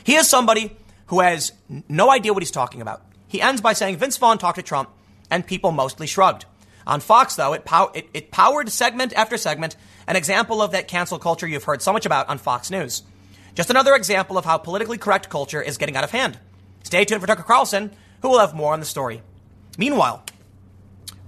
He 0.03 0.15
is 0.15 0.29
somebody 0.29 0.75
who 1.07 1.19
has 1.19 1.51
no 1.87 2.09
idea 2.09 2.33
what 2.33 2.41
he's 2.41 2.51
talking 2.51 2.81
about. 2.81 3.01
He 3.27 3.41
ends 3.41 3.61
by 3.61 3.73
saying 3.73 3.97
Vince 3.97 4.17
Vaughn 4.17 4.37
talked 4.37 4.57
to 4.57 4.63
Trump, 4.63 4.89
and 5.29 5.45
people 5.45 5.71
mostly 5.71 6.07
shrugged. 6.07 6.45
On 6.87 6.99
Fox, 6.99 7.35
though, 7.35 7.53
it, 7.53 7.65
pow- 7.65 7.91
it, 7.93 8.09
it 8.13 8.31
powered 8.31 8.69
segment 8.69 9.13
after 9.13 9.37
segment, 9.37 9.75
an 10.07 10.15
example 10.15 10.61
of 10.61 10.71
that 10.71 10.87
cancel 10.87 11.19
culture 11.19 11.47
you've 11.47 11.65
heard 11.65 11.81
so 11.81 11.93
much 11.93 12.05
about 12.05 12.29
on 12.29 12.39
Fox 12.39 12.71
News. 12.71 13.03
Just 13.53 13.69
another 13.69 13.93
example 13.93 14.37
of 14.37 14.45
how 14.45 14.57
politically 14.57 14.97
correct 14.97 15.29
culture 15.29 15.61
is 15.61 15.77
getting 15.77 15.95
out 15.95 16.03
of 16.03 16.11
hand. 16.11 16.39
Stay 16.83 17.05
tuned 17.05 17.21
for 17.21 17.27
Tucker 17.27 17.43
Carlson, 17.43 17.91
who 18.21 18.29
will 18.29 18.39
have 18.39 18.55
more 18.55 18.73
on 18.73 18.79
the 18.79 18.85
story. 18.85 19.21
Meanwhile, 19.77 20.23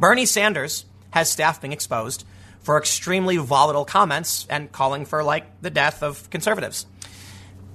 Bernie 0.01 0.25
Sanders 0.25 0.85
has 1.11 1.29
staff 1.29 1.61
being 1.61 1.73
exposed 1.73 2.25
for 2.61 2.79
extremely 2.79 3.37
volatile 3.37 3.85
comments 3.85 4.47
and 4.49 4.71
calling 4.71 5.05
for, 5.05 5.23
like, 5.23 5.61
the 5.61 5.69
death 5.69 6.01
of 6.01 6.27
conservatives. 6.31 6.87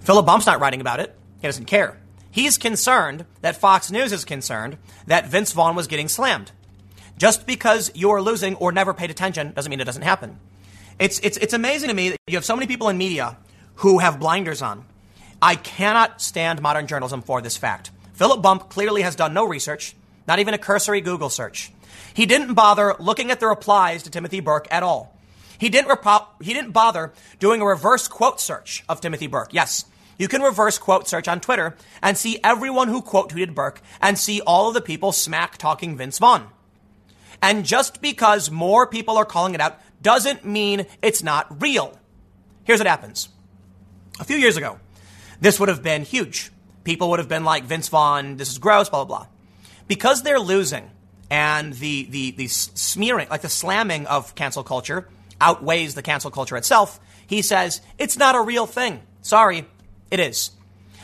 Philip 0.01 0.27
Bump's 0.27 0.45
not 0.45 0.59
writing 0.59 0.81
about 0.81 0.99
it. 0.99 1.17
He 1.41 1.47
doesn't 1.47 1.67
care. 1.67 2.01
He's 2.33 2.59
concerned 2.59 3.27
that 3.43 3.55
Fox 3.55 3.93
News 3.93 4.13
is 4.13 4.25
concerned 4.25 4.77
that 5.07 5.29
Vince 5.29 5.53
Vaughn 5.53 5.77
was 5.77 5.87
getting 5.87 6.09
slammed. 6.09 6.51
Just 7.17 7.47
because 7.47 7.93
you're 7.95 8.21
losing 8.21 8.57
or 8.57 8.73
never 8.73 8.93
paid 8.93 9.13
attention 9.13 9.53
doesn't 9.53 9.71
mean 9.71 9.81
it 9.81 9.85
doesn't 9.85 10.03
happen. 10.03 10.41
It's, 10.99 11.21
it's, 11.21 11.37
it's 11.37 11.55
amazing 11.55 11.91
to 11.91 11.95
me 11.95 12.09
that 12.09 12.19
you 12.27 12.37
have 12.37 12.45
so 12.45 12.57
many 12.57 12.67
people 12.67 12.89
in 12.89 12.99
media 12.99 13.37
who 13.77 14.01
have 14.01 14.19
blinders 14.19 14.63
on. 14.63 14.85
I 15.41 15.55
cannot 15.55 16.21
stand 16.21 16.61
modern 16.61 16.89
journalism 16.89 17.23
for 17.23 17.41
this 17.41 17.57
fact. 17.57 17.93
Philip 18.15 18.43
Bump 18.43 18.69
clearly 18.69 19.03
has 19.03 19.15
done 19.15 19.33
no 19.33 19.47
research, 19.47 19.95
not 20.27 20.41
even 20.41 20.55
a 20.55 20.59
cursory 20.59 21.01
Google 21.01 21.31
search. 21.31 21.71
He 22.15 22.27
didn't 22.27 22.55
bother 22.55 22.95
looking 22.99 23.31
at 23.31 23.41
the 23.41 23.47
replies 23.47 24.03
to 24.03 24.11
Timothy 24.11 24.41
Burke 24.41 24.69
at 24.71 24.83
all. 24.83 25.17
He 25.59 25.69
didn't, 25.69 25.99
he 26.41 26.53
didn't 26.53 26.73
bother 26.73 27.13
doing 27.39 27.61
a 27.63 27.67
reverse 27.67 28.09
quote 28.09 28.41
search 28.41 28.85
of 28.89 29.01
Timothy 29.01 29.27
Burke. 29.27 29.53
Yes, 29.53 29.85
you 30.19 30.29
can 30.29 30.43
reverse 30.43 30.79
quote 30.79 31.09
search 31.09 31.29
on 31.29 31.41
Twitter 31.41 31.77
and 32.03 32.17
see 32.17 32.39
everyone 32.43 32.89
who 32.89 33.03
quote 33.03 33.31
tweeted 33.31 33.55
Burke 33.55 33.81
and 34.01 34.19
see 34.19 34.41
all 34.41 34.69
of 34.69 34.75
the 34.75 34.81
people 34.81 35.13
smack 35.13 35.57
talking 35.57 35.97
Vince 35.97 36.19
Vaughn. 36.19 36.49
And 37.43 37.65
just 37.65 38.01
because 38.01 38.51
more 38.51 38.87
people 38.87 39.17
are 39.17 39.25
calling 39.25 39.55
it 39.55 39.61
out 39.61 39.79
doesn't 40.01 40.45
mean 40.45 40.87
it's 41.03 41.23
not 41.23 41.61
real. 41.63 41.99
Here's 42.65 42.81
what 42.81 42.87
happens. 42.87 43.29
A 44.19 44.25
few 44.25 44.37
years 44.37 44.57
ago, 44.57 44.79
this 45.41 45.61
would 45.61 45.69
have 45.69 45.83
been 45.83 46.03
huge. 46.03 46.51
People 46.85 47.11
would 47.11 47.19
have 47.19 47.29
been 47.29 47.45
like, 47.45 47.65
Vince 47.65 47.89
Vaughn, 47.89 48.37
this 48.37 48.51
is 48.51 48.59
gross, 48.59 48.89
blah, 48.89 49.05
blah, 49.05 49.19
blah. 49.19 49.27
Because 49.87 50.23
they're 50.23 50.41
losing 50.41 50.91
and 51.31 51.73
the, 51.75 52.07
the, 52.11 52.31
the 52.33 52.49
smearing, 52.49 53.29
like 53.29 53.43
the 53.43 53.49
slamming 53.49 54.07
of 54.07 54.35
cancel 54.35 54.63
culture 54.63 55.09
outweighs 55.41 55.95
the 55.95 56.03
cancel 56.03 56.31
culture 56.31 56.57
itself, 56.57 57.01
he 57.27 57.43
says, 57.43 57.81
it's 57.99 58.17
not 58.17 58.35
a 58.35 58.41
real 58.41 58.67
thing. 58.67 59.03
Sorry, 59.23 59.67
it 60.11 60.21
is. 60.21 60.53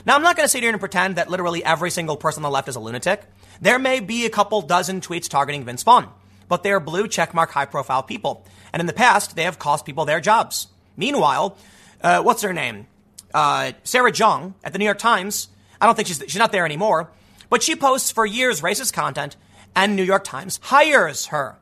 Now, 0.04 0.16
I'm 0.16 0.22
not 0.22 0.36
going 0.36 0.44
to 0.44 0.50
sit 0.50 0.62
here 0.62 0.70
and 0.70 0.80
pretend 0.80 1.16
that 1.16 1.30
literally 1.30 1.64
every 1.64 1.90
single 1.90 2.16
person 2.16 2.44
on 2.44 2.50
the 2.50 2.54
left 2.54 2.68
is 2.68 2.76
a 2.76 2.80
lunatic. 2.80 3.22
There 3.60 3.78
may 3.78 4.00
be 4.00 4.26
a 4.26 4.30
couple 4.30 4.62
dozen 4.62 5.00
tweets 5.00 5.28
targeting 5.28 5.64
Vince 5.64 5.82
Vaughn, 5.82 6.08
but 6.48 6.62
they 6.62 6.72
are 6.72 6.80
blue 6.80 7.06
checkmark 7.06 7.50
high 7.50 7.66
profile 7.66 8.02
people. 8.02 8.44
And 8.72 8.80
in 8.80 8.86
the 8.86 8.92
past, 8.92 9.36
they 9.36 9.44
have 9.44 9.58
cost 9.58 9.84
people 9.84 10.04
their 10.04 10.20
jobs. 10.20 10.68
Meanwhile, 10.96 11.56
uh, 12.02 12.22
what's 12.22 12.42
her 12.42 12.52
name? 12.52 12.86
Uh, 13.32 13.72
Sarah 13.84 14.12
Jeong 14.12 14.54
at 14.64 14.72
the 14.72 14.78
New 14.78 14.84
York 14.84 14.98
Times. 14.98 15.48
I 15.80 15.86
don't 15.86 15.94
think 15.94 16.08
she's, 16.08 16.18
she's 16.18 16.36
not 16.36 16.52
there 16.52 16.64
anymore, 16.64 17.10
but 17.48 17.62
she 17.62 17.76
posts 17.76 18.10
for 18.10 18.26
years 18.26 18.60
racist 18.60 18.92
content 18.92 19.36
and 19.74 19.96
New 19.96 20.02
York 20.02 20.24
Times 20.24 20.58
hires 20.62 21.26
her. 21.26 21.56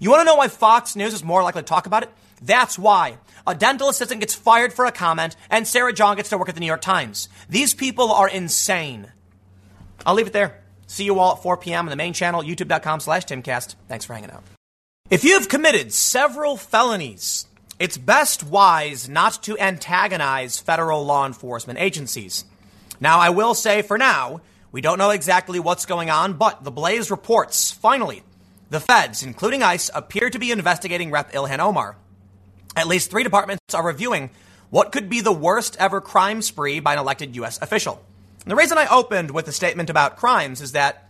You 0.00 0.10
want 0.10 0.20
to 0.20 0.24
know 0.24 0.36
why 0.36 0.48
Fox 0.48 0.94
News 0.96 1.14
is 1.14 1.24
more 1.24 1.42
likely 1.42 1.62
to 1.62 1.66
talk 1.66 1.86
about 1.86 2.02
it? 2.02 2.10
That's 2.40 2.78
why. 2.78 3.18
A 3.46 3.54
dental 3.54 3.88
assistant 3.88 4.20
gets 4.20 4.34
fired 4.34 4.72
for 4.72 4.84
a 4.84 4.92
comment, 4.92 5.34
and 5.50 5.66
Sarah 5.66 5.92
Jeong 5.92 6.16
gets 6.16 6.28
to 6.28 6.38
work 6.38 6.48
at 6.48 6.54
the 6.54 6.60
New 6.60 6.66
York 6.66 6.82
Times. 6.82 7.28
These 7.48 7.74
people 7.74 8.12
are 8.12 8.28
insane. 8.28 9.10
I'll 10.06 10.14
leave 10.14 10.28
it 10.28 10.32
there. 10.32 10.60
See 10.86 11.04
you 11.04 11.18
all 11.18 11.32
at 11.32 11.42
4 11.42 11.56
p.m. 11.56 11.86
on 11.86 11.90
the 11.90 11.96
main 11.96 12.12
channel, 12.12 12.42
youtube.com 12.42 13.00
slash 13.00 13.24
timcast. 13.24 13.74
Thanks 13.88 14.04
for 14.04 14.14
hanging 14.14 14.30
out. 14.30 14.44
If 15.10 15.24
you've 15.24 15.48
committed 15.48 15.92
several 15.92 16.56
felonies, 16.56 17.46
it's 17.78 17.98
best 17.98 18.44
wise 18.44 19.08
not 19.08 19.42
to 19.44 19.58
antagonize 19.58 20.60
federal 20.60 21.04
law 21.04 21.26
enforcement 21.26 21.78
agencies. 21.78 22.44
Now, 23.00 23.18
I 23.18 23.30
will 23.30 23.54
say 23.54 23.82
for 23.82 23.98
now, 23.98 24.40
we 24.70 24.80
don't 24.80 24.98
know 24.98 25.10
exactly 25.10 25.58
what's 25.58 25.86
going 25.86 26.10
on, 26.10 26.34
but 26.34 26.64
the 26.64 26.70
Blaze 26.70 27.10
reports, 27.10 27.70
finally, 27.70 28.22
the 28.70 28.80
feds, 28.80 29.22
including 29.22 29.62
ICE, 29.62 29.90
appear 29.94 30.28
to 30.28 30.38
be 30.38 30.50
investigating 30.50 31.10
Rep. 31.10 31.32
Ilhan 31.32 31.58
Omar. 31.58 31.96
At 32.76 32.86
least 32.86 33.10
three 33.10 33.22
departments 33.22 33.74
are 33.74 33.84
reviewing 33.84 34.30
what 34.70 34.92
could 34.92 35.08
be 35.08 35.22
the 35.22 35.32
worst 35.32 35.76
ever 35.80 36.00
crime 36.00 36.42
spree 36.42 36.80
by 36.80 36.92
an 36.92 36.98
elected 36.98 37.34
U.S. 37.36 37.58
official. 37.62 38.02
And 38.42 38.50
the 38.50 38.56
reason 38.56 38.76
I 38.76 38.86
opened 38.86 39.30
with 39.30 39.48
a 39.48 39.52
statement 39.52 39.88
about 39.88 40.16
crimes 40.16 40.60
is 40.60 40.72
that 40.72 41.08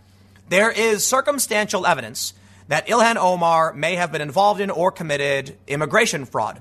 there 0.48 0.70
is 0.70 1.04
circumstantial 1.04 1.84
evidence 1.84 2.34
that 2.68 2.86
Ilhan 2.86 3.16
Omar 3.16 3.72
may 3.72 3.96
have 3.96 4.12
been 4.12 4.20
involved 4.22 4.61
in 4.61 4.70
or 4.70 4.92
committed 4.92 5.56
immigration 5.66 6.26
fraud. 6.26 6.61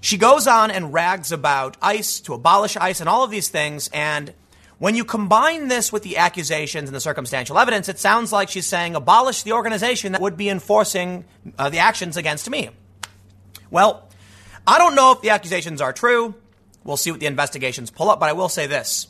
She 0.00 0.16
goes 0.16 0.46
on 0.46 0.70
and 0.70 0.92
rags 0.92 1.32
about 1.32 1.76
ICE 1.80 2.20
to 2.20 2.34
abolish 2.34 2.76
ICE 2.76 3.00
and 3.00 3.08
all 3.08 3.24
of 3.24 3.30
these 3.30 3.48
things, 3.48 3.88
and 3.92 4.32
when 4.84 4.94
you 4.94 5.06
combine 5.06 5.68
this 5.68 5.90
with 5.90 6.02
the 6.02 6.18
accusations 6.18 6.90
and 6.90 6.94
the 6.94 7.00
circumstantial 7.00 7.58
evidence, 7.58 7.88
it 7.88 7.98
sounds 7.98 8.32
like 8.32 8.50
she's 8.50 8.66
saying 8.66 8.94
abolish 8.94 9.42
the 9.42 9.52
organization 9.52 10.12
that 10.12 10.20
would 10.20 10.36
be 10.36 10.50
enforcing 10.50 11.24
uh, 11.56 11.70
the 11.70 11.78
actions 11.78 12.18
against 12.18 12.50
me. 12.50 12.68
Well, 13.70 14.06
I 14.66 14.76
don't 14.76 14.94
know 14.94 15.12
if 15.12 15.22
the 15.22 15.30
accusations 15.30 15.80
are 15.80 15.94
true. 15.94 16.34
We'll 16.84 16.98
see 16.98 17.10
what 17.10 17.20
the 17.20 17.24
investigations 17.24 17.90
pull 17.90 18.10
up, 18.10 18.20
but 18.20 18.28
I 18.28 18.34
will 18.34 18.50
say 18.50 18.66
this. 18.66 19.06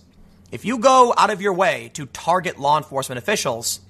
If 0.52 0.64
you 0.64 0.78
go 0.78 1.12
out 1.18 1.30
of 1.30 1.40
your 1.40 1.54
way 1.54 1.90
to 1.94 2.06
target 2.06 2.56
law 2.56 2.76
enforcement 2.76 3.18
officials, 3.18 3.80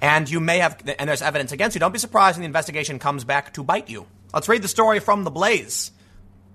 and 0.00 0.30
you 0.30 0.40
may 0.40 0.60
have, 0.60 0.82
and 0.98 1.06
there's 1.06 1.20
evidence 1.20 1.52
against 1.52 1.76
you, 1.76 1.80
don't 1.80 1.92
be 1.92 1.98
surprised 1.98 2.38
when 2.38 2.44
the 2.44 2.46
investigation 2.46 2.98
comes 2.98 3.24
back 3.24 3.52
to 3.52 3.62
bite 3.62 3.90
you. 3.90 4.06
Let's 4.32 4.48
read 4.48 4.62
the 4.62 4.68
story 4.68 5.00
from 5.00 5.24
The 5.24 5.30
Blaze, 5.30 5.90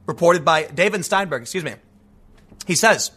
reported 0.08 0.44
by 0.44 0.64
David 0.64 1.06
Steinberg, 1.06 1.44
excuse 1.44 1.64
me. 1.64 1.76
He 2.66 2.74
says, 2.74 3.12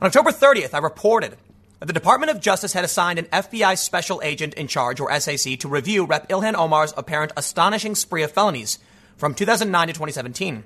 on 0.00 0.06
October 0.06 0.30
30th, 0.30 0.74
I 0.74 0.78
reported 0.78 1.36
that 1.80 1.86
the 1.86 1.92
Department 1.92 2.30
of 2.30 2.40
Justice 2.40 2.72
had 2.72 2.84
assigned 2.84 3.18
an 3.18 3.26
FBI 3.26 3.76
special 3.78 4.20
agent 4.22 4.54
in 4.54 4.68
charge, 4.68 5.00
or 5.00 5.12
SAC, 5.18 5.58
to 5.58 5.68
review 5.68 6.04
Rep. 6.04 6.28
Ilhan 6.28 6.54
Omar's 6.54 6.94
apparent 6.96 7.32
astonishing 7.36 7.94
spree 7.94 8.22
of 8.22 8.32
felonies 8.32 8.78
from 9.16 9.34
2009 9.34 9.88
to 9.88 9.92
2017. 9.92 10.64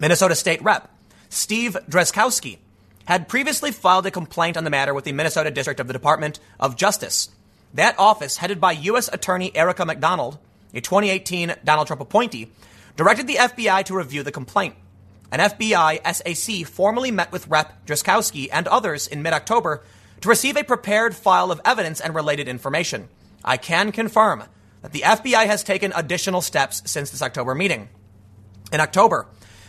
Minnesota 0.00 0.34
State 0.34 0.62
Rep. 0.62 0.90
Steve 1.28 1.76
Drazkowski 1.88 2.58
had 3.04 3.28
previously 3.28 3.72
filed 3.72 4.06
a 4.06 4.10
complaint 4.10 4.56
on 4.56 4.64
the 4.64 4.70
matter 4.70 4.94
with 4.94 5.04
the 5.04 5.12
Minnesota 5.12 5.50
District 5.50 5.80
of 5.80 5.86
the 5.86 5.92
Department 5.92 6.38
of 6.58 6.76
Justice. 6.76 7.30
That 7.74 7.98
office, 7.98 8.38
headed 8.38 8.60
by 8.60 8.72
U.S. 8.72 9.08
Attorney 9.12 9.54
Erica 9.54 9.84
McDonald, 9.84 10.38
a 10.74 10.80
2018 10.80 11.54
Donald 11.64 11.86
Trump 11.86 12.00
appointee, 12.00 12.50
directed 12.96 13.26
the 13.26 13.36
FBI 13.36 13.84
to 13.84 13.96
review 13.96 14.22
the 14.22 14.32
complaint. 14.32 14.74
An 15.32 15.38
FBI 15.38 16.00
SAC 16.14 16.66
formally 16.66 17.10
met 17.10 17.30
with 17.30 17.46
Rep. 17.48 17.86
Drazkowski 17.86 18.48
and 18.52 18.66
others 18.68 19.06
in 19.06 19.22
mid 19.22 19.32
October 19.32 19.82
to 20.20 20.28
receive 20.28 20.56
a 20.56 20.64
prepared 20.64 21.14
file 21.14 21.50
of 21.52 21.60
evidence 21.64 22.00
and 22.00 22.14
related 22.14 22.48
information. 22.48 23.08
I 23.44 23.56
can 23.56 23.92
confirm 23.92 24.44
that 24.82 24.92
the 24.92 25.00
FBI 25.00 25.46
has 25.46 25.62
taken 25.62 25.92
additional 25.94 26.40
steps 26.40 26.82
since 26.84 27.10
this 27.10 27.22
October 27.22 27.54
meeting. 27.54 27.88
In 28.72 28.80
October, 28.80 29.26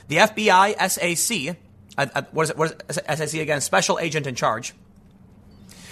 the 0.07 0.18
FBI 0.18 0.76
SAC, 0.89 1.57
uh, 1.97 2.07
uh, 2.14 2.22
what 2.32 2.43
is 2.43 2.49
it? 2.49 2.57
What 2.57 2.84
is 2.89 2.97
it? 2.97 3.05
SAC 3.18 3.41
again? 3.41 3.62
Special 3.62 3.99
Agent 3.99 4.28
in 4.28 4.36
Charge, 4.36 4.74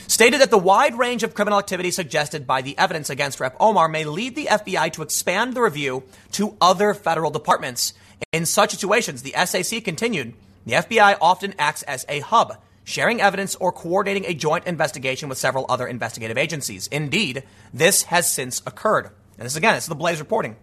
stated 0.08 0.42
that 0.42 0.50
the 0.50 0.58
wide 0.58 0.98
range 0.98 1.24
of 1.24 1.34
criminal 1.34 1.60
activity 1.60 1.92
suggested 1.92 2.46
by 2.46 2.62
the 2.62 2.78
evidence 2.78 3.10
against 3.10 3.40
Rep. 3.40 3.56
Omar 3.60 3.88
may 3.88 4.04
lead 4.04 4.36
the 4.36 4.46
FBI 4.46 4.92
to 4.94 5.02
expand 5.02 5.54
the 5.54 5.62
review 5.62 6.04
to 6.34 6.58
other 6.60 6.94
federal 6.94 7.32
departments 7.32 7.94
in 8.32 8.46
such 8.46 8.72
situations, 8.72 9.22
the 9.22 9.34
SAC 9.46 9.84
continued, 9.84 10.34
the 10.66 10.74
FBI 10.74 11.18
often 11.22 11.56
acts 11.58 11.84
as 11.84 12.06
a 12.10 12.20
hub, 12.20 12.58
sharing 12.84 13.22
evidence 13.22 13.56
or 13.56 13.72
coordinating 13.72 14.26
a 14.26 14.34
joint 14.34 14.66
investigation 14.66 15.30
with 15.30 15.38
several 15.38 15.66
other 15.70 15.88
investigative 15.88 16.38
agencies. 16.38 16.88
Indeed, 16.88 17.44
this 17.74 18.04
has 18.04 18.32
since 18.32 18.62
occurred. 18.66 19.10
And 19.38 19.46
this 19.46 19.56
again, 19.56 19.76
it's 19.76 19.88
the 19.88 19.96
Blaze 19.96 20.20
reporting. 20.20 20.58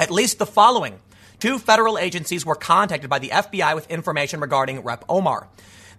At 0.00 0.10
least 0.10 0.38
the 0.38 0.46
following 0.46 0.98
two 1.38 1.58
federal 1.58 1.98
agencies 1.98 2.46
were 2.46 2.54
contacted 2.54 3.10
by 3.10 3.18
the 3.18 3.28
FBI 3.28 3.74
with 3.74 3.90
information 3.90 4.40
regarding 4.40 4.80
Rep. 4.80 5.04
Omar. 5.08 5.48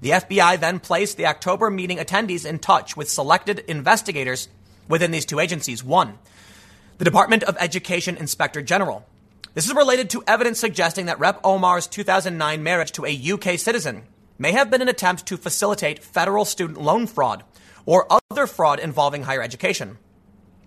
The 0.02 0.12
FBI 0.12 0.60
then 0.60 0.80
placed 0.80 1.18
the 1.18 1.28
October 1.28 1.70
meeting 1.70 1.98
attendees 1.98 2.46
in 2.46 2.60
touch 2.60 2.98
with 2.98 3.10
selected 3.10 3.60
investigators 3.60 4.50
within 4.90 5.12
these 5.12 5.26
two 5.26 5.40
agencies. 5.40 5.84
One, 5.84 6.18
the 6.98 7.06
Department 7.06 7.44
of 7.44 7.56
Education 7.60 8.18
Inspector 8.18 8.62
General. 8.64 9.06
This 9.54 9.68
is 9.68 9.76
related 9.76 10.10
to 10.12 10.24
evidence 10.26 10.60
suggesting 10.60 11.06
that 11.06 11.20
Rep. 11.20 11.40
Omar's 11.44 11.86
2009 11.86 12.64
marriage 12.64 12.92
to 12.94 13.06
a 13.06 13.32
UK 13.34 13.60
citizen 13.60 14.02
may 14.40 14.52
have 14.52 14.72
been 14.72 14.82
an 14.82 14.88
attempt 14.88 15.28
to 15.28 15.38
facilitate 15.38 16.04
federal 16.04 16.44
student 16.44 16.82
loan 16.82 17.06
fraud 17.06 17.44
or 17.86 18.08
other 18.32 18.48
fraud 18.48 18.80
involving 18.80 19.22
higher 19.22 19.44
education. 19.44 20.00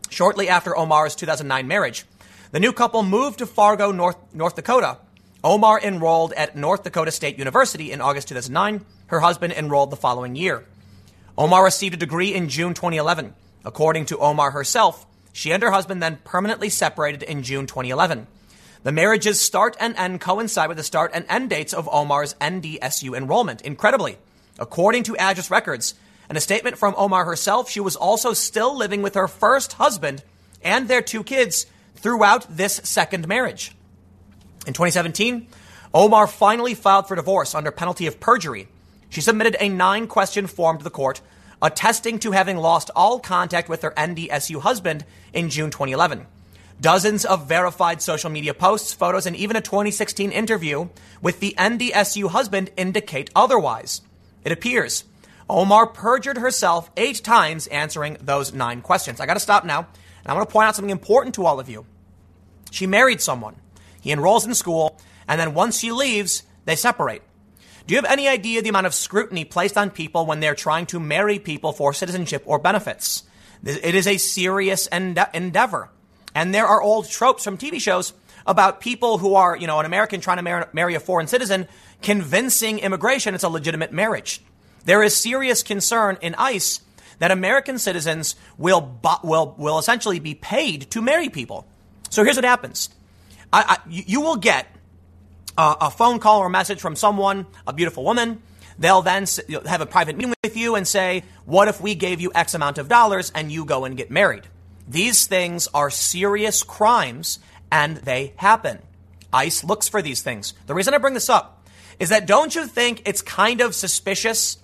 Shortly 0.08 0.48
after 0.48 0.76
Omar's 0.76 1.16
2009 1.16 1.66
marriage, 1.66 2.04
the 2.52 2.60
new 2.60 2.72
couple 2.72 3.02
moved 3.02 3.40
to 3.40 3.46
Fargo, 3.46 3.90
North, 3.90 4.18
North 4.32 4.54
Dakota. 4.54 4.98
Omar 5.42 5.80
enrolled 5.80 6.32
at 6.34 6.54
North 6.54 6.84
Dakota 6.84 7.10
State 7.10 7.38
University 7.38 7.90
in 7.90 8.00
August 8.00 8.28
2009. 8.28 8.86
Her 9.08 9.18
husband 9.18 9.52
enrolled 9.52 9.90
the 9.90 9.96
following 9.96 10.36
year. 10.36 10.64
Omar 11.36 11.64
received 11.64 11.94
a 11.94 11.98
degree 11.98 12.32
in 12.32 12.48
June 12.48 12.72
2011. 12.72 13.34
According 13.64 14.06
to 14.06 14.18
Omar 14.18 14.52
herself, 14.52 15.08
she 15.32 15.50
and 15.50 15.62
her 15.64 15.72
husband 15.72 16.00
then 16.00 16.20
permanently 16.22 16.68
separated 16.68 17.24
in 17.24 17.42
June 17.42 17.66
2011. 17.66 18.28
The 18.86 18.92
marriage's 18.92 19.40
start 19.40 19.76
and 19.80 19.96
end 19.96 20.20
coincide 20.20 20.68
with 20.68 20.76
the 20.76 20.84
start 20.84 21.10
and 21.12 21.26
end 21.28 21.50
dates 21.50 21.74
of 21.74 21.88
Omar's 21.90 22.34
NDSU 22.34 23.16
enrollment. 23.16 23.62
Incredibly, 23.62 24.16
according 24.60 25.02
to 25.02 25.16
Address 25.16 25.50
Records, 25.50 25.96
and 26.28 26.38
a 26.38 26.40
statement 26.40 26.78
from 26.78 26.94
Omar 26.96 27.24
herself, 27.24 27.68
she 27.68 27.80
was 27.80 27.96
also 27.96 28.32
still 28.32 28.76
living 28.76 29.02
with 29.02 29.16
her 29.16 29.26
first 29.26 29.72
husband 29.72 30.22
and 30.62 30.86
their 30.86 31.02
two 31.02 31.24
kids 31.24 31.66
throughout 31.96 32.46
this 32.48 32.76
second 32.84 33.26
marriage. 33.26 33.72
In 34.68 34.72
2017, 34.72 35.48
Omar 35.92 36.28
finally 36.28 36.74
filed 36.74 37.08
for 37.08 37.16
divorce 37.16 37.56
under 37.56 37.72
penalty 37.72 38.06
of 38.06 38.20
perjury. 38.20 38.68
She 39.10 39.20
submitted 39.20 39.56
a 39.58 39.68
nine 39.68 40.06
question 40.06 40.46
form 40.46 40.78
to 40.78 40.84
the 40.84 40.90
court 40.90 41.20
attesting 41.60 42.20
to 42.20 42.30
having 42.30 42.56
lost 42.56 42.92
all 42.94 43.18
contact 43.18 43.68
with 43.68 43.82
her 43.82 43.90
NDSU 43.96 44.60
husband 44.60 45.04
in 45.32 45.50
June 45.50 45.72
2011. 45.72 46.28
Dozens 46.80 47.24
of 47.24 47.48
verified 47.48 48.02
social 48.02 48.28
media 48.28 48.52
posts, 48.52 48.92
photos, 48.92 49.26
and 49.26 49.34
even 49.34 49.56
a 49.56 49.60
2016 49.60 50.30
interview 50.30 50.88
with 51.22 51.40
the 51.40 51.54
NDSU 51.56 52.28
husband 52.28 52.70
indicate 52.76 53.30
otherwise. 53.34 54.02
It 54.44 54.52
appears 54.52 55.04
Omar 55.48 55.86
perjured 55.86 56.38
herself 56.38 56.90
eight 56.96 57.22
times 57.22 57.66
answering 57.68 58.18
those 58.20 58.52
nine 58.52 58.82
questions. 58.82 59.20
I 59.20 59.26
got 59.26 59.34
to 59.34 59.40
stop 59.40 59.64
now, 59.64 59.78
and 59.78 60.26
I 60.26 60.34
want 60.34 60.48
to 60.48 60.52
point 60.52 60.68
out 60.68 60.76
something 60.76 60.90
important 60.90 61.34
to 61.36 61.46
all 61.46 61.60
of 61.60 61.68
you. 61.68 61.86
She 62.70 62.86
married 62.86 63.20
someone. 63.20 63.56
He 64.00 64.12
enrolls 64.12 64.44
in 64.44 64.54
school, 64.54 65.00
and 65.26 65.40
then 65.40 65.54
once 65.54 65.78
she 65.78 65.92
leaves, 65.92 66.42
they 66.64 66.76
separate. 66.76 67.22
Do 67.86 67.94
you 67.94 67.98
have 68.00 68.10
any 68.10 68.26
idea 68.26 68.60
the 68.60 68.68
amount 68.68 68.86
of 68.86 68.94
scrutiny 68.94 69.44
placed 69.44 69.78
on 69.78 69.90
people 69.90 70.26
when 70.26 70.40
they're 70.40 70.56
trying 70.56 70.86
to 70.86 70.98
marry 70.98 71.38
people 71.38 71.72
for 71.72 71.92
citizenship 71.92 72.42
or 72.44 72.58
benefits? 72.58 73.22
It 73.64 73.94
is 73.94 74.06
a 74.06 74.18
serious 74.18 74.88
ende- 74.90 75.28
endeavor. 75.32 75.90
And 76.36 76.54
there 76.54 76.66
are 76.66 76.82
old 76.82 77.08
tropes 77.08 77.44
from 77.44 77.56
TV 77.56 77.80
shows 77.80 78.12
about 78.46 78.82
people 78.82 79.16
who 79.16 79.36
are, 79.36 79.56
you 79.56 79.66
know, 79.66 79.80
an 79.80 79.86
American 79.86 80.20
trying 80.20 80.36
to 80.36 80.42
mar- 80.42 80.68
marry 80.74 80.94
a 80.94 81.00
foreign 81.00 81.26
citizen, 81.26 81.66
convincing 82.02 82.78
immigration 82.78 83.34
it's 83.34 83.42
a 83.42 83.48
legitimate 83.48 83.90
marriage. 83.90 84.42
there 84.84 85.02
is 85.02 85.16
serious 85.16 85.62
concern 85.62 86.18
in 86.20 86.34
ICE 86.34 86.80
that 87.20 87.30
American 87.30 87.78
citizens 87.78 88.36
will, 88.58 89.00
will, 89.24 89.54
will 89.56 89.78
essentially 89.78 90.20
be 90.20 90.34
paid 90.34 90.90
to 90.90 91.00
marry 91.00 91.30
people. 91.30 91.66
So 92.10 92.22
here's 92.22 92.36
what 92.36 92.44
happens. 92.44 92.90
I, 93.50 93.64
I, 93.66 93.76
you 93.88 94.20
will 94.20 94.36
get 94.36 94.66
a, 95.56 95.76
a 95.80 95.90
phone 95.90 96.18
call 96.18 96.40
or 96.40 96.48
a 96.48 96.50
message 96.50 96.82
from 96.82 96.96
someone, 96.96 97.46
a 97.66 97.72
beautiful 97.72 98.04
woman. 98.04 98.42
They'll 98.78 99.00
then 99.00 99.24
have 99.64 99.80
a 99.80 99.86
private 99.86 100.16
meeting 100.18 100.34
with 100.44 100.54
you 100.54 100.74
and 100.74 100.86
say, 100.86 101.24
what 101.46 101.66
if 101.68 101.80
we 101.80 101.94
gave 101.94 102.20
you 102.20 102.30
X 102.34 102.52
amount 102.52 102.76
of 102.76 102.90
dollars 102.90 103.32
and 103.34 103.50
you 103.50 103.64
go 103.64 103.86
and 103.86 103.96
get 103.96 104.10
married? 104.10 104.46
These 104.88 105.26
things 105.26 105.68
are 105.74 105.90
serious 105.90 106.62
crimes 106.62 107.38
and 107.70 107.96
they 107.98 108.32
happen. 108.36 108.78
ICE 109.32 109.64
looks 109.64 109.88
for 109.88 110.00
these 110.00 110.22
things. 110.22 110.54
The 110.66 110.74
reason 110.74 110.94
I 110.94 110.98
bring 110.98 111.14
this 111.14 111.28
up 111.28 111.66
is 111.98 112.10
that 112.10 112.26
don't 112.26 112.54
you 112.54 112.66
think 112.66 113.02
it's 113.04 113.22
kind 113.22 113.60
of 113.60 113.74
suspicious 113.74 114.58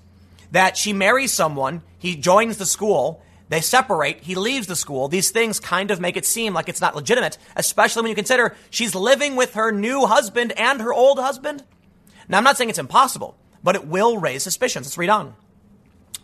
that 0.53 0.77
she 0.77 0.93
marries 0.93 1.33
someone, 1.33 1.83
he 1.99 2.15
joins 2.15 2.59
the 2.59 2.67
school, 2.67 3.23
they 3.49 3.61
separate, 3.61 4.21
he 4.23 4.35
leaves 4.35 4.67
the 4.67 4.77
school. 4.77 5.09
These 5.09 5.31
things 5.31 5.61
kind 5.61 5.91
of 5.91 6.01
make 6.01 6.17
it 6.17 6.25
seem 6.25 6.55
like 6.55 6.69
it's 6.69 6.81
not 6.81 6.95
legitimate, 6.95 7.37
especially 7.57 8.03
when 8.03 8.11
you 8.11 8.15
consider 8.15 8.57
she's 8.71 8.95
living 8.95 9.37
with 9.37 9.55
her 9.55 9.73
new 9.73 10.07
husband 10.07 10.53
and 10.53 10.81
her 10.81 10.93
old 10.93 11.19
husband. 11.19 11.63
Now, 12.29 12.39
I'm 12.39 12.45
not 12.45 12.57
saying 12.57 12.71
it's 12.71 12.79
impossible, 12.79 13.37
but 13.63 13.75
it 13.75 13.87
will 13.87 14.19
raise 14.19 14.43
suspicions. 14.43 14.87
Let's 14.87 14.99
read 14.99 15.11
on. 15.11 15.35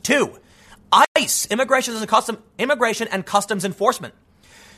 Two, 0.02 0.38
ICE, 0.93 1.47
Immigration 1.47 1.97
and, 1.97 2.09
Custom, 2.09 2.43
Immigration 2.59 3.09
and 3.10 3.27
Customs 3.27 3.65
Enforcement. 3.65 4.15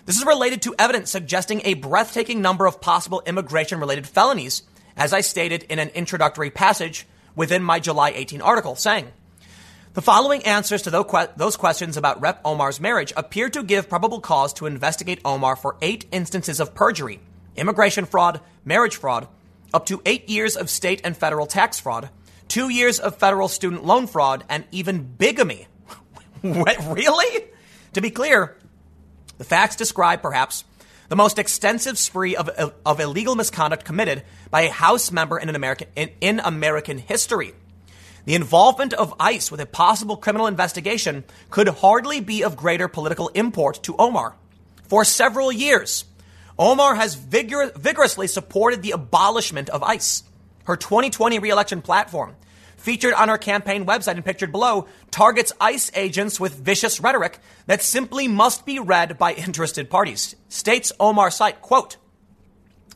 This 0.06 0.16
is 0.16 0.24
related 0.24 0.62
to 0.62 0.74
evidence 0.78 1.10
suggesting 1.10 1.62
a 1.64 1.74
breathtaking 1.74 2.40
number 2.42 2.66
of 2.66 2.80
possible 2.80 3.22
immigration 3.26 3.80
related 3.80 4.06
felonies, 4.06 4.62
as 4.96 5.12
I 5.12 5.20
stated 5.20 5.64
in 5.64 5.78
an 5.78 5.90
introductory 5.90 6.50
passage 6.50 7.06
within 7.36 7.62
my 7.62 7.78
July 7.78 8.10
18 8.10 8.40
article, 8.40 8.74
saying, 8.74 9.12
the 9.92 10.02
following 10.02 10.44
answers 10.44 10.82
to 10.82 10.90
those 11.36 11.56
questions 11.56 11.96
about 11.96 12.20
Rep. 12.20 12.40
Omar's 12.44 12.80
marriage 12.80 13.12
appear 13.16 13.50
to 13.50 13.64
give 13.64 13.88
probable 13.88 14.20
cause 14.20 14.52
to 14.54 14.66
investigate 14.66 15.20
Omar 15.24 15.56
for 15.56 15.76
eight 15.82 16.06
instances 16.12 16.60
of 16.60 16.76
perjury, 16.76 17.18
immigration 17.56 18.04
fraud, 18.04 18.40
marriage 18.64 18.94
fraud, 18.94 19.26
up 19.74 19.86
to 19.86 20.00
eight 20.06 20.28
years 20.28 20.56
of 20.56 20.70
state 20.70 21.00
and 21.02 21.16
federal 21.16 21.46
tax 21.46 21.80
fraud, 21.80 22.08
two 22.46 22.68
years 22.68 23.00
of 23.00 23.16
federal 23.16 23.48
student 23.48 23.84
loan 23.84 24.06
fraud, 24.06 24.44
and 24.48 24.64
even 24.70 25.02
bigamy. 25.02 25.66
really? 26.88 27.44
To 27.94 28.00
be 28.00 28.10
clear, 28.10 28.56
the 29.38 29.44
facts 29.44 29.76
describe 29.76 30.22
perhaps 30.22 30.64
the 31.08 31.16
most 31.16 31.38
extensive 31.38 31.98
spree 31.98 32.36
of, 32.36 32.48
of, 32.50 32.74
of 32.86 33.00
illegal 33.00 33.34
misconduct 33.34 33.84
committed 33.84 34.22
by 34.50 34.62
a 34.62 34.70
House 34.70 35.10
member 35.10 35.38
in, 35.38 35.54
American, 35.54 35.88
in, 35.96 36.10
in 36.20 36.40
American 36.40 36.98
history. 36.98 37.52
The 38.26 38.34
involvement 38.34 38.92
of 38.92 39.14
ICE 39.18 39.50
with 39.50 39.60
a 39.60 39.66
possible 39.66 40.16
criminal 40.16 40.46
investigation 40.46 41.24
could 41.50 41.68
hardly 41.68 42.20
be 42.20 42.44
of 42.44 42.56
greater 42.56 42.86
political 42.86 43.28
import 43.28 43.82
to 43.84 43.96
Omar. 43.98 44.36
For 44.88 45.04
several 45.04 45.50
years, 45.50 46.04
Omar 46.58 46.94
has 46.94 47.14
vigor- 47.14 47.72
vigorously 47.74 48.26
supported 48.26 48.82
the 48.82 48.92
abolishment 48.92 49.68
of 49.68 49.82
ICE. 49.82 50.22
Her 50.64 50.76
2020 50.76 51.38
reelection 51.38 51.82
platform, 51.82 52.36
featured 52.80 53.12
on 53.14 53.28
her 53.28 53.38
campaign 53.38 53.84
website 53.84 54.14
and 54.14 54.24
pictured 54.24 54.50
below, 54.50 54.88
targets 55.10 55.52
ICE 55.60 55.90
agents 55.94 56.40
with 56.40 56.54
vicious 56.54 57.00
rhetoric 57.00 57.38
that 57.66 57.82
simply 57.82 58.26
must 58.26 58.64
be 58.64 58.78
read 58.78 59.18
by 59.18 59.34
interested 59.34 59.90
parties. 59.90 60.34
States 60.48 60.90
Omar 60.98 61.30
site, 61.30 61.60
quote, 61.60 61.98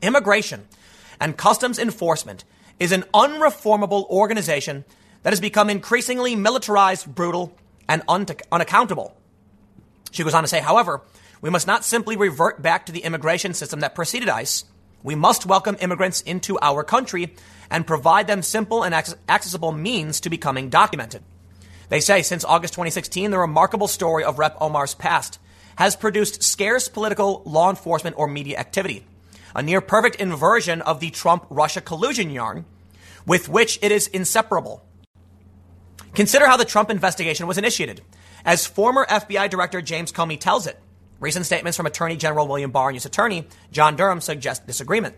Immigration 0.03 0.67
and 1.21 1.37
Customs 1.37 1.79
Enforcement 1.79 2.45
is 2.81 2.93
an 2.93 3.05
unreformable 3.15 4.09
organization 4.09 4.85
that 5.23 5.33
has 5.33 5.41
become 5.41 5.71
increasingly 5.71 6.35
militarized, 6.35 7.15
brutal, 7.15 7.57
and 7.89 8.03
un- 8.09 8.27
unaccountable. 8.51 9.17
She 10.11 10.25
goes 10.25 10.35
on 10.35 10.45
to 10.45 10.49
say, 10.49 10.61
however, 10.61 11.03
we 11.41 11.51
must 11.51 11.67
not 11.67 11.85
simply 11.85 12.17
revert 12.17 12.63
back 12.63 12.87
to 12.87 12.93
the 12.93 13.01
immigration 13.01 13.53
system 13.53 13.81
that 13.81 13.95
preceded 13.95 14.29
ICE. 14.29 14.65
We 15.03 15.15
must 15.15 15.45
welcome 15.45 15.77
immigrants 15.81 16.23
into 16.23 16.59
our 16.61 16.83
country 16.83 17.35
and 17.71 17.87
provide 17.87 18.27
them 18.27 18.43
simple 18.43 18.83
and 18.83 18.95
accessible 18.95 19.73
means 19.73 20.21
to 20.21 20.31
becoming 20.31 20.71
documented. 20.71 21.23
They 21.89 22.01
say 22.01 22.23
since 22.23 22.45
August 22.45 22.75
2016, 22.75 23.31
the 23.31 23.39
remarkable 23.39 23.89
story 23.89 24.25
of 24.25 24.39
Rep. 24.39 24.57
Omar's 24.61 24.95
past 24.95 25.39
has 25.77 25.97
produced 25.97 26.43
scarce 26.43 26.89
political, 26.89 27.43
law 27.45 27.71
enforcement, 27.71 28.17
or 28.19 28.29
media 28.29 28.59
activity. 28.59 29.05
A 29.55 29.63
near 29.63 29.81
perfect 29.81 30.17
inversion 30.17 30.83
of 30.83 31.01
the 31.01 31.11
Trump 31.11 31.47
Russia 31.51 31.81
collusion 31.81 32.31
yarn, 32.31 32.65
with 33.27 33.49
which 33.49 33.79
it 33.83 33.93
is 33.93 34.09
inseparable. 34.09 34.85
Consider 36.15 36.47
how 36.47 36.57
the 36.57 36.65
Trump 36.65 36.91
investigation 36.91 37.47
was 37.47 37.59
initiated. 37.59 38.03
As 38.45 38.67
former 38.67 39.07
FBI 39.07 39.51
Director 39.51 39.81
James 39.81 40.13
Comey 40.13 40.39
tells 40.39 40.67
it, 40.67 40.79
recent 41.19 41.47
statements 41.47 41.77
from 41.77 41.87
Attorney 41.87 42.17
General 42.17 42.47
William 42.47 42.71
Barr 42.71 42.89
and 42.89 42.97
U.S. 42.97 43.07
Attorney 43.07 43.47
John 43.73 43.97
Durham 43.97 44.21
suggest 44.21 44.67
disagreement. 44.67 45.17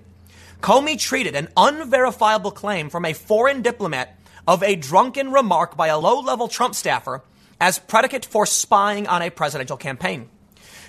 Comey 0.60 0.98
treated 0.98 1.36
an 1.36 1.48
unverifiable 1.56 2.50
claim 2.50 2.88
from 2.88 3.04
a 3.04 3.12
foreign 3.12 3.62
diplomat 3.62 4.18
of 4.48 4.62
a 4.62 4.76
drunken 4.76 5.30
remark 5.30 5.76
by 5.76 5.88
a 5.88 5.98
low 5.98 6.20
level 6.20 6.48
Trump 6.48 6.74
staffer 6.74 7.22
as 7.60 7.78
predicate 7.78 8.24
for 8.24 8.46
spying 8.46 9.06
on 9.06 9.22
a 9.22 9.30
presidential 9.30 9.76
campaign. 9.76 10.28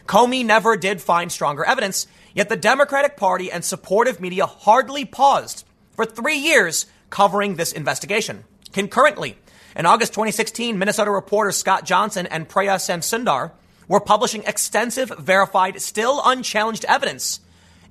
Comey 0.06 0.46
never 0.46 0.78
did 0.78 1.02
find 1.02 1.32
stronger 1.32 1.66
evidence, 1.66 2.08
yet 2.34 2.50
the 2.50 2.56
Democratic 2.56 3.18
Party 3.18 3.52
and 3.52 3.64
supportive 3.64 4.22
media 4.22 4.46
hardly 4.46 5.06
paused 5.06 5.66
for 5.92 6.06
three 6.06 6.38
years 6.38 6.86
covering 7.10 7.56
this 7.56 7.74
investigation. 7.74 8.46
Concurrently, 8.72 9.38
in 9.76 9.86
August 9.86 10.14
2016, 10.14 10.78
Minnesota 10.78 11.12
reporters 11.12 11.58
Scott 11.58 11.86
Johnson 11.86 12.26
and 12.26 12.48
Preya 12.48 12.78
Samsundar 12.78 13.52
were 13.88 14.00
publishing 14.00 14.44
extensive, 14.46 15.12
verified, 15.20 15.82
still 15.82 16.22
unchallenged 16.24 16.86
evidence 16.86 17.42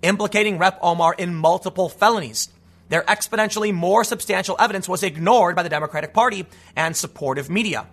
implicating 0.06 0.58
Rep. 0.58 0.78
Omar 0.82 1.14
in 1.14 1.34
multiple 1.34 1.88
felonies. 1.88 2.48
Their 2.88 3.02
exponentially 3.02 3.74
more 3.74 4.04
substantial 4.04 4.56
evidence 4.58 4.88
was 4.88 5.02
ignored 5.02 5.56
by 5.56 5.62
the 5.62 5.68
Democratic 5.68 6.14
Party 6.14 6.46
and 6.76 6.96
supportive 6.96 7.50
media. 7.50 7.86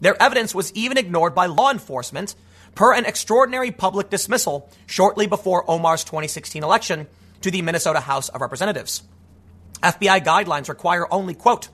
Their 0.00 0.20
evidence 0.20 0.54
was 0.54 0.72
even 0.72 0.98
ignored 0.98 1.34
by 1.34 1.46
law 1.46 1.70
enforcement 1.70 2.34
per 2.74 2.94
an 2.94 3.04
extraordinary 3.04 3.70
public 3.70 4.10
dismissal 4.10 4.68
shortly 4.86 5.26
before 5.26 5.70
Omar's 5.70 6.04
2016 6.04 6.62
election 6.64 7.06
to 7.42 7.50
the 7.50 7.62
Minnesota 7.62 8.00
House 8.00 8.28
of 8.28 8.40
Representatives. 8.40 9.02
FBI 9.82 10.24
guidelines 10.24 10.68
require 10.68 11.06
only, 11.12 11.34
quote, 11.34 11.68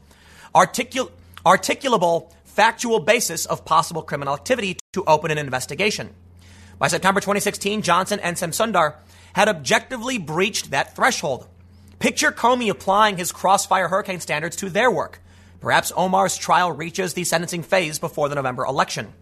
articulate 0.54 1.12
articulable 1.44 2.32
factual 2.44 2.98
basis 2.98 3.46
of 3.46 3.64
possible 3.64 4.02
criminal 4.02 4.34
activity 4.34 4.76
to 4.92 5.04
open 5.04 5.30
an 5.30 5.38
investigation. 5.38 6.10
By 6.78 6.88
September 6.88 7.20
2016, 7.20 7.82
Johnson 7.82 8.18
and 8.20 8.36
Samsundar 8.36 8.96
had 9.36 9.50
objectively 9.50 10.16
breached 10.16 10.70
that 10.70 10.96
threshold. 10.96 11.46
Picture 11.98 12.32
Comey 12.32 12.70
applying 12.70 13.18
his 13.18 13.32
crossfire 13.32 13.86
hurricane 13.86 14.20
standards 14.20 14.56
to 14.56 14.70
their 14.70 14.90
work. 14.90 15.20
Perhaps 15.60 15.92
Omar's 15.94 16.38
trial 16.38 16.72
reaches 16.72 17.12
the 17.12 17.22
sentencing 17.22 17.62
phase 17.62 17.98
before 17.98 18.30
the 18.30 18.34
November 18.34 18.64
election. 18.64 19.12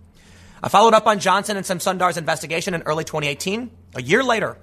I 0.63 0.69
followed 0.69 0.95
up 0.95 1.09
on 1.09 1.19
Johnson 1.19 1.57
and 1.57 1.67
Samsundar's 1.67 2.17
investigation 2.17 2.75
in 2.75 2.83
early 2.83 3.03
2018. 3.03 3.73
A 3.97 4.03
year 4.03 4.23
later, 4.23 4.57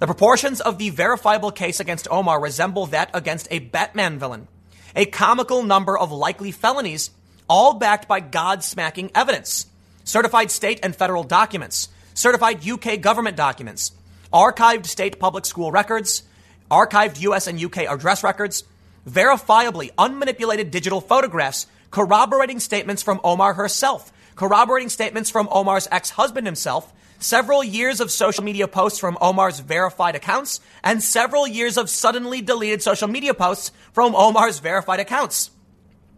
the 0.00 0.06
proportions 0.06 0.60
of 0.60 0.76
the 0.76 0.90
verifiable 0.90 1.52
case 1.52 1.78
against 1.78 2.08
Omar 2.10 2.42
resemble 2.42 2.86
that 2.86 3.10
against 3.14 3.46
a 3.52 3.60
Batman 3.60 4.18
villain 4.18 4.48
a 4.96 5.06
comical 5.06 5.62
number 5.62 5.96
of 5.96 6.10
likely 6.10 6.50
felonies, 6.50 7.12
all 7.48 7.74
backed 7.74 8.08
by 8.08 8.18
God 8.18 8.64
smacking 8.64 9.12
evidence. 9.14 9.66
Certified 10.02 10.50
state 10.50 10.80
and 10.82 10.96
federal 10.96 11.22
documents, 11.22 11.90
certified 12.12 12.68
UK 12.68 13.00
government 13.00 13.36
documents, 13.36 13.92
archived 14.32 14.86
state 14.86 15.18
public 15.18 15.46
school 15.46 15.70
records, 15.70 16.22
archived 16.70 17.20
US 17.20 17.46
and 17.46 17.62
UK 17.62 17.78
address 17.78 18.22
records, 18.22 18.64
verifiably 19.08 19.90
unmanipulated 19.96 20.70
digital 20.70 21.00
photographs 21.00 21.66
corroborating 21.90 22.60
statements 22.60 23.02
from 23.02 23.20
Omar 23.24 23.54
herself, 23.54 24.12
corroborating 24.34 24.88
statements 24.88 25.30
from 25.30 25.48
Omar's 25.50 25.88
ex 25.90 26.10
husband 26.10 26.46
himself, 26.46 26.92
several 27.18 27.64
years 27.64 28.00
of 28.00 28.10
social 28.10 28.44
media 28.44 28.68
posts 28.68 28.98
from 28.98 29.16
Omar's 29.20 29.60
verified 29.60 30.14
accounts, 30.14 30.60
and 30.84 31.02
several 31.02 31.46
years 31.46 31.78
of 31.78 31.88
suddenly 31.88 32.42
deleted 32.42 32.82
social 32.82 33.08
media 33.08 33.34
posts 33.34 33.72
from 33.92 34.14
Omar's 34.14 34.58
verified 34.58 35.00
accounts. 35.00 35.50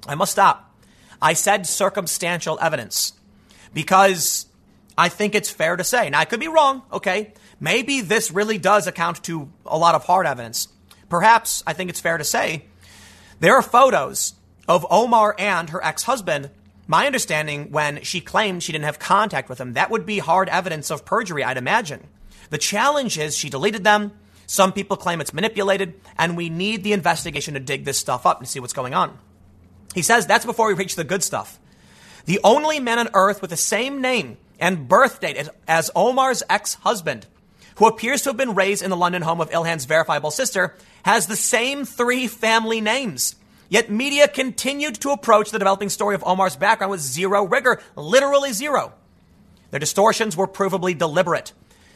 I 0.06 0.14
must 0.14 0.32
stop. 0.32 0.64
I 1.20 1.35
said 1.35 1.66
circumstantial 1.66 2.59
evidence 2.60 3.12
because 3.74 4.47
I 4.97 5.09
think 5.09 5.35
it's 5.35 5.51
fair 5.51 5.76
to 5.76 5.85
say. 5.85 6.10
Now, 6.10 6.20
I 6.20 6.24
could 6.24 6.40
be 6.40 6.48
wrong, 6.48 6.82
okay? 6.93 7.32
Maybe 7.60 8.01
this 8.01 8.30
really 8.30 8.59
does 8.59 8.86
account 8.86 9.22
to 9.24 9.51
a 9.66 9.78
lot 9.78 9.94
of 9.94 10.05
hard 10.05 10.26
evidence. 10.26 10.68
Perhaps 11.09 11.62
I 11.66 11.72
think 11.72 11.90
it's 11.90 12.01
fair 12.01 12.18
to 12.18 12.24
say 12.24 12.64
there 13.40 13.55
are 13.55 13.62
photos 13.62 14.35
of 14.66 14.86
Omar 14.90 15.35
and 15.39 15.70
her 15.70 15.85
ex 15.85 16.05
husband 16.05 16.51
my 16.90 17.05
understanding, 17.05 17.70
when 17.70 18.02
she 18.02 18.22
claimed 18.22 18.62
she 18.62 18.72
didn't 18.72 18.86
have 18.86 18.98
contact 18.98 19.51
with 19.51 19.60
him, 19.60 19.74
that 19.74 19.90
would 19.90 20.06
be 20.06 20.20
hard 20.20 20.48
evidence 20.48 20.90
of 20.90 21.05
perjury, 21.05 21.44
I'd 21.44 21.59
imagine. 21.59 22.06
The 22.48 22.56
challenge 22.56 23.18
is 23.18 23.36
she 23.36 23.51
deleted 23.51 23.85
them. 23.85 24.12
Some 24.47 24.72
people 24.72 24.97
claim 24.97 25.20
it's 25.20 25.35
manipulated, 25.35 26.01
and 26.16 26.35
we 26.35 26.48
need 26.48 26.82
the 26.82 26.94
investigation 26.94 27.52
to 27.55 27.60
dig 27.60 27.85
this 27.85 27.98
stuff 27.98 28.24
up 28.24 28.39
and 28.39 28.48
see 28.48 28.59
what's 28.59 28.72
going 28.72 28.94
on. 28.94 29.18
He 29.94 30.01
says 30.01 30.26
that's 30.26 30.47
before 30.47 30.68
we 30.68 30.72
reach 30.72 30.97
the 30.97 31.05
good 31.05 31.22
stuff. 31.22 31.60
The 32.24 32.40
only 32.43 32.80
man 32.80 32.98
on 32.98 33.10
earth 33.12 33.43
with 33.43 33.51
the 33.51 33.56
same 33.59 34.01
name 34.01 34.39
and 34.59 34.89
birth 34.89 35.20
date 35.20 35.47
as, 35.68 35.90
Omar's 35.94 36.43
ex 36.48 36.74
husband, 36.74 37.26
who 37.78 37.86
appears 37.86 38.22
to 38.22 38.30
have 38.30 38.36
been 38.36 38.55
raised 38.55 38.82
in 38.82 38.90
the 38.90 38.96
London 38.96 39.22
home 39.22 39.40
of 39.40 39.50
Ilhan's 39.50 39.84
verifiable 39.84 40.32
sister, 40.32 40.74
has 41.05 41.26
the 41.26 41.36
same 41.36 41.84
three 41.84 42.26
family 42.26 42.80
names. 42.80 43.36
Yet 43.68 43.90
media 43.90 44.26
continued 44.26 44.96
to 44.96 45.10
approach 45.10 45.50
the 45.50 45.59
developing 45.59 45.88
story 45.88 46.14
of 46.14 46.24
Omar's 46.24 46.56
background 46.56 46.90
with 46.90 47.00
zero 47.00 47.44
rigor, 47.44 47.80
literally 47.94 48.52
zero. 48.52 48.92
Their 49.70 49.80
distortions 49.80 50.36
were 50.36 50.48
provably 50.48 50.96
deliberate, 50.96 51.52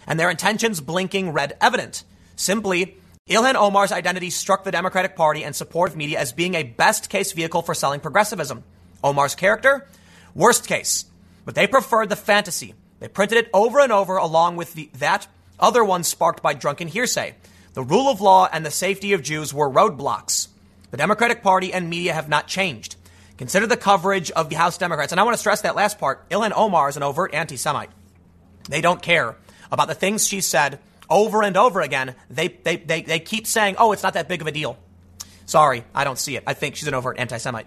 and 0.07 0.21
their 0.21 0.31
intentions 0.31 0.81
blinking 0.81 1.31
red 1.31 1.57
evident. 1.61 2.05
Simply, 2.37 2.99
Ilhan 3.29 3.55
Omar's 3.55 3.93
identity 3.93 4.31
struck 4.31 4.63
the 4.63 4.71
Democratic 4.71 5.17
Party 5.17 5.43
and 5.43 5.57
supportive 5.57 5.97
media 5.97 6.19
as 6.19 6.33
being 6.33 6.55
a 6.55 6.63
best 6.63 7.09
case 7.09 7.33
vehicle 7.33 7.63
for 7.63 7.75
selling 7.75 8.01
progressivism. 8.01 8.63
Omar's 9.03 9.35
character, 9.35 9.89
worst 10.35 10.69
case. 10.69 11.07
But 11.45 11.57
they 11.57 11.67
preferred 11.67 12.09
the 12.09 12.17
fantasy. 12.17 12.75
They 13.01 13.09
printed 13.09 13.39
it 13.39 13.51
over 13.53 13.81
and 13.81 13.91
over 13.91 14.17
along 14.17 14.57
with 14.57 14.75
the, 14.75 14.91
that 14.99 15.27
other 15.59 15.85
ones 15.85 16.09
sparked 16.09 16.43
by 16.43 16.55
drunken 16.55 16.89
hearsay. 16.89 17.35
The 17.75 17.83
rule 17.83 18.09
of 18.09 18.21
law 18.21 18.49
and 18.53 18.67
the 18.67 18.71
safety 18.71 19.13
of 19.13 19.23
Jews 19.23 19.55
were 19.55 19.71
roadblocks. 19.71 20.49
The 20.91 20.97
Democratic 20.97 21.43
Party 21.43 21.73
and 21.73 21.89
media 21.89 22.13
have 22.13 22.29
not 22.29 22.47
changed. 22.47 22.97
Consider 23.39 23.67
the 23.67 23.77
coverage 23.77 24.31
of 24.31 24.51
the 24.51 24.57
House 24.57 24.77
Democrats. 24.77 25.13
And 25.13 25.21
I 25.21 25.25
want 25.25 25.35
to 25.35 25.41
stress 25.41 25.63
that 25.63 25.75
last 25.75 25.99
part. 25.99 26.29
Ilhan 26.29 26.53
Omar 26.55 26.89
is 26.89 26.97
an 26.97 27.03
overt 27.03 27.35
anti 27.35 27.57
Semite. 27.57 27.91
They 28.69 28.81
don't 28.81 29.03
care 29.03 29.37
about 29.71 29.89
the 29.89 29.95
things 29.95 30.27
she 30.27 30.41
said 30.41 30.79
over 31.09 31.43
and 31.43 31.57
over 31.57 31.81
again. 31.81 32.15
They, 32.31 32.49
they, 32.49 32.77
they, 32.77 33.03
they 33.03 33.19
keep 33.19 33.47
saying, 33.47 33.77
oh, 33.79 33.93
it's 33.93 34.03
not 34.03 34.15
that 34.15 34.29
big 34.29 34.43
of 34.43 34.47
a 34.47 34.53
deal. 34.53 34.77
Sorry, 35.47 35.85
I 35.95 36.05
don't 36.05 36.19
see 36.19 36.37
it. 36.37 36.45
I 36.47 36.55
think 36.55 36.77
she's 36.77 36.89
an 36.89 36.95
overt 36.95 37.19
anti 37.19 37.39
Semite. 37.39 37.67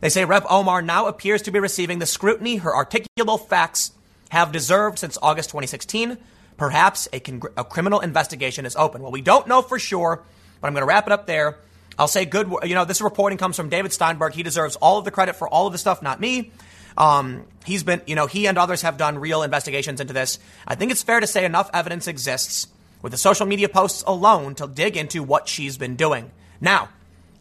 They 0.00 0.08
say 0.08 0.24
Rep. 0.24 0.44
Omar 0.50 0.82
now 0.82 1.06
appears 1.06 1.42
to 1.42 1.50
be 1.50 1.58
receiving 1.60 1.98
the 1.98 2.06
scrutiny 2.06 2.56
her 2.56 2.72
articulable 2.72 3.40
facts 3.48 3.92
have 4.30 4.52
deserved 4.52 4.98
since 4.98 5.16
August 5.22 5.50
2016. 5.50 6.18
Perhaps 6.56 7.08
a, 7.12 7.20
a 7.56 7.64
criminal 7.64 8.00
investigation 8.00 8.64
is 8.66 8.76
open. 8.76 9.02
Well, 9.02 9.12
we 9.12 9.20
don't 9.20 9.46
know 9.46 9.62
for 9.62 9.78
sure, 9.78 10.22
but 10.60 10.66
I'm 10.66 10.72
going 10.72 10.82
to 10.82 10.86
wrap 10.86 11.06
it 11.06 11.12
up 11.12 11.26
there. 11.26 11.58
I'll 11.98 12.08
say 12.08 12.24
good. 12.24 12.52
You 12.64 12.74
know, 12.74 12.84
this 12.84 13.00
reporting 13.00 13.38
comes 13.38 13.56
from 13.56 13.68
David 13.68 13.92
Steinberg. 13.92 14.34
He 14.34 14.42
deserves 14.42 14.76
all 14.76 14.98
of 14.98 15.04
the 15.04 15.10
credit 15.10 15.36
for 15.36 15.48
all 15.48 15.66
of 15.66 15.72
the 15.72 15.78
stuff, 15.78 16.02
not 16.02 16.20
me. 16.20 16.50
Um, 16.96 17.44
he's 17.64 17.82
been, 17.82 18.00
you 18.06 18.14
know, 18.14 18.26
he 18.26 18.46
and 18.46 18.56
others 18.56 18.82
have 18.82 18.96
done 18.96 19.18
real 19.18 19.42
investigations 19.42 20.00
into 20.00 20.12
this. 20.12 20.38
I 20.66 20.74
think 20.74 20.92
it's 20.92 21.02
fair 21.02 21.20
to 21.20 21.26
say 21.26 21.44
enough 21.44 21.70
evidence 21.74 22.06
exists 22.06 22.68
with 23.02 23.12
the 23.12 23.18
social 23.18 23.46
media 23.46 23.68
posts 23.68 24.02
alone 24.06 24.54
to 24.56 24.66
dig 24.66 24.96
into 24.96 25.22
what 25.22 25.48
she's 25.48 25.76
been 25.76 25.96
doing. 25.96 26.30
Now, 26.60 26.88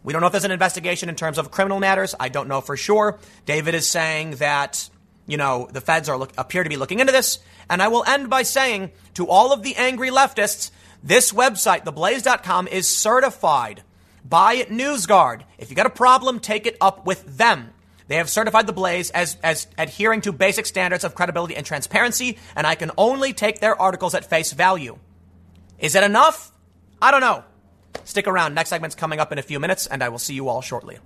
we 0.04 0.14
don't 0.14 0.22
know 0.22 0.28
if 0.28 0.34
there's 0.34 0.46
an 0.46 0.52
investigation 0.52 1.10
in 1.10 1.16
terms 1.16 1.38
of 1.38 1.52
criminal 1.52 1.80
matters. 1.80 2.16
I 2.20 2.30
don't 2.30 2.48
know 2.48 2.62
for 2.62 2.78
sure. 2.78 3.18
David 3.46 3.74
is 3.76 3.88
saying 3.88 4.32
that, 4.36 4.90
you 5.26 5.38
know, 5.38 5.68
the 5.72 5.82
feds 5.82 6.10
are 6.10 6.18
look, 6.18 6.32
appear 6.38 6.64
to 6.64 6.70
be 6.70 6.78
looking 6.78 7.00
into 7.00 7.12
this. 7.12 7.40
And 7.70 7.82
I 7.82 7.88
will 7.88 8.04
end 8.06 8.30
by 8.30 8.44
saying 8.44 8.92
to 9.16 9.28
all 9.28 9.52
of 9.52 9.64
the 9.64 9.76
angry 9.76 10.10
leftists, 10.10 10.72
this 11.04 11.32
website, 11.32 11.84
theblaze.com, 11.84 12.68
is 12.68 12.88
certified 12.88 13.84
by 14.28 14.64
NewsGuard. 14.64 15.44
If 15.58 15.70
you 15.70 15.76
got 15.76 15.86
a 15.86 15.92
problem, 15.92 16.40
take 16.40 16.66
it 16.66 16.78
up 16.82 17.06
with 17.06 17.38
them. 17.38 17.70
They 18.08 18.18
have 18.18 18.30
certified 18.30 18.68
the 18.68 18.74
Blaze 18.74 19.10
as, 19.12 19.38
as 19.44 19.68
adhering 19.78 20.22
to 20.22 20.32
basic 20.32 20.66
standards 20.66 21.04
of 21.04 21.16
credibility 21.16 21.56
and 21.56 21.66
transparency, 21.66 22.38
and 22.56 22.68
I 22.68 22.76
can 22.76 22.92
only 22.98 23.34
take 23.34 23.60
their 23.60 23.80
articles 23.80 24.14
at 24.14 24.26
face 24.26 24.54
value. 24.54 24.98
Is 25.80 25.96
it 25.96 26.04
enough? 26.04 26.52
I 27.02 27.12
don't 27.12 27.22
know. 27.22 27.44
Stick 28.04 28.28
around. 28.28 28.54
Next 28.54 28.70
segment's 28.70 28.96
coming 28.96 29.20
up 29.20 29.32
in 29.32 29.40
a 29.40 29.44
few 29.44 29.60
minutes, 29.60 29.88
and 29.88 30.04
I 30.04 30.10
will 30.10 30.20
see 30.20 30.34
you 30.34 30.50
all 30.50 30.62
shortly. 30.62 31.00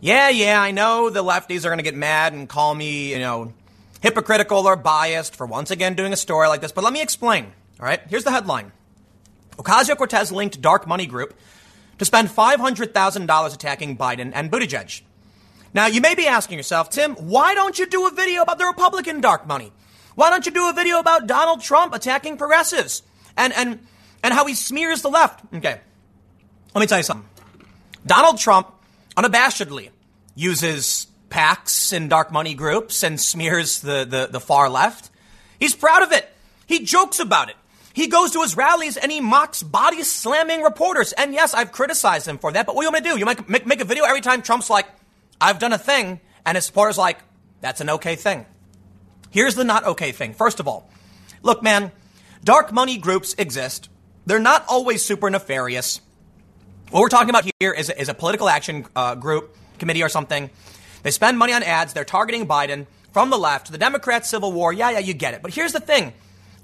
Yeah, 0.00 0.28
yeah, 0.28 0.60
I 0.60 0.70
know 0.72 1.10
the 1.10 1.24
lefties 1.24 1.64
are 1.64 1.68
going 1.68 1.78
to 1.78 1.84
get 1.84 1.94
mad 1.94 2.32
and 2.32 2.48
call 2.48 2.74
me, 2.74 3.12
you 3.12 3.18
know, 3.18 3.52
hypocritical 4.02 4.66
or 4.66 4.76
biased 4.76 5.36
for 5.36 5.46
once 5.46 5.70
again 5.70 5.94
doing 5.94 6.12
a 6.12 6.16
story 6.16 6.48
like 6.48 6.60
this, 6.60 6.72
but 6.72 6.84
let 6.84 6.92
me 6.92 7.02
explain. 7.02 7.52
All 7.80 7.86
right, 7.86 8.00
here's 8.08 8.24
the 8.24 8.30
headline 8.30 8.72
Ocasio 9.56 9.96
Cortez 9.96 10.32
linked 10.32 10.60
dark 10.60 10.86
money 10.86 11.06
group 11.06 11.34
to 11.98 12.04
spend 12.04 12.28
$500,000 12.28 13.54
attacking 13.54 13.96
Biden 13.96 14.32
and 14.34 14.50
Buttigieg. 14.50 15.02
Now, 15.72 15.86
you 15.86 16.00
may 16.00 16.14
be 16.14 16.26
asking 16.26 16.58
yourself, 16.58 16.90
Tim, 16.90 17.14
why 17.14 17.54
don't 17.54 17.78
you 17.78 17.86
do 17.86 18.06
a 18.06 18.10
video 18.10 18.42
about 18.42 18.58
the 18.58 18.66
Republican 18.66 19.20
dark 19.20 19.46
money? 19.46 19.72
Why 20.14 20.30
don't 20.30 20.46
you 20.46 20.52
do 20.52 20.68
a 20.68 20.72
video 20.72 20.98
about 20.98 21.26
Donald 21.26 21.60
Trump 21.60 21.94
attacking 21.94 22.38
progressives 22.38 23.02
and, 23.36 23.52
and, 23.52 23.80
and 24.22 24.32
how 24.32 24.46
he 24.46 24.54
smears 24.54 25.02
the 25.02 25.10
left? 25.10 25.40
Okay, 25.54 25.80
let 26.74 26.80
me 26.80 26.86
tell 26.86 26.98
you 26.98 27.04
something. 27.04 27.28
Donald 28.06 28.38
Trump 28.38 28.72
unabashedly 29.16 29.90
uses 30.34 31.05
PACs 31.30 31.92
and 31.92 32.08
dark 32.08 32.32
money 32.32 32.54
groups 32.54 33.02
and 33.02 33.20
smears 33.20 33.80
the, 33.80 34.04
the, 34.04 34.28
the 34.30 34.40
far 34.40 34.68
left. 34.68 35.10
He's 35.58 35.74
proud 35.74 36.02
of 36.02 36.12
it. 36.12 36.28
He 36.66 36.84
jokes 36.84 37.18
about 37.18 37.48
it. 37.50 37.56
He 37.92 38.08
goes 38.08 38.32
to 38.32 38.42
his 38.42 38.56
rallies 38.56 38.96
and 38.96 39.10
he 39.10 39.20
mocks 39.20 39.62
body 39.62 40.02
slamming 40.02 40.62
reporters. 40.62 41.12
And 41.12 41.32
yes, 41.32 41.54
I've 41.54 41.72
criticized 41.72 42.28
him 42.28 42.38
for 42.38 42.52
that, 42.52 42.66
but 42.66 42.74
what 42.74 42.82
are 42.82 42.84
you 42.84 42.90
going 42.90 43.02
to 43.02 43.10
do? 43.10 43.18
You 43.18 43.24
might 43.24 43.48
make, 43.48 43.66
make 43.66 43.80
a 43.80 43.86
video 43.86 44.04
every 44.04 44.20
time 44.20 44.42
Trump's 44.42 44.68
like, 44.68 44.86
I've 45.40 45.58
done 45.58 45.72
a 45.72 45.78
thing, 45.78 46.20
and 46.44 46.56
his 46.56 46.66
supporters 46.66 46.98
like, 46.98 47.18
that's 47.60 47.80
an 47.80 47.90
okay 47.90 48.16
thing. 48.16 48.46
Here's 49.30 49.54
the 49.54 49.64
not 49.64 49.84
okay 49.84 50.12
thing. 50.12 50.34
First 50.34 50.60
of 50.60 50.68
all, 50.68 50.90
look, 51.42 51.62
man, 51.62 51.90
dark 52.44 52.72
money 52.72 52.98
groups 52.98 53.34
exist. 53.38 53.88
They're 54.26 54.38
not 54.38 54.64
always 54.68 55.04
super 55.04 55.30
nefarious. 55.30 56.00
What 56.90 57.00
we're 57.00 57.08
talking 57.08 57.30
about 57.30 57.50
here 57.58 57.72
is 57.72 57.90
is 57.90 58.08
a 58.08 58.14
political 58.14 58.48
action 58.48 58.86
uh, 58.94 59.14
group, 59.14 59.56
committee, 59.78 60.02
or 60.02 60.08
something. 60.08 60.50
They 61.06 61.12
spend 61.12 61.38
money 61.38 61.52
on 61.52 61.62
ads. 61.62 61.92
They're 61.92 62.04
targeting 62.04 62.48
Biden 62.48 62.88
from 63.12 63.30
the 63.30 63.38
left. 63.38 63.70
The 63.70 63.78
Democrats' 63.78 64.28
civil 64.28 64.50
war. 64.50 64.72
Yeah, 64.72 64.90
yeah, 64.90 64.98
you 64.98 65.14
get 65.14 65.34
it. 65.34 65.40
But 65.40 65.54
here's 65.54 65.72
the 65.72 65.78
thing 65.78 66.12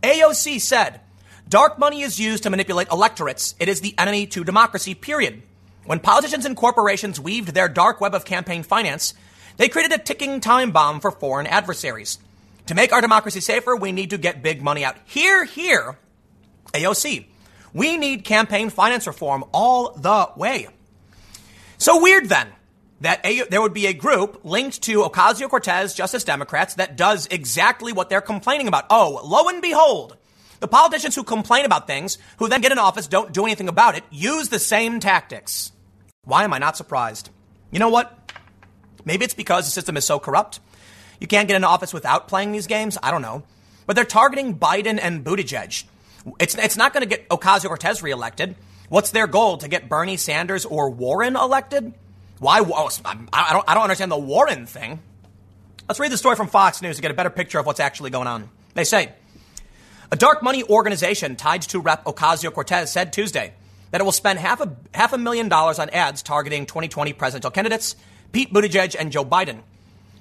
AOC 0.02 0.60
said 0.60 1.00
Dark 1.48 1.78
money 1.78 2.02
is 2.02 2.18
used 2.18 2.42
to 2.42 2.50
manipulate 2.50 2.88
electorates. 2.90 3.54
It 3.60 3.68
is 3.68 3.82
the 3.82 3.94
enemy 3.96 4.26
to 4.26 4.42
democracy, 4.42 4.96
period. 4.96 5.44
When 5.84 6.00
politicians 6.00 6.44
and 6.44 6.56
corporations 6.56 7.20
weaved 7.20 7.54
their 7.54 7.68
dark 7.68 8.00
web 8.00 8.16
of 8.16 8.24
campaign 8.24 8.64
finance, 8.64 9.14
they 9.58 9.68
created 9.68 9.92
a 9.92 10.02
ticking 10.02 10.40
time 10.40 10.72
bomb 10.72 10.98
for 10.98 11.12
foreign 11.12 11.46
adversaries. 11.46 12.18
To 12.66 12.74
make 12.74 12.92
our 12.92 13.00
democracy 13.00 13.38
safer, 13.38 13.76
we 13.76 13.92
need 13.92 14.10
to 14.10 14.18
get 14.18 14.42
big 14.42 14.60
money 14.60 14.84
out. 14.84 14.96
Here, 15.04 15.44
here, 15.44 15.98
AOC. 16.72 17.26
We 17.72 17.96
need 17.96 18.24
campaign 18.24 18.70
finance 18.70 19.06
reform 19.06 19.44
all 19.52 19.92
the 19.92 20.30
way. 20.34 20.66
So 21.78 22.02
weird 22.02 22.28
then 22.28 22.48
that 23.02 23.24
a, 23.24 23.42
there 23.50 23.60
would 23.60 23.74
be 23.74 23.86
a 23.86 23.92
group 23.92 24.40
linked 24.44 24.82
to 24.82 25.02
Ocasio 25.02 25.48
Cortez, 25.48 25.94
Justice 25.94 26.24
Democrats, 26.24 26.74
that 26.74 26.96
does 26.96 27.26
exactly 27.26 27.92
what 27.92 28.08
they're 28.08 28.20
complaining 28.20 28.68
about. 28.68 28.86
Oh, 28.90 29.20
lo 29.24 29.48
and 29.48 29.60
behold, 29.60 30.16
the 30.60 30.68
politicians 30.68 31.14
who 31.14 31.24
complain 31.24 31.64
about 31.64 31.86
things, 31.86 32.18
who 32.38 32.48
then 32.48 32.60
get 32.60 32.72
in 32.72 32.78
office, 32.78 33.08
don't 33.08 33.32
do 33.32 33.44
anything 33.44 33.68
about 33.68 33.96
it, 33.96 34.04
use 34.10 34.48
the 34.48 34.58
same 34.58 35.00
tactics. 35.00 35.72
Why 36.24 36.44
am 36.44 36.52
I 36.52 36.58
not 36.58 36.76
surprised? 36.76 37.30
You 37.72 37.80
know 37.80 37.88
what? 37.88 38.32
Maybe 39.04 39.24
it's 39.24 39.34
because 39.34 39.64
the 39.64 39.72
system 39.72 39.96
is 39.96 40.04
so 40.04 40.20
corrupt. 40.20 40.60
You 41.18 41.26
can't 41.26 41.48
get 41.48 41.56
into 41.56 41.68
office 41.68 41.92
without 41.92 42.28
playing 42.28 42.52
these 42.52 42.68
games. 42.68 42.96
I 43.02 43.10
don't 43.10 43.22
know. 43.22 43.42
But 43.86 43.96
they're 43.96 44.04
targeting 44.04 44.58
Biden 44.58 45.00
and 45.02 45.24
Buttigieg. 45.24 45.84
It's, 46.38 46.54
it's 46.54 46.76
not 46.76 46.92
going 46.92 47.02
to 47.02 47.08
get 47.08 47.28
Ocasio 47.28 47.66
Cortez 47.66 48.00
reelected. 48.00 48.54
What's 48.88 49.10
their 49.10 49.26
goal? 49.26 49.56
To 49.58 49.66
get 49.66 49.88
Bernie 49.88 50.16
Sanders 50.16 50.64
or 50.64 50.90
Warren 50.90 51.34
elected? 51.34 51.94
Why? 52.42 52.58
Oh, 52.58 52.90
I 53.04 53.52
don't, 53.52 53.64
I 53.68 53.74
don't 53.74 53.84
understand 53.84 54.10
the 54.10 54.18
Warren 54.18 54.66
thing. 54.66 54.98
Let's 55.88 56.00
read 56.00 56.10
the 56.10 56.16
story 56.16 56.34
from 56.34 56.48
Fox 56.48 56.82
News 56.82 56.96
to 56.96 57.02
get 57.02 57.12
a 57.12 57.14
better 57.14 57.30
picture 57.30 57.60
of 57.60 57.66
what's 57.66 57.78
actually 57.78 58.10
going 58.10 58.26
on. 58.26 58.50
They 58.74 58.82
say 58.82 59.12
a 60.10 60.16
dark 60.16 60.42
money 60.42 60.64
organization 60.64 61.36
tied 61.36 61.62
to 61.62 61.78
Rep. 61.78 62.04
Ocasio 62.04 62.52
Cortez 62.52 62.90
said 62.90 63.12
Tuesday 63.12 63.52
that 63.92 64.00
it 64.00 64.04
will 64.04 64.10
spend 64.10 64.40
half 64.40 64.60
a, 64.60 64.74
half 64.92 65.12
a 65.12 65.18
million 65.18 65.48
dollars 65.48 65.78
on 65.78 65.88
ads 65.90 66.20
targeting 66.20 66.66
2020 66.66 67.12
presidential 67.12 67.52
candidates 67.52 67.94
Pete 68.32 68.52
Buttigieg 68.52 68.96
and 68.98 69.12
Joe 69.12 69.24
Biden. 69.24 69.60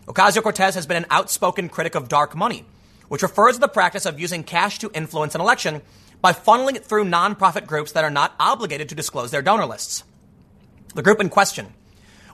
Ocasio 0.05 0.43
Cortez 0.43 0.75
has 0.75 0.85
been 0.85 0.97
an 0.97 1.07
outspoken 1.09 1.69
critic 1.69 1.95
of 1.95 2.07
dark 2.07 2.35
money, 2.35 2.65
which 3.07 3.23
refers 3.23 3.55
to 3.55 3.61
the 3.61 3.67
practice 3.67 4.05
of 4.05 4.19
using 4.19 4.43
cash 4.43 4.77
to 4.77 4.91
influence 4.93 5.33
an 5.33 5.41
election 5.41 5.81
by 6.21 6.33
funneling 6.33 6.75
it 6.75 6.85
through 6.85 7.05
nonprofit 7.05 7.65
groups 7.65 7.93
that 7.93 8.03
are 8.03 8.11
not 8.11 8.35
obligated 8.39 8.89
to 8.89 8.95
disclose 8.95 9.31
their 9.31 9.41
donor 9.41 9.65
lists. 9.65 10.03
The 10.93 11.01
group 11.01 11.19
in 11.19 11.29
question, 11.29 11.73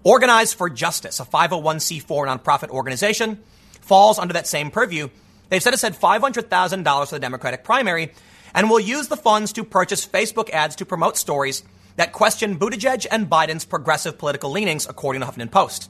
Organized 0.07 0.55
for 0.55 0.69
Justice, 0.69 1.19
a 1.19 1.25
501c4 1.25 2.05
nonprofit 2.07 2.69
organization, 2.69 3.43
falls 3.81 4.17
under 4.17 4.33
that 4.33 4.47
same 4.47 4.71
purview 4.71 5.09
They've 5.49 5.63
set 5.63 5.73
aside 5.73 5.95
$500,000 5.95 7.07
for 7.07 7.15
the 7.15 7.19
Democratic 7.19 7.63
primary 7.63 8.11
and 8.53 8.69
will 8.69 8.79
use 8.79 9.07
the 9.07 9.17
funds 9.17 9.53
to 9.53 9.63
purchase 9.63 10.05
Facebook 10.05 10.49
ads 10.49 10.75
to 10.77 10.85
promote 10.85 11.17
stories 11.17 11.63
that 11.95 12.13
question 12.13 12.59
Buttigieg 12.59 13.07
and 13.09 13.29
Biden's 13.29 13.65
progressive 13.65 14.17
political 14.17 14.51
leanings, 14.51 14.85
according 14.87 15.21
to 15.21 15.27
Huffington 15.27 15.51
Post. 15.51 15.89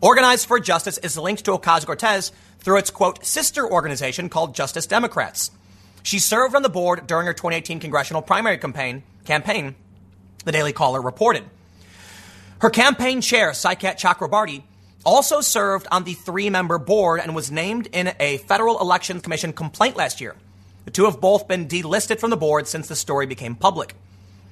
Organized 0.00 0.46
for 0.46 0.60
Justice 0.60 0.98
is 0.98 1.16
linked 1.16 1.44
to 1.44 1.52
Ocasio 1.52 1.86
Cortez 1.86 2.32
through 2.58 2.78
its 2.78 2.90
quote 2.90 3.24
sister 3.24 3.66
organization 3.66 4.28
called 4.28 4.54
Justice 4.54 4.86
Democrats. 4.86 5.50
She 6.02 6.18
served 6.18 6.54
on 6.54 6.62
the 6.62 6.68
board 6.68 7.06
during 7.06 7.26
her 7.26 7.32
2018 7.32 7.80
congressional 7.80 8.22
primary 8.22 8.58
campaign. 8.58 9.02
Campaign, 9.24 9.74
the 10.44 10.52
Daily 10.52 10.72
Caller 10.72 11.00
reported. 11.00 11.44
Her 12.60 12.70
campaign 12.70 13.20
chair, 13.20 13.50
Saikat 13.52 13.98
Chakrabarti, 13.98 14.62
also 15.04 15.40
served 15.40 15.86
on 15.92 16.04
the 16.04 16.14
three 16.14 16.50
member 16.50 16.78
board 16.78 17.20
and 17.20 17.34
was 17.34 17.50
named 17.50 17.88
in 17.92 18.12
a 18.18 18.38
Federal 18.38 18.80
Election 18.80 19.20
Commission 19.20 19.52
complaint 19.52 19.96
last 19.96 20.20
year. 20.20 20.34
The 20.84 20.90
two 20.90 21.04
have 21.04 21.20
both 21.20 21.46
been 21.46 21.68
delisted 21.68 22.18
from 22.18 22.30
the 22.30 22.36
board 22.36 22.66
since 22.66 22.88
the 22.88 22.96
story 22.96 23.26
became 23.26 23.54
public. 23.54 23.94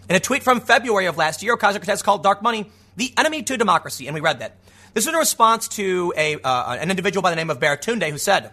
In 0.09 0.15
a 0.15 0.20
tweet 0.20 0.45
from 0.45 0.61
February 0.61 1.07
of 1.07 1.16
last 1.16 1.43
year, 1.43 1.57
Ocasio 1.57 1.78
Cortez 1.78 2.03
called 2.03 2.23
dark 2.23 2.43
money 2.43 2.70
the 2.97 3.12
enemy 3.16 3.43
to 3.43 3.57
democracy, 3.57 4.07
and 4.07 4.15
we 4.15 4.20
read 4.20 4.39
that. 4.39 4.57
This 4.95 5.05
was 5.05 5.15
in 5.15 5.19
response 5.19 5.69
to 5.69 6.15
a, 6.16 6.37
uh, 6.41 6.77
an 6.77 6.91
individual 6.91 7.23
by 7.23 7.31
the 7.31 7.37
name 7.37 7.51
of 7.51 7.59
Baratunde 7.59 8.09
who 8.11 8.19
said, 8.19 8.51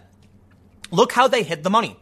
Look 0.90 1.12
how 1.12 1.28
they 1.28 1.42
hid 1.42 1.62
the 1.62 1.70
money. 1.70 1.96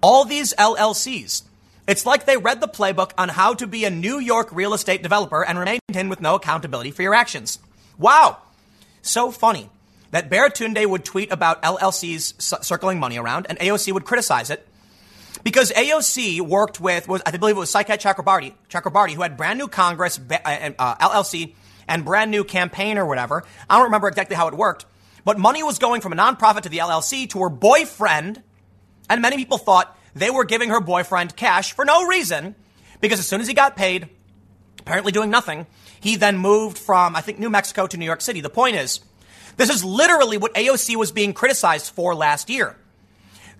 All 0.00 0.24
these 0.24 0.54
LLCs. 0.54 1.42
It's 1.86 2.06
like 2.06 2.24
they 2.24 2.36
read 2.36 2.60
the 2.60 2.68
playbook 2.68 3.12
on 3.18 3.28
how 3.28 3.54
to 3.54 3.66
be 3.66 3.84
a 3.84 3.90
New 3.90 4.18
York 4.18 4.48
real 4.52 4.72
estate 4.72 5.02
developer 5.02 5.44
and 5.44 5.58
remained 5.58 5.80
in 5.92 6.08
with 6.08 6.20
no 6.20 6.34
accountability 6.36 6.90
for 6.90 7.02
your 7.02 7.14
actions. 7.14 7.58
Wow. 7.98 8.38
So 9.02 9.30
funny 9.30 9.68
that 10.10 10.30
Baratunde 10.30 10.86
would 10.86 11.04
tweet 11.04 11.30
about 11.30 11.62
LLCs 11.62 12.64
circling 12.64 12.98
money 12.98 13.18
around 13.18 13.46
and 13.50 13.58
AOC 13.58 13.92
would 13.92 14.04
criticize 14.04 14.48
it 14.48 14.66
because 15.42 15.70
AOC 15.72 16.40
worked 16.40 16.80
with, 16.80 17.06
was, 17.06 17.20
I 17.26 17.36
believe 17.36 17.56
it 17.56 17.60
was 17.60 17.72
Saikat 17.72 18.00
Chakrabarti, 18.00 18.54
Chakrabarti, 18.70 19.12
who 19.12 19.22
had 19.22 19.36
brand 19.36 19.58
new 19.58 19.68
Congress, 19.68 20.18
uh, 20.18 20.70
uh 20.78 21.08
LLC, 21.08 21.54
and 21.86 22.04
brand 22.04 22.30
new 22.30 22.44
campaign 22.44 22.96
or 22.96 23.04
whatever. 23.04 23.44
I 23.68 23.76
don't 23.76 23.84
remember 23.84 24.08
exactly 24.08 24.36
how 24.36 24.48
it 24.48 24.54
worked, 24.54 24.86
but 25.24 25.38
money 25.38 25.62
was 25.62 25.78
going 25.78 26.00
from 26.00 26.12
a 26.12 26.16
nonprofit 26.16 26.62
to 26.62 26.70
the 26.70 26.78
LLC 26.78 27.28
to 27.30 27.40
her 27.40 27.50
boyfriend. 27.50 28.42
And 29.10 29.20
many 29.20 29.36
people 29.36 29.58
thought 29.58 29.98
they 30.14 30.30
were 30.30 30.44
giving 30.44 30.70
her 30.70 30.80
boyfriend 30.80 31.36
cash 31.36 31.72
for 31.72 31.84
no 31.84 32.06
reason 32.06 32.54
because 33.00 33.18
as 33.18 33.26
soon 33.26 33.40
as 33.40 33.48
he 33.48 33.54
got 33.54 33.76
paid, 33.76 34.08
apparently 34.80 35.12
doing 35.12 35.30
nothing, 35.30 35.66
he 36.00 36.16
then 36.16 36.36
moved 36.38 36.78
from, 36.78 37.16
I 37.16 37.20
think, 37.20 37.38
New 37.38 37.50
Mexico 37.50 37.86
to 37.86 37.96
New 37.96 38.04
York 38.04 38.20
City. 38.20 38.40
The 38.40 38.50
point 38.50 38.76
is, 38.76 39.00
this 39.56 39.70
is 39.70 39.84
literally 39.84 40.36
what 40.36 40.54
AOC 40.54 40.96
was 40.96 41.12
being 41.12 41.32
criticized 41.32 41.92
for 41.92 42.14
last 42.14 42.50
year. 42.50 42.76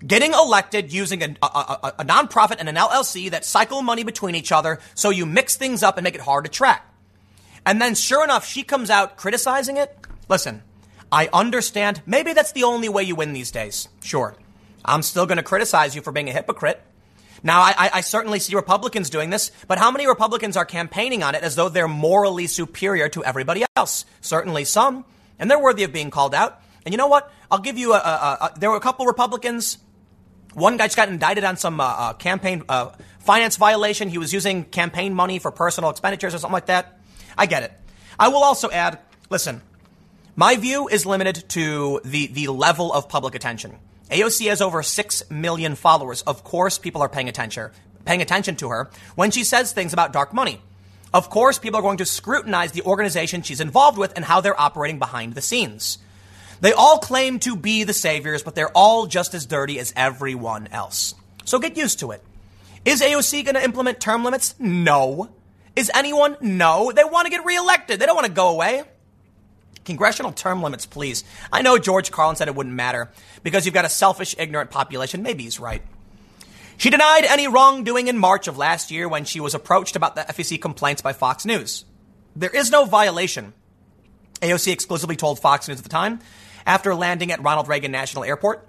Getting 0.05 0.33
elected 0.33 0.93
using 0.93 1.23
a, 1.23 1.35
a, 1.41 1.45
a, 1.45 1.93
a 1.99 2.05
nonprofit 2.05 2.57
and 2.59 2.69
an 2.69 2.75
LLC 2.75 3.31
that 3.31 3.45
cycle 3.45 3.81
money 3.81 4.03
between 4.03 4.35
each 4.35 4.51
other 4.51 4.79
so 4.93 5.09
you 5.09 5.25
mix 5.25 5.55
things 5.55 5.83
up 5.83 5.97
and 5.97 6.03
make 6.03 6.15
it 6.15 6.21
hard 6.21 6.45
to 6.45 6.51
track. 6.51 6.91
And 7.65 7.81
then 7.81 7.95
sure 7.95 8.23
enough, 8.23 8.45
she 8.45 8.63
comes 8.63 8.89
out 8.89 9.17
criticizing 9.17 9.77
it. 9.77 9.97
Listen, 10.29 10.61
I 11.11 11.29
understand. 11.31 12.01
Maybe 12.05 12.33
that's 12.33 12.51
the 12.51 12.63
only 12.63 12.89
way 12.89 13.03
you 13.03 13.15
win 13.15 13.33
these 13.33 13.51
days. 13.51 13.87
Sure. 14.03 14.35
I'm 14.85 15.01
still 15.01 15.25
going 15.25 15.37
to 15.37 15.43
criticize 15.43 15.95
you 15.95 16.01
for 16.01 16.11
being 16.11 16.29
a 16.29 16.33
hypocrite. 16.33 16.81
Now, 17.43 17.61
I, 17.61 17.89
I, 17.93 18.01
certainly 18.01 18.39
see 18.39 18.55
Republicans 18.55 19.09
doing 19.09 19.29
this, 19.29 19.51
but 19.67 19.77
how 19.77 19.91
many 19.91 20.07
Republicans 20.07 20.57
are 20.57 20.65
campaigning 20.65 21.21
on 21.21 21.35
it 21.35 21.43
as 21.43 21.55
though 21.55 21.69
they're 21.69 21.87
morally 21.87 22.47
superior 22.47 23.07
to 23.09 23.23
everybody 23.23 23.65
else? 23.75 24.05
Certainly 24.21 24.65
some, 24.65 25.05
and 25.37 25.51
they're 25.51 25.61
worthy 25.61 25.83
of 25.83 25.93
being 25.93 26.09
called 26.09 26.33
out. 26.33 26.59
And 26.85 26.93
you 26.93 26.97
know 26.97 27.07
what? 27.07 27.31
I'll 27.51 27.59
give 27.59 27.77
you 27.77 27.93
a, 27.93 27.97
a, 27.97 28.37
a 28.41 28.59
there 28.59 28.71
were 28.71 28.77
a 28.77 28.81
couple 28.81 29.05
Republicans. 29.05 29.77
One 30.53 30.77
guy 30.77 30.85
just 30.85 30.95
got 30.95 31.09
indicted 31.09 31.43
on 31.43 31.57
some 31.57 31.79
uh, 31.79 31.83
uh, 31.83 32.13
campaign 32.13 32.63
uh, 32.69 32.91
finance 33.19 33.57
violation. 33.57 34.09
He 34.09 34.17
was 34.17 34.33
using 34.33 34.63
campaign 34.63 35.13
money 35.13 35.37
for 35.37 35.51
personal 35.51 35.89
expenditures 35.89 36.33
or 36.33 36.39
something 36.39 36.53
like 36.53 36.67
that. 36.67 36.99
I 37.37 37.45
get 37.45 37.63
it. 37.63 37.73
I 38.17 38.29
will 38.29 38.43
also 38.43 38.71
add, 38.71 38.99
listen, 39.29 39.61
my 40.35 40.55
view 40.55 40.87
is 40.87 41.05
limited 41.05 41.47
to 41.49 42.01
the, 42.05 42.27
the 42.27 42.47
level 42.47 42.93
of 42.93 43.09
public 43.09 43.35
attention. 43.35 43.77
AOC 44.09 44.49
has 44.49 44.61
over 44.61 44.83
6 44.83 45.31
million 45.31 45.75
followers. 45.75 46.21
Of 46.23 46.43
course, 46.43 46.77
people 46.77 47.01
are 47.01 47.09
paying 47.09 47.29
attention, 47.29 47.71
paying 48.05 48.21
attention 48.21 48.55
to 48.57 48.69
her 48.69 48.89
when 49.15 49.31
she 49.31 49.43
says 49.43 49.71
things 49.71 49.93
about 49.93 50.13
dark 50.13 50.33
money. 50.33 50.61
Of 51.13 51.29
course, 51.29 51.57
people 51.57 51.79
are 51.79 51.83
going 51.83 51.97
to 51.97 52.05
scrutinize 52.05 52.71
the 52.73 52.83
organization 52.83 53.41
she's 53.41 53.61
involved 53.61 53.97
with 53.97 54.13
and 54.15 54.25
how 54.25 54.41
they're 54.41 54.59
operating 54.59 54.99
behind 54.99 55.33
the 55.33 55.41
scenes. 55.41 55.97
They 56.61 56.73
all 56.73 56.99
claim 56.99 57.39
to 57.39 57.55
be 57.55 57.83
the 57.83 57.93
saviors, 57.93 58.43
but 58.43 58.55
they're 58.55 58.71
all 58.71 59.07
just 59.07 59.33
as 59.33 59.45
dirty 59.45 59.79
as 59.79 59.93
everyone 59.95 60.67
else. 60.67 61.15
So 61.45 61.59
get 61.59 61.77
used 61.77 61.99
to 61.99 62.11
it. 62.11 62.23
Is 62.85 63.01
AOC 63.01 63.43
going 63.45 63.55
to 63.55 63.63
implement 63.63 63.99
term 63.99 64.23
limits? 64.23 64.55
No. 64.59 65.29
Is 65.75 65.91
anyone? 65.93 66.37
No. 66.41 66.91
They 66.91 67.03
want 67.03 67.25
to 67.25 67.31
get 67.31 67.45
reelected. 67.45 67.99
They 67.99 68.05
don't 68.05 68.15
want 68.15 68.27
to 68.27 68.33
go 68.33 68.49
away. 68.49 68.83
Congressional 69.85 70.31
term 70.31 70.61
limits, 70.61 70.85
please. 70.85 71.23
I 71.53 71.61
know 71.61 71.77
George 71.77 72.11
Carlin 72.11 72.35
said 72.35 72.47
it 72.47 72.55
wouldn't 72.55 72.75
matter 72.75 73.11
because 73.43 73.65
you've 73.65 73.73
got 73.73 73.85
a 73.85 73.89
selfish, 73.89 74.35
ignorant 74.37 74.71
population. 74.71 75.21
Maybe 75.23 75.43
he's 75.43 75.59
right. 75.59 75.81
She 76.77 76.89
denied 76.89 77.23
any 77.25 77.47
wrongdoing 77.47 78.07
in 78.07 78.17
March 78.17 78.47
of 78.47 78.57
last 78.57 78.91
year 78.91 79.07
when 79.07 79.23
she 79.23 79.39
was 79.39 79.53
approached 79.53 79.95
about 79.95 80.15
the 80.15 80.21
FEC 80.21 80.61
complaints 80.61 81.01
by 81.01 81.13
Fox 81.13 81.45
News. 81.45 81.85
There 82.35 82.49
is 82.49 82.69
no 82.69 82.85
violation. 82.85 83.53
AOC 84.41 84.73
exclusively 84.73 85.15
told 85.15 85.39
Fox 85.39 85.67
News 85.67 85.77
at 85.77 85.83
the 85.83 85.89
time 85.89 86.19
after 86.65 86.93
landing 86.93 87.31
at 87.31 87.41
Ronald 87.41 87.67
Reagan 87.67 87.91
National 87.91 88.25
Airport. 88.25 88.67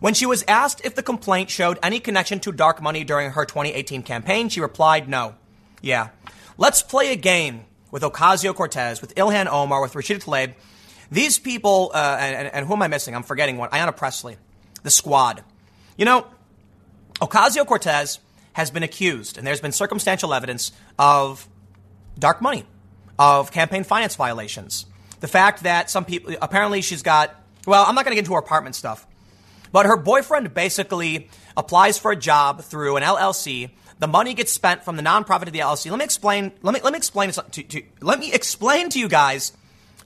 When 0.00 0.14
she 0.14 0.26
was 0.26 0.44
asked 0.48 0.84
if 0.84 0.96
the 0.96 1.02
complaint 1.02 1.50
showed 1.50 1.78
any 1.82 2.00
connection 2.00 2.40
to 2.40 2.52
dark 2.52 2.82
money 2.82 3.04
during 3.04 3.30
her 3.30 3.44
2018 3.44 4.02
campaign, 4.02 4.48
she 4.48 4.60
replied 4.60 5.08
no. 5.08 5.36
Yeah. 5.80 6.08
Let's 6.58 6.82
play 6.82 7.12
a 7.12 7.16
game 7.16 7.64
with 7.94 8.02
Ocasio 8.02 8.52
Cortez, 8.52 9.00
with 9.00 9.14
Ilhan 9.14 9.46
Omar, 9.46 9.80
with 9.80 9.92
Rashida 9.92 10.20
Tlaib. 10.20 10.54
These 11.12 11.38
people, 11.38 11.92
uh, 11.94 12.16
and, 12.18 12.52
and, 12.52 12.66
who 12.66 12.72
am 12.72 12.82
I 12.82 12.88
missing? 12.88 13.14
I'm 13.14 13.22
forgetting 13.22 13.56
one. 13.56 13.70
Ayanna 13.70 13.96
Pressley, 13.96 14.36
the 14.82 14.90
squad. 14.90 15.44
You 15.96 16.04
know, 16.04 16.26
Ocasio 17.20 17.64
Cortez 17.64 18.18
has 18.54 18.72
been 18.72 18.82
accused, 18.82 19.38
and 19.38 19.46
there's 19.46 19.60
been 19.60 19.70
circumstantial 19.70 20.34
evidence 20.34 20.72
of 20.98 21.48
dark 22.18 22.42
money, 22.42 22.64
of 23.16 23.52
campaign 23.52 23.84
finance 23.84 24.16
violations. 24.16 24.86
The 25.20 25.28
fact 25.28 25.62
that 25.62 25.88
some 25.88 26.04
people, 26.04 26.34
apparently 26.42 26.82
she's 26.82 27.02
got, 27.02 27.32
well, 27.64 27.84
I'm 27.86 27.94
not 27.94 28.04
going 28.04 28.10
to 28.10 28.16
get 28.16 28.24
into 28.24 28.32
her 28.32 28.40
apartment 28.40 28.74
stuff, 28.74 29.06
but 29.70 29.86
her 29.86 29.96
boyfriend 29.96 30.52
basically 30.52 31.28
applies 31.56 31.96
for 31.96 32.10
a 32.10 32.16
job 32.16 32.62
through 32.62 32.96
an 32.96 33.04
LLC 33.04 33.70
the 33.98 34.06
money 34.06 34.34
gets 34.34 34.52
spent 34.52 34.84
from 34.84 34.96
the 34.96 35.02
nonprofit 35.02 35.44
to 35.46 35.50
the 35.50 35.60
LLC. 35.60 35.90
Let 35.90 35.98
me 35.98 36.04
explain. 36.04 36.52
Let 36.62 36.74
me 36.74 36.80
let 36.82 36.92
me 36.92 36.96
explain 36.96 37.30
to, 37.30 37.42
to 37.62 37.82
let 38.00 38.18
me 38.18 38.32
explain 38.32 38.88
to 38.90 38.98
you 38.98 39.08
guys 39.08 39.52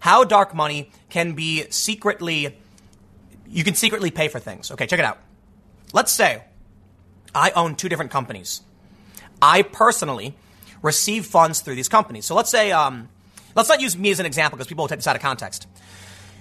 how 0.01 0.25
dark 0.25 0.55
money 0.55 0.91
can 1.09 1.33
be 1.33 1.65
secretly. 1.71 2.57
You 3.49 3.65
can 3.65 3.75
secretly 3.75 4.11
pay 4.11 4.29
for 4.29 4.39
things. 4.39 4.71
Okay, 4.71 4.87
check 4.87 4.99
it 4.99 5.05
out. 5.05 5.19
Let's 5.93 6.13
say 6.13 6.43
I 7.35 7.51
own 7.51 7.77
two 7.77 7.89
different 7.89 8.11
companies. 8.11 8.63
I 9.41 9.63
personally 9.63 10.35
receive 10.83 11.27
funds 11.27 11.61
through 11.61 11.75
these 11.75 11.89
companies. 11.89 12.27
So 12.27 12.35
let's 12.35 12.51
say, 12.51 12.73
um, 12.73 13.09
let's 13.55 13.69
not 13.69 13.81
use 13.81 13.97
me 13.97 14.11
as 14.11 14.21
an 14.21 14.27
example 14.27 14.57
because 14.57 14.67
people 14.69 14.83
will 14.83 14.89
take 14.89 14.99
this 14.99 15.07
out 15.07 15.17
of 15.17 15.23
context. 15.23 15.67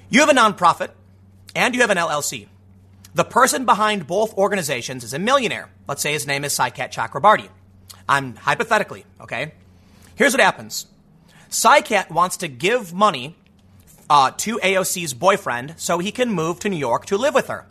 You 0.09 0.21
have 0.21 0.29
a 0.29 0.33
nonprofit 0.33 0.89
and 1.55 1.75
you 1.75 1.81
have 1.81 1.89
an 1.89 1.97
LLC. 1.97 2.47
The 3.17 3.25
person 3.25 3.65
behind 3.65 4.05
both 4.05 4.37
organizations 4.37 5.03
is 5.03 5.11
a 5.11 5.17
millionaire. 5.17 5.71
Let's 5.87 6.03
say 6.03 6.13
his 6.13 6.27
name 6.27 6.45
is 6.45 6.53
Saikat 6.53 6.91
Chakrabarti. 6.91 7.49
I'm 8.07 8.35
hypothetically, 8.35 9.05
okay? 9.19 9.53
Here's 10.13 10.33
what 10.33 10.39
happens. 10.39 10.85
Saikat 11.49 12.11
wants 12.11 12.37
to 12.37 12.47
give 12.47 12.93
money 12.93 13.35
uh, 14.07 14.33
to 14.37 14.59
AOC's 14.59 15.15
boyfriend 15.15 15.73
so 15.77 15.97
he 15.97 16.11
can 16.11 16.29
move 16.29 16.59
to 16.59 16.69
New 16.69 16.77
York 16.77 17.07
to 17.07 17.17
live 17.17 17.33
with 17.33 17.47
her. 17.47 17.65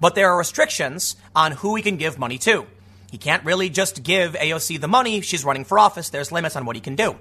But 0.00 0.14
there 0.14 0.30
are 0.30 0.38
restrictions 0.38 1.16
on 1.34 1.52
who 1.52 1.74
he 1.74 1.82
can 1.82 1.98
give 1.98 2.18
money 2.18 2.38
to. 2.38 2.64
He 3.10 3.18
can't 3.18 3.44
really 3.44 3.68
just 3.68 4.02
give 4.02 4.32
AOC 4.32 4.80
the 4.80 4.88
money. 4.88 5.20
She's 5.20 5.44
running 5.44 5.66
for 5.66 5.78
office. 5.78 6.08
There's 6.08 6.32
limits 6.32 6.56
on 6.56 6.64
what 6.64 6.74
he 6.74 6.80
can 6.80 6.96
do. 6.96 7.16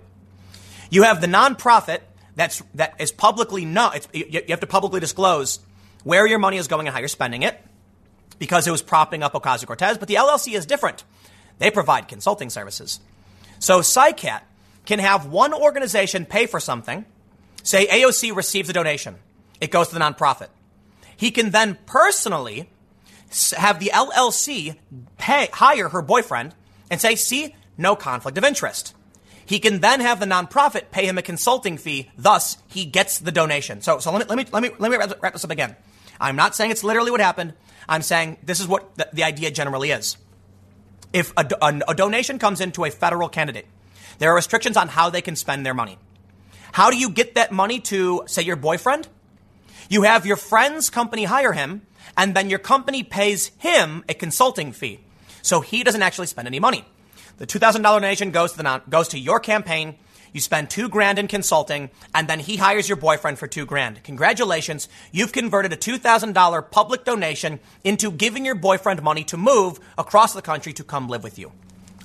You 0.89 1.03
have 1.03 1.19
the 1.19 1.27
nonprofit 1.27 1.99
that's 2.37 2.63
that 2.75 2.95
is 2.99 3.11
publicly 3.11 3.65
no. 3.65 3.91
you 4.13 4.43
have 4.47 4.61
to 4.61 4.67
publicly 4.67 5.01
disclose 5.01 5.59
where 6.05 6.25
your 6.25 6.39
money 6.39 6.55
is 6.55 6.69
going 6.69 6.87
and 6.87 6.93
how 6.93 6.99
you're 6.99 7.09
spending 7.09 7.43
it 7.43 7.59
because 8.39 8.67
it 8.67 8.71
was 8.71 8.81
propping 8.81 9.23
up 9.23 9.33
Ocasio 9.33 9.65
Cortez. 9.65 9.97
But 9.97 10.07
the 10.07 10.15
LLC 10.15 10.53
is 10.53 10.65
different. 10.65 11.03
They 11.57 11.71
provide 11.71 12.07
consulting 12.07 12.49
services. 12.49 13.01
So 13.59 13.79
Saikat 13.79 14.41
can 14.85 14.99
have 14.99 15.25
one 15.25 15.53
organization 15.53 16.25
pay 16.25 16.45
for 16.45 16.59
something. 16.59 17.05
Say 17.63 17.87
AOC 17.87 18.35
receives 18.35 18.69
a 18.69 18.73
donation. 18.73 19.15
It 19.59 19.71
goes 19.71 19.87
to 19.89 19.95
the 19.95 19.99
nonprofit. 19.99 20.49
He 21.17 21.31
can 21.31 21.49
then 21.49 21.77
personally 21.85 22.69
have 23.57 23.79
the 23.79 23.91
LLC 23.93 24.77
pay, 25.17 25.49
hire 25.51 25.89
her 25.89 26.01
boyfriend 26.01 26.53
and 26.91 27.01
say, 27.01 27.15
see, 27.15 27.55
no 27.77 27.95
conflict 27.95 28.37
of 28.37 28.43
interest. 28.43 28.93
He 29.45 29.59
can 29.59 29.79
then 29.79 30.01
have 30.01 30.19
the 30.19 30.25
nonprofit 30.25 30.91
pay 30.91 31.05
him 31.05 31.17
a 31.17 31.21
consulting 31.21 31.77
fee. 31.77 32.11
Thus, 32.17 32.57
he 32.67 32.85
gets 32.85 33.19
the 33.19 33.31
donation. 33.31 33.81
So, 33.81 33.99
so 33.99 34.11
let 34.11 34.21
me, 34.21 34.25
let 34.27 34.37
me, 34.37 34.45
let 34.51 34.63
me, 34.63 34.69
let 34.77 34.91
me 34.91 34.97
wrap 35.21 35.33
this 35.33 35.43
up 35.43 35.51
again. 35.51 35.75
I'm 36.19 36.35
not 36.35 36.55
saying 36.55 36.71
it's 36.71 36.83
literally 36.83 37.11
what 37.11 37.19
happened. 37.21 37.53
I'm 37.87 38.01
saying 38.01 38.37
this 38.43 38.59
is 38.59 38.67
what 38.67 38.95
the, 38.95 39.09
the 39.13 39.23
idea 39.23 39.51
generally 39.51 39.91
is. 39.91 40.17
If 41.13 41.33
a, 41.37 41.47
a, 41.61 41.81
a 41.89 41.95
donation 41.95 42.39
comes 42.39 42.61
into 42.61 42.83
a 42.83 42.91
federal 42.91 43.29
candidate, 43.29 43.67
there 44.19 44.31
are 44.31 44.35
restrictions 44.35 44.77
on 44.77 44.87
how 44.87 45.09
they 45.09 45.21
can 45.21 45.35
spend 45.35 45.65
their 45.65 45.73
money. 45.73 45.97
How 46.71 46.89
do 46.89 46.97
you 46.97 47.09
get 47.09 47.35
that 47.35 47.51
money 47.51 47.79
to, 47.81 48.23
say, 48.27 48.41
your 48.41 48.55
boyfriend? 48.55 49.07
You 49.89 50.01
have 50.01 50.25
your 50.25 50.35
friend's 50.35 50.89
company 50.89 51.23
hire 51.25 51.53
him, 51.53 51.83
and 52.17 52.35
then 52.35 52.49
your 52.49 52.59
company 52.59 53.03
pays 53.03 53.51
him 53.57 54.03
a 54.09 54.13
consulting 54.13 54.71
fee. 54.71 54.99
So 55.41 55.61
he 55.61 55.83
doesn't 55.83 56.01
actually 56.01 56.27
spend 56.27 56.47
any 56.47 56.59
money. 56.59 56.85
The 57.37 57.47
$2,000 57.47 57.83
donation 57.83 58.31
goes 58.31 58.51
to, 58.51 58.57
the 58.57 58.63
non, 58.63 58.81
goes 58.89 59.09
to 59.09 59.19
your 59.19 59.39
campaign. 59.39 59.95
You 60.35 60.41
spend 60.41 60.69
two 60.69 60.89
grand 60.89 61.17
in 61.17 61.29
consulting, 61.29 61.91
and 62.13 62.27
then 62.27 62.41
he 62.41 62.57
hires 62.57 62.89
your 62.89 62.97
boyfriend 62.97 63.39
for 63.39 63.47
two 63.47 63.65
grand. 63.65 64.03
Congratulations, 64.03 64.89
you've 65.13 65.31
converted 65.31 65.71
a 65.71 65.77
$2,000 65.77 66.71
public 66.71 67.05
donation 67.05 67.61
into 67.85 68.11
giving 68.11 68.43
your 68.43 68.55
boyfriend 68.55 69.01
money 69.01 69.23
to 69.23 69.37
move 69.37 69.79
across 69.97 70.33
the 70.33 70.41
country 70.41 70.73
to 70.73 70.83
come 70.83 71.07
live 71.07 71.23
with 71.23 71.39
you. 71.39 71.53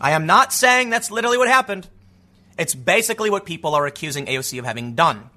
I 0.01 0.13
am 0.13 0.27
not 0.27 0.53
saying 0.53 0.91
that's 0.91 1.11
literally 1.11 1.39
what 1.39 1.49
happened. 1.49 1.89
It's 2.57 2.73
basically 2.73 3.31
what 3.31 3.47
people 3.47 3.75
are 3.75 3.85
accusing 3.85 4.27
AOC 4.27 4.61
of 4.61 4.65
having 4.65 4.95
done. 4.95 5.29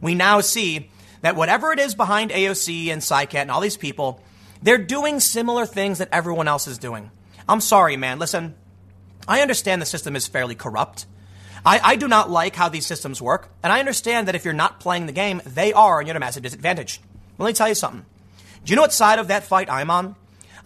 We 0.00 0.14
now 0.14 0.40
see 0.40 0.88
that 1.20 1.36
whatever 1.36 1.72
it 1.72 1.78
is 1.78 1.94
behind 1.94 2.30
AOC 2.30 2.86
and 2.86 3.02
Saikat 3.02 3.34
and 3.34 3.50
all 3.50 3.60
these 3.60 3.76
people, 3.76 4.22
they're 4.62 4.78
doing 4.78 5.20
similar 5.20 5.66
things 5.66 5.98
that 5.98 6.08
everyone 6.10 6.48
else 6.48 6.66
is 6.66 6.78
doing. 6.78 7.10
I'm 7.46 7.60
sorry, 7.60 7.98
man. 7.98 8.18
Listen, 8.18 8.54
I 9.28 9.42
understand 9.42 9.82
the 9.82 9.86
system 9.86 10.16
is 10.16 10.26
fairly 10.26 10.54
corrupt. 10.54 11.04
I, 11.64 11.80
I, 11.82 11.96
do 11.96 12.08
not 12.08 12.30
like 12.30 12.56
how 12.56 12.68
these 12.68 12.86
systems 12.86 13.20
work, 13.20 13.48
and 13.62 13.72
I 13.72 13.80
understand 13.80 14.28
that 14.28 14.34
if 14.34 14.44
you're 14.44 14.54
not 14.54 14.80
playing 14.80 15.06
the 15.06 15.12
game, 15.12 15.42
they 15.44 15.72
are, 15.72 15.98
and 15.98 16.06
you're 16.06 16.14
at 16.14 16.16
a 16.16 16.20
massive 16.20 16.42
disadvantage. 16.42 17.00
Let 17.38 17.46
me 17.46 17.52
tell 17.52 17.68
you 17.68 17.74
something. 17.74 18.04
Do 18.64 18.70
you 18.70 18.76
know 18.76 18.82
what 18.82 18.92
side 18.92 19.18
of 19.18 19.28
that 19.28 19.44
fight 19.44 19.70
I'm 19.70 19.90
on? 19.90 20.16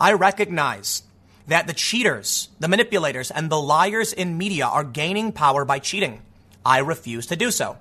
I 0.01 0.13
recognize 0.13 1.03
that 1.47 1.67
the 1.67 1.73
cheaters, 1.73 2.49
the 2.59 2.69
manipulators, 2.69 3.31
and 3.31 3.51
the 3.51 3.61
liars 3.61 4.13
in 4.13 4.39
media 4.39 4.67
are 4.67 4.85
gaining 4.85 5.33
power 5.33 5.65
by 5.65 5.79
cheating. 5.79 6.23
I 6.65 6.79
refuse 6.79 7.27
to 7.27 7.37
do 7.37 7.51
so. 7.51 7.77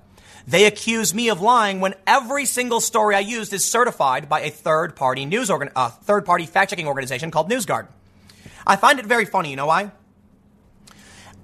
They 0.46 0.66
accuse 0.66 1.14
me 1.14 1.30
of 1.30 1.40
lying 1.40 1.80
when 1.80 1.94
every 2.06 2.44
single 2.44 2.80
story 2.80 3.14
I 3.14 3.20
used 3.20 3.52
is 3.52 3.64
certified 3.64 4.28
by 4.28 4.42
a 4.42 4.50
third 4.50 4.94
party 4.94 5.24
news 5.24 5.50
organ, 5.50 5.70
uh, 5.74 5.88
third 5.88 6.26
party 6.26 6.44
fact 6.44 6.70
checking 6.70 6.86
organization 6.86 7.30
called 7.30 7.50
NewsGuard. 7.50 7.88
I 8.66 8.76
find 8.76 8.98
it 8.98 9.06
very 9.06 9.24
funny. 9.24 9.50
You 9.50 9.56
know 9.56 9.66
why? 9.66 9.90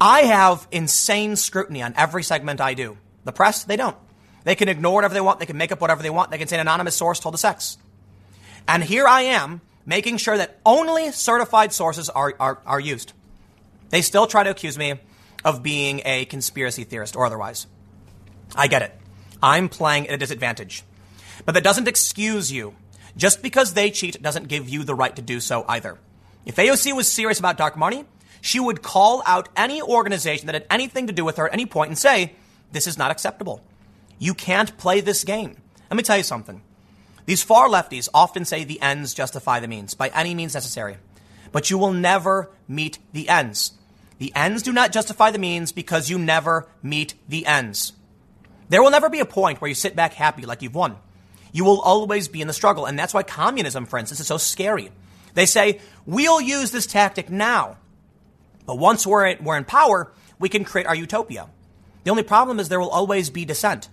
I 0.00 0.22
have 0.22 0.66
insane 0.70 1.36
scrutiny 1.36 1.82
on 1.82 1.94
every 1.96 2.22
segment 2.22 2.60
I 2.60 2.74
do. 2.74 2.96
The 3.24 3.32
press, 3.32 3.64
they 3.64 3.76
don't. 3.76 3.96
They 4.44 4.54
can 4.54 4.68
ignore 4.68 4.94
whatever 4.94 5.12
they 5.12 5.20
want. 5.20 5.40
They 5.40 5.46
can 5.46 5.58
make 5.58 5.72
up 5.72 5.80
whatever 5.80 6.02
they 6.02 6.10
want. 6.10 6.30
They 6.30 6.38
can 6.38 6.48
say 6.48 6.56
an 6.56 6.60
anonymous 6.60 6.96
source 6.96 7.20
told 7.20 7.34
us 7.34 7.44
X. 7.44 7.76
And 8.66 8.82
here 8.82 9.06
I 9.06 9.22
am 9.22 9.60
making 9.84 10.16
sure 10.16 10.38
that 10.38 10.58
only 10.64 11.12
certified 11.12 11.72
sources 11.72 12.08
are, 12.08 12.34
are, 12.40 12.60
are 12.64 12.80
used. 12.80 13.12
They 13.90 14.02
still 14.02 14.26
try 14.26 14.42
to 14.44 14.50
accuse 14.50 14.78
me 14.78 14.94
of 15.44 15.62
being 15.62 16.00
a 16.04 16.24
conspiracy 16.26 16.84
theorist 16.84 17.16
or 17.16 17.26
otherwise. 17.26 17.66
I 18.54 18.68
get 18.68 18.82
it. 18.82 18.96
I'm 19.42 19.68
playing 19.68 20.08
at 20.08 20.14
a 20.14 20.18
disadvantage. 20.18 20.84
But 21.44 21.52
that 21.52 21.64
doesn't 21.64 21.88
excuse 21.88 22.52
you. 22.52 22.74
Just 23.16 23.42
because 23.42 23.74
they 23.74 23.90
cheat 23.90 24.22
doesn't 24.22 24.48
give 24.48 24.68
you 24.68 24.84
the 24.84 24.94
right 24.94 25.14
to 25.16 25.22
do 25.22 25.40
so 25.40 25.64
either. 25.68 25.98
If 26.46 26.56
AOC 26.56 26.94
was 26.94 27.08
serious 27.08 27.38
about 27.38 27.58
dark 27.58 27.76
money, 27.76 28.04
she 28.40 28.60
would 28.60 28.82
call 28.82 29.22
out 29.26 29.48
any 29.56 29.82
organization 29.82 30.46
that 30.46 30.54
had 30.54 30.66
anything 30.70 31.06
to 31.06 31.12
do 31.12 31.24
with 31.24 31.36
her 31.36 31.46
at 31.46 31.52
any 31.52 31.66
point 31.66 31.88
and 31.88 31.98
say, 31.98 32.34
this 32.72 32.86
is 32.86 32.98
not 32.98 33.10
acceptable. 33.10 33.62
You 34.18 34.34
can't 34.34 34.76
play 34.78 35.00
this 35.00 35.24
game. 35.24 35.56
Let 35.90 35.96
me 35.96 36.02
tell 36.02 36.16
you 36.16 36.22
something. 36.22 36.62
These 37.26 37.42
far 37.42 37.68
lefties 37.68 38.08
often 38.12 38.44
say 38.44 38.64
the 38.64 38.80
ends 38.80 39.14
justify 39.14 39.60
the 39.60 39.68
means 39.68 39.94
by 39.94 40.08
any 40.08 40.34
means 40.34 40.54
necessary. 40.54 40.96
But 41.52 41.70
you 41.70 41.78
will 41.78 41.92
never 41.92 42.50
meet 42.68 42.98
the 43.12 43.28
ends. 43.28 43.72
The 44.18 44.32
ends 44.34 44.62
do 44.62 44.72
not 44.72 44.92
justify 44.92 45.30
the 45.30 45.38
means 45.38 45.72
because 45.72 46.10
you 46.10 46.18
never 46.18 46.68
meet 46.82 47.14
the 47.28 47.46
ends. 47.46 47.92
There 48.68 48.82
will 48.82 48.90
never 48.90 49.08
be 49.08 49.20
a 49.20 49.24
point 49.24 49.60
where 49.60 49.68
you 49.68 49.74
sit 49.74 49.96
back 49.96 50.12
happy 50.14 50.46
like 50.46 50.62
you've 50.62 50.74
won. 50.74 50.96
You 51.52 51.64
will 51.64 51.80
always 51.80 52.28
be 52.28 52.40
in 52.40 52.46
the 52.46 52.52
struggle. 52.52 52.86
And 52.86 52.98
that's 52.98 53.14
why 53.14 53.22
communism, 53.22 53.86
for 53.86 53.98
instance, 53.98 54.20
is 54.20 54.26
so 54.26 54.36
scary. 54.36 54.90
They 55.34 55.46
say, 55.46 55.80
we'll 56.06 56.40
use 56.40 56.70
this 56.70 56.86
tactic 56.86 57.30
now. 57.30 57.78
But 58.70 58.78
once 58.78 59.04
we're 59.04 59.26
in, 59.26 59.42
we're 59.42 59.56
in 59.56 59.64
power, 59.64 60.12
we 60.38 60.48
can 60.48 60.62
create 60.62 60.86
our 60.86 60.94
utopia. 60.94 61.48
The 62.04 62.10
only 62.12 62.22
problem 62.22 62.60
is 62.60 62.68
there 62.68 62.78
will 62.78 62.88
always 62.88 63.28
be 63.28 63.44
dissent. 63.44 63.88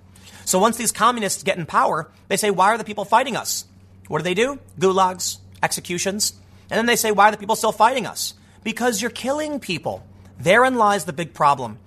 So 0.45 0.60
once 0.60 0.78
these 0.78 0.91
communists 0.91 1.41
get 1.41 1.58
in 1.58 1.66
power, 1.66 2.12
they 2.28 2.38
say, 2.38 2.52
why 2.52 2.68
are 2.68 2.78
the 2.78 2.84
people 2.84 3.04
fighting 3.04 3.36
us? 3.36 3.66
What 4.08 4.20
do 4.20 4.24
they 4.24 4.36
do? 4.36 4.60
Gulags, 4.78 5.40
executions. 5.64 6.34
And 6.70 6.78
then 6.78 6.86
they 6.86 6.95
say, 6.95 7.10
why 7.10 7.28
are 7.28 7.32
the 7.32 7.40
people 7.40 7.56
still 7.56 7.72
fighting 7.72 8.06
us? 8.06 8.36
Because 8.64 9.02
you're 9.02 9.10
killing 9.10 9.60
people. 9.60 10.06
Therein 10.40 10.76
lies 10.76 11.06
the 11.06 11.12
big 11.12 11.34
problem. 11.34 11.80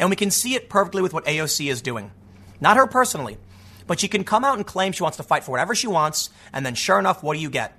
And 0.00 0.10
we 0.10 0.16
can 0.16 0.32
see 0.32 0.56
it 0.56 0.68
perfectly 0.68 1.00
with 1.00 1.14
what 1.14 1.26
AOC 1.26 1.70
is 1.70 1.80
doing. 1.80 2.10
Not 2.60 2.76
her 2.76 2.88
personally, 2.88 3.38
but 3.86 4.00
she 4.00 4.08
can 4.08 4.24
come 4.24 4.44
out 4.44 4.56
and 4.56 4.66
claim 4.66 4.90
she 4.90 5.04
wants 5.04 5.18
to 5.18 5.22
fight 5.22 5.44
for 5.44 5.52
whatever 5.52 5.76
she 5.76 5.86
wants, 5.86 6.28
and 6.52 6.66
then 6.66 6.74
sure 6.74 6.98
enough, 6.98 7.22
what 7.22 7.34
do 7.34 7.40
you 7.40 7.50
get? 7.50 7.78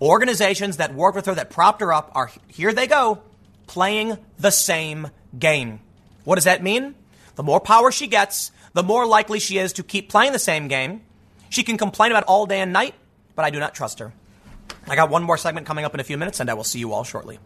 Organizations 0.00 0.78
that 0.78 0.94
worked 0.94 1.16
with 1.16 1.26
her, 1.26 1.34
that 1.34 1.50
propped 1.50 1.82
her 1.82 1.92
up, 1.92 2.10
are 2.14 2.30
here 2.46 2.72
they 2.72 2.86
go, 2.86 3.20
playing 3.68 4.18
the 4.38 4.50
same 4.50 5.10
game. 5.38 5.80
What 6.24 6.34
does 6.34 6.44
that 6.44 6.62
mean? 6.62 6.96
The 7.36 7.44
more 7.44 7.60
power 7.60 7.92
she 7.92 8.08
gets, 8.08 8.50
the 8.72 8.82
more 8.82 9.06
likely 9.06 9.38
she 9.38 9.58
is 9.58 9.72
to 9.74 9.84
keep 9.84 10.08
playing 10.08 10.32
the 10.32 10.38
same 10.40 10.66
game. 10.66 11.02
She 11.50 11.62
can 11.62 11.78
complain 11.78 12.10
about 12.10 12.24
all 12.24 12.46
day 12.46 12.60
and 12.60 12.72
night, 12.72 12.94
but 13.36 13.44
I 13.44 13.50
do 13.50 13.60
not 13.60 13.74
trust 13.74 14.00
her. 14.00 14.12
I 14.88 14.96
got 14.96 15.10
one 15.10 15.22
more 15.22 15.36
segment 15.36 15.66
coming 15.66 15.84
up 15.84 15.94
in 15.94 16.00
a 16.00 16.04
few 16.04 16.18
minutes, 16.18 16.40
and 16.40 16.50
I 16.50 16.54
will 16.54 16.64
see 16.64 16.80
you 16.80 16.92
all 16.92 17.04
shortly. 17.04 17.38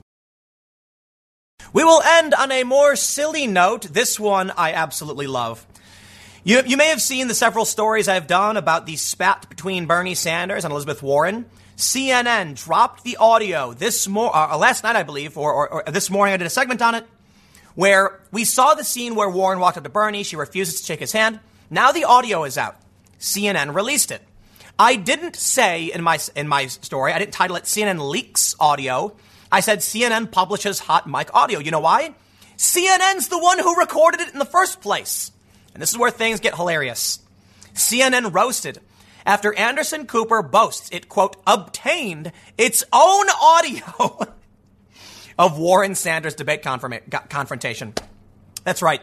We 1.72 1.84
will 1.84 2.02
end 2.02 2.34
on 2.34 2.50
a 2.50 2.64
more 2.64 2.96
silly 2.96 3.46
note. 3.46 3.82
This 3.82 4.18
one 4.18 4.50
I 4.56 4.72
absolutely 4.72 5.26
love. 5.26 5.66
You, 6.44 6.62
you 6.66 6.76
may 6.76 6.88
have 6.88 7.00
seen 7.00 7.28
the 7.28 7.34
several 7.34 7.64
stories 7.64 8.08
I've 8.08 8.26
done 8.26 8.56
about 8.56 8.86
the 8.86 8.96
spat 8.96 9.48
between 9.48 9.86
Bernie 9.86 10.14
Sanders 10.14 10.64
and 10.64 10.72
Elizabeth 10.72 11.02
Warren. 11.02 11.46
CNN 11.82 12.54
dropped 12.54 13.02
the 13.02 13.16
audio 13.16 13.72
this 13.72 14.06
mo- 14.06 14.30
uh, 14.32 14.56
last 14.56 14.84
night, 14.84 14.94
I 14.94 15.02
believe, 15.02 15.36
or, 15.36 15.52
or, 15.52 15.68
or, 15.68 15.92
this 15.92 16.10
morning. 16.10 16.32
I 16.32 16.36
did 16.36 16.46
a 16.46 16.50
segment 16.50 16.80
on 16.80 16.94
it 16.94 17.04
where 17.74 18.20
we 18.30 18.44
saw 18.44 18.74
the 18.74 18.84
scene 18.84 19.16
where 19.16 19.28
Warren 19.28 19.59
walked 19.59 19.76
up 19.76 19.82
to 19.82 19.90
Bernie. 19.90 20.22
She 20.22 20.36
refuses 20.36 20.80
to 20.80 20.86
shake 20.86 21.00
his 21.00 21.10
hand. 21.10 21.40
Now 21.70 21.90
the 21.90 22.04
audio 22.04 22.44
is 22.44 22.56
out. 22.56 22.76
CNN 23.18 23.74
released 23.74 24.12
it. 24.12 24.22
I 24.78 24.94
didn't 24.94 25.34
say 25.34 25.86
in 25.86 26.02
my 26.02 26.20
in 26.36 26.46
my 26.46 26.66
story. 26.66 27.12
I 27.12 27.18
didn't 27.18 27.34
title 27.34 27.56
it 27.56 27.64
CNN 27.64 28.09
leaks 28.09 28.54
audio. 28.60 29.16
I 29.50 29.59
said 29.59 29.80
CNN 29.80 30.30
publishes 30.30 30.78
hot 30.78 31.09
mic 31.09 31.34
audio. 31.34 31.59
You 31.59 31.72
know 31.72 31.80
why? 31.80 32.14
CNN's 32.56 33.26
the 33.26 33.40
one 33.40 33.59
who 33.59 33.76
recorded 33.76 34.20
it 34.20 34.32
in 34.32 34.38
the 34.38 34.44
first 34.44 34.80
place. 34.80 35.32
And 35.74 35.82
this 35.82 35.90
is 35.90 35.98
where 35.98 36.12
things 36.12 36.38
get 36.38 36.54
hilarious. 36.54 37.18
CNN 37.74 38.32
roasted 38.32 38.80
after 39.24 39.54
Anderson 39.54 40.06
Cooper 40.06 40.42
boasts 40.42 40.88
it, 40.90 41.08
quote, 41.08 41.36
obtained 41.46 42.32
its 42.58 42.84
own 42.92 43.26
audio 43.28 44.18
of 45.38 45.58
Warren 45.58 45.94
Sanders 45.94 46.34
debate 46.34 46.62
confirma- 46.62 47.28
confrontation. 47.28 47.94
That's 48.64 48.82
right. 48.82 49.00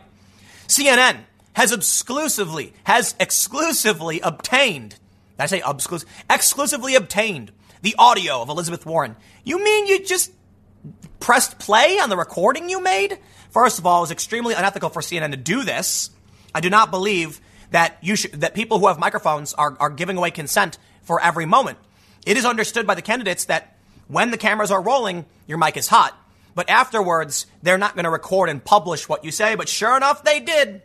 CNN 0.68 1.20
has 1.54 1.72
exclusively, 1.72 2.74
has 2.84 3.16
exclusively 3.20 4.20
obtained, 4.22 4.92
did 4.92 5.00
I 5.40 5.46
say 5.48 5.62
exclusive? 5.66 6.10
Exclusively 6.30 6.96
obtained 6.96 7.52
the 7.82 7.96
audio 7.98 8.42
of 8.42 8.50
Elizabeth 8.50 8.86
Warren. 8.86 9.16
You 9.44 9.64
mean 9.64 9.88
you 9.88 10.04
just 10.06 10.32
pressed 11.20 11.60
play 11.60 12.00
on 12.00 12.10
the 12.10 12.18
recording 12.18 12.70
you 12.70 12.82
made? 12.82 13.18
First 13.52 13.80
of 13.80 13.86
all, 13.86 14.00
it 14.00 14.02
was 14.02 14.12
extremely 14.12 14.54
unethical 14.54 14.90
for 14.90 15.02
CNN 15.02 15.32
to 15.32 15.38
do 15.38 15.64
this. 15.64 16.12
I 16.54 16.62
do 16.62 16.70
not 16.70 16.92
believe 16.92 17.42
that 17.72 17.98
you 18.02 18.16
should, 18.16 18.34
that 18.42 18.54
people 18.54 18.80
who 18.80 18.88
have 18.88 19.00
microphones 19.00 19.54
are, 19.54 19.76
are 19.80 19.90
giving 19.90 20.18
away 20.18 20.32
consent 20.32 20.78
for 21.02 21.22
every 21.22 21.46
moment. 21.46 21.78
It 22.26 22.38
is 22.38 22.46
understood 22.46 22.88
by 22.88 22.96
the 22.96 23.02
candidates 23.02 23.46
that 23.46 23.78
when 24.08 24.32
the 24.32 24.38
cameras 24.38 24.72
are 24.72 24.82
rolling, 24.82 25.26
your 25.48 25.58
mic 25.58 25.78
is 25.78 25.88
hot. 25.88 26.16
But 26.56 26.70
afterwards, 26.70 27.46
they're 27.62 27.78
not 27.78 27.94
going 27.94 28.04
to 28.04 28.10
record 28.10 28.50
and 28.50 28.64
publish 28.64 29.08
what 29.08 29.24
you 29.24 29.32
say. 29.32 29.56
But 29.56 29.70
sure 29.70 29.96
enough, 29.96 30.24
they 30.24 30.40
did. 30.40 30.82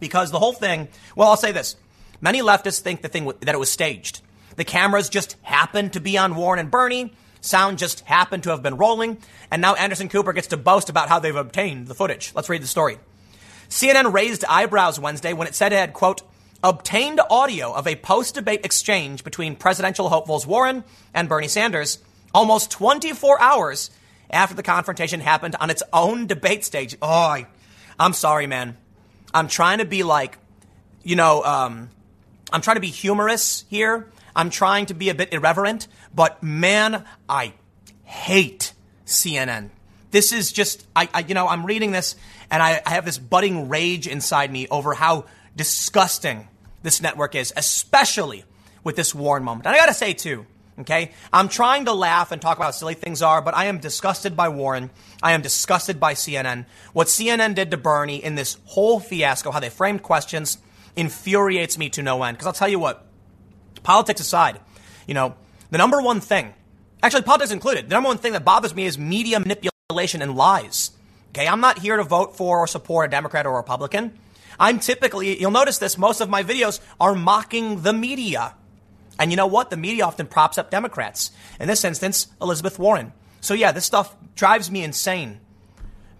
Because 0.00 0.30
the 0.30 0.38
whole 0.38 0.52
thing, 0.52 0.88
well, 1.16 1.28
I'll 1.28 1.36
say 1.36 1.52
this. 1.52 1.76
Many 2.20 2.40
leftists 2.40 2.80
think 2.80 3.02
the 3.02 3.08
thing 3.08 3.30
that 3.40 3.54
it 3.54 3.58
was 3.58 3.70
staged. 3.70 4.22
The 4.56 4.64
cameras 4.64 5.08
just 5.08 5.36
happened 5.42 5.92
to 5.92 6.00
be 6.00 6.16
on 6.16 6.36
Warren 6.36 6.58
and 6.58 6.70
Bernie. 6.70 7.12
Sound 7.40 7.78
just 7.78 8.00
happened 8.00 8.44
to 8.44 8.50
have 8.50 8.62
been 8.62 8.76
rolling. 8.76 9.18
And 9.50 9.60
now 9.60 9.74
Anderson 9.74 10.08
Cooper 10.08 10.32
gets 10.32 10.48
to 10.48 10.56
boast 10.56 10.88
about 10.88 11.08
how 11.08 11.18
they've 11.18 11.34
obtained 11.34 11.86
the 11.86 11.94
footage. 11.94 12.32
Let's 12.34 12.48
read 12.48 12.62
the 12.62 12.66
story. 12.66 12.98
CNN 13.68 14.12
raised 14.12 14.44
eyebrows 14.46 14.98
Wednesday 14.98 15.32
when 15.32 15.46
it 15.46 15.54
said 15.54 15.72
it 15.72 15.76
had, 15.76 15.92
quote, 15.92 16.22
obtained 16.62 17.20
audio 17.30 17.72
of 17.72 17.86
a 17.86 17.96
post 17.96 18.34
debate 18.34 18.64
exchange 18.64 19.24
between 19.24 19.54
presidential 19.56 20.08
hopefuls 20.08 20.46
Warren 20.46 20.84
and 21.14 21.28
Bernie 21.28 21.48
Sanders 21.48 21.98
almost 22.34 22.70
24 22.70 23.40
hours 23.40 23.90
after 24.30 24.54
the 24.54 24.62
confrontation 24.62 25.20
happened 25.20 25.56
on 25.60 25.70
its 25.70 25.82
own 25.92 26.26
debate 26.26 26.64
stage. 26.64 26.96
Oh, 27.00 27.08
I, 27.08 27.46
am 27.98 28.12
sorry, 28.12 28.46
man. 28.46 28.76
I'm 29.32 29.48
trying 29.48 29.78
to 29.78 29.84
be 29.84 30.02
like, 30.02 30.38
you 31.02 31.16
know, 31.16 31.42
um, 31.44 31.90
I'm 32.52 32.60
trying 32.60 32.76
to 32.76 32.80
be 32.80 32.88
humorous 32.88 33.64
here. 33.68 34.10
I'm 34.34 34.50
trying 34.50 34.86
to 34.86 34.94
be 34.94 35.08
a 35.08 35.14
bit 35.14 35.32
irreverent, 35.32 35.88
but 36.14 36.42
man, 36.42 37.04
I 37.28 37.54
hate 38.04 38.72
CNN. 39.04 39.70
This 40.10 40.32
is 40.32 40.52
just, 40.52 40.86
I, 40.94 41.08
I 41.12 41.20
you 41.20 41.34
know, 41.34 41.48
I'm 41.48 41.66
reading 41.66 41.90
this 41.90 42.14
and 42.50 42.62
I, 42.62 42.80
I 42.84 42.90
have 42.90 43.04
this 43.04 43.18
budding 43.18 43.68
rage 43.68 44.06
inside 44.06 44.50
me 44.50 44.68
over 44.68 44.94
how 44.94 45.26
disgusting 45.56 46.48
this 46.82 47.02
network 47.02 47.34
is, 47.34 47.52
especially 47.56 48.44
with 48.84 48.96
this 48.96 49.14
Warren 49.14 49.44
moment. 49.44 49.66
And 49.66 49.74
I 49.74 49.78
gotta 49.78 49.94
say 49.94 50.12
too, 50.12 50.46
Okay? 50.80 51.10
I'm 51.32 51.48
trying 51.48 51.86
to 51.86 51.92
laugh 51.92 52.30
and 52.30 52.40
talk 52.40 52.56
about 52.56 52.66
how 52.66 52.70
silly 52.70 52.94
things 52.94 53.20
are, 53.20 53.42
but 53.42 53.54
I 53.54 53.64
am 53.64 53.78
disgusted 53.78 54.36
by 54.36 54.48
Warren. 54.48 54.90
I 55.22 55.32
am 55.32 55.42
disgusted 55.42 55.98
by 55.98 56.14
CNN. 56.14 56.66
What 56.92 57.08
CNN 57.08 57.54
did 57.54 57.72
to 57.72 57.76
Bernie 57.76 58.22
in 58.22 58.36
this 58.36 58.58
whole 58.64 59.00
fiasco, 59.00 59.50
how 59.50 59.60
they 59.60 59.70
framed 59.70 60.02
questions, 60.02 60.58
infuriates 60.94 61.78
me 61.78 61.88
to 61.90 62.02
no 62.02 62.22
end. 62.22 62.36
Because 62.36 62.46
I'll 62.46 62.52
tell 62.52 62.68
you 62.68 62.78
what, 62.78 63.06
politics 63.82 64.20
aside, 64.20 64.60
you 65.06 65.14
know, 65.14 65.34
the 65.70 65.78
number 65.78 66.00
one 66.00 66.20
thing, 66.20 66.54
actually, 67.02 67.22
politics 67.22 67.50
included, 67.50 67.88
the 67.88 67.94
number 67.94 68.08
one 68.08 68.18
thing 68.18 68.32
that 68.32 68.44
bothers 68.44 68.74
me 68.74 68.86
is 68.86 68.96
media 68.96 69.40
manipulation 69.40 70.22
and 70.22 70.36
lies. 70.36 70.92
Okay? 71.30 71.46
I'm 71.46 71.60
not 71.60 71.78
here 71.78 71.96
to 71.96 72.04
vote 72.04 72.36
for 72.36 72.58
or 72.58 72.66
support 72.66 73.06
a 73.06 73.10
Democrat 73.10 73.46
or 73.46 73.54
a 73.54 73.56
Republican. 73.56 74.18
I'm 74.58 74.80
typically, 74.80 75.40
you'll 75.40 75.50
notice 75.50 75.78
this, 75.78 75.96
most 75.96 76.20
of 76.20 76.28
my 76.28 76.42
videos 76.42 76.80
are 77.00 77.14
mocking 77.14 77.82
the 77.82 77.92
media. 77.92 78.54
And 79.18 79.30
you 79.30 79.36
know 79.36 79.46
what? 79.46 79.70
The 79.70 79.76
media 79.76 80.04
often 80.04 80.26
props 80.26 80.58
up 80.58 80.70
Democrats. 80.70 81.30
In 81.60 81.68
this 81.68 81.84
instance, 81.84 82.28
Elizabeth 82.40 82.78
Warren. 82.78 83.12
So 83.40 83.54
yeah, 83.54 83.72
this 83.72 83.84
stuff 83.84 84.16
drives 84.34 84.70
me 84.70 84.82
insane. 84.82 85.40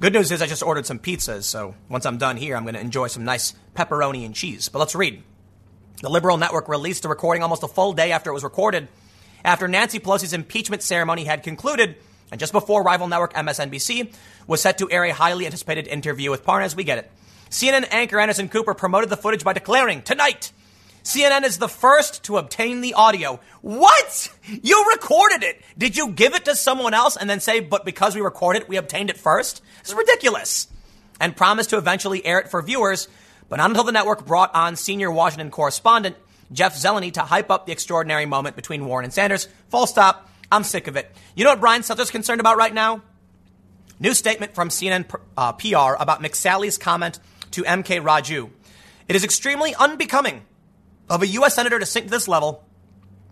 Good 0.01 0.13
news 0.13 0.31
is 0.31 0.41
I 0.41 0.47
just 0.47 0.63
ordered 0.63 0.87
some 0.87 1.01
pizzas, 1.01 1.43
so 1.43 1.75
once 1.89 2.07
I'm 2.07 2.19
done 2.19 2.37
here, 2.37 2.57
I'm 2.57 2.63
going 2.63 2.75
to 2.75 2.81
enjoy 2.81 3.09
some 3.09 3.25
nice 3.25 3.55
pepperoni 3.75 4.25
and 4.25 4.33
cheese. 4.33 4.69
But 4.69 4.79
let's 4.79 4.95
read. 4.95 5.25
The 6.01 6.09
Liberal 6.09 6.37
Network 6.37 6.69
released 6.69 7.03
the 7.03 7.09
recording 7.09 7.43
almost 7.43 7.65
a 7.65 7.69
full 7.69 7.93
day 7.93 8.13
after 8.13 8.31
it 8.31 8.35
was 8.35 8.45
recorded, 8.45 8.87
after 9.45 9.67
Nancy 9.67 9.99
Pelosi's 9.99 10.33
impeachment 10.33 10.83
ceremony 10.83 11.25
had 11.25 11.43
concluded, 11.43 11.97
and 12.31 12.41
just 12.41 12.53
before 12.53 12.83
rival 12.83 13.09
network 13.09 13.35
MSNBC 13.35 14.13
was 14.47 14.61
set 14.61 14.79
to 14.79 14.91
air 14.91 15.05
a 15.05 15.13
highly 15.13 15.47
anticipated 15.47 15.87
interview 15.87 16.31
with 16.31 16.45
Parnas. 16.45 16.77
We 16.77 16.85
get 16.85 16.99
it. 16.99 17.11
CNN 17.51 17.89
anchor 17.91 18.21
Anderson 18.21 18.49
Cooper 18.49 18.75
promoted 18.75 19.11
the 19.11 19.17
footage 19.17 19.45
by 19.45 19.53
declaring, 19.53 20.03
Tonight, 20.03 20.53
CNN 21.05 21.45
is 21.45 21.59
the 21.59 21.69
first 21.69 22.25
to 22.25 22.37
obtain 22.37 22.83
the 22.83 22.95
audio. 22.95 23.41
What? 23.63 24.31
You 24.47 24.85
recorded 24.91 25.43
it. 25.43 25.63
Did 25.79 25.97
you 25.97 26.11
give 26.11 26.35
it 26.35 26.45
to 26.45 26.55
someone 26.55 26.93
else 26.93 27.17
and 27.17 27.31
then 27.31 27.41
say, 27.41 27.61
but 27.61 27.85
because 27.85 28.15
we 28.15 28.21
recorded 28.21 28.63
it, 28.63 28.69
we 28.69 28.77
obtained 28.77 29.09
it 29.09 29.17
first? 29.17 29.63
This 29.81 29.91
is 29.91 29.95
ridiculous. 29.95 30.69
And 31.19 31.37
promised 31.37 31.71
to 31.71 31.79
eventually 31.79 32.25
air 32.27 32.39
it 32.39 32.51
for 32.51 32.61
viewers, 32.61 33.09
but 33.49 33.57
not 33.57 33.71
until 33.71 33.85
the 33.85 33.93
network 33.93 34.27
brought 34.27 34.55
on 34.55 34.77
senior 34.77 35.11
Washington 35.11 35.51
correspondent 35.51 36.17
Jeff 36.53 36.75
Zeleny 36.77 37.13
to 37.15 37.23
hype 37.23 37.51
up 37.51 37.67
the 37.67 37.73
extraordinary 37.73 38.27
moment 38.27 38.57
between 38.57 38.87
Warren 38.87 39.05
and 39.05 39.13
Sanders. 39.13 39.49
Full 39.71 39.87
stop. 39.87 40.29
I'm 40.51 40.65
sick 40.65 40.87
of 40.87 40.97
it. 40.97 41.11
You 41.35 41.45
know 41.45 41.51
what 41.51 41.61
Brian 41.61 41.83
Stelter's 41.83 42.11
concerned 42.11 42.41
about 42.41 42.57
right 42.57 42.73
now? 42.73 43.03
New 44.01 44.15
statement 44.15 44.55
from 44.55 44.69
CNN 44.69 45.13
uh, 45.37 45.53
PR 45.53 46.01
about 46.01 46.23
McSally's 46.23 46.79
comment 46.79 47.19
to 47.53 47.63
MK 47.65 48.03
Raju. 48.03 48.51
It 49.09 49.17
is 49.17 49.25
extremely 49.25 49.75
unbecoming 49.75 50.43
of 51.11 51.23
a 51.23 51.27
U.S. 51.29 51.55
Senator 51.55 51.79
to 51.79 51.87
sink 51.87 52.07
to 52.07 52.11
this 52.11 52.29
level 52.29 52.65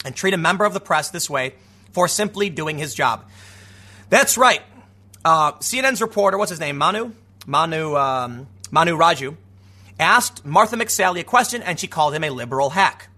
and 0.05 0.15
treat 0.15 0.35
a 0.35 0.39
member 0.39 0.65
of 0.65 0.75
the 0.75 0.81
press 0.81 1.11
this 1.11 1.31
way 1.31 1.55
for 1.93 2.09
simply 2.09 2.51
doing 2.51 2.79
his 2.79 2.95
job. 2.95 3.25
That's 4.11 4.37
right. 4.37 4.63
Uh, 5.25 5.53
CNN's 5.55 6.01
reporter, 6.01 6.39
what's 6.39 6.51
his 6.51 6.61
name? 6.61 6.79
Manu? 6.79 7.13
Manu, 7.47 7.97
um, 7.97 8.47
Manu 8.71 8.97
Raju, 8.97 9.37
asked 9.99 10.45
Martha 10.45 10.77
McSally 10.77 11.21
a 11.21 11.25
question 11.25 11.63
and 11.63 11.79
she 11.79 11.87
called 11.87 12.15
him 12.15 12.25
a 12.25 12.31
liberal 12.31 12.71
hack. 12.71 13.09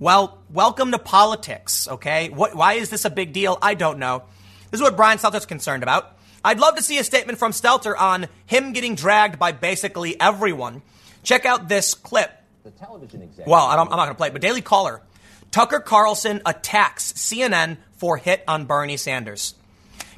Well, 0.00 0.38
welcome 0.48 0.92
to 0.92 0.98
politics, 0.98 1.86
okay? 1.86 2.30
What, 2.30 2.54
why 2.54 2.72
is 2.72 2.88
this 2.88 3.04
a 3.04 3.10
big 3.10 3.34
deal? 3.34 3.58
I 3.60 3.74
don't 3.74 3.98
know. 3.98 4.22
This 4.70 4.80
is 4.80 4.82
what 4.82 4.96
Brian 4.96 5.18
Stelter's 5.18 5.44
concerned 5.44 5.82
about. 5.82 6.16
I'd 6.42 6.58
love 6.58 6.76
to 6.76 6.82
see 6.82 6.96
a 6.96 7.04
statement 7.04 7.38
from 7.38 7.52
Stelter 7.52 7.94
on 8.00 8.28
him 8.46 8.72
getting 8.72 8.94
dragged 8.94 9.38
by 9.38 9.52
basically 9.52 10.18
everyone. 10.18 10.80
Check 11.22 11.44
out 11.44 11.68
this 11.68 11.92
clip 11.92 12.30
the 12.64 12.70
television 12.70 13.20
executive. 13.20 13.50
Well, 13.50 13.66
I 13.66 13.74
am 13.74 13.90
not 13.90 13.96
going 13.96 14.08
to 14.08 14.14
play 14.14 14.28
it, 14.28 14.32
but 14.32 14.40
Daily 14.40 14.62
Caller. 14.62 15.02
Tucker 15.50 15.80
Carlson 15.80 16.40
attacks 16.46 17.12
CNN 17.12 17.76
for 17.98 18.16
hit 18.16 18.42
on 18.48 18.64
Bernie 18.64 18.96
Sanders. 18.96 19.54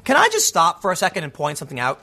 Can 0.05 0.15
I 0.15 0.29
just 0.29 0.47
stop 0.47 0.81
for 0.81 0.93
a 0.93 0.95
second 0.95 1.25
and 1.25 1.33
point 1.33 1.57
something 1.57 1.79
out? 1.79 2.01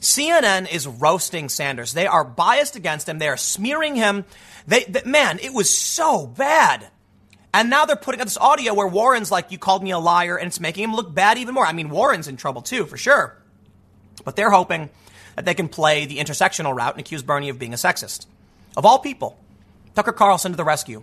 CNN 0.00 0.70
is 0.70 0.86
roasting 0.86 1.48
Sanders. 1.48 1.94
They 1.94 2.06
are 2.06 2.24
biased 2.24 2.76
against 2.76 3.08
him. 3.08 3.18
They 3.18 3.28
are 3.28 3.38
smearing 3.38 3.96
him. 3.96 4.26
They, 4.66 4.84
they, 4.84 5.00
man, 5.06 5.38
it 5.38 5.54
was 5.54 5.74
so 5.74 6.26
bad. 6.26 6.90
And 7.56 7.70
now 7.70 7.86
they're 7.86 7.96
putting 7.96 8.20
out 8.20 8.26
this 8.26 8.36
audio 8.36 8.74
where 8.74 8.86
Warren's 8.86 9.30
like, 9.30 9.50
you 9.50 9.56
called 9.56 9.82
me 9.82 9.90
a 9.90 9.98
liar, 9.98 10.36
and 10.36 10.46
it's 10.46 10.60
making 10.60 10.84
him 10.84 10.94
look 10.94 11.14
bad 11.14 11.38
even 11.38 11.54
more. 11.54 11.64
I 11.64 11.72
mean, 11.72 11.88
Warren's 11.88 12.28
in 12.28 12.36
trouble 12.36 12.60
too, 12.60 12.84
for 12.84 12.98
sure. 12.98 13.34
But 14.26 14.36
they're 14.36 14.50
hoping 14.50 14.90
that 15.36 15.46
they 15.46 15.54
can 15.54 15.68
play 15.68 16.04
the 16.04 16.18
intersectional 16.18 16.76
route 16.76 16.92
and 16.92 17.00
accuse 17.00 17.22
Bernie 17.22 17.48
of 17.48 17.58
being 17.58 17.72
a 17.72 17.76
sexist. 17.76 18.26
Of 18.76 18.84
all 18.84 18.98
people, 18.98 19.38
Tucker 19.94 20.12
Carlson 20.12 20.52
to 20.52 20.56
the 20.56 20.64
rescue. 20.64 21.02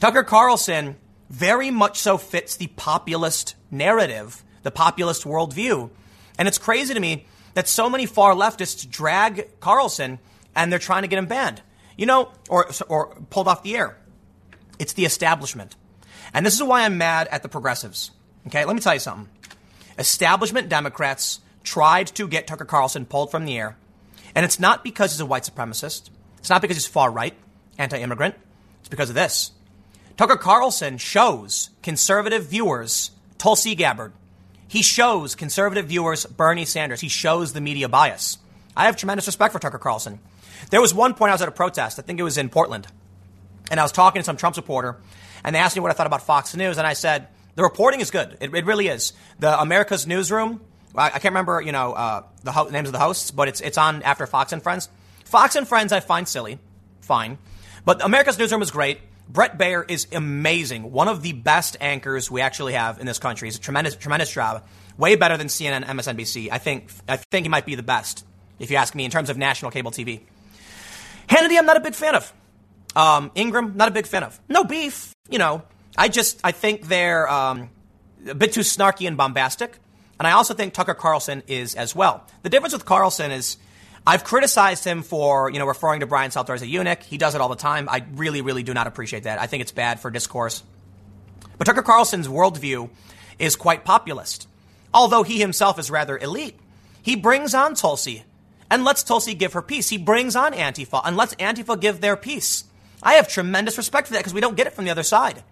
Tucker 0.00 0.22
Carlson 0.22 0.96
very 1.30 1.70
much 1.70 1.98
so 1.98 2.18
fits 2.18 2.56
the 2.56 2.66
populist 2.66 3.54
narrative, 3.70 4.44
the 4.64 4.70
populist 4.70 5.24
worldview. 5.24 5.88
And 6.38 6.46
it's 6.46 6.58
crazy 6.58 6.92
to 6.92 7.00
me 7.00 7.24
that 7.54 7.68
so 7.68 7.88
many 7.88 8.04
far 8.04 8.34
leftists 8.34 8.86
drag 8.86 9.58
Carlson 9.60 10.18
and 10.54 10.70
they're 10.70 10.78
trying 10.78 11.04
to 11.04 11.08
get 11.08 11.18
him 11.18 11.24
banned, 11.24 11.62
you 11.96 12.04
know, 12.04 12.32
or, 12.50 12.68
or 12.90 13.14
pulled 13.30 13.48
off 13.48 13.62
the 13.62 13.78
air. 13.78 13.96
It's 14.80 14.94
the 14.94 15.04
establishment. 15.04 15.76
And 16.32 16.44
this 16.44 16.54
is 16.54 16.62
why 16.62 16.82
I'm 16.82 16.96
mad 16.96 17.28
at 17.30 17.42
the 17.42 17.48
progressives. 17.50 18.10
Okay, 18.46 18.64
let 18.64 18.74
me 18.74 18.80
tell 18.80 18.94
you 18.94 19.00
something. 19.00 19.28
Establishment 19.98 20.70
Democrats 20.70 21.40
tried 21.62 22.06
to 22.08 22.26
get 22.26 22.46
Tucker 22.46 22.64
Carlson 22.64 23.04
pulled 23.04 23.30
from 23.30 23.44
the 23.44 23.58
air. 23.58 23.76
And 24.34 24.44
it's 24.44 24.58
not 24.58 24.82
because 24.82 25.12
he's 25.12 25.20
a 25.20 25.26
white 25.26 25.42
supremacist. 25.42 26.08
It's 26.38 26.48
not 26.48 26.62
because 26.62 26.78
he's 26.78 26.86
far 26.86 27.10
right 27.10 27.34
anti 27.76 27.98
immigrant. 27.98 28.36
It's 28.80 28.88
because 28.88 29.10
of 29.10 29.14
this. 29.14 29.52
Tucker 30.16 30.36
Carlson 30.36 30.96
shows 30.96 31.68
conservative 31.82 32.46
viewers 32.46 33.10
Tulsi 33.36 33.74
Gabbard. 33.74 34.12
He 34.66 34.80
shows 34.80 35.34
conservative 35.34 35.86
viewers 35.86 36.24
Bernie 36.24 36.64
Sanders. 36.64 37.02
He 37.02 37.08
shows 37.08 37.52
the 37.52 37.60
media 37.60 37.88
bias. 37.88 38.38
I 38.74 38.86
have 38.86 38.96
tremendous 38.96 39.26
respect 39.26 39.52
for 39.52 39.58
Tucker 39.58 39.78
Carlson. 39.78 40.20
There 40.70 40.80
was 40.80 40.94
one 40.94 41.12
point 41.12 41.30
I 41.30 41.34
was 41.34 41.42
at 41.42 41.48
a 41.48 41.52
protest, 41.52 41.98
I 41.98 42.02
think 42.02 42.18
it 42.18 42.22
was 42.22 42.38
in 42.38 42.48
Portland, 42.48 42.86
and 43.70 43.80
I 43.80 43.82
was 43.82 43.92
talking 43.92 44.20
to 44.20 44.24
some 44.24 44.36
Trump 44.36 44.54
supporter, 44.54 44.96
and 45.44 45.54
they 45.54 45.60
asked 45.60 45.76
me 45.76 45.80
what 45.80 45.90
I 45.90 45.94
thought 45.94 46.06
about 46.06 46.22
Fox 46.22 46.54
News, 46.54 46.76
and 46.78 46.86
I 46.86 46.92
said, 46.92 47.28
the 47.54 47.62
reporting 47.62 48.00
is 48.00 48.10
good. 48.10 48.36
It, 48.40 48.54
it 48.54 48.64
really 48.64 48.88
is. 48.88 49.12
The 49.38 49.58
America's 49.60 50.06
Newsroom, 50.06 50.60
I, 50.94 51.06
I 51.06 51.10
can't 51.10 51.26
remember, 51.26 51.60
you 51.60 51.72
know, 51.72 51.92
uh, 51.92 52.22
the 52.42 52.52
ho- 52.52 52.68
names 52.68 52.88
of 52.88 52.92
the 52.92 52.98
hosts, 52.98 53.30
but 53.30 53.48
it's, 53.48 53.60
it's 53.60 53.78
on 53.78 54.02
after 54.02 54.26
Fox 54.26 54.52
and 54.52 54.62
Friends. 54.62 54.88
Fox 55.24 55.56
and 55.56 55.66
Friends 55.66 55.92
I 55.92 56.00
find 56.00 56.26
silly. 56.28 56.58
Fine. 57.00 57.38
But 57.84 58.04
America's 58.04 58.38
Newsroom 58.38 58.62
is 58.62 58.70
great. 58.70 59.00
Bret 59.28 59.58
Baier 59.58 59.88
is 59.88 60.08
amazing. 60.12 60.90
One 60.90 61.06
of 61.06 61.22
the 61.22 61.32
best 61.32 61.76
anchors 61.80 62.30
we 62.30 62.40
actually 62.40 62.72
have 62.72 62.98
in 62.98 63.06
this 63.06 63.18
country. 63.18 63.46
He's 63.46 63.56
a 63.56 63.60
tremendous, 63.60 63.94
tremendous 63.94 64.32
job. 64.32 64.66
Way 64.98 65.14
better 65.14 65.36
than 65.36 65.46
CNN, 65.46 65.84
MSNBC. 65.84 66.48
I 66.50 66.58
think, 66.58 66.90
I 67.08 67.16
think 67.16 67.44
he 67.44 67.48
might 67.48 67.64
be 67.64 67.76
the 67.76 67.82
best, 67.82 68.26
if 68.58 68.70
you 68.70 68.76
ask 68.76 68.94
me, 68.94 69.04
in 69.04 69.10
terms 69.10 69.30
of 69.30 69.38
national 69.38 69.70
cable 69.70 69.92
TV. 69.92 70.20
Hannity, 71.28 71.56
I'm 71.56 71.66
not 71.66 71.76
a 71.76 71.80
big 71.80 71.94
fan 71.94 72.16
of. 72.16 72.32
Um, 72.96 73.30
Ingraham, 73.36 73.76
not 73.76 73.88
a 73.88 73.92
big 73.92 74.06
fan 74.06 74.22
of. 74.22 74.38
No 74.48 74.64
beef, 74.64 75.14
you 75.28 75.38
know. 75.38 75.62
I 75.96 76.08
just, 76.08 76.40
I 76.42 76.52
think 76.52 76.88
they're 76.88 77.28
um, 77.28 77.70
a 78.28 78.34
bit 78.34 78.52
too 78.52 78.60
snarky 78.60 79.06
and 79.06 79.16
bombastic. 79.16 79.78
And 80.18 80.26
I 80.26 80.32
also 80.32 80.54
think 80.54 80.74
Tucker 80.74 80.94
Carlson 80.94 81.42
is 81.46 81.74
as 81.74 81.94
well. 81.94 82.26
The 82.42 82.50
difference 82.50 82.74
with 82.74 82.84
Carlson 82.84 83.30
is 83.30 83.56
I've 84.06 84.24
criticized 84.24 84.84
him 84.84 85.02
for, 85.02 85.50
you 85.50 85.58
know, 85.58 85.66
referring 85.66 86.00
to 86.00 86.06
Brian 86.06 86.30
Stelter 86.30 86.54
as 86.54 86.62
a 86.62 86.66
eunuch. 86.66 87.02
He 87.02 87.18
does 87.18 87.34
it 87.34 87.40
all 87.40 87.48
the 87.48 87.56
time. 87.56 87.88
I 87.88 88.04
really, 88.14 88.42
really 88.42 88.62
do 88.62 88.74
not 88.74 88.86
appreciate 88.86 89.24
that. 89.24 89.40
I 89.40 89.46
think 89.46 89.62
it's 89.62 89.72
bad 89.72 90.00
for 90.00 90.10
discourse. 90.10 90.62
But 91.58 91.64
Tucker 91.64 91.82
Carlson's 91.82 92.28
worldview 92.28 92.90
is 93.38 93.56
quite 93.56 93.84
populist, 93.84 94.48
although 94.92 95.22
he 95.22 95.38
himself 95.38 95.78
is 95.78 95.90
rather 95.90 96.18
elite. 96.18 96.58
He 97.02 97.16
brings 97.16 97.54
on 97.54 97.74
Tulsi 97.74 98.24
and 98.70 98.84
lets 98.84 99.02
Tulsi 99.02 99.34
give 99.34 99.54
her 99.54 99.62
piece. 99.62 99.88
He 99.88 99.98
brings 99.98 100.36
on 100.36 100.52
Antifa 100.52 101.02
and 101.04 101.16
lets 101.16 101.34
Antifa 101.36 101.78
give 101.80 102.00
their 102.00 102.16
piece. 102.16 102.64
I 103.02 103.14
have 103.14 103.28
tremendous 103.28 103.78
respect 103.78 104.08
for 104.08 104.14
that 104.14 104.20
because 104.20 104.34
we 104.34 104.40
don't 104.40 104.56
get 104.56 104.66
it 104.66 104.72
from 104.72 104.84
the 104.84 104.90
other 104.90 105.02
side. 105.02 105.42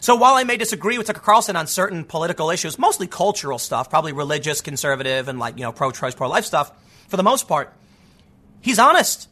So 0.00 0.16
while 0.16 0.34
I 0.34 0.42
may 0.42 0.56
disagree 0.56 0.98
with 0.98 1.06
Tucker 1.06 1.20
Carlson 1.20 1.54
on 1.54 1.68
certain 1.68 2.04
political 2.04 2.50
issues, 2.50 2.78
mostly 2.78 3.06
cultural 3.06 3.58
stuff, 3.58 3.88
probably 3.88 4.12
religious, 4.12 4.60
conservative, 4.60 5.28
and 5.28 5.38
like, 5.38 5.56
you 5.56 5.62
know, 5.62 5.70
pro-choice, 5.70 6.16
pro-life 6.16 6.44
stuff, 6.44 6.72
for 7.06 7.16
the 7.16 7.22
most 7.22 7.46
part, 7.46 7.72
he's 8.60 8.80
honest. 8.80 9.28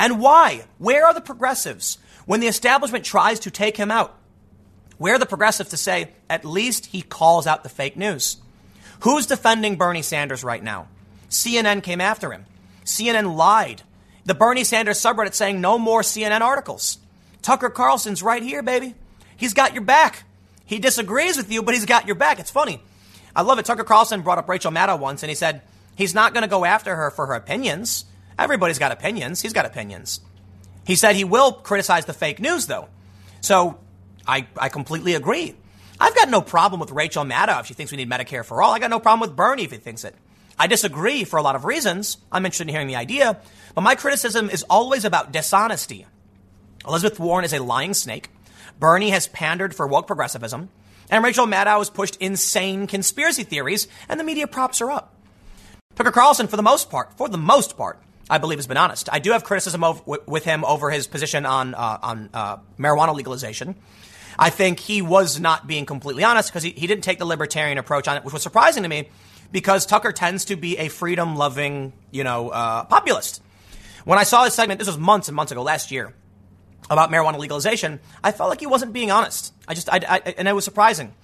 And 0.00 0.18
why? 0.20 0.64
Where 0.78 1.06
are 1.06 1.14
the 1.14 1.20
progressives 1.20 1.98
when 2.26 2.40
the 2.40 2.48
establishment 2.48 3.04
tries 3.04 3.38
to 3.40 3.50
take 3.52 3.76
him 3.76 3.92
out? 3.92 4.18
Where 4.98 5.14
are 5.14 5.18
the 5.20 5.26
progressives 5.26 5.70
to 5.70 5.76
say, 5.76 6.10
at 6.28 6.44
least 6.44 6.86
he 6.86 7.02
calls 7.02 7.46
out 7.46 7.62
the 7.62 7.68
fake 7.68 7.96
news? 7.96 8.38
Who's 9.00 9.26
defending 9.26 9.76
Bernie 9.76 10.02
Sanders 10.02 10.42
right 10.42 10.62
now? 10.62 10.88
CNN 11.28 11.82
came 11.82 12.00
after 12.00 12.32
him. 12.32 12.46
CNN 12.84 13.36
lied. 13.36 13.82
The 14.24 14.34
Bernie 14.34 14.64
Sanders 14.64 15.00
subreddit 15.00 15.34
saying 15.34 15.60
no 15.60 15.78
more 15.78 16.02
CNN 16.02 16.40
articles. 16.40 16.98
Tucker 17.42 17.70
Carlson's 17.70 18.22
right 18.22 18.42
here, 18.42 18.62
baby. 18.62 18.94
He's 19.36 19.54
got 19.54 19.74
your 19.74 19.82
back. 19.82 20.24
He 20.64 20.78
disagrees 20.78 21.36
with 21.36 21.50
you, 21.50 21.62
but 21.62 21.74
he's 21.74 21.86
got 21.86 22.06
your 22.06 22.14
back. 22.14 22.38
It's 22.38 22.50
funny. 22.50 22.80
I 23.34 23.42
love 23.42 23.58
it. 23.58 23.64
Tucker 23.64 23.84
Carlson 23.84 24.22
brought 24.22 24.38
up 24.38 24.48
Rachel 24.48 24.70
Maddow 24.70 24.98
once, 24.98 25.22
and 25.22 25.30
he 25.30 25.34
said, 25.34 25.62
He's 25.96 26.14
not 26.14 26.32
going 26.32 26.42
to 26.42 26.48
go 26.48 26.64
after 26.64 26.94
her 26.94 27.10
for 27.10 27.26
her 27.26 27.34
opinions. 27.34 28.04
Everybody's 28.38 28.78
got 28.78 28.92
opinions. 28.92 29.42
He's 29.42 29.52
got 29.52 29.66
opinions. 29.66 30.20
He 30.86 30.96
said 30.96 31.16
he 31.16 31.24
will 31.24 31.52
criticize 31.52 32.06
the 32.06 32.12
fake 32.12 32.40
news, 32.40 32.66
though. 32.66 32.88
So 33.40 33.78
I, 34.26 34.46
I 34.56 34.68
completely 34.68 35.14
agree. 35.14 35.54
I've 36.00 36.14
got 36.14 36.30
no 36.30 36.40
problem 36.40 36.80
with 36.80 36.90
Rachel 36.90 37.24
Maddow 37.24 37.60
if 37.60 37.66
she 37.66 37.74
thinks 37.74 37.92
we 37.92 37.98
need 37.98 38.10
Medicare 38.10 38.44
for 38.44 38.62
all. 38.62 38.72
I 38.72 38.78
got 38.78 38.90
no 38.90 38.98
problem 38.98 39.20
with 39.20 39.36
Bernie 39.36 39.64
if 39.64 39.70
he 39.70 39.76
thinks 39.76 40.04
it. 40.04 40.14
I 40.58 40.66
disagree 40.66 41.24
for 41.24 41.38
a 41.38 41.42
lot 41.42 41.56
of 41.56 41.64
reasons. 41.64 42.18
I'm 42.30 42.44
interested 42.44 42.68
in 42.68 42.74
hearing 42.74 42.88
the 42.88 42.96
idea, 42.96 43.40
but 43.74 43.82
my 43.82 43.94
criticism 43.94 44.50
is 44.50 44.64
always 44.64 45.04
about 45.04 45.32
dishonesty. 45.32 46.06
Elizabeth 46.86 47.18
Warren 47.18 47.44
is 47.44 47.52
a 47.52 47.62
lying 47.62 47.94
snake. 47.94 48.30
Bernie 48.78 49.10
has 49.10 49.28
pandered 49.28 49.74
for 49.74 49.86
woke 49.86 50.06
progressivism. 50.06 50.68
And 51.10 51.22
Rachel 51.22 51.46
Maddow 51.46 51.78
has 51.78 51.90
pushed 51.90 52.16
insane 52.16 52.86
conspiracy 52.86 53.44
theories, 53.44 53.86
and 54.08 54.18
the 54.18 54.24
media 54.24 54.46
props 54.46 54.78
her 54.78 54.90
up. 54.90 55.14
Tucker 55.94 56.10
Carlson, 56.10 56.48
for 56.48 56.56
the 56.56 56.62
most 56.62 56.90
part, 56.90 57.16
for 57.18 57.28
the 57.28 57.38
most 57.38 57.76
part, 57.76 58.00
I 58.30 58.38
believe 58.38 58.58
has 58.58 58.66
been 58.66 58.78
honest. 58.78 59.10
I 59.12 59.18
do 59.18 59.32
have 59.32 59.44
criticism 59.44 59.84
of, 59.84 60.06
with 60.06 60.44
him 60.44 60.64
over 60.64 60.90
his 60.90 61.06
position 61.06 61.44
on 61.44 61.74
uh, 61.74 61.98
on 62.02 62.30
uh, 62.32 62.56
marijuana 62.78 63.14
legalization. 63.14 63.74
I 64.38 64.48
think 64.48 64.80
he 64.80 65.02
was 65.02 65.38
not 65.38 65.66
being 65.66 65.84
completely 65.84 66.24
honest 66.24 66.48
because 66.48 66.62
he, 66.62 66.70
he 66.70 66.86
didn't 66.86 67.04
take 67.04 67.18
the 67.18 67.26
libertarian 67.26 67.76
approach 67.76 68.08
on 68.08 68.16
it, 68.16 68.24
which 68.24 68.32
was 68.32 68.42
surprising 68.42 68.82
to 68.84 68.88
me 68.88 69.10
because 69.50 69.84
Tucker 69.84 70.12
tends 70.12 70.46
to 70.46 70.56
be 70.56 70.78
a 70.78 70.88
freedom 70.88 71.36
loving, 71.36 71.92
you 72.10 72.24
know, 72.24 72.48
uh, 72.48 72.84
populist. 72.84 73.42
When 74.04 74.18
I 74.18 74.24
saw 74.24 74.44
his 74.44 74.54
segment, 74.54 74.78
this 74.78 74.88
was 74.88 74.98
months 74.98 75.28
and 75.28 75.36
months 75.36 75.52
ago, 75.52 75.62
last 75.62 75.90
year, 75.90 76.14
about 76.90 77.10
marijuana 77.10 77.38
legalization, 77.38 78.00
I 78.22 78.32
felt 78.32 78.50
like 78.50 78.60
he 78.60 78.66
wasn't 78.66 78.92
being 78.92 79.10
honest. 79.10 79.52
I 79.68 79.74
just, 79.74 79.88
I, 79.88 80.00
I, 80.08 80.18
and 80.36 80.48
it 80.48 80.52
was 80.52 80.64
surprising. 80.64 81.14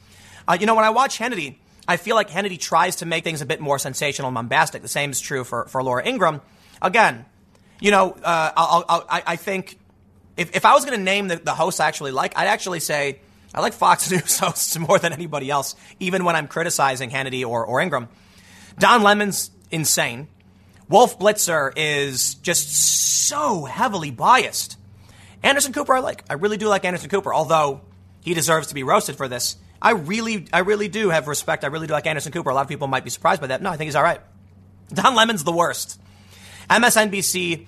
Uh, 0.46 0.56
you 0.59 0.66
know, 0.66 0.74
when 0.74 0.84
I 0.84 0.90
watch 0.90 1.18
Hannity, 1.18 1.56
I 1.86 1.96
feel 1.96 2.14
like 2.14 2.30
Hannity 2.30 2.59
tries 2.59 2.96
to 2.96 3.06
make 3.06 3.24
things 3.24 3.42
a 3.42 3.46
bit 3.46 3.60
more 3.60 3.78
sensational 3.78 4.28
and 4.28 4.34
bombastic. 4.34 4.82
The 4.82 4.88
same 4.88 5.10
is 5.10 5.20
true 5.20 5.44
for, 5.44 5.66
for 5.66 5.82
Laura 5.82 6.06
Ingraham. 6.06 6.40
Again, 6.80 7.24
you 7.80 7.90
know, 7.90 8.12
uh, 8.12 8.52
I'll, 8.56 8.84
I'll, 8.88 9.06
i 9.09 9.36
think 9.36 9.78
if, 10.36 10.55
if 10.55 10.64
I 10.64 10.74
was 10.74 10.84
going 10.84 10.98
to 10.98 11.05
name 11.05 11.28
the, 11.28 11.36
the 11.36 11.55
hosts 11.55 11.80
I 11.80 11.88
actually 11.88 12.12
like, 12.12 12.36
I'd 12.36 12.46
actually 12.46 12.80
say 12.80 13.20
I 13.55 13.60
like 13.60 13.72
Fox 13.72 14.10
News 14.10 14.38
hosts 14.38 14.78
more 14.78 14.98
than 14.98 15.12
anybody 15.12 15.50
else, 15.50 15.74
even 16.00 16.24
when 16.24 16.36
I'm 16.36 16.48
criticizing 16.48 17.10
Hannity 17.10 17.46
or, 17.46 17.64
or 17.64 17.80
Ingraham. 17.80 18.09
Don 18.78 19.02
Lemon's 19.02 19.50
insane. 19.70 20.28
Wolf 20.89 21.19
Blitzer 21.19 21.73
is 21.77 22.35
just 22.36 22.74
so 23.28 23.65
heavily 23.65 24.10
biased. 24.10 24.78
Anderson 25.43 25.73
Cooper, 25.73 25.94
I 25.94 26.01
like. 26.01 26.24
I 26.31 26.35
really 26.35 26.56
do 26.56 26.69
like 26.69 26.85
Anderson 26.85 27.10
Cooper, 27.10 27.32
although 27.32 27.82
he 28.20 28.35
deserves 28.35 28.69
to 28.69 28.74
be 28.74 28.82
roasted 28.82 29.16
for 29.16 29.28
this. 29.28 29.56
I 29.81 29.93
really, 29.93 30.48
I 30.52 30.60
really 30.60 30.89
do 30.89 31.10
have 31.10 31.28
respect. 31.28 31.62
I 31.62 31.69
really 31.69 31.86
do 31.86 31.93
like 31.93 32.06
Anderson 32.06 32.32
Cooper. 32.32 32.51
A 32.51 32.55
lot 32.55 32.62
of 32.62 32.69
people 32.69 32.89
might 32.89 33.05
be 33.05 33.10
surprised 33.10 33.40
by 33.40 33.48
that. 33.48 33.62
No, 33.62 33.70
I 33.70 33.77
think 33.77 33.86
he's 33.86 33.94
all 33.94 34.02
right. 34.02 34.20
Don 34.93 35.15
Lemon's 35.15 35.44
the 35.44 35.52
worst. 35.52 36.01
MSNBC, 36.69 37.66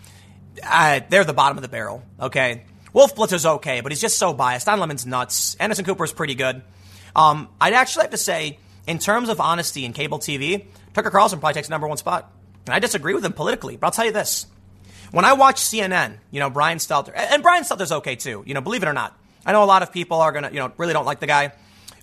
uh, 0.64 1.00
they're 1.08 1.24
the 1.24 1.32
bottom 1.32 1.56
of 1.56 1.62
the 1.62 1.68
barrel. 1.68 2.02
Okay, 2.18 2.64
Wolf 2.92 3.14
Blitzer's 3.14 3.46
okay, 3.46 3.80
but 3.80 3.92
he's 3.92 4.00
just 4.00 4.18
so 4.18 4.32
biased. 4.32 4.66
Don 4.66 4.80
Lemon's 4.80 5.06
nuts. 5.06 5.54
Anderson 5.56 5.84
Cooper's 5.84 6.12
pretty 6.12 6.34
good. 6.34 6.62
Um, 7.14 7.48
I'd 7.60 7.74
actually 7.74 8.02
have 8.02 8.10
to 8.10 8.16
say, 8.16 8.58
in 8.86 8.98
terms 8.98 9.28
of 9.28 9.40
honesty 9.40 9.84
in 9.84 9.92
cable 9.92 10.18
TV, 10.18 10.66
Tucker 10.94 11.10
Carlson 11.10 11.38
probably 11.38 11.54
takes 11.54 11.68
number 11.68 11.86
one 11.86 11.98
spot. 11.98 12.32
And 12.70 12.76
I 12.76 12.78
disagree 12.78 13.14
with 13.14 13.24
him 13.24 13.32
politically, 13.32 13.76
but 13.76 13.88
I'll 13.88 13.92
tell 13.92 14.04
you 14.04 14.12
this. 14.12 14.46
When 15.10 15.24
I 15.24 15.32
watch 15.32 15.56
CNN, 15.56 16.18
you 16.30 16.38
know, 16.38 16.50
Brian 16.50 16.78
Stelter, 16.78 17.10
and 17.16 17.42
Brian 17.42 17.64
Stelter's 17.64 17.90
okay 17.90 18.14
too, 18.14 18.44
you 18.46 18.54
know, 18.54 18.60
believe 18.60 18.84
it 18.84 18.88
or 18.88 18.92
not. 18.92 19.18
I 19.44 19.50
know 19.50 19.64
a 19.64 19.66
lot 19.66 19.82
of 19.82 19.92
people 19.92 20.20
are 20.20 20.30
going 20.30 20.44
to, 20.44 20.50
you 20.50 20.60
know, 20.60 20.70
really 20.76 20.92
don't 20.92 21.04
like 21.04 21.18
the 21.18 21.26
guy. 21.26 21.52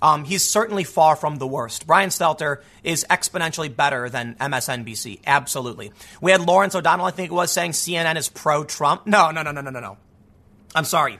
Um, 0.02 0.26
he's 0.26 0.44
certainly 0.44 0.84
far 0.84 1.15
from 1.15 1.38
the 1.38 1.48
worst. 1.48 1.88
Brian 1.88 2.10
Stelter 2.10 2.61
is 2.84 3.06
exponentially 3.10 3.73
better 3.73 4.10
than 4.10 4.35
MSNBC. 4.35 5.22
Absolutely. 5.26 5.94
We 6.19 6.31
had 6.31 6.41
Lawrence 6.41 6.76
O'Donnell, 6.76 7.06
I 7.06 7.11
think 7.11 7.31
it 7.31 7.34
was, 7.34 7.49
saying 7.49 7.72
CNN 7.72 8.18
is 8.18 8.27
pro 8.27 8.65
Trump. 8.65 9.07
No, 9.07 9.31
no, 9.31 9.44
no, 9.44 9.52
no, 9.52 9.61
no, 9.61 9.72
no, 9.72 9.80
no. 9.80 9.98
I'm 10.76 10.84
sorry. 10.84 11.18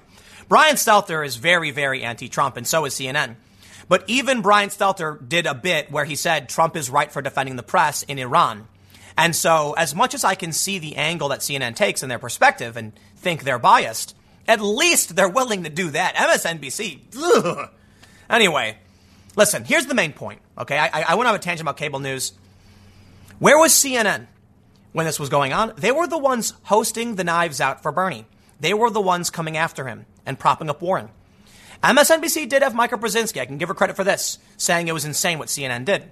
Brian 0.50 0.76
Stelter 0.76 1.26
is 1.26 1.38
very, 1.38 1.72
very 1.72 2.04
anti 2.04 2.28
Trump, 2.28 2.58
and 2.58 2.68
so 2.68 2.84
is 2.84 2.96
CNN. 2.96 3.38
But 3.88 4.04
even 4.08 4.42
Brian 4.42 4.70
Stelter 4.70 5.18
did 5.28 5.46
a 5.46 5.54
bit 5.54 5.90
where 5.90 6.04
he 6.04 6.18
said 6.18 6.50
Trump 6.50 6.76
is 6.76 6.90
right 6.90 7.10
for 7.10 7.22
defending 7.22 7.56
the 7.56 7.64
press 7.64 8.04
in 8.04 8.20
Iran. 8.20 8.68
And 9.18 9.36
so, 9.36 9.74
as 9.74 9.96
much 9.96 10.14
as 10.14 10.24
I 10.24 10.36
can 10.36 10.52
see 10.52 10.78
the 10.78 10.96
angle 10.96 11.30
that 11.30 11.40
CNN 11.40 11.76
takes 11.76 12.04
in 12.04 12.10
their 12.10 12.20
perspective 12.20 12.78
and 12.78 12.94
think 13.16 13.44
they're 13.44 13.58
biased, 13.58 14.16
at 14.48 14.62
least 14.62 15.16
they're 15.16 15.28
willing 15.28 15.64
to 15.64 15.70
do 15.70 15.90
that. 15.90 16.16
MSNBC, 16.16 17.00
ugh. 17.18 17.70
Anyway, 18.30 18.78
listen, 19.36 19.66
here's 19.66 19.88
the 19.88 19.96
main 19.96 20.14
point, 20.14 20.40
okay? 20.58 20.78
I, 20.78 21.02
I, 21.02 21.26
have 21.26 21.36
a 21.36 21.40
tangent 21.40 21.62
about 21.62 21.78
cable 21.78 22.00
news. 22.00 22.34
Where 23.40 23.58
was 23.58 23.74
CNN 23.74 24.28
when 24.94 25.06
this 25.06 25.20
was 25.20 25.30
going 25.30 25.52
on? 25.52 25.74
They 25.78 25.92
were 25.92 26.08
the 26.08 26.18
ones 26.18 26.54
hosting 26.64 27.16
the 27.16 27.24
knives 27.24 27.60
out 27.60 27.82
for 27.82 27.92
Bernie. 27.92 28.26
They 28.60 28.74
were 28.74 28.90
the 28.90 29.02
ones 29.02 29.30
coming 29.30 29.58
after 29.58 29.88
him 29.88 30.06
and 30.26 30.38
propping 30.38 30.70
up 30.70 30.82
Warren. 30.82 31.10
MSNBC 31.84 32.50
did 32.50 32.64
have 32.64 32.76
Mika 32.76 32.98
Brzezinski. 32.98 33.40
I 33.40 33.46
can 33.46 33.58
give 33.58 33.70
her 33.70 33.76
credit 33.76 33.96
for 33.96 34.04
this, 34.04 34.40
saying 34.58 34.88
it 34.88 34.94
was 34.94 35.06
insane 35.06 35.40
what 35.40 35.48
CNN 35.48 35.86
did. 35.86 36.10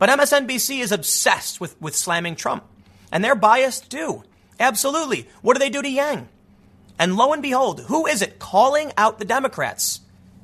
But 0.00 0.08
MSNBC 0.08 0.80
is 0.80 0.92
obsessed 0.92 1.60
with, 1.60 1.78
with 1.78 1.94
slamming 1.94 2.34
Trump. 2.34 2.64
And 3.12 3.22
they're 3.22 3.34
biased 3.34 3.90
too. 3.90 4.24
Absolutely. 4.58 5.28
What 5.42 5.54
do 5.54 5.58
they 5.58 5.68
do 5.68 5.82
to 5.82 5.88
Yang? 5.88 6.26
And 6.98 7.16
lo 7.16 7.34
and 7.34 7.42
behold, 7.42 7.80
who 7.80 8.06
is 8.06 8.22
it 8.22 8.38
calling 8.38 8.92
out 8.96 9.18
the 9.18 9.26
Democrats? 9.26 10.00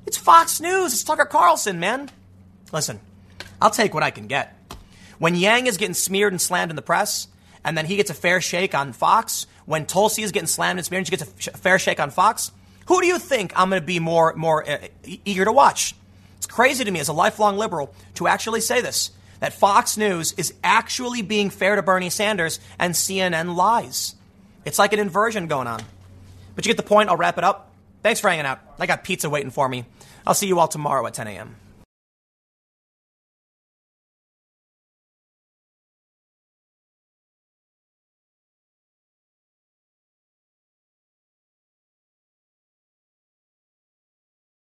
It's 0.07 0.19
Fox 0.19 0.61
News. 0.61 0.93
It's 0.93 1.05
Tucker 1.05 1.25
Carlson, 1.25 1.81
man. 1.81 2.11
Listen, 2.71 3.01
I'll 3.61 3.71
take 3.71 3.95
what 3.95 4.03
I 4.03 4.11
can 4.11 4.27
get. 4.27 4.55
When 5.19 5.35
Yang 5.35 5.69
is 5.69 5.79
getting 5.79 5.95
smeared 5.95 6.35
and 6.35 6.41
slammed 6.41 6.71
in 6.71 6.77
the 6.77 6.83
press, 6.83 7.27
and 7.65 7.79
then 7.79 7.87
he 7.87 7.97
gets 7.97 8.11
a 8.11 8.15
fair 8.15 8.43
shake 8.43 8.75
on 8.75 8.93
Fox, 8.93 9.47
when 9.65 9.87
Tulsi 9.87 10.23
is 10.23 10.33
getting 10.33 10.49
slammed 10.49 10.79
and 10.79 10.85
smeared 10.85 11.01
and 11.01 11.07
she 11.07 11.17
gets 11.17 11.49
a 11.49 11.57
fair 11.57 11.79
shake 11.79 11.99
on 11.99 12.11
Fox, 12.11 12.53
who 12.89 13.01
do 13.01 13.07
you 13.07 13.19
think 13.19 13.55
I'm 13.57 13.71
going 13.71 13.81
to 13.81 13.87
be 13.87 14.01
more, 14.01 14.35
more 14.35 14.69
uh, 14.69 14.79
eager 15.25 15.47
to 15.47 15.53
watch? 15.53 15.95
It's 16.37 16.47
crazy 16.47 16.85
to 16.85 16.91
me 16.91 17.01
as 17.01 17.09
a 17.09 17.15
lifelong 17.15 17.57
liberal 17.57 17.95
to 18.17 18.29
actually 18.29 18.61
say 18.61 18.83
this 18.83 19.13
that 19.41 19.53
Fox 19.53 19.97
News 19.97 20.33
is 20.37 20.55
actually 20.65 21.23
being 21.23 21.51
fair 21.51 21.77
to 21.77 21.83
Bernie 21.83 22.11
Sanders 22.11 22.61
and 22.79 22.95
CNN 22.95 23.55
lies. 23.57 24.15
It's 24.65 24.79
like 24.79 24.93
an 24.93 24.99
inversion 24.99 25.47
going 25.47 25.67
on. 25.67 25.83
But 26.55 26.67
you 26.67 26.71
get 26.71 26.77
the 26.77 26.83
point. 26.83 27.09
I'll 27.09 27.17
wrap 27.17 27.39
it 27.39 27.45
up. 27.45 27.73
Thanks 28.03 28.21
for 28.21 28.29
hanging 28.29 28.47
out. 28.47 28.61
I 28.79 28.87
got 28.87 29.05
pizza 29.05 29.29
waiting 29.29 29.51
for 29.51 29.69
me. 29.69 29.85
I'll 30.27 30.35
see 30.35 30.47
you 30.47 30.59
all 30.59 30.69
tomorrow 30.69 31.07
at 31.07 31.15
10 31.15 31.29
a.m. 31.29 31.57